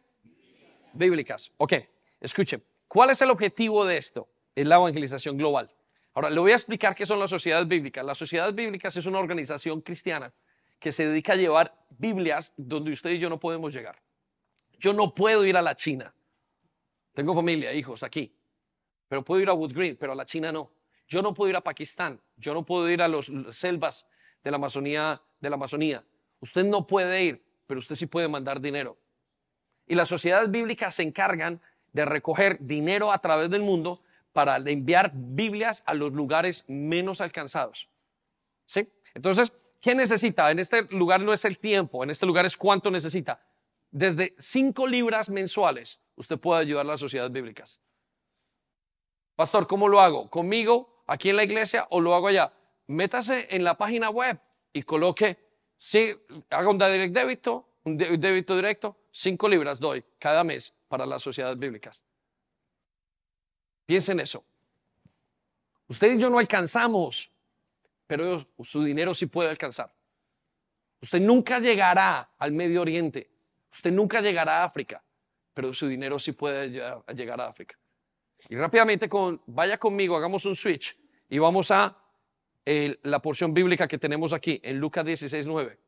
Bíblicas. 0.91 1.53
Ok, 1.57 1.73
escuche. 2.19 2.63
¿Cuál 2.87 3.11
es 3.11 3.21
el 3.21 3.29
objetivo 3.29 3.85
de 3.85 3.97
esto? 3.97 4.27
Es 4.55 4.65
la 4.65 4.77
evangelización 4.77 5.37
global. 5.37 5.71
Ahora, 6.13 6.29
le 6.29 6.39
voy 6.39 6.51
a 6.51 6.55
explicar 6.55 6.95
qué 6.95 7.05
son 7.05 7.19
las 7.19 7.29
sociedades 7.29 7.67
bíblicas. 7.67 8.03
Las 8.03 8.17
sociedades 8.17 8.55
bíblicas 8.55 8.95
es 8.97 9.05
una 9.05 9.19
organización 9.19 9.81
cristiana 9.81 10.33
que 10.79 10.91
se 10.91 11.07
dedica 11.07 11.33
a 11.33 11.35
llevar 11.35 11.85
Biblias 11.89 12.53
donde 12.57 12.91
usted 12.91 13.11
y 13.11 13.19
yo 13.19 13.29
no 13.29 13.39
podemos 13.39 13.73
llegar. 13.73 14.01
Yo 14.79 14.93
no 14.93 15.13
puedo 15.13 15.45
ir 15.45 15.57
a 15.57 15.61
la 15.61 15.75
China. 15.75 16.13
Tengo 17.13 17.35
familia, 17.35 17.73
hijos 17.73 18.01
aquí. 18.03 18.33
Pero 19.07 19.23
puedo 19.23 19.41
ir 19.41 19.49
a 19.49 19.53
Wood 19.53 19.73
Green, 19.73 19.97
pero 19.97 20.13
a 20.13 20.15
la 20.15 20.25
China 20.25 20.51
no. 20.51 20.71
Yo 21.07 21.21
no 21.21 21.33
puedo 21.33 21.49
ir 21.49 21.55
a 21.55 21.61
Pakistán. 21.61 22.21
Yo 22.37 22.53
no 22.53 22.65
puedo 22.65 22.89
ir 22.89 23.01
a 23.01 23.07
las 23.07 23.29
selvas 23.51 24.07
de 24.43 24.51
la 24.51 24.57
Amazonía, 24.57 25.21
de 25.39 25.49
la 25.49 25.55
Amazonía. 25.55 26.03
Usted 26.39 26.63
no 26.63 26.87
puede 26.87 27.23
ir, 27.23 27.43
pero 27.67 27.79
usted 27.79 27.95
sí 27.95 28.05
puede 28.05 28.27
mandar 28.27 28.61
dinero. 28.61 28.97
Y 29.87 29.95
las 29.95 30.07
sociedades 30.07 30.49
bíblicas 30.49 30.95
se 30.95 31.03
encargan 31.03 31.61
de 31.91 32.05
recoger 32.05 32.57
dinero 32.61 33.11
a 33.11 33.19
través 33.19 33.49
del 33.49 33.63
mundo 33.63 34.01
para 34.31 34.57
enviar 34.57 35.11
Biblias 35.13 35.83
a 35.85 35.93
los 35.93 36.11
lugares 36.11 36.65
menos 36.67 37.21
alcanzados. 37.21 37.89
¿Sí? 38.65 38.87
Entonces, 39.13 39.57
¿qué 39.81 39.95
necesita? 39.95 40.51
En 40.51 40.59
este 40.59 40.83
lugar 40.91 41.21
no 41.21 41.33
es 41.33 41.45
el 41.45 41.57
tiempo, 41.57 42.03
en 42.03 42.09
este 42.09 42.25
lugar 42.25 42.45
es 42.45 42.55
cuánto 42.55 42.91
necesita. 42.91 43.43
Desde 43.91 44.35
cinco 44.37 44.85
libras 44.85 45.29
mensuales, 45.29 46.01
usted 46.15 46.39
puede 46.39 46.61
ayudar 46.61 46.85
a 46.85 46.89
las 46.89 46.99
sociedades 46.99 47.31
bíblicas. 47.31 47.79
Pastor, 49.35 49.67
¿cómo 49.67 49.87
lo 49.87 49.99
hago? 49.99 50.29
¿Conmigo, 50.29 51.03
aquí 51.07 51.29
en 51.29 51.37
la 51.37 51.43
iglesia 51.43 51.87
o 51.89 52.01
lo 52.01 52.13
hago 52.13 52.27
allá? 52.27 52.53
Métase 52.87 53.47
en 53.49 53.63
la 53.63 53.77
página 53.77 54.09
web 54.09 54.39
y 54.73 54.83
coloque, 54.83 55.37
sí, 55.77 56.13
haga 56.49 56.69
un 56.69 56.77
direct 56.77 57.13
débito, 57.13 57.69
un 57.83 57.97
débito 57.97 58.55
directo, 58.55 58.97
cinco 59.11 59.47
libras 59.47 59.79
doy 59.79 60.03
cada 60.19 60.43
mes 60.43 60.75
para 60.87 61.05
las 61.05 61.21
sociedades 61.23 61.57
bíblicas. 61.57 62.03
Piensen 63.89 64.19
eso. 64.19 64.45
Usted 65.87 66.13
y 66.13 66.19
yo 66.19 66.29
no 66.29 66.37
alcanzamos, 66.37 67.33
pero 68.05 68.47
su 68.61 68.83
dinero 68.83 69.15
sí 69.15 69.25
puede 69.25 69.49
alcanzar. 69.49 69.91
Usted 71.01 71.19
nunca 71.19 71.57
llegará 71.57 72.29
al 72.37 72.51
Medio 72.51 72.81
Oriente. 72.81 73.31
Usted 73.71 73.91
nunca 73.91 74.21
llegará 74.21 74.61
a 74.61 74.65
África, 74.65 75.03
pero 75.55 75.73
su 75.73 75.87
dinero 75.87 76.19
sí 76.19 76.33
puede 76.33 76.69
llegar 76.69 77.41
a 77.41 77.47
África. 77.47 77.79
Y 78.47 78.55
rápidamente, 78.57 79.09
vaya 79.47 79.79
conmigo, 79.79 80.15
hagamos 80.15 80.45
un 80.45 80.55
switch 80.55 80.95
y 81.27 81.39
vamos 81.39 81.71
a 81.71 81.97
la 82.65 83.19
porción 83.23 83.55
bíblica 83.55 83.87
que 83.87 83.97
tenemos 83.97 84.33
aquí 84.33 84.61
en 84.63 84.77
Lucas 84.77 85.03
16, 85.03 85.47
9. 85.47 85.79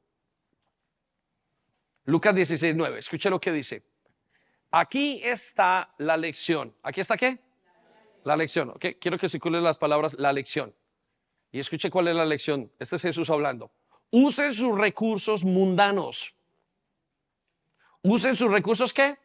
Lucas 2.06 2.34
16, 2.34 2.76
9. 2.76 2.98
Escuche 2.98 3.30
lo 3.30 3.40
que 3.40 3.52
dice. 3.52 3.84
Aquí 4.72 5.22
está 5.24 5.94
la 6.00 6.18
lección. 6.18 6.76
¿Aquí 6.82 7.00
está 7.00 7.16
qué? 7.16 7.51
La 8.24 8.36
lección. 8.36 8.70
¿ok? 8.70 8.86
Quiero 9.00 9.18
que 9.18 9.30
circulen 9.30 9.64
las 9.64 9.78
palabras 9.78 10.14
la 10.18 10.34
lección. 10.34 10.74
Y 11.52 11.60
escuche 11.60 11.90
cuál 11.90 12.08
es 12.08 12.16
la 12.16 12.26
lección. 12.26 12.72
Este 12.80 12.96
es 12.96 13.02
Jesús 13.02 13.30
hablando. 13.30 13.72
Use 14.12 14.54
sus 14.54 14.78
recursos 14.78 15.44
mundanos. 15.44 16.36
Use 18.04 18.36
sus 18.36 18.52
recursos 18.52 18.94
qué? 18.94 19.18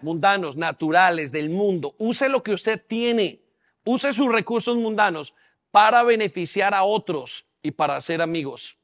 Mundanos, 0.00 0.56
naturales, 0.56 1.32
del 1.32 1.50
mundo. 1.50 1.94
Use 1.98 2.28
lo 2.28 2.42
que 2.42 2.52
usted 2.52 2.82
tiene. 2.86 3.42
Use 3.84 4.12
sus 4.12 4.32
recursos 4.32 4.76
mundanos 4.76 5.34
para 5.70 6.02
beneficiar 6.02 6.74
a 6.74 6.84
otros 6.84 7.46
y 7.62 7.70
para 7.70 7.96
hacer 7.96 8.22
amigos. 8.22 8.76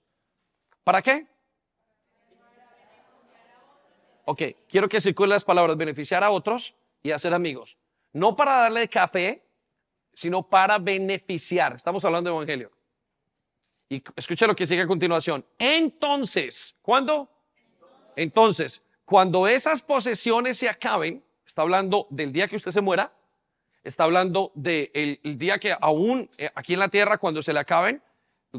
¿Para 0.82 1.02
qué? 1.02 1.26
Ok, 4.26 4.42
quiero 4.68 4.88
que 4.88 5.00
circulen 5.00 5.30
las 5.30 5.44
palabras 5.44 5.76
beneficiar 5.76 6.24
a 6.24 6.30
otros 6.30 6.74
y 7.02 7.10
hacer 7.10 7.34
amigos. 7.34 7.76
No 8.14 8.34
para 8.34 8.52
darle 8.56 8.88
café, 8.88 9.44
sino 10.14 10.42
para 10.42 10.78
beneficiar. 10.78 11.74
Estamos 11.74 12.02
hablando 12.06 12.30
de 12.30 12.36
evangelio. 12.36 12.72
Y 13.90 14.02
escuche 14.16 14.46
lo 14.46 14.56
que 14.56 14.66
sigue 14.66 14.80
a 14.80 14.86
continuación. 14.86 15.44
Entonces, 15.58 16.78
¿cuándo? 16.80 17.28
Entonces, 18.16 18.82
cuando 19.04 19.46
esas 19.46 19.82
posesiones 19.82 20.56
se 20.56 20.70
acaben, 20.70 21.22
está 21.46 21.60
hablando 21.60 22.06
del 22.08 22.32
día 22.32 22.48
que 22.48 22.56
usted 22.56 22.70
se 22.70 22.80
muera, 22.80 23.12
está 23.82 24.04
hablando 24.04 24.50
del 24.54 25.20
el 25.22 25.36
día 25.36 25.58
que 25.58 25.76
aún 25.78 26.30
eh, 26.38 26.48
aquí 26.54 26.72
en 26.72 26.78
la 26.78 26.88
tierra, 26.88 27.18
cuando 27.18 27.42
se 27.42 27.52
le 27.52 27.60
acaben, 27.60 28.02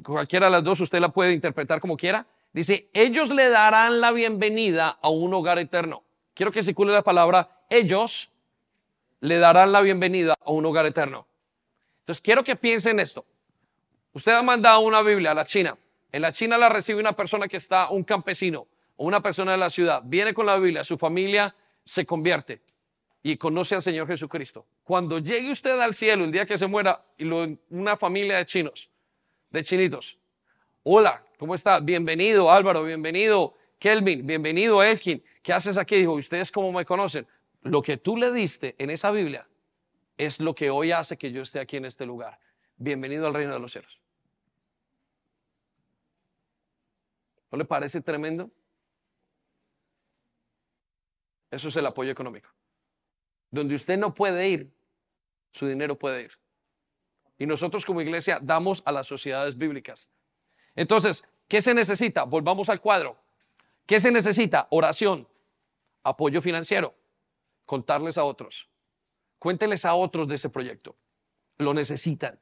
cualquiera 0.04 0.46
de 0.46 0.52
las 0.52 0.64
dos 0.64 0.80
usted 0.82 1.00
la 1.00 1.10
puede 1.10 1.34
interpretar 1.34 1.82
como 1.82 1.98
quiera, 1.98 2.28
Dice, 2.56 2.90
ellos 2.94 3.32
le 3.32 3.50
darán 3.50 4.00
la 4.00 4.14
bienvenida 4.14 4.98
a 5.02 5.10
un 5.10 5.34
hogar 5.34 5.60
eterno. 5.60 6.04
Quiero 6.34 6.54
que 6.54 6.64
circule 6.64 6.94
la 6.94 7.02
palabra, 7.02 7.66
ellos 7.70 8.32
le 9.20 9.38
darán 9.38 9.72
la 9.72 9.82
bienvenida 9.82 10.36
a 10.40 10.52
un 10.52 10.66
hogar 10.66 10.86
eterno. 10.86 11.28
Entonces, 12.02 12.22
quiero 12.22 12.44
que 12.44 12.56
piensen 12.56 13.00
esto. 13.00 13.26
Usted 14.14 14.32
ha 14.32 14.44
mandado 14.44 14.80
una 14.82 15.02
Biblia 15.02 15.32
a 15.32 15.34
la 15.34 15.46
China. 15.46 15.78
En 16.12 16.22
la 16.22 16.32
China 16.32 16.58
la 16.58 16.70
recibe 16.70 17.00
una 17.00 17.14
persona 17.14 17.48
que 17.48 17.58
está, 17.58 17.90
un 17.90 18.04
campesino 18.04 18.68
o 18.96 19.06
una 19.06 19.22
persona 19.22 19.54
de 19.54 19.58
la 19.58 19.70
ciudad. 19.70 20.02
Viene 20.06 20.34
con 20.34 20.46
la 20.46 20.58
Biblia, 20.58 20.84
su 20.84 20.98
familia 20.98 21.56
se 21.84 22.06
convierte 22.06 22.62
y 23.24 23.38
conoce 23.38 23.76
al 23.76 23.82
Señor 23.82 24.08
Jesucristo. 24.08 24.66
Cuando 24.84 25.20
llegue 25.20 25.52
usted 25.52 25.80
al 25.80 25.96
cielo 25.96 26.24
el 26.24 26.32
día 26.32 26.46
que 26.46 26.58
se 26.58 26.68
muera 26.68 27.04
y 27.18 27.26
lo, 27.26 27.48
una 27.70 27.98
familia 27.98 28.38
de 28.38 28.46
chinos, 28.46 28.90
de 29.50 29.64
chinitos, 29.64 30.20
hola, 30.84 31.26
¿Cómo 31.38 31.54
está? 31.54 31.80
Bienvenido 31.82 32.50
Álvaro, 32.50 32.84
bienvenido 32.84 33.56
Kelvin, 33.78 34.26
bienvenido 34.26 34.82
Elkin. 34.82 35.22
¿Qué 35.44 35.52
haces 35.52 35.78
aquí? 35.78 35.98
Dijo, 35.98 36.14
¿ustedes 36.14 36.50
cómo 36.50 36.72
me 36.72 36.86
conocen? 36.86 37.28
Lo 37.66 37.82
que 37.82 37.98
tú 37.98 38.16
le 38.16 38.32
diste 38.32 38.76
en 38.78 38.90
esa 38.90 39.12
Biblia 39.12 39.48
es 40.18 40.40
lo 40.40 40.56
que 40.56 40.70
hoy 40.70 40.92
hace 40.92 41.18
que 41.18 41.32
yo 41.32 41.42
esté 41.42 41.60
aquí 41.60 41.78
en 41.78 41.86
este 41.86 42.06
lugar. 42.06 42.40
Bienvenido 42.78 43.28
al 43.28 43.34
reino 43.34 43.54
de 43.54 43.60
los 43.60 43.72
cielos. 43.72 44.02
¿No 47.52 47.58
le 47.58 47.66
parece 47.66 48.02
tremendo? 48.02 48.50
Eso 51.52 51.68
es 51.68 51.76
el 51.76 51.86
apoyo 51.86 52.12
económico. 52.12 52.50
Donde 53.52 53.76
usted 53.76 53.98
no 53.98 54.14
puede 54.14 54.48
ir, 54.48 54.72
su 55.52 55.68
dinero 55.68 56.00
puede 56.00 56.24
ir. 56.24 56.32
Y 57.38 57.46
nosotros 57.46 57.84
como 57.84 58.02
iglesia 58.02 58.40
damos 58.42 58.82
a 58.86 58.92
las 58.92 59.08
sociedades 59.08 59.58
bíblicas 59.58 60.10
entonces, 60.76 61.28
¿qué 61.48 61.62
se 61.62 61.74
necesita? 61.74 62.24
Volvamos 62.24 62.70
al 62.70 62.82
cuadro. 62.82 63.18
¿Qué 63.86 64.00
se 64.00 64.12
necesita? 64.12 64.68
Oración, 64.72 65.28
apoyo 66.04 66.42
financiero, 66.42 66.96
contarles 67.66 68.18
a 68.18 68.24
otros. 68.24 68.70
Cuénteles 69.40 69.86
a 69.86 69.94
otros 69.96 70.28
de 70.28 70.36
ese 70.36 70.50
proyecto. 70.50 70.96
Lo 71.58 71.74
necesitan. 71.74 72.40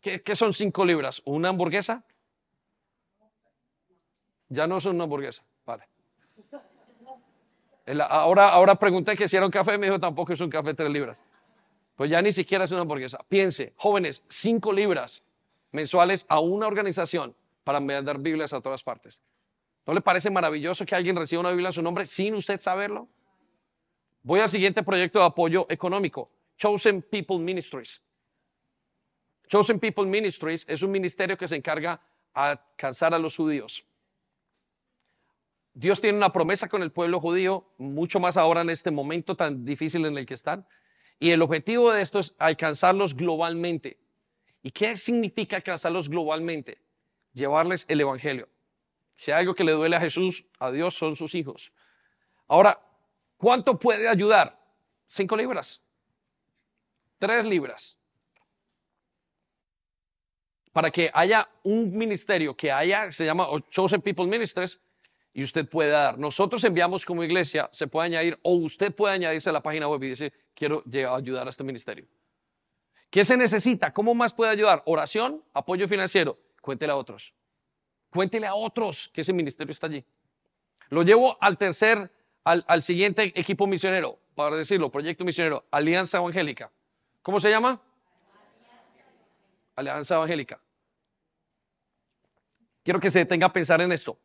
¿Qué, 0.00 0.36
son 0.36 0.52
cinco 0.52 0.84
libras? 0.84 1.22
¿Una 1.24 1.48
hamburguesa? 1.50 2.04
Ya 4.48 4.66
no 4.66 4.80
son 4.80 4.96
una 4.96 5.04
hamburguesa. 5.04 5.44
Vale. 5.64 5.88
Ahora, 8.08 8.48
ahora 8.48 8.74
pregunté 8.74 9.16
que 9.16 9.28
si 9.28 9.36
era 9.36 9.46
un 9.46 9.52
café, 9.52 9.78
me 9.78 9.86
dijo 9.86 10.00
tampoco 10.00 10.32
es 10.32 10.40
un 10.40 10.50
café 10.50 10.74
tres 10.74 10.90
libras. 10.90 11.24
Pues 11.94 12.10
ya 12.10 12.20
ni 12.20 12.32
siquiera 12.32 12.64
es 12.64 12.70
una 12.72 12.82
hamburguesa. 12.82 13.18
Piense, 13.28 13.72
jóvenes, 13.76 14.24
cinco 14.28 14.72
libras 14.72 15.24
mensuales 15.72 16.26
a 16.28 16.40
una 16.40 16.66
organización 16.66 17.34
para 17.64 17.80
mandar 17.80 18.18
Biblias 18.18 18.52
a 18.52 18.60
todas 18.60 18.82
partes. 18.82 19.20
¿No 19.86 19.94
le 19.94 20.00
parece 20.00 20.30
maravilloso 20.30 20.84
que 20.84 20.94
alguien 20.94 21.16
reciba 21.16 21.40
una 21.40 21.50
Biblia 21.50 21.68
en 21.68 21.72
su 21.72 21.82
nombre 21.82 22.06
sin 22.06 22.34
usted 22.34 22.60
saberlo? 22.60 23.08
Voy 24.26 24.40
al 24.40 24.48
siguiente 24.48 24.82
proyecto 24.82 25.20
de 25.20 25.24
apoyo 25.24 25.68
económico, 25.70 26.32
Chosen 26.56 27.00
People 27.00 27.38
Ministries. 27.38 28.02
Chosen 29.46 29.78
People 29.78 30.04
Ministries 30.04 30.68
es 30.68 30.82
un 30.82 30.90
ministerio 30.90 31.38
que 31.38 31.46
se 31.46 31.54
encarga 31.54 32.02
a 32.34 32.50
alcanzar 32.50 33.14
a 33.14 33.20
los 33.20 33.36
judíos. 33.36 33.84
Dios 35.74 36.00
tiene 36.00 36.18
una 36.18 36.32
promesa 36.32 36.68
con 36.68 36.82
el 36.82 36.90
pueblo 36.90 37.20
judío, 37.20 37.70
mucho 37.78 38.18
más 38.18 38.36
ahora 38.36 38.62
en 38.62 38.70
este 38.70 38.90
momento 38.90 39.36
tan 39.36 39.64
difícil 39.64 40.04
en 40.06 40.18
el 40.18 40.26
que 40.26 40.34
están. 40.34 40.66
Y 41.20 41.30
el 41.30 41.40
objetivo 41.40 41.92
de 41.92 42.02
esto 42.02 42.18
es 42.18 42.34
alcanzarlos 42.40 43.14
globalmente. 43.14 43.96
¿Y 44.60 44.72
qué 44.72 44.96
significa 44.96 45.54
alcanzarlos 45.54 46.08
globalmente? 46.08 46.78
Llevarles 47.32 47.86
el 47.88 48.00
Evangelio. 48.00 48.48
Si 49.14 49.30
hay 49.30 49.42
algo 49.42 49.54
que 49.54 49.62
le 49.62 49.70
duele 49.70 49.94
a 49.94 50.00
Jesús, 50.00 50.50
a 50.58 50.72
Dios 50.72 50.94
son 50.94 51.14
sus 51.14 51.36
hijos. 51.36 51.72
Ahora, 52.48 52.85
¿Cuánto 53.36 53.78
puede 53.78 54.08
ayudar? 54.08 54.58
Cinco 55.06 55.36
libras. 55.36 55.82
Tres 57.18 57.44
libras. 57.44 57.98
Para 60.72 60.90
que 60.90 61.10
haya 61.12 61.48
un 61.62 61.96
ministerio 61.96 62.56
que 62.56 62.70
haya, 62.70 63.10
se 63.10 63.24
llama 63.24 63.46
Chosen 63.70 64.02
People 64.02 64.26
Ministries, 64.26 64.80
y 65.32 65.42
usted 65.42 65.68
puede 65.68 65.90
dar. 65.90 66.18
Nosotros 66.18 66.64
enviamos 66.64 67.04
como 67.04 67.22
iglesia, 67.22 67.68
se 67.70 67.86
puede 67.86 68.06
añadir, 68.06 68.38
o 68.42 68.54
usted 68.56 68.94
puede 68.94 69.14
añadirse 69.14 69.50
a 69.50 69.52
la 69.52 69.62
página 69.62 69.86
web 69.86 70.02
y 70.04 70.08
decir, 70.10 70.32
quiero 70.54 70.82
ayudar 71.14 71.46
a 71.46 71.50
este 71.50 71.62
ministerio. 71.62 72.06
¿Qué 73.10 73.22
se 73.22 73.36
necesita? 73.36 73.92
¿Cómo 73.92 74.14
más 74.14 74.32
puede 74.32 74.50
ayudar? 74.50 74.82
Oración, 74.86 75.44
apoyo 75.52 75.88
financiero. 75.88 76.38
Cuéntele 76.62 76.92
a 76.92 76.96
otros. 76.96 77.34
Cuéntele 78.10 78.46
a 78.46 78.54
otros 78.54 79.08
que 79.12 79.20
ese 79.20 79.32
ministerio 79.34 79.72
está 79.72 79.86
allí. 79.86 80.04
Lo 80.88 81.02
llevo 81.02 81.36
al 81.40 81.58
tercer, 81.58 82.10
al, 82.46 82.82
siguiente 82.82 83.32
equipo 83.34 83.66
misionero, 83.66 84.18
para 84.36 84.56
decirlo, 84.56 84.90
proyecto 84.90 85.24
misionero, 85.24 85.64
Alianza 85.70 86.18
Evangélica. 86.18 86.70
¿Cómo 87.22 87.40
se 87.40 87.50
llama? 87.50 87.82
Alianza 89.74 90.14
Evangélica. 90.14 90.60
Quiero 92.84 93.00
que 93.00 93.10
se 93.10 93.18
detenga 93.18 93.46
a 93.46 93.52
pensar 93.52 93.80
en 93.80 93.90
esto. 93.90 94.16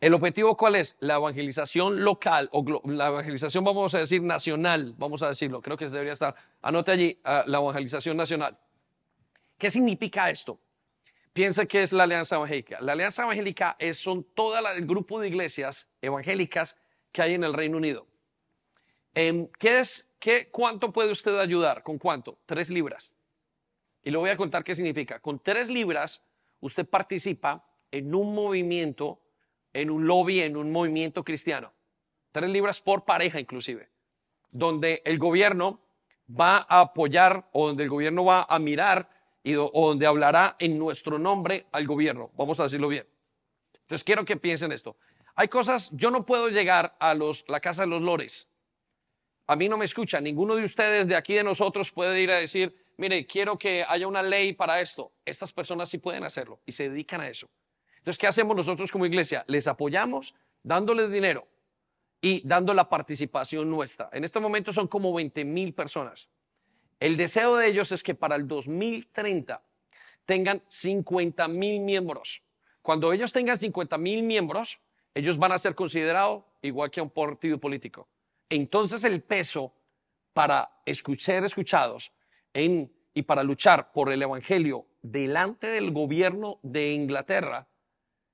¿El 0.00 0.14
objetivo 0.14 0.56
cuál 0.56 0.76
es? 0.76 0.96
La 1.00 1.16
evangelización 1.16 2.04
local 2.04 2.48
o 2.52 2.64
la 2.84 3.08
evangelización, 3.08 3.64
vamos 3.64 3.92
a 3.94 3.98
decir, 3.98 4.22
nacional, 4.22 4.94
vamos 4.96 5.22
a 5.22 5.28
decirlo, 5.28 5.60
creo 5.60 5.76
que 5.76 5.88
debería 5.88 6.12
estar. 6.12 6.36
Anote 6.62 6.92
allí 6.92 7.20
ah, 7.24 7.42
la 7.46 7.58
evangelización 7.58 8.16
nacional. 8.16 8.56
¿Qué 9.58 9.68
significa 9.68 10.30
esto? 10.30 10.60
Piensa 11.32 11.66
que 11.66 11.82
es 11.82 11.92
la 11.92 12.04
Alianza 12.04 12.36
Evangélica. 12.36 12.80
La 12.80 12.92
Alianza 12.92 13.24
Evangélica 13.24 13.74
es, 13.80 13.98
son 13.98 14.22
todo 14.22 14.56
el 14.56 14.86
grupo 14.86 15.20
de 15.20 15.26
iglesias 15.26 15.90
evangélicas 16.00 16.78
que 17.14 17.22
hay 17.22 17.34
en 17.34 17.44
el 17.44 17.54
Reino 17.54 17.76
Unido. 17.76 18.08
Em, 19.14 19.46
¿qué 19.60 19.78
es, 19.78 20.12
qué, 20.18 20.50
¿Cuánto 20.50 20.92
puede 20.92 21.12
usted 21.12 21.38
ayudar? 21.38 21.84
¿Con 21.84 21.96
cuánto? 21.96 22.40
Tres 22.44 22.70
libras. 22.70 23.16
Y 24.02 24.10
le 24.10 24.18
voy 24.18 24.30
a 24.30 24.36
contar 24.36 24.64
qué 24.64 24.74
significa. 24.74 25.20
Con 25.20 25.38
tres 25.38 25.68
libras, 25.68 26.24
usted 26.58 26.84
participa 26.84 27.64
en 27.92 28.12
un 28.12 28.34
movimiento 28.34 29.20
en 29.74 29.90
un 29.90 30.06
lobby, 30.06 30.40
en 30.40 30.56
un 30.56 30.72
movimiento 30.72 31.24
cristiano. 31.24 31.72
Tres 32.32 32.48
libras 32.48 32.80
por 32.80 33.04
pareja 33.04 33.38
inclusive, 33.38 33.90
donde 34.50 35.02
el 35.04 35.18
gobierno 35.18 35.80
va 36.28 36.66
a 36.68 36.80
apoyar 36.80 37.48
o 37.52 37.68
donde 37.68 37.84
el 37.84 37.90
gobierno 37.90 38.24
va 38.24 38.46
a 38.48 38.58
mirar 38.58 39.08
y 39.42 39.54
o 39.56 39.70
donde 39.74 40.06
hablará 40.06 40.56
en 40.58 40.78
nuestro 40.78 41.18
nombre 41.18 41.66
al 41.70 41.86
gobierno. 41.86 42.30
Vamos 42.36 42.58
a 42.60 42.64
decirlo 42.64 42.88
bien. 42.88 43.06
Entonces 43.82 44.04
quiero 44.04 44.24
que 44.24 44.36
piensen 44.36 44.72
esto. 44.72 44.96
Hay 45.36 45.48
cosas, 45.48 45.90
yo 45.92 46.10
no 46.10 46.24
puedo 46.24 46.48
llegar 46.48 46.96
a 47.00 47.14
la 47.14 47.60
casa 47.60 47.82
de 47.82 47.88
los 47.88 48.02
lores. 48.02 48.52
A 49.46 49.56
mí 49.56 49.68
no 49.68 49.76
me 49.76 49.84
escucha. 49.84 50.20
Ninguno 50.20 50.54
de 50.54 50.64
ustedes 50.64 51.08
de 51.08 51.16
aquí 51.16 51.34
de 51.34 51.44
nosotros 51.44 51.90
puede 51.90 52.20
ir 52.20 52.30
a 52.30 52.36
decir, 52.36 52.74
mire, 52.96 53.26
quiero 53.26 53.58
que 53.58 53.84
haya 53.86 54.06
una 54.06 54.22
ley 54.22 54.52
para 54.52 54.80
esto. 54.80 55.12
Estas 55.24 55.52
personas 55.52 55.88
sí 55.88 55.98
pueden 55.98 56.24
hacerlo 56.24 56.60
y 56.64 56.72
se 56.72 56.88
dedican 56.88 57.20
a 57.20 57.28
eso. 57.28 57.48
Entonces, 57.98 58.18
¿qué 58.18 58.26
hacemos 58.26 58.56
nosotros 58.56 58.92
como 58.92 59.06
iglesia? 59.06 59.44
Les 59.48 59.66
apoyamos 59.66 60.34
dándoles 60.62 61.10
dinero 61.10 61.48
y 62.20 62.46
dando 62.46 62.72
la 62.72 62.88
participación 62.88 63.68
nuestra. 63.68 64.08
En 64.12 64.24
este 64.24 64.40
momento 64.40 64.72
son 64.72 64.88
como 64.88 65.12
20 65.12 65.44
mil 65.44 65.74
personas. 65.74 66.28
El 67.00 67.16
deseo 67.16 67.56
de 67.56 67.66
ellos 67.68 67.92
es 67.92 68.02
que 68.02 68.14
para 68.14 68.36
el 68.36 68.46
2030 68.46 69.62
tengan 70.24 70.62
50 70.68 71.48
mil 71.48 71.80
miembros. 71.80 72.42
Cuando 72.82 73.12
ellos 73.12 73.32
tengan 73.32 73.56
50 73.56 73.98
mil 73.98 74.22
miembros, 74.22 74.80
ellos 75.14 75.38
van 75.38 75.52
a 75.52 75.58
ser 75.58 75.74
considerados 75.74 76.44
igual 76.62 76.90
que 76.90 77.00
un 77.00 77.10
partido 77.10 77.58
político. 77.58 78.08
Entonces 78.48 79.04
el 79.04 79.22
peso 79.22 79.72
para 80.32 80.70
ser 81.16 81.44
escuchados 81.44 82.12
y 82.52 83.22
para 83.22 83.42
luchar 83.42 83.92
por 83.92 84.12
el 84.12 84.22
Evangelio 84.22 84.86
delante 85.02 85.68
del 85.68 85.92
gobierno 85.92 86.58
de 86.62 86.92
Inglaterra 86.92 87.68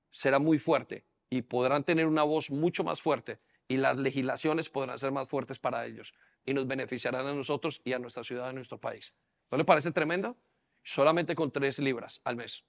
será 0.09 0.39
muy 0.39 0.57
fuerte 0.57 1.05
y 1.29 1.43
podrán 1.43 1.83
tener 1.83 2.07
una 2.07 2.23
voz 2.23 2.49
mucho 2.49 2.83
más 2.83 3.01
fuerte 3.01 3.39
y 3.67 3.77
las 3.77 3.97
legislaciones 3.97 4.69
podrán 4.69 4.99
ser 4.99 5.11
más 5.11 5.29
fuertes 5.29 5.59
para 5.59 5.85
ellos 5.85 6.13
y 6.45 6.53
nos 6.53 6.67
beneficiarán 6.67 7.25
a 7.27 7.33
nosotros 7.33 7.81
y 7.85 7.93
a 7.93 7.99
nuestra 7.99 8.23
ciudad, 8.23 8.49
a 8.49 8.53
nuestro 8.53 8.79
país. 8.79 9.13
¿No 9.49 9.57
le 9.57 9.63
parece 9.63 9.91
tremendo? 9.91 10.35
Solamente 10.83 11.35
con 11.35 11.51
tres 11.51 11.79
libras 11.79 12.19
al 12.23 12.35
mes. 12.35 12.65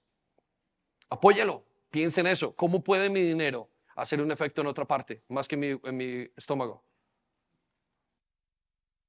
Apóyalo, 1.09 1.65
piense 1.89 2.21
en 2.21 2.27
eso. 2.27 2.55
¿Cómo 2.55 2.83
puede 2.83 3.09
mi 3.09 3.21
dinero 3.21 3.69
hacer 3.95 4.21
un 4.21 4.31
efecto 4.31 4.61
en 4.61 4.67
otra 4.67 4.85
parte, 4.85 5.23
más 5.27 5.47
que 5.47 5.55
en 5.55 5.97
mi, 5.97 6.29
estómago? 6.35 6.83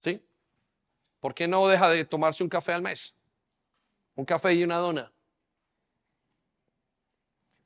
¿Sí? 0.02 0.22
¿Por 1.20 1.34
qué 1.34 1.48
no 1.48 1.66
deja 1.68 1.88
de 1.88 2.04
tomarse 2.04 2.42
un 2.42 2.48
café 2.48 2.72
al 2.72 2.82
mes? 2.82 3.16
Un 4.14 4.24
café 4.24 4.54
y 4.54 4.64
una 4.64 4.76
dona. 4.76 5.12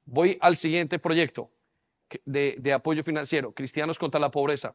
Voy 0.04 0.38
al 0.40 0.56
siguiente 0.56 0.98
proyecto 0.98 1.50
de, 2.24 2.72
apoyo 2.72 3.04
financiero, 3.04 3.52
Cristianos 3.52 3.98
contra 3.98 4.20
la 4.20 4.30
Pobreza. 4.30 4.74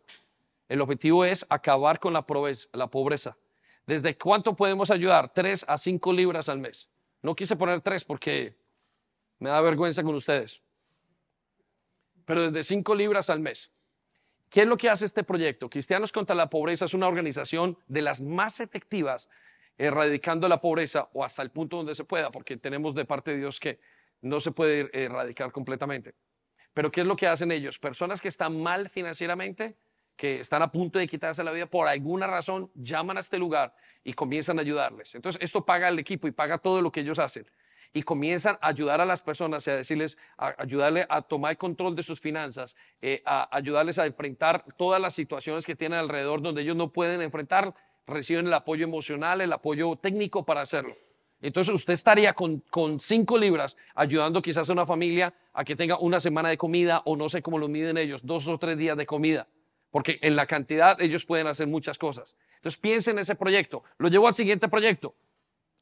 El 0.69 0.81
objetivo 0.81 1.25
es 1.25 1.45
acabar 1.49 1.99
con 1.99 2.13
la 2.13 2.25
pobreza. 2.25 3.37
¿Desde 3.85 4.17
cuánto 4.17 4.55
podemos 4.55 4.89
ayudar? 4.91 5.33
Tres 5.33 5.65
a 5.67 5.77
cinco 5.77 6.13
libras 6.13 6.49
al 6.49 6.59
mes. 6.59 6.89
No 7.21 7.35
quise 7.35 7.55
poner 7.55 7.81
tres 7.81 8.03
porque 8.03 8.57
me 9.39 9.49
da 9.49 9.61
vergüenza 9.61 10.03
con 10.03 10.15
ustedes. 10.15 10.62
Pero 12.25 12.51
desde 12.51 12.63
cinco 12.63 12.95
libras 12.95 13.29
al 13.29 13.39
mes. 13.39 13.73
¿Qué 14.49 14.61
es 14.61 14.67
lo 14.67 14.77
que 14.77 14.89
hace 14.89 15.05
este 15.05 15.23
proyecto? 15.23 15.69
Cristianos 15.69 16.11
contra 16.11 16.35
la 16.35 16.49
Pobreza 16.49 16.85
es 16.85 16.93
una 16.93 17.07
organización 17.07 17.77
de 17.87 18.03
las 18.03 18.21
más 18.21 18.59
efectivas 18.59 19.29
erradicando 19.77 20.47
la 20.47 20.61
pobreza 20.61 21.09
o 21.13 21.23
hasta 21.23 21.41
el 21.41 21.49
punto 21.49 21.77
donde 21.77 21.95
se 21.95 22.03
pueda, 22.03 22.31
porque 22.31 22.57
tenemos 22.57 22.93
de 22.93 23.05
parte 23.05 23.31
de 23.31 23.37
Dios 23.37 23.59
que 23.59 23.79
no 24.21 24.39
se 24.39 24.51
puede 24.51 24.89
erradicar 24.93 25.51
completamente. 25.51 26.13
Pero 26.73 26.91
¿qué 26.91 27.01
es 27.01 27.07
lo 27.07 27.15
que 27.15 27.27
hacen 27.27 27.51
ellos? 27.51 27.79
Personas 27.79 28.21
que 28.21 28.27
están 28.27 28.61
mal 28.61 28.89
financieramente, 28.89 29.75
que 30.15 30.39
están 30.39 30.61
a 30.61 30.71
punto 30.71 30.99
de 30.99 31.07
quitarse 31.07 31.43
la 31.43 31.51
vida 31.51 31.65
por 31.65 31.87
alguna 31.87 32.27
razón, 32.27 32.71
llaman 32.75 33.17
a 33.17 33.19
este 33.19 33.37
lugar 33.37 33.75
y 34.03 34.13
comienzan 34.13 34.59
a 34.59 34.61
ayudarles. 34.61 35.15
Entonces, 35.15 35.41
esto 35.41 35.65
paga 35.65 35.87
al 35.87 35.99
equipo 35.99 36.27
y 36.27 36.31
paga 36.31 36.57
todo 36.57 36.81
lo 36.81 36.91
que 36.91 37.01
ellos 37.01 37.19
hacen. 37.19 37.45
Y 37.93 38.01
comienzan 38.03 38.57
a 38.59 38.69
ayudar 38.69 39.01
a 39.01 39.05
las 39.05 39.21
personas, 39.21 39.67
a 39.67 39.75
decirles, 39.75 40.17
a 40.37 40.55
ayudarle 40.57 41.05
a 41.09 41.21
tomar 41.21 41.57
control 41.57 41.95
de 41.95 42.01
sus 42.03 42.19
finanzas, 42.19 42.75
eh, 43.01 43.21
a 43.25 43.55
ayudarles 43.55 43.99
a 43.99 44.07
enfrentar 44.07 44.65
todas 44.77 44.99
las 44.99 45.13
situaciones 45.13 45.65
que 45.65 45.75
tienen 45.75 45.99
alrededor 45.99 46.41
donde 46.41 46.63
ellos 46.63 46.75
no 46.75 46.91
pueden 46.91 47.21
enfrentar, 47.21 47.75
reciben 48.07 48.47
el 48.47 48.53
apoyo 48.53 48.83
emocional, 48.83 49.41
el 49.41 49.53
apoyo 49.53 49.95
técnico 49.95 50.43
para 50.43 50.61
hacerlo. 50.61 50.95
Entonces 51.43 51.75
usted 51.75 51.93
estaría 51.93 52.33
con, 52.33 52.63
cinco 53.01 53.37
libras 53.37 53.75
ayudando 53.95 54.41
quizás 54.41 54.69
a 54.69 54.73
una 54.73 54.85
familia 54.85 55.33
a 55.51 55.65
que 55.65 55.75
tenga 55.75 55.99
una 55.99 56.21
semana 56.21 56.47
de 56.47 56.57
comida 56.57 57.01
o 57.05 57.17
no 57.17 57.27
sé 57.27 57.41
cómo 57.41 57.59
lo 57.59 57.67
miden 57.67 57.97
ellos, 57.97 58.21
dos 58.23 58.47
o 58.47 58.57
tres 58.57 58.77
días 58.77 58.95
de 58.95 59.05
comida. 59.05 59.47
Porque 59.91 60.19
en 60.21 60.37
la 60.37 60.47
cantidad 60.47 60.99
ellos 61.01 61.25
pueden 61.25 61.47
hacer 61.47 61.67
muchas 61.67 61.97
cosas. 61.97 62.37
Entonces 62.55 62.79
piensen 62.79 63.17
en 63.17 63.19
ese 63.19 63.35
proyecto. 63.35 63.83
Lo 63.97 64.07
llevo 64.07 64.27
al 64.27 64.33
siguiente 64.33 64.69
proyecto. 64.69 65.15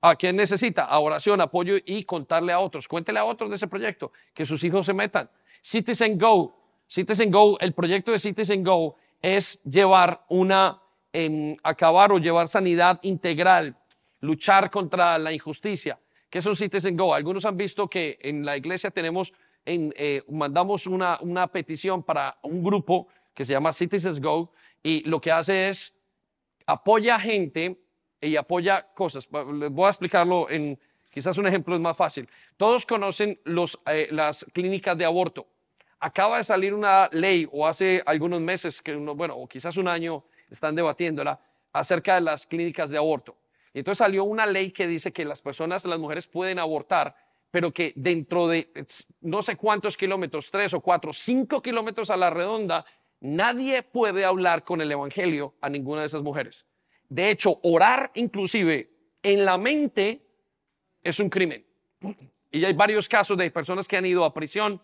¿A 0.02 0.15
quién 0.15 0.36
necesita? 0.36 0.86
A 0.86 0.99
oración, 0.99 1.41
apoyo 1.41 1.76
y 1.86 2.03
contarle 2.06 2.52
a 2.52 2.60
otros. 2.60 2.88
Cuéntele 2.88 3.19
a 3.19 3.26
otros 3.26 3.52
de 3.52 3.56
ese 3.56 3.68
proyecto, 3.68 4.11
que 4.34 4.45
sus 4.45 4.64
hijos 4.64 4.88
se 4.88 4.95
metan. 4.95 5.30
Citizen 5.61 6.18
Go. 6.18 6.57
Citizen 6.88 7.30
Go, 7.30 7.57
el 7.60 7.73
proyecto 7.73 8.11
de 8.11 8.18
Citizen 8.18 8.64
Go 8.64 8.95
es 9.22 9.61
llevar 9.64 10.26
una, 10.28 10.82
em, 11.14 11.56
acabar 11.64 12.11
o 12.11 12.18
llevar 12.18 12.48
sanidad 12.48 12.99
integral 13.03 13.78
luchar 14.22 14.72
contra 14.72 15.18
la 15.19 15.32
injusticia. 15.32 15.99
¿Qué 16.30 16.40
es 16.40 16.45
un 16.45 16.56
Citizen 16.56 16.98
Go? 16.98 17.14
Algunos 17.14 17.45
han 17.45 17.57
visto 17.57 17.88
que 17.88 18.18
en 18.22 18.44
la 18.44 18.57
iglesia 18.57 18.90
tenemos, 18.90 19.34
en, 19.65 19.94
eh, 19.98 20.23
mandamos 20.30 20.88
una, 20.88 21.19
una 21.22 21.48
petición 21.48 22.02
para 22.02 22.40
un 22.41 22.64
grupo 22.64 23.07
que 23.36 23.45
se 23.45 23.53
llama 23.53 23.72
Citizens 23.72 24.19
Go 24.19 24.52
y 24.82 25.07
lo 25.07 25.22
que 25.22 25.32
hace 25.32 25.69
es 25.69 25.99
apoya 26.65 27.19
gente 27.19 27.81
y 28.22 28.35
apoya 28.35 28.88
cosas. 28.93 29.27
Voy 29.30 29.85
a 29.85 29.89
explicarlo 29.89 30.49
en 30.49 30.80
quizás 31.10 31.38
un 31.38 31.48
ejemplo 31.48 31.76
es 31.76 31.81
más 31.81 31.98
fácil. 31.98 32.30
Todos 32.56 32.85
conocen 32.85 33.39
eh, 33.88 34.07
las 34.11 34.45
clínicas 34.53 34.98
de 34.98 35.06
aborto. 35.06 35.48
Acaba 35.99 36.38
de 36.38 36.43
salir 36.43 36.73
una 36.73 37.10
ley 37.11 37.48
o 37.52 37.68
hace 37.68 38.02
algunos 38.06 38.41
meses, 38.41 38.81
que 38.81 38.95
bueno, 38.95 39.35
o 39.35 39.48
quizás 39.48 39.77
un 39.77 39.88
año 39.88 40.23
están 40.49 40.76
debatiéndola 40.76 41.39
acerca 41.73 42.15
de 42.15 42.22
las 42.22 42.45
clínicas 42.45 42.89
de 42.89 42.98
aborto. 42.98 43.35
Y 43.73 43.80
entonces 43.80 43.99
salió 43.99 44.23
una 44.23 44.45
ley 44.45 44.72
que 44.72 44.88
dice 44.88 45.14
que 45.14 45.26
las 45.26 45.41
personas, 45.41 45.85
las 45.85 45.99
mujeres 45.99 46.27
pueden 46.27 46.60
abortar, 46.60 47.15
pero 47.52 47.72
que 47.72 47.93
dentro 47.95 48.48
de 48.48 48.72
no 49.22 49.41
sé 49.41 49.56
cuántos 49.56 49.95
kilómetros, 49.95 50.52
tres 50.52 50.73
o 50.73 50.81
cuatro, 50.81 51.14
cinco 51.14 51.61
kilómetros 51.61 52.10
a 52.10 52.18
la 52.18 52.30
redonda, 52.30 52.85
nadie 53.19 53.84
puede 53.84 54.26
hablar 54.26 54.64
con 54.64 54.81
el 54.81 54.91
Evangelio 54.91 55.53
a 55.61 55.69
ninguna 55.69 56.02
de 56.02 56.07
esas 56.07 56.22
mujeres. 56.22 56.65
De 57.11 57.29
hecho, 57.29 57.59
orar 57.63 58.09
inclusive 58.15 58.89
en 59.21 59.43
la 59.43 59.57
mente 59.57 60.21
es 61.03 61.19
un 61.19 61.29
crimen. 61.29 61.65
Y 62.49 62.63
hay 62.63 62.71
varios 62.71 63.09
casos 63.09 63.38
de 63.38 63.51
personas 63.51 63.85
que 63.85 63.97
han 63.97 64.05
ido 64.05 64.23
a 64.23 64.33
prisión 64.33 64.81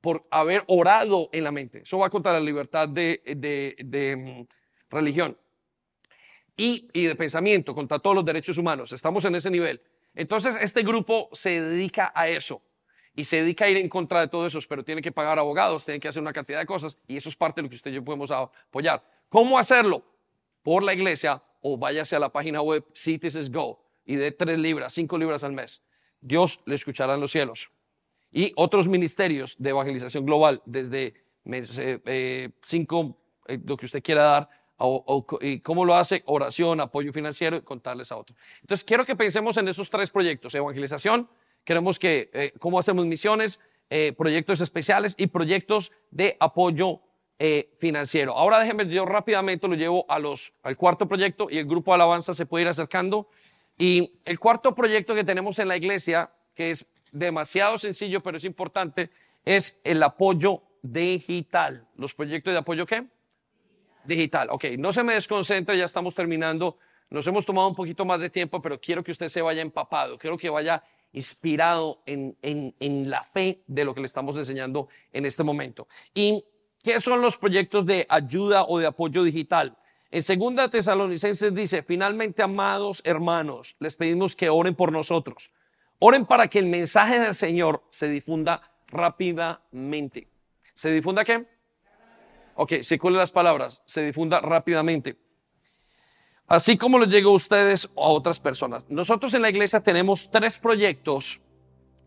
por 0.00 0.26
haber 0.30 0.64
orado 0.68 1.28
en 1.32 1.44
la 1.44 1.50
mente. 1.50 1.82
Eso 1.82 1.98
va 1.98 2.08
contra 2.08 2.32
la 2.32 2.40
libertad 2.40 2.88
de, 2.88 3.20
de, 3.26 4.46
religión. 4.88 5.36
Y, 6.56 6.88
y 6.94 7.04
de 7.04 7.14
pensamiento 7.14 7.74
contra 7.74 7.98
todos 7.98 8.16
los 8.16 8.24
derechos 8.24 8.56
humanos. 8.56 8.92
Estamos 8.92 9.26
en 9.26 9.34
ese 9.34 9.50
nivel. 9.50 9.82
Entonces, 10.14 10.56
este 10.62 10.82
grupo 10.82 11.28
se 11.34 11.60
dedica 11.60 12.10
a 12.14 12.26
eso 12.26 12.62
y 13.14 13.24
se 13.24 13.42
dedica 13.42 13.66
a 13.66 13.68
ir 13.68 13.76
en 13.76 13.90
contra 13.90 14.20
de 14.20 14.28
todo 14.28 14.46
eso, 14.46 14.58
pero 14.66 14.82
tiene 14.82 15.02
que 15.02 15.12
pagar 15.12 15.38
abogados, 15.38 15.84
tiene 15.84 16.00
que 16.00 16.08
hacer 16.08 16.22
una 16.22 16.32
cantidad 16.32 16.58
de 16.58 16.64
cosas 16.64 16.96
y 17.06 17.18
eso 17.18 17.28
es 17.28 17.36
parte 17.36 17.60
de 17.60 17.64
lo 17.64 17.68
que 17.68 17.76
usted 17.76 17.90
y 17.90 17.94
yo 17.96 18.02
podemos 18.02 18.30
apoyar. 18.30 19.04
¿Cómo 19.28 19.58
hacerlo? 19.58 20.02
Por 20.62 20.82
la 20.82 20.94
iglesia 20.94 21.42
o 21.68 21.76
váyase 21.76 22.14
a 22.14 22.20
la 22.20 22.30
página 22.30 22.60
web 22.62 22.84
Citizens 22.94 23.50
Go 23.50 23.82
y 24.04 24.14
de 24.14 24.30
tres 24.30 24.58
libras, 24.58 24.92
cinco 24.92 25.18
libras 25.18 25.42
al 25.42 25.52
mes. 25.52 25.82
Dios 26.20 26.62
le 26.66 26.76
escuchará 26.76 27.14
en 27.14 27.20
los 27.20 27.32
cielos. 27.32 27.70
Y 28.30 28.52
otros 28.56 28.86
ministerios 28.86 29.56
de 29.58 29.70
evangelización 29.70 30.24
global, 30.24 30.62
desde 30.64 31.14
eh, 31.44 32.00
eh, 32.06 32.50
cinco, 32.62 33.18
eh, 33.48 33.58
lo 33.64 33.76
que 33.76 33.86
usted 33.86 34.02
quiera 34.02 34.22
dar, 34.22 34.50
y 35.40 35.60
cómo 35.60 35.84
lo 35.84 35.94
hace, 35.94 36.22
oración, 36.26 36.80
apoyo 36.80 37.12
financiero 37.12 37.56
y 37.56 37.62
contarles 37.62 38.12
a 38.12 38.16
otros. 38.16 38.38
Entonces, 38.60 38.84
quiero 38.84 39.04
que 39.04 39.16
pensemos 39.16 39.56
en 39.56 39.66
esos 39.68 39.90
tres 39.90 40.10
proyectos, 40.10 40.54
evangelización, 40.54 41.28
queremos 41.64 41.98
que, 41.98 42.30
eh, 42.32 42.52
cómo 42.58 42.78
hacemos 42.78 43.06
misiones, 43.06 43.60
eh, 43.88 44.12
proyectos 44.16 44.60
especiales 44.60 45.14
y 45.18 45.28
proyectos 45.28 45.92
de 46.10 46.36
apoyo 46.40 47.00
eh, 47.38 47.70
financiero. 47.76 48.36
Ahora 48.36 48.58
déjenme, 48.60 48.86
yo 48.88 49.04
rápidamente 49.04 49.68
lo 49.68 49.74
llevo 49.74 50.04
a 50.08 50.18
los, 50.18 50.54
al 50.62 50.76
cuarto 50.76 51.06
proyecto 51.06 51.48
y 51.50 51.58
el 51.58 51.66
grupo 51.66 51.90
de 51.90 51.96
alabanza 51.96 52.34
se 52.34 52.46
puede 52.46 52.62
ir 52.62 52.68
acercando. 52.68 53.28
Y 53.78 54.20
el 54.24 54.38
cuarto 54.38 54.74
proyecto 54.74 55.14
que 55.14 55.24
tenemos 55.24 55.58
en 55.58 55.68
la 55.68 55.76
iglesia, 55.76 56.30
que 56.54 56.70
es 56.70 56.86
demasiado 57.12 57.78
sencillo, 57.78 58.22
pero 58.22 58.38
es 58.38 58.44
importante, 58.44 59.10
es 59.44 59.82
el 59.84 60.02
apoyo 60.02 60.62
digital. 60.82 61.86
¿Los 61.96 62.14
proyectos 62.14 62.52
de 62.52 62.58
apoyo 62.58 62.86
qué? 62.86 63.06
digital. 64.06 64.48
Ok, 64.50 64.64
no 64.78 64.92
se 64.92 65.02
me 65.02 65.14
desconcentre, 65.14 65.76
ya 65.76 65.84
estamos 65.84 66.14
terminando. 66.14 66.78
Nos 67.10 67.26
hemos 67.26 67.44
tomado 67.44 67.68
un 67.68 67.74
poquito 67.74 68.04
más 68.04 68.20
de 68.20 68.30
tiempo, 68.30 68.60
pero 68.62 68.80
quiero 68.80 69.04
que 69.04 69.12
usted 69.12 69.28
se 69.28 69.42
vaya 69.42 69.62
empapado, 69.62 70.18
quiero 70.18 70.36
que 70.36 70.50
vaya 70.50 70.82
inspirado 71.12 72.02
en, 72.04 72.36
en, 72.42 73.10
la 73.10 73.22
fe 73.22 73.62
de 73.66 73.84
lo 73.84 73.94
que 73.94 74.00
le 74.00 74.06
estamos 74.06 74.36
enseñando 74.36 74.88
en 75.12 75.24
este 75.24 75.42
momento. 75.44 75.88
¿Y 76.14 76.44
qué 76.86 77.00
son 77.00 77.20
los 77.20 77.36
proyectos 77.36 77.84
de 77.84 78.06
ayuda 78.08 78.64
o 78.64 78.78
de 78.78 78.86
apoyo 78.86 79.24
digital? 79.24 79.76
En 80.12 80.22
segunda 80.22 80.70
Tesalonicenses 80.70 81.52
dice, 81.52 81.82
finalmente, 81.82 82.44
amados 82.44 83.02
hermanos, 83.04 83.74
les 83.80 83.96
pedimos 83.96 84.36
que 84.36 84.48
oren 84.48 84.76
por 84.76 84.92
nosotros. 84.92 85.50
Oren 85.98 86.24
para 86.24 86.46
que 86.46 86.60
el 86.60 86.66
mensaje 86.66 87.18
del 87.18 87.34
Señor 87.34 87.82
se 87.90 88.08
difunda 88.08 88.62
rápidamente. 88.86 90.28
¿Se 90.74 90.92
difunda 90.92 91.24
qué? 91.24 91.48
Ok, 92.54 92.74
se 92.82 93.00
las 93.02 93.32
palabras, 93.32 93.82
se 93.84 94.04
difunda 94.04 94.40
rápidamente. 94.40 95.18
Así 96.46 96.78
como 96.78 97.00
les 97.00 97.08
llegó 97.08 97.30
a 97.30 97.34
ustedes 97.34 97.90
o 97.96 98.04
a 98.04 98.10
otras 98.10 98.38
personas. 98.38 98.88
Nosotros 98.88 99.34
en 99.34 99.42
la 99.42 99.50
iglesia 99.50 99.80
tenemos 99.80 100.30
tres 100.30 100.56
proyectos 100.56 101.42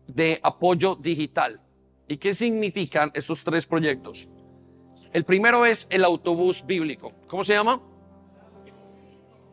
de 0.06 0.40
apoyo 0.42 0.94
digital. 0.94 1.60
¿Y 2.08 2.16
qué 2.16 2.32
significan 2.32 3.10
esos 3.14 3.44
tres 3.44 3.66
proyectos? 3.66 4.26
El 5.12 5.24
primero 5.24 5.66
es 5.66 5.88
el 5.90 6.04
autobús 6.04 6.64
bíblico. 6.64 7.12
¿Cómo 7.26 7.42
se 7.42 7.54
llama? 7.54 7.82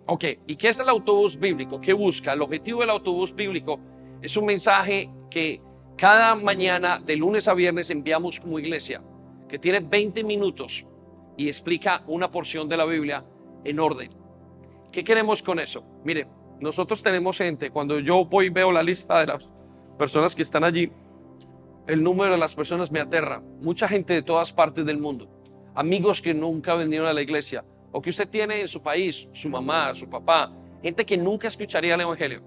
Ok, 0.08 0.24
¿y 0.46 0.56
qué 0.56 0.70
es 0.70 0.80
el 0.80 0.88
autobús 0.88 1.38
bíblico? 1.38 1.82
¿Qué 1.82 1.94
busca? 1.94 2.34
El 2.34 2.42
objetivo 2.42 2.82
del 2.82 2.92
autobús 2.92 3.34
bíblico 3.34 3.80
es 4.22 4.38
un 4.38 4.46
mensaje 4.46 5.10
que 5.30 5.62
cada 5.98 6.36
mañana, 6.36 7.00
de 7.00 7.16
lunes 7.16 7.48
a 7.48 7.56
viernes, 7.56 7.90
enviamos 7.90 8.40
como 8.40 8.60
iglesia 8.60 9.02
que 9.50 9.58
tiene 9.58 9.80
20 9.80 10.24
minutos 10.24 10.86
y 11.38 11.48
explica 11.48 12.04
una 12.08 12.30
porción 12.30 12.70
de 12.70 12.78
la 12.78 12.86
Biblia 12.86 13.26
en 13.64 13.80
orden. 13.80 14.12
¿Qué 14.92 15.04
queremos 15.04 15.42
con 15.42 15.60
eso? 15.60 15.84
Mire, 16.04 16.28
nosotros 16.60 17.02
tenemos 17.02 17.38
gente, 17.38 17.72
cuando 17.72 18.00
yo 18.00 18.26
voy 18.26 18.48
y 18.48 18.50
veo 18.50 18.72
la 18.72 18.84
lista 18.84 19.20
de 19.20 19.28
las 19.28 19.48
personas 19.98 20.36
que 20.36 20.42
están 20.42 20.64
allí, 20.64 20.92
el 21.88 22.04
número 22.04 22.32
de 22.34 22.38
las 22.38 22.54
personas 22.54 22.92
me 22.92 23.00
aterra. 23.00 23.42
Mucha 23.62 23.88
gente 23.88 24.14
de 24.14 24.22
todas 24.22 24.52
partes 24.52 24.86
del 24.86 25.00
mundo, 25.00 25.30
amigos 25.78 26.22
que 26.22 26.34
nunca 26.34 26.74
vendieron 26.74 27.08
a 27.08 27.14
la 27.14 27.22
iglesia, 27.22 27.64
o 27.91 28.02
que 28.02 28.10
usted 28.10 28.28
tiene 28.28 28.62
en 28.62 28.68
su 28.68 28.82
país, 28.82 29.28
su 29.32 29.48
mamá, 29.48 29.94
su 29.95 30.10
papá, 30.10 30.52
gente 30.82 31.06
que 31.06 31.16
nunca 31.16 31.48
escucharía 31.48 31.94
el 31.94 32.02
Evangelio. 32.02 32.41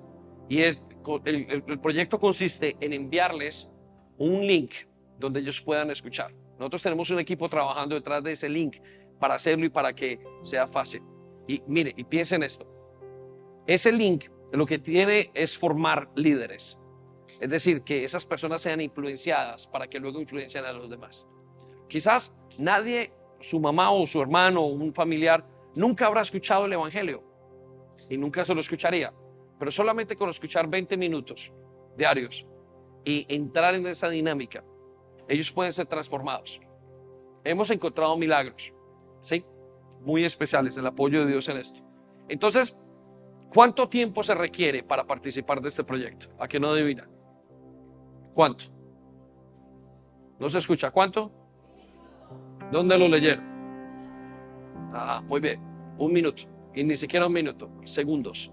Y 0.48 0.62
el, 0.62 0.78
el 1.14 1.80
proyecto 1.80 2.18
consiste 2.18 2.76
en 2.80 2.92
enviarles 2.92 3.72
un 4.18 4.44
link 4.44 4.72
donde 5.18 5.40
ellos 5.40 5.60
puedan 5.60 5.90
escuchar. 5.90 6.34
Nosotros 6.58 6.82
tenemos 6.82 7.08
un 7.10 7.20
equipo 7.20 7.48
trabajando 7.48 7.94
detrás 7.94 8.22
de 8.24 8.32
ese 8.32 8.48
link 8.48 8.78
para 9.20 9.36
hacerlo 9.36 9.64
y 9.64 9.70
para 9.70 9.94
que 9.94 10.18
sea 10.42 10.66
fácil. 10.66 11.02
Y 11.46 11.62
mire, 11.68 11.94
y 11.96 12.02
piensen 12.02 12.42
esto. 12.42 12.66
Ese 13.66 13.92
link 13.92 14.24
lo 14.52 14.66
que 14.66 14.78
tiene 14.78 15.30
es 15.34 15.56
formar 15.56 16.10
líderes. 16.16 16.80
Es 17.40 17.48
decir, 17.48 17.82
que 17.82 18.02
esas 18.02 18.26
personas 18.26 18.60
sean 18.60 18.80
influenciadas 18.80 19.68
para 19.68 19.88
que 19.88 20.00
luego 20.00 20.20
influencien 20.20 20.64
a 20.64 20.72
los 20.72 20.90
demás. 20.90 21.28
Quizás 21.88 22.34
nadie, 22.58 23.12
su 23.40 23.58
mamá 23.60 23.90
o 23.90 24.06
su 24.06 24.20
hermano 24.20 24.62
o 24.62 24.66
un 24.66 24.92
familiar, 24.92 25.44
nunca 25.74 26.06
habrá 26.06 26.22
escuchado 26.22 26.66
el 26.66 26.72
Evangelio 26.72 27.22
y 28.08 28.16
nunca 28.16 28.44
se 28.44 28.54
lo 28.54 28.60
escucharía. 28.60 29.12
Pero 29.58 29.70
solamente 29.70 30.16
con 30.16 30.30
escuchar 30.30 30.68
20 30.68 30.96
minutos 30.96 31.52
diarios 31.96 32.46
y 33.04 33.26
entrar 33.28 33.74
en 33.74 33.86
esa 33.86 34.08
dinámica 34.08 34.64
ellos 35.30 35.50
pueden 35.52 35.72
ser 35.72 35.86
transformados. 35.86 36.60
Hemos 37.44 37.70
encontrado 37.70 38.16
milagros, 38.16 38.72
¿sí? 39.20 39.44
Muy 40.00 40.24
especiales, 40.24 40.76
el 40.76 40.86
apoyo 40.86 41.24
de 41.24 41.30
Dios 41.30 41.48
en 41.48 41.58
esto. 41.58 41.80
Entonces, 42.28 42.80
¿cuánto 43.48 43.88
tiempo 43.88 44.22
se 44.22 44.34
requiere 44.34 44.82
para 44.82 45.04
participar 45.04 45.60
de 45.60 45.68
este 45.68 45.84
proyecto? 45.84 46.28
¿A 46.38 46.48
que 46.48 46.58
no 46.58 46.70
adivina? 46.70 47.08
¿Cuánto? 48.34 48.64
¿No 50.40 50.48
se 50.48 50.58
escucha? 50.58 50.90
¿Cuánto? 50.90 51.30
¿Dónde 52.70 52.98
lo 52.98 53.08
leyeron? 53.08 53.44
Ah, 54.92 55.22
muy 55.26 55.40
bien. 55.40 55.60
Un 55.98 56.12
minuto. 56.12 56.44
Y 56.74 56.84
ni 56.84 56.96
siquiera 56.96 57.26
un 57.26 57.32
minuto. 57.32 57.70
Segundos. 57.84 58.52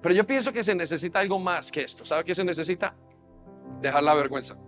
Pero 0.00 0.14
yo 0.14 0.26
pienso 0.26 0.52
que 0.52 0.62
se 0.62 0.74
necesita 0.74 1.20
algo 1.20 1.38
más 1.38 1.70
que 1.70 1.82
esto. 1.82 2.04
¿Sabe 2.04 2.24
qué 2.24 2.34
se 2.34 2.44
necesita? 2.44 2.94
Dejar 3.80 4.02
la 4.02 4.14
vergüenza 4.14 4.58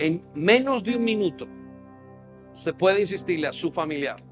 en 0.00 0.24
menos 0.34 0.82
de 0.82 0.96
un 0.96 1.04
minuto, 1.04 1.46
usted 2.54 2.74
puede 2.74 3.00
insistirle 3.00 3.46
a 3.46 3.52
su 3.52 3.70
familiar, 3.70 4.22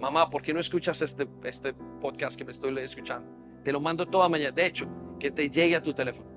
mamá, 0.00 0.28
¿por 0.28 0.42
qué 0.42 0.52
no 0.52 0.58
escuchas 0.58 1.00
este, 1.00 1.28
este 1.44 1.72
podcast 2.00 2.36
que 2.36 2.44
me 2.44 2.50
estoy 2.50 2.76
escuchando? 2.78 3.30
Te 3.62 3.72
lo 3.72 3.80
mando 3.80 4.04
toda 4.04 4.28
mañana. 4.28 4.50
De 4.50 4.66
hecho, 4.66 4.88
que 5.20 5.30
te 5.30 5.48
llegue 5.48 5.76
a 5.76 5.82
tu 5.82 5.94
teléfono. 5.94 6.28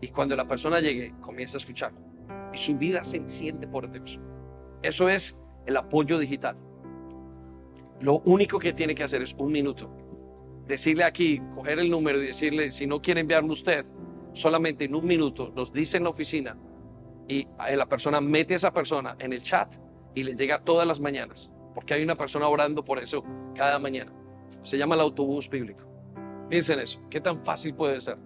Y 0.00 0.08
cuando 0.08 0.36
la 0.36 0.46
persona 0.46 0.78
llegue, 0.78 1.14
comienza 1.20 1.56
a 1.56 1.58
escuchar. 1.58 1.92
Y 2.54 2.56
su 2.56 2.78
vida 2.78 3.02
se 3.02 3.16
enciende 3.16 3.66
por 3.66 3.90
Dios. 3.90 4.20
Eso 4.82 5.08
es 5.08 5.44
el 5.66 5.76
apoyo 5.76 6.18
digital. 6.18 6.56
Lo 8.00 8.20
único 8.20 8.58
que 8.60 8.72
tiene 8.72 8.94
que 8.94 9.02
hacer 9.02 9.22
es 9.22 9.34
un 9.36 9.50
minuto. 9.50 9.90
Decirle 10.68 11.04
aquí, 11.04 11.42
coger 11.54 11.80
el 11.80 11.90
número 11.90 12.22
y 12.22 12.26
decirle, 12.28 12.70
si 12.70 12.86
no 12.86 13.02
quiere 13.02 13.22
enviarlo 13.22 13.52
usted, 13.52 13.84
solamente 14.32 14.84
en 14.84 14.94
un 14.94 15.04
minuto 15.04 15.52
nos 15.54 15.72
dice 15.72 15.96
en 15.96 16.04
la 16.04 16.10
oficina, 16.10 16.56
y 17.26 17.46
la 17.74 17.86
persona 17.86 18.20
mete 18.20 18.52
a 18.52 18.56
esa 18.56 18.72
persona 18.72 19.16
en 19.18 19.32
el 19.32 19.42
chat 19.42 19.74
y 20.14 20.22
le 20.22 20.34
llega 20.34 20.62
todas 20.62 20.86
las 20.86 21.00
mañanas, 21.00 21.52
porque 21.74 21.94
hay 21.94 22.02
una 22.02 22.14
persona 22.14 22.46
orando 22.48 22.84
por 22.84 22.98
eso 22.98 23.24
cada 23.54 23.78
mañana. 23.78 24.12
Se 24.62 24.78
llama 24.78 24.94
el 24.94 25.00
autobús 25.00 25.48
bíblico. 25.48 25.86
Piensen 26.48 26.78
eso, 26.80 27.00
¿qué 27.10 27.20
tan 27.20 27.44
fácil 27.44 27.74
puede 27.74 28.00
ser? 28.00 28.18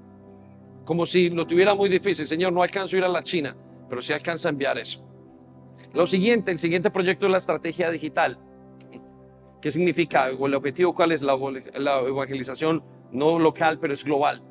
Como 0.84 1.06
si 1.06 1.30
lo 1.30 1.46
tuviera 1.46 1.74
muy 1.74 1.88
difícil, 1.88 2.26
Señor, 2.26 2.52
no 2.52 2.62
alcanzo 2.62 2.96
a 2.96 2.98
ir 2.98 3.04
a 3.04 3.08
la 3.08 3.22
China, 3.22 3.56
pero 3.88 4.02
sí 4.02 4.12
alcanza 4.12 4.48
a 4.48 4.52
enviar 4.52 4.78
eso. 4.78 5.04
Lo 5.92 6.06
siguiente, 6.06 6.50
el 6.50 6.58
siguiente 6.58 6.90
proyecto 6.90 7.26
es 7.26 7.32
la 7.32 7.38
estrategia 7.38 7.90
digital. 7.90 8.38
¿Qué 9.60 9.70
significa? 9.70 10.28
¿O 10.38 10.46
el 10.46 10.54
objetivo 10.54 10.94
cuál 10.94 11.12
es? 11.12 11.22
La, 11.22 11.36
la 11.76 12.00
evangelización 12.00 12.84
no 13.10 13.38
local, 13.38 13.78
pero 13.80 13.92
es 13.92 14.04
global. 14.04 14.42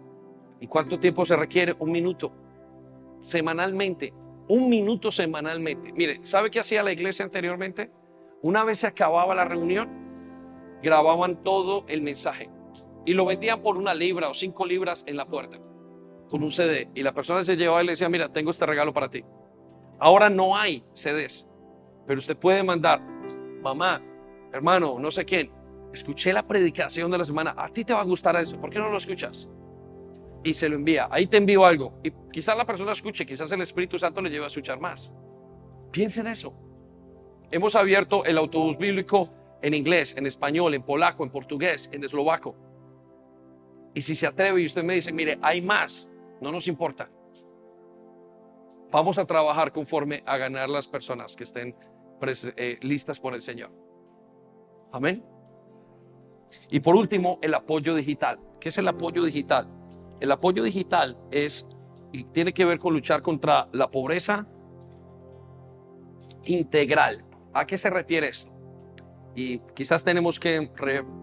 ¿Y 0.60 0.68
cuánto 0.68 1.00
tiempo 1.00 1.26
se 1.26 1.36
requiere? 1.36 1.76
Un 1.80 1.92
minuto. 1.92 2.34
Semanalmente 3.22 4.14
un 4.48 4.70
minuto 4.70 5.12
semanalmente. 5.12 5.92
Mire, 5.94 6.22
¿sabe 6.24 6.50
qué 6.50 6.60
hacía 6.60 6.84
la 6.84 6.92
iglesia 6.92 7.26
anteriormente? 7.26 7.92
Una 8.42 8.64
vez 8.64 8.80
se 8.80 8.88
acababa 8.88 9.36
la 9.36 9.46
reunión, 9.46 9.90
grababan 10.82 11.44
todo 11.44 11.86
el 11.88 12.02
mensaje 12.02 12.50
y 13.06 13.14
lo 13.14 13.26
vendían 13.26 13.62
por 13.62 13.78
una 13.78 13.94
libra 13.94 14.30
o 14.30 14.34
cinco 14.34 14.66
libras 14.66 15.04
en 15.08 15.18
la 15.18 15.26
puerta 15.26 15.60
con 16.30 16.44
un 16.44 16.52
CD. 16.52 16.90
Y 16.96 17.04
la 17.04 17.14
persona 17.14 17.44
se 17.44 17.56
llevaba 17.56 17.82
y 17.84 17.86
le 17.86 17.92
decía, 17.94 18.10
mira, 18.10 18.32
tengo 18.32 18.52
este 18.52 18.66
regalo 18.66 18.94
para 18.94 19.10
ti. 19.10 19.24
Ahora 20.00 20.30
no 20.30 20.56
hay 20.56 20.84
CDs, 20.94 21.50
pero 22.06 22.20
usted 22.20 22.38
puede 22.38 22.64
mandar, 22.64 23.02
mamá, 23.62 24.02
hermano, 24.54 24.98
no 25.00 25.10
sé 25.10 25.26
quién, 25.26 25.52
escuché 25.92 26.34
la 26.34 26.48
predicación 26.48 27.10
de 27.10 27.18
la 27.18 27.26
semana, 27.26 27.56
a 27.58 27.70
ti 27.70 27.84
te 27.84 27.94
va 27.94 28.02
a 28.02 28.06
gustar 28.06 28.36
eso, 28.36 28.60
¿por 28.62 28.70
qué 28.70 28.78
no 28.78 28.90
lo 28.90 28.98
escuchas? 28.98 29.52
y 30.44 30.54
se 30.54 30.70
lo 30.70 30.76
envía. 30.76 31.08
Ahí 31.12 31.28
te 31.28 31.38
envío 31.38 31.66
algo. 31.66 32.00
Y 32.04 32.12
quizás 32.32 32.58
la 32.58 32.66
persona 32.66 32.92
escuche, 32.92 33.26
quizás 33.26 33.52
el 33.52 33.62
Espíritu 33.62 34.00
Santo 34.00 34.22
le 34.22 34.30
lleve 34.30 34.46
a 34.46 34.48
escuchar 34.48 34.80
más. 34.80 35.16
Piensa 35.92 36.22
en 36.22 36.28
eso. 36.28 36.54
Hemos 37.52 37.76
abierto 37.76 38.26
el 38.26 38.38
autobús 38.38 38.78
bíblico 38.78 39.30
en 39.62 39.74
inglés, 39.74 40.16
en 40.18 40.26
español, 40.26 40.74
en 40.74 40.84
polaco, 40.84 41.24
en 41.24 41.32
portugués, 41.32 41.90
en 41.92 42.04
eslovaco. 42.04 42.56
Y 43.94 44.02
si 44.02 44.16
se 44.16 44.28
atreve 44.28 44.62
y 44.62 44.66
usted 44.66 44.84
me 44.84 44.94
dice, 44.94 45.12
mire, 45.12 45.38
hay 45.42 45.62
más, 45.62 46.14
no 46.42 46.52
nos 46.52 46.68
importa. 46.68 47.10
Vamos 48.92 49.18
a 49.18 49.26
trabajar 49.26 49.72
conforme 49.72 50.24
a 50.26 50.38
ganar 50.38 50.70
las 50.70 50.88
personas 50.88 51.36
que 51.36 51.44
estén 51.44 51.76
eh, 52.56 52.78
listas 52.82 53.20
por 53.20 53.34
el 53.34 53.42
Señor. 53.42 53.72
Amén. 54.92 55.24
Y 56.70 56.80
por 56.80 56.96
último, 56.96 57.40
el 57.42 57.54
apoyo 57.54 57.94
digital. 57.96 58.40
¿Qué 58.60 58.70
es 58.70 58.78
el 58.78 58.88
apoyo 58.88 59.24
digital? 59.24 59.70
El 60.20 60.32
apoyo 60.32 60.64
digital 60.64 61.18
es 61.32 61.78
y 62.12 62.24
tiene 62.26 62.54
que 62.54 62.66
ver 62.66 62.80
con 62.80 62.94
luchar 62.94 63.22
contra 63.22 63.68
la 63.74 63.92
pobreza 63.92 64.48
integral. 66.46 67.24
¿A 67.54 67.66
qué 67.66 67.78
se 67.78 67.90
refiere 67.90 68.30
esto? 68.30 68.52
Y 69.36 69.60
quizás 69.76 70.04
tenemos 70.04 70.40
que 70.40 70.72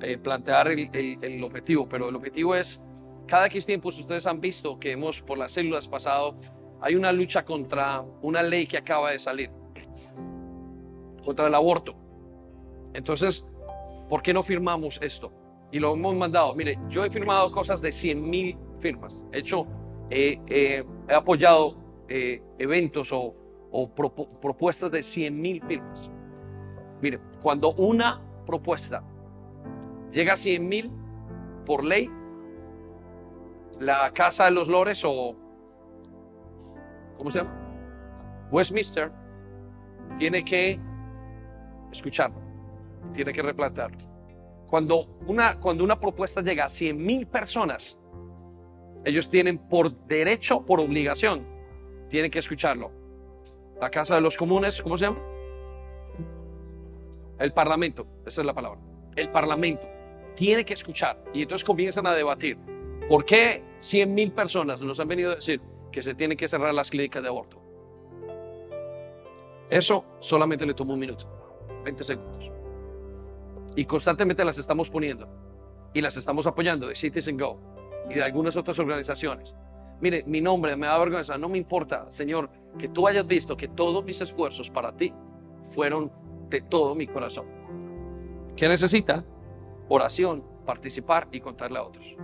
eh, 0.02 0.18
plantear 0.18 0.68
el, 0.68 0.90
el, 1.22 1.42
objetivo, 1.42 1.88
pero 1.88 2.08
el 2.10 2.14
objetivo 2.14 2.54
es, 2.54 2.82
cada 3.26 3.46
X 3.46 3.66
tiempo, 3.66 3.88
ustedes 3.88 4.26
han 4.26 4.40
visto 4.40 4.78
que 4.78 4.92
hemos 4.92 5.20
por 5.20 5.38
las 5.38 5.52
células 5.52 5.88
pasado, 5.88 6.36
hay 6.80 6.94
una 6.94 7.12
lucha 7.12 7.44
contra 7.44 8.04
una 8.22 8.42
ley 8.42 8.66
que 8.66 8.76
acaba 8.76 9.10
de 9.10 9.18
salir, 9.18 9.50
contra 11.24 11.46
el 11.46 11.54
aborto. 11.54 11.94
Entonces, 12.92 13.48
¿por 14.08 14.22
qué 14.22 14.34
no 14.34 14.42
firmamos 14.42 15.00
esto? 15.02 15.32
Y 15.72 15.78
lo 15.80 15.94
hemos 15.94 16.14
mandado. 16.14 16.54
Mire, 16.54 16.78
yo 16.88 17.04
he 17.04 17.10
firmado 17.10 17.50
cosas 17.50 17.80
de 17.80 17.90
100 17.90 18.30
mil 18.30 18.56
firmas. 18.78 19.26
He 19.32 19.38
hecho, 19.38 19.66
he 20.10 20.84
apoyado 21.08 21.84
eh, 22.08 22.42
eventos 22.58 23.12
o, 23.12 23.34
propuestas 23.94 24.90
de 24.92 25.02
100 25.02 25.40
mil 25.40 25.60
firmas. 25.66 26.12
Mire, 27.00 27.18
cuando 27.42 27.74
una 27.74 28.22
propuesta 28.46 29.02
llega 30.12 30.34
a 30.34 30.36
100 30.36 30.68
mil 30.68 30.92
por 31.66 31.82
ley, 31.82 32.08
la 33.84 34.10
Casa 34.12 34.46
de 34.46 34.50
los 34.50 34.68
Lores 34.68 35.02
o, 35.04 35.36
¿cómo 37.16 37.30
se 37.30 37.38
llama? 37.38 37.60
Westminster 38.50 39.12
tiene 40.18 40.44
que 40.44 40.80
escucharlo, 41.92 42.40
tiene 43.12 43.32
que 43.32 43.42
replantearlo. 43.42 43.98
Cuando 44.68 45.18
una, 45.26 45.60
cuando 45.60 45.84
una 45.84 46.00
propuesta 46.00 46.40
llega 46.40 46.64
a 46.64 46.68
100 46.68 46.96
mil 46.96 47.26
personas, 47.26 48.00
ellos 49.04 49.28
tienen 49.28 49.58
por 49.58 49.92
derecho, 50.06 50.64
por 50.64 50.80
obligación, 50.80 51.46
tienen 52.08 52.30
que 52.30 52.38
escucharlo. 52.38 52.90
La 53.80 53.90
Casa 53.90 54.14
de 54.14 54.20
los 54.20 54.36
Comunes, 54.36 54.80
¿cómo 54.80 54.96
se 54.96 55.06
llama? 55.06 55.18
El 57.38 57.52
Parlamento, 57.52 58.06
esa 58.24 58.40
es 58.40 58.46
la 58.46 58.54
palabra. 58.54 58.80
El 59.16 59.30
Parlamento 59.30 59.86
tiene 60.34 60.64
que 60.64 60.74
escuchar. 60.74 61.22
Y 61.32 61.42
entonces 61.42 61.64
comienzan 61.64 62.06
a 62.06 62.14
debatir. 62.14 62.58
¿Por 63.08 63.24
qué 63.24 63.62
100 63.84 64.14
mil 64.14 64.32
personas 64.32 64.80
nos 64.80 64.98
han 64.98 65.08
venido 65.08 65.32
a 65.32 65.34
decir 65.36 65.60
que 65.92 66.02
se 66.02 66.14
tienen 66.14 66.38
que 66.38 66.48
cerrar 66.48 66.72
las 66.72 66.90
clínicas 66.90 67.22
de 67.22 67.28
aborto? 67.28 67.60
Eso 69.68 70.04
solamente 70.20 70.64
le 70.64 70.72
tomó 70.72 70.94
un 70.94 71.00
minuto, 71.00 71.26
20 71.84 72.02
segundos. 72.02 72.50
Y 73.76 73.84
constantemente 73.84 74.42
las 74.44 74.56
estamos 74.56 74.88
poniendo 74.88 75.28
y 75.92 76.00
las 76.00 76.16
estamos 76.16 76.46
apoyando 76.46 76.88
de 76.88 76.94
Citizen 76.94 77.36
Go 77.36 77.60
y 78.08 78.14
de 78.14 78.22
algunas 78.22 78.56
otras 78.56 78.78
organizaciones. 78.78 79.54
Mire, 80.00 80.24
mi 80.26 80.40
nombre 80.40 80.76
me 80.76 80.86
da 80.86 80.98
vergüenza, 80.98 81.36
no 81.36 81.50
me 81.50 81.58
importa, 81.58 82.10
Señor, 82.10 82.50
que 82.78 82.88
tú 82.88 83.06
hayas 83.06 83.26
visto 83.26 83.54
que 83.54 83.68
todos 83.68 84.02
mis 84.02 84.20
esfuerzos 84.20 84.70
para 84.70 84.96
ti 84.96 85.12
fueron 85.74 86.10
de 86.48 86.62
todo 86.62 86.94
mi 86.94 87.06
corazón. 87.06 87.46
¿Qué 88.56 88.66
necesita? 88.66 89.24
Oración, 89.88 90.42
participar 90.64 91.28
y 91.32 91.40
contarle 91.40 91.78
a 91.78 91.82
otros. 91.82 92.16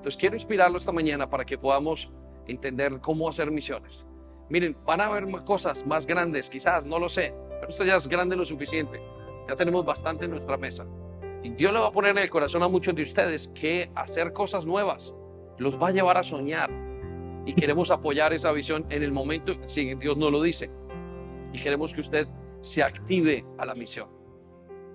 Entonces 0.00 0.18
quiero 0.18 0.34
inspirarlo 0.34 0.78
esta 0.78 0.92
mañana 0.92 1.28
para 1.28 1.44
que 1.44 1.58
podamos 1.58 2.10
entender 2.46 3.02
cómo 3.02 3.28
hacer 3.28 3.50
misiones. 3.50 4.06
Miren, 4.48 4.74
van 4.86 5.02
a 5.02 5.08
haber 5.08 5.26
cosas 5.44 5.86
más 5.86 6.06
grandes, 6.06 6.48
quizás, 6.48 6.86
no 6.86 6.98
lo 6.98 7.10
sé, 7.10 7.34
pero 7.50 7.68
esto 7.68 7.84
ya 7.84 7.96
es 7.96 8.08
grande 8.08 8.34
lo 8.34 8.46
suficiente. 8.46 8.98
Ya 9.46 9.54
tenemos 9.56 9.84
bastante 9.84 10.24
en 10.24 10.30
nuestra 10.30 10.56
mesa. 10.56 10.86
Y 11.42 11.50
Dios 11.50 11.70
le 11.74 11.80
va 11.80 11.88
a 11.88 11.92
poner 11.92 12.12
en 12.12 12.22
el 12.22 12.30
corazón 12.30 12.62
a 12.62 12.68
muchos 12.68 12.94
de 12.94 13.02
ustedes 13.02 13.48
que 13.48 13.90
hacer 13.94 14.32
cosas 14.32 14.64
nuevas 14.64 15.18
los 15.58 15.78
va 15.78 15.88
a 15.88 15.90
llevar 15.90 16.16
a 16.16 16.22
soñar. 16.22 16.70
Y 17.44 17.52
queremos 17.52 17.90
apoyar 17.90 18.32
esa 18.32 18.52
visión 18.52 18.86
en 18.88 19.02
el 19.02 19.12
momento, 19.12 19.52
si 19.66 19.94
Dios 19.96 20.16
no 20.16 20.30
lo 20.30 20.40
dice. 20.40 20.70
Y 21.52 21.58
queremos 21.58 21.92
que 21.92 22.00
usted 22.00 22.26
se 22.62 22.82
active 22.82 23.44
a 23.58 23.66
la 23.66 23.74
misión. 23.74 24.08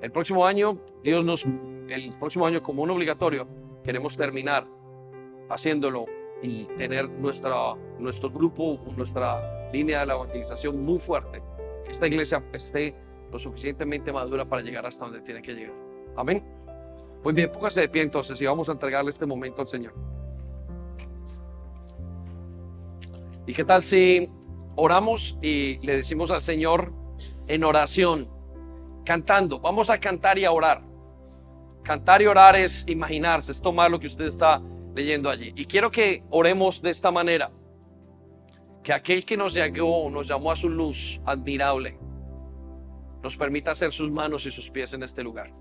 El 0.01 0.11
próximo 0.11 0.47
año, 0.47 0.81
Dios 1.03 1.23
nos, 1.23 1.45
el 1.45 2.17
próximo 2.17 2.47
año 2.47 2.63
como 2.63 2.81
un 2.81 2.89
obligatorio, 2.89 3.47
queremos 3.83 4.17
terminar 4.17 4.67
haciéndolo 5.49 6.05
y 6.41 6.65
tener 6.77 7.09
nuestra, 7.09 7.75
nuestro 7.99 8.29
grupo, 8.29 8.79
nuestra 8.97 9.71
línea 9.71 10.01
de 10.01 10.05
la 10.07 10.13
evangelización 10.15 10.83
muy 10.83 10.99
fuerte. 10.99 11.41
Que 11.83 11.91
esta 11.91 12.07
iglesia 12.07 12.43
esté 12.53 12.95
lo 13.31 13.39
suficientemente 13.39 14.11
madura 14.11 14.45
para 14.45 14.61
llegar 14.61 14.85
hasta 14.85 15.05
donde 15.05 15.21
tiene 15.21 15.41
que 15.41 15.53
llegar. 15.53 15.75
Amén. 16.15 16.43
Muy 17.23 17.33
bien, 17.33 17.51
póngase 17.51 17.81
de 17.81 17.89
pie 17.89 18.03
entonces 18.03 18.39
y 18.39 18.45
vamos 18.45 18.69
a 18.69 18.73
entregarle 18.73 19.09
este 19.09 19.25
momento 19.25 19.61
al 19.61 19.67
Señor. 19.67 19.93
¿Y 23.47 23.53
qué 23.53 23.63
tal 23.63 23.83
si 23.83 24.29
oramos 24.75 25.37
y 25.41 25.77
le 25.85 25.97
decimos 25.97 26.31
al 26.31 26.41
Señor 26.41 26.91
en 27.47 27.63
oración, 27.63 28.29
cantando? 29.03 29.59
Vamos 29.59 29.89
a 29.89 29.99
cantar 29.99 30.37
y 30.37 30.45
a 30.45 30.51
orar. 30.51 30.83
Cantar 31.83 32.21
y 32.21 32.27
orar 32.27 32.55
es 32.55 32.87
imaginarse, 32.87 33.51
es 33.51 33.61
tomar 33.61 33.91
lo 33.91 33.99
que 33.99 34.07
usted 34.07 34.25
está 34.25 34.61
leyendo 34.95 35.29
allí. 35.29 35.53
Y 35.55 35.65
quiero 35.65 35.91
que 35.91 36.23
oremos 36.31 36.81
de 36.81 36.89
esta 36.89 37.11
manera. 37.11 37.51
Que 38.83 38.93
aquel 38.93 39.25
que 39.25 39.35
nos 39.35 39.53
llamó, 39.53 40.09
nos 40.09 40.27
llamó 40.27 40.51
a 40.51 40.55
su 40.55 40.69
luz 40.69 41.19
admirable, 41.25 41.97
nos 43.23 43.35
permita 43.35 43.71
hacer 43.71 43.91
sus 43.91 44.11
manos 44.11 44.45
y 44.45 44.51
sus 44.51 44.69
pies 44.69 44.93
en 44.93 45.03
este 45.03 45.23
lugar. 45.23 45.51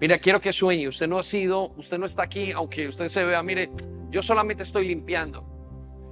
Mira, 0.00 0.18
quiero 0.18 0.40
que 0.40 0.52
sueñe. 0.52 0.88
Usted 0.88 1.08
no 1.08 1.18
ha 1.18 1.22
sido, 1.22 1.70
usted 1.76 1.98
no 1.98 2.06
está 2.06 2.24
aquí, 2.24 2.50
aunque 2.52 2.88
usted 2.88 3.06
se 3.08 3.24
vea, 3.24 3.42
mire, 3.42 3.70
yo 4.10 4.20
solamente 4.20 4.64
estoy 4.64 4.88
limpiando. 4.88 5.46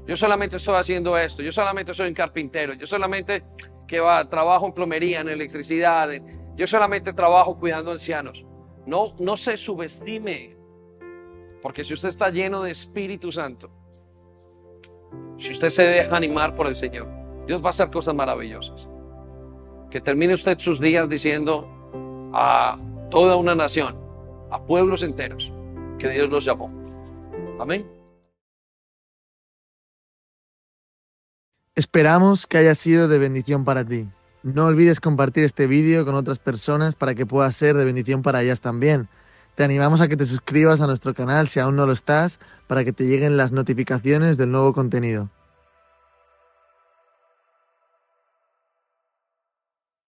Yo 0.06 0.16
solamente 0.16 0.56
estoy 0.56 0.76
haciendo 0.76 1.18
esto. 1.18 1.42
Yo 1.42 1.52
solamente 1.52 1.92
soy 1.92 2.08
un 2.08 2.14
carpintero. 2.14 2.74
Yo 2.74 2.86
solamente 2.86 3.44
que 3.86 4.00
va, 4.00 4.28
trabajo 4.28 4.66
en 4.66 4.72
plomería, 4.72 5.20
en 5.20 5.28
electricidad. 5.28 6.08
yo 6.56 6.66
solamente 6.66 7.12
trabajo 7.12 7.58
cuidando 7.58 7.90
ancianos. 7.90 8.46
No, 8.86 9.14
no 9.18 9.36
se 9.36 9.56
subestime. 9.56 10.51
Porque 11.62 11.84
si 11.84 11.94
usted 11.94 12.08
está 12.08 12.28
lleno 12.28 12.62
de 12.62 12.72
Espíritu 12.72 13.30
Santo, 13.30 13.70
si 15.38 15.52
usted 15.52 15.68
se 15.68 15.84
deja 15.84 16.16
animar 16.16 16.54
por 16.54 16.66
el 16.66 16.74
Señor, 16.74 17.08
Dios 17.46 17.62
va 17.62 17.68
a 17.68 17.70
hacer 17.70 17.90
cosas 17.90 18.14
maravillosas. 18.14 18.90
Que 19.88 20.00
termine 20.00 20.34
usted 20.34 20.58
sus 20.58 20.80
días 20.80 21.08
diciendo, 21.08 21.68
ah, 22.34 22.78
toda 23.10 23.36
una 23.36 23.54
nación, 23.54 23.96
a 24.50 24.60
pueblos 24.64 25.02
enteros, 25.02 25.52
que 25.98 26.08
Dios 26.08 26.28
los 26.28 26.44
llamó. 26.44 26.70
Amén. 27.60 27.88
Esperamos 31.74 32.46
que 32.46 32.58
haya 32.58 32.74
sido 32.74 33.08
de 33.08 33.18
bendición 33.18 33.64
para 33.64 33.84
ti. 33.84 34.08
No 34.42 34.66
olvides 34.66 35.00
compartir 35.00 35.44
este 35.44 35.66
vídeo 35.66 36.04
con 36.04 36.16
otras 36.16 36.38
personas 36.38 36.96
para 36.96 37.14
que 37.14 37.24
pueda 37.24 37.50
ser 37.52 37.76
de 37.76 37.84
bendición 37.84 38.22
para 38.22 38.42
ellas 38.42 38.60
también. 38.60 39.08
Te 39.54 39.64
animamos 39.64 40.00
a 40.00 40.08
que 40.08 40.16
te 40.16 40.26
suscribas 40.26 40.80
a 40.80 40.86
nuestro 40.86 41.12
canal 41.12 41.46
si 41.46 41.60
aún 41.60 41.76
no 41.76 41.84
lo 41.84 41.92
estás, 41.92 42.38
para 42.66 42.84
que 42.84 42.92
te 42.92 43.04
lleguen 43.04 43.36
las 43.36 43.52
notificaciones 43.52 44.38
del 44.38 44.50
nuevo 44.50 44.72
contenido. 44.72 45.30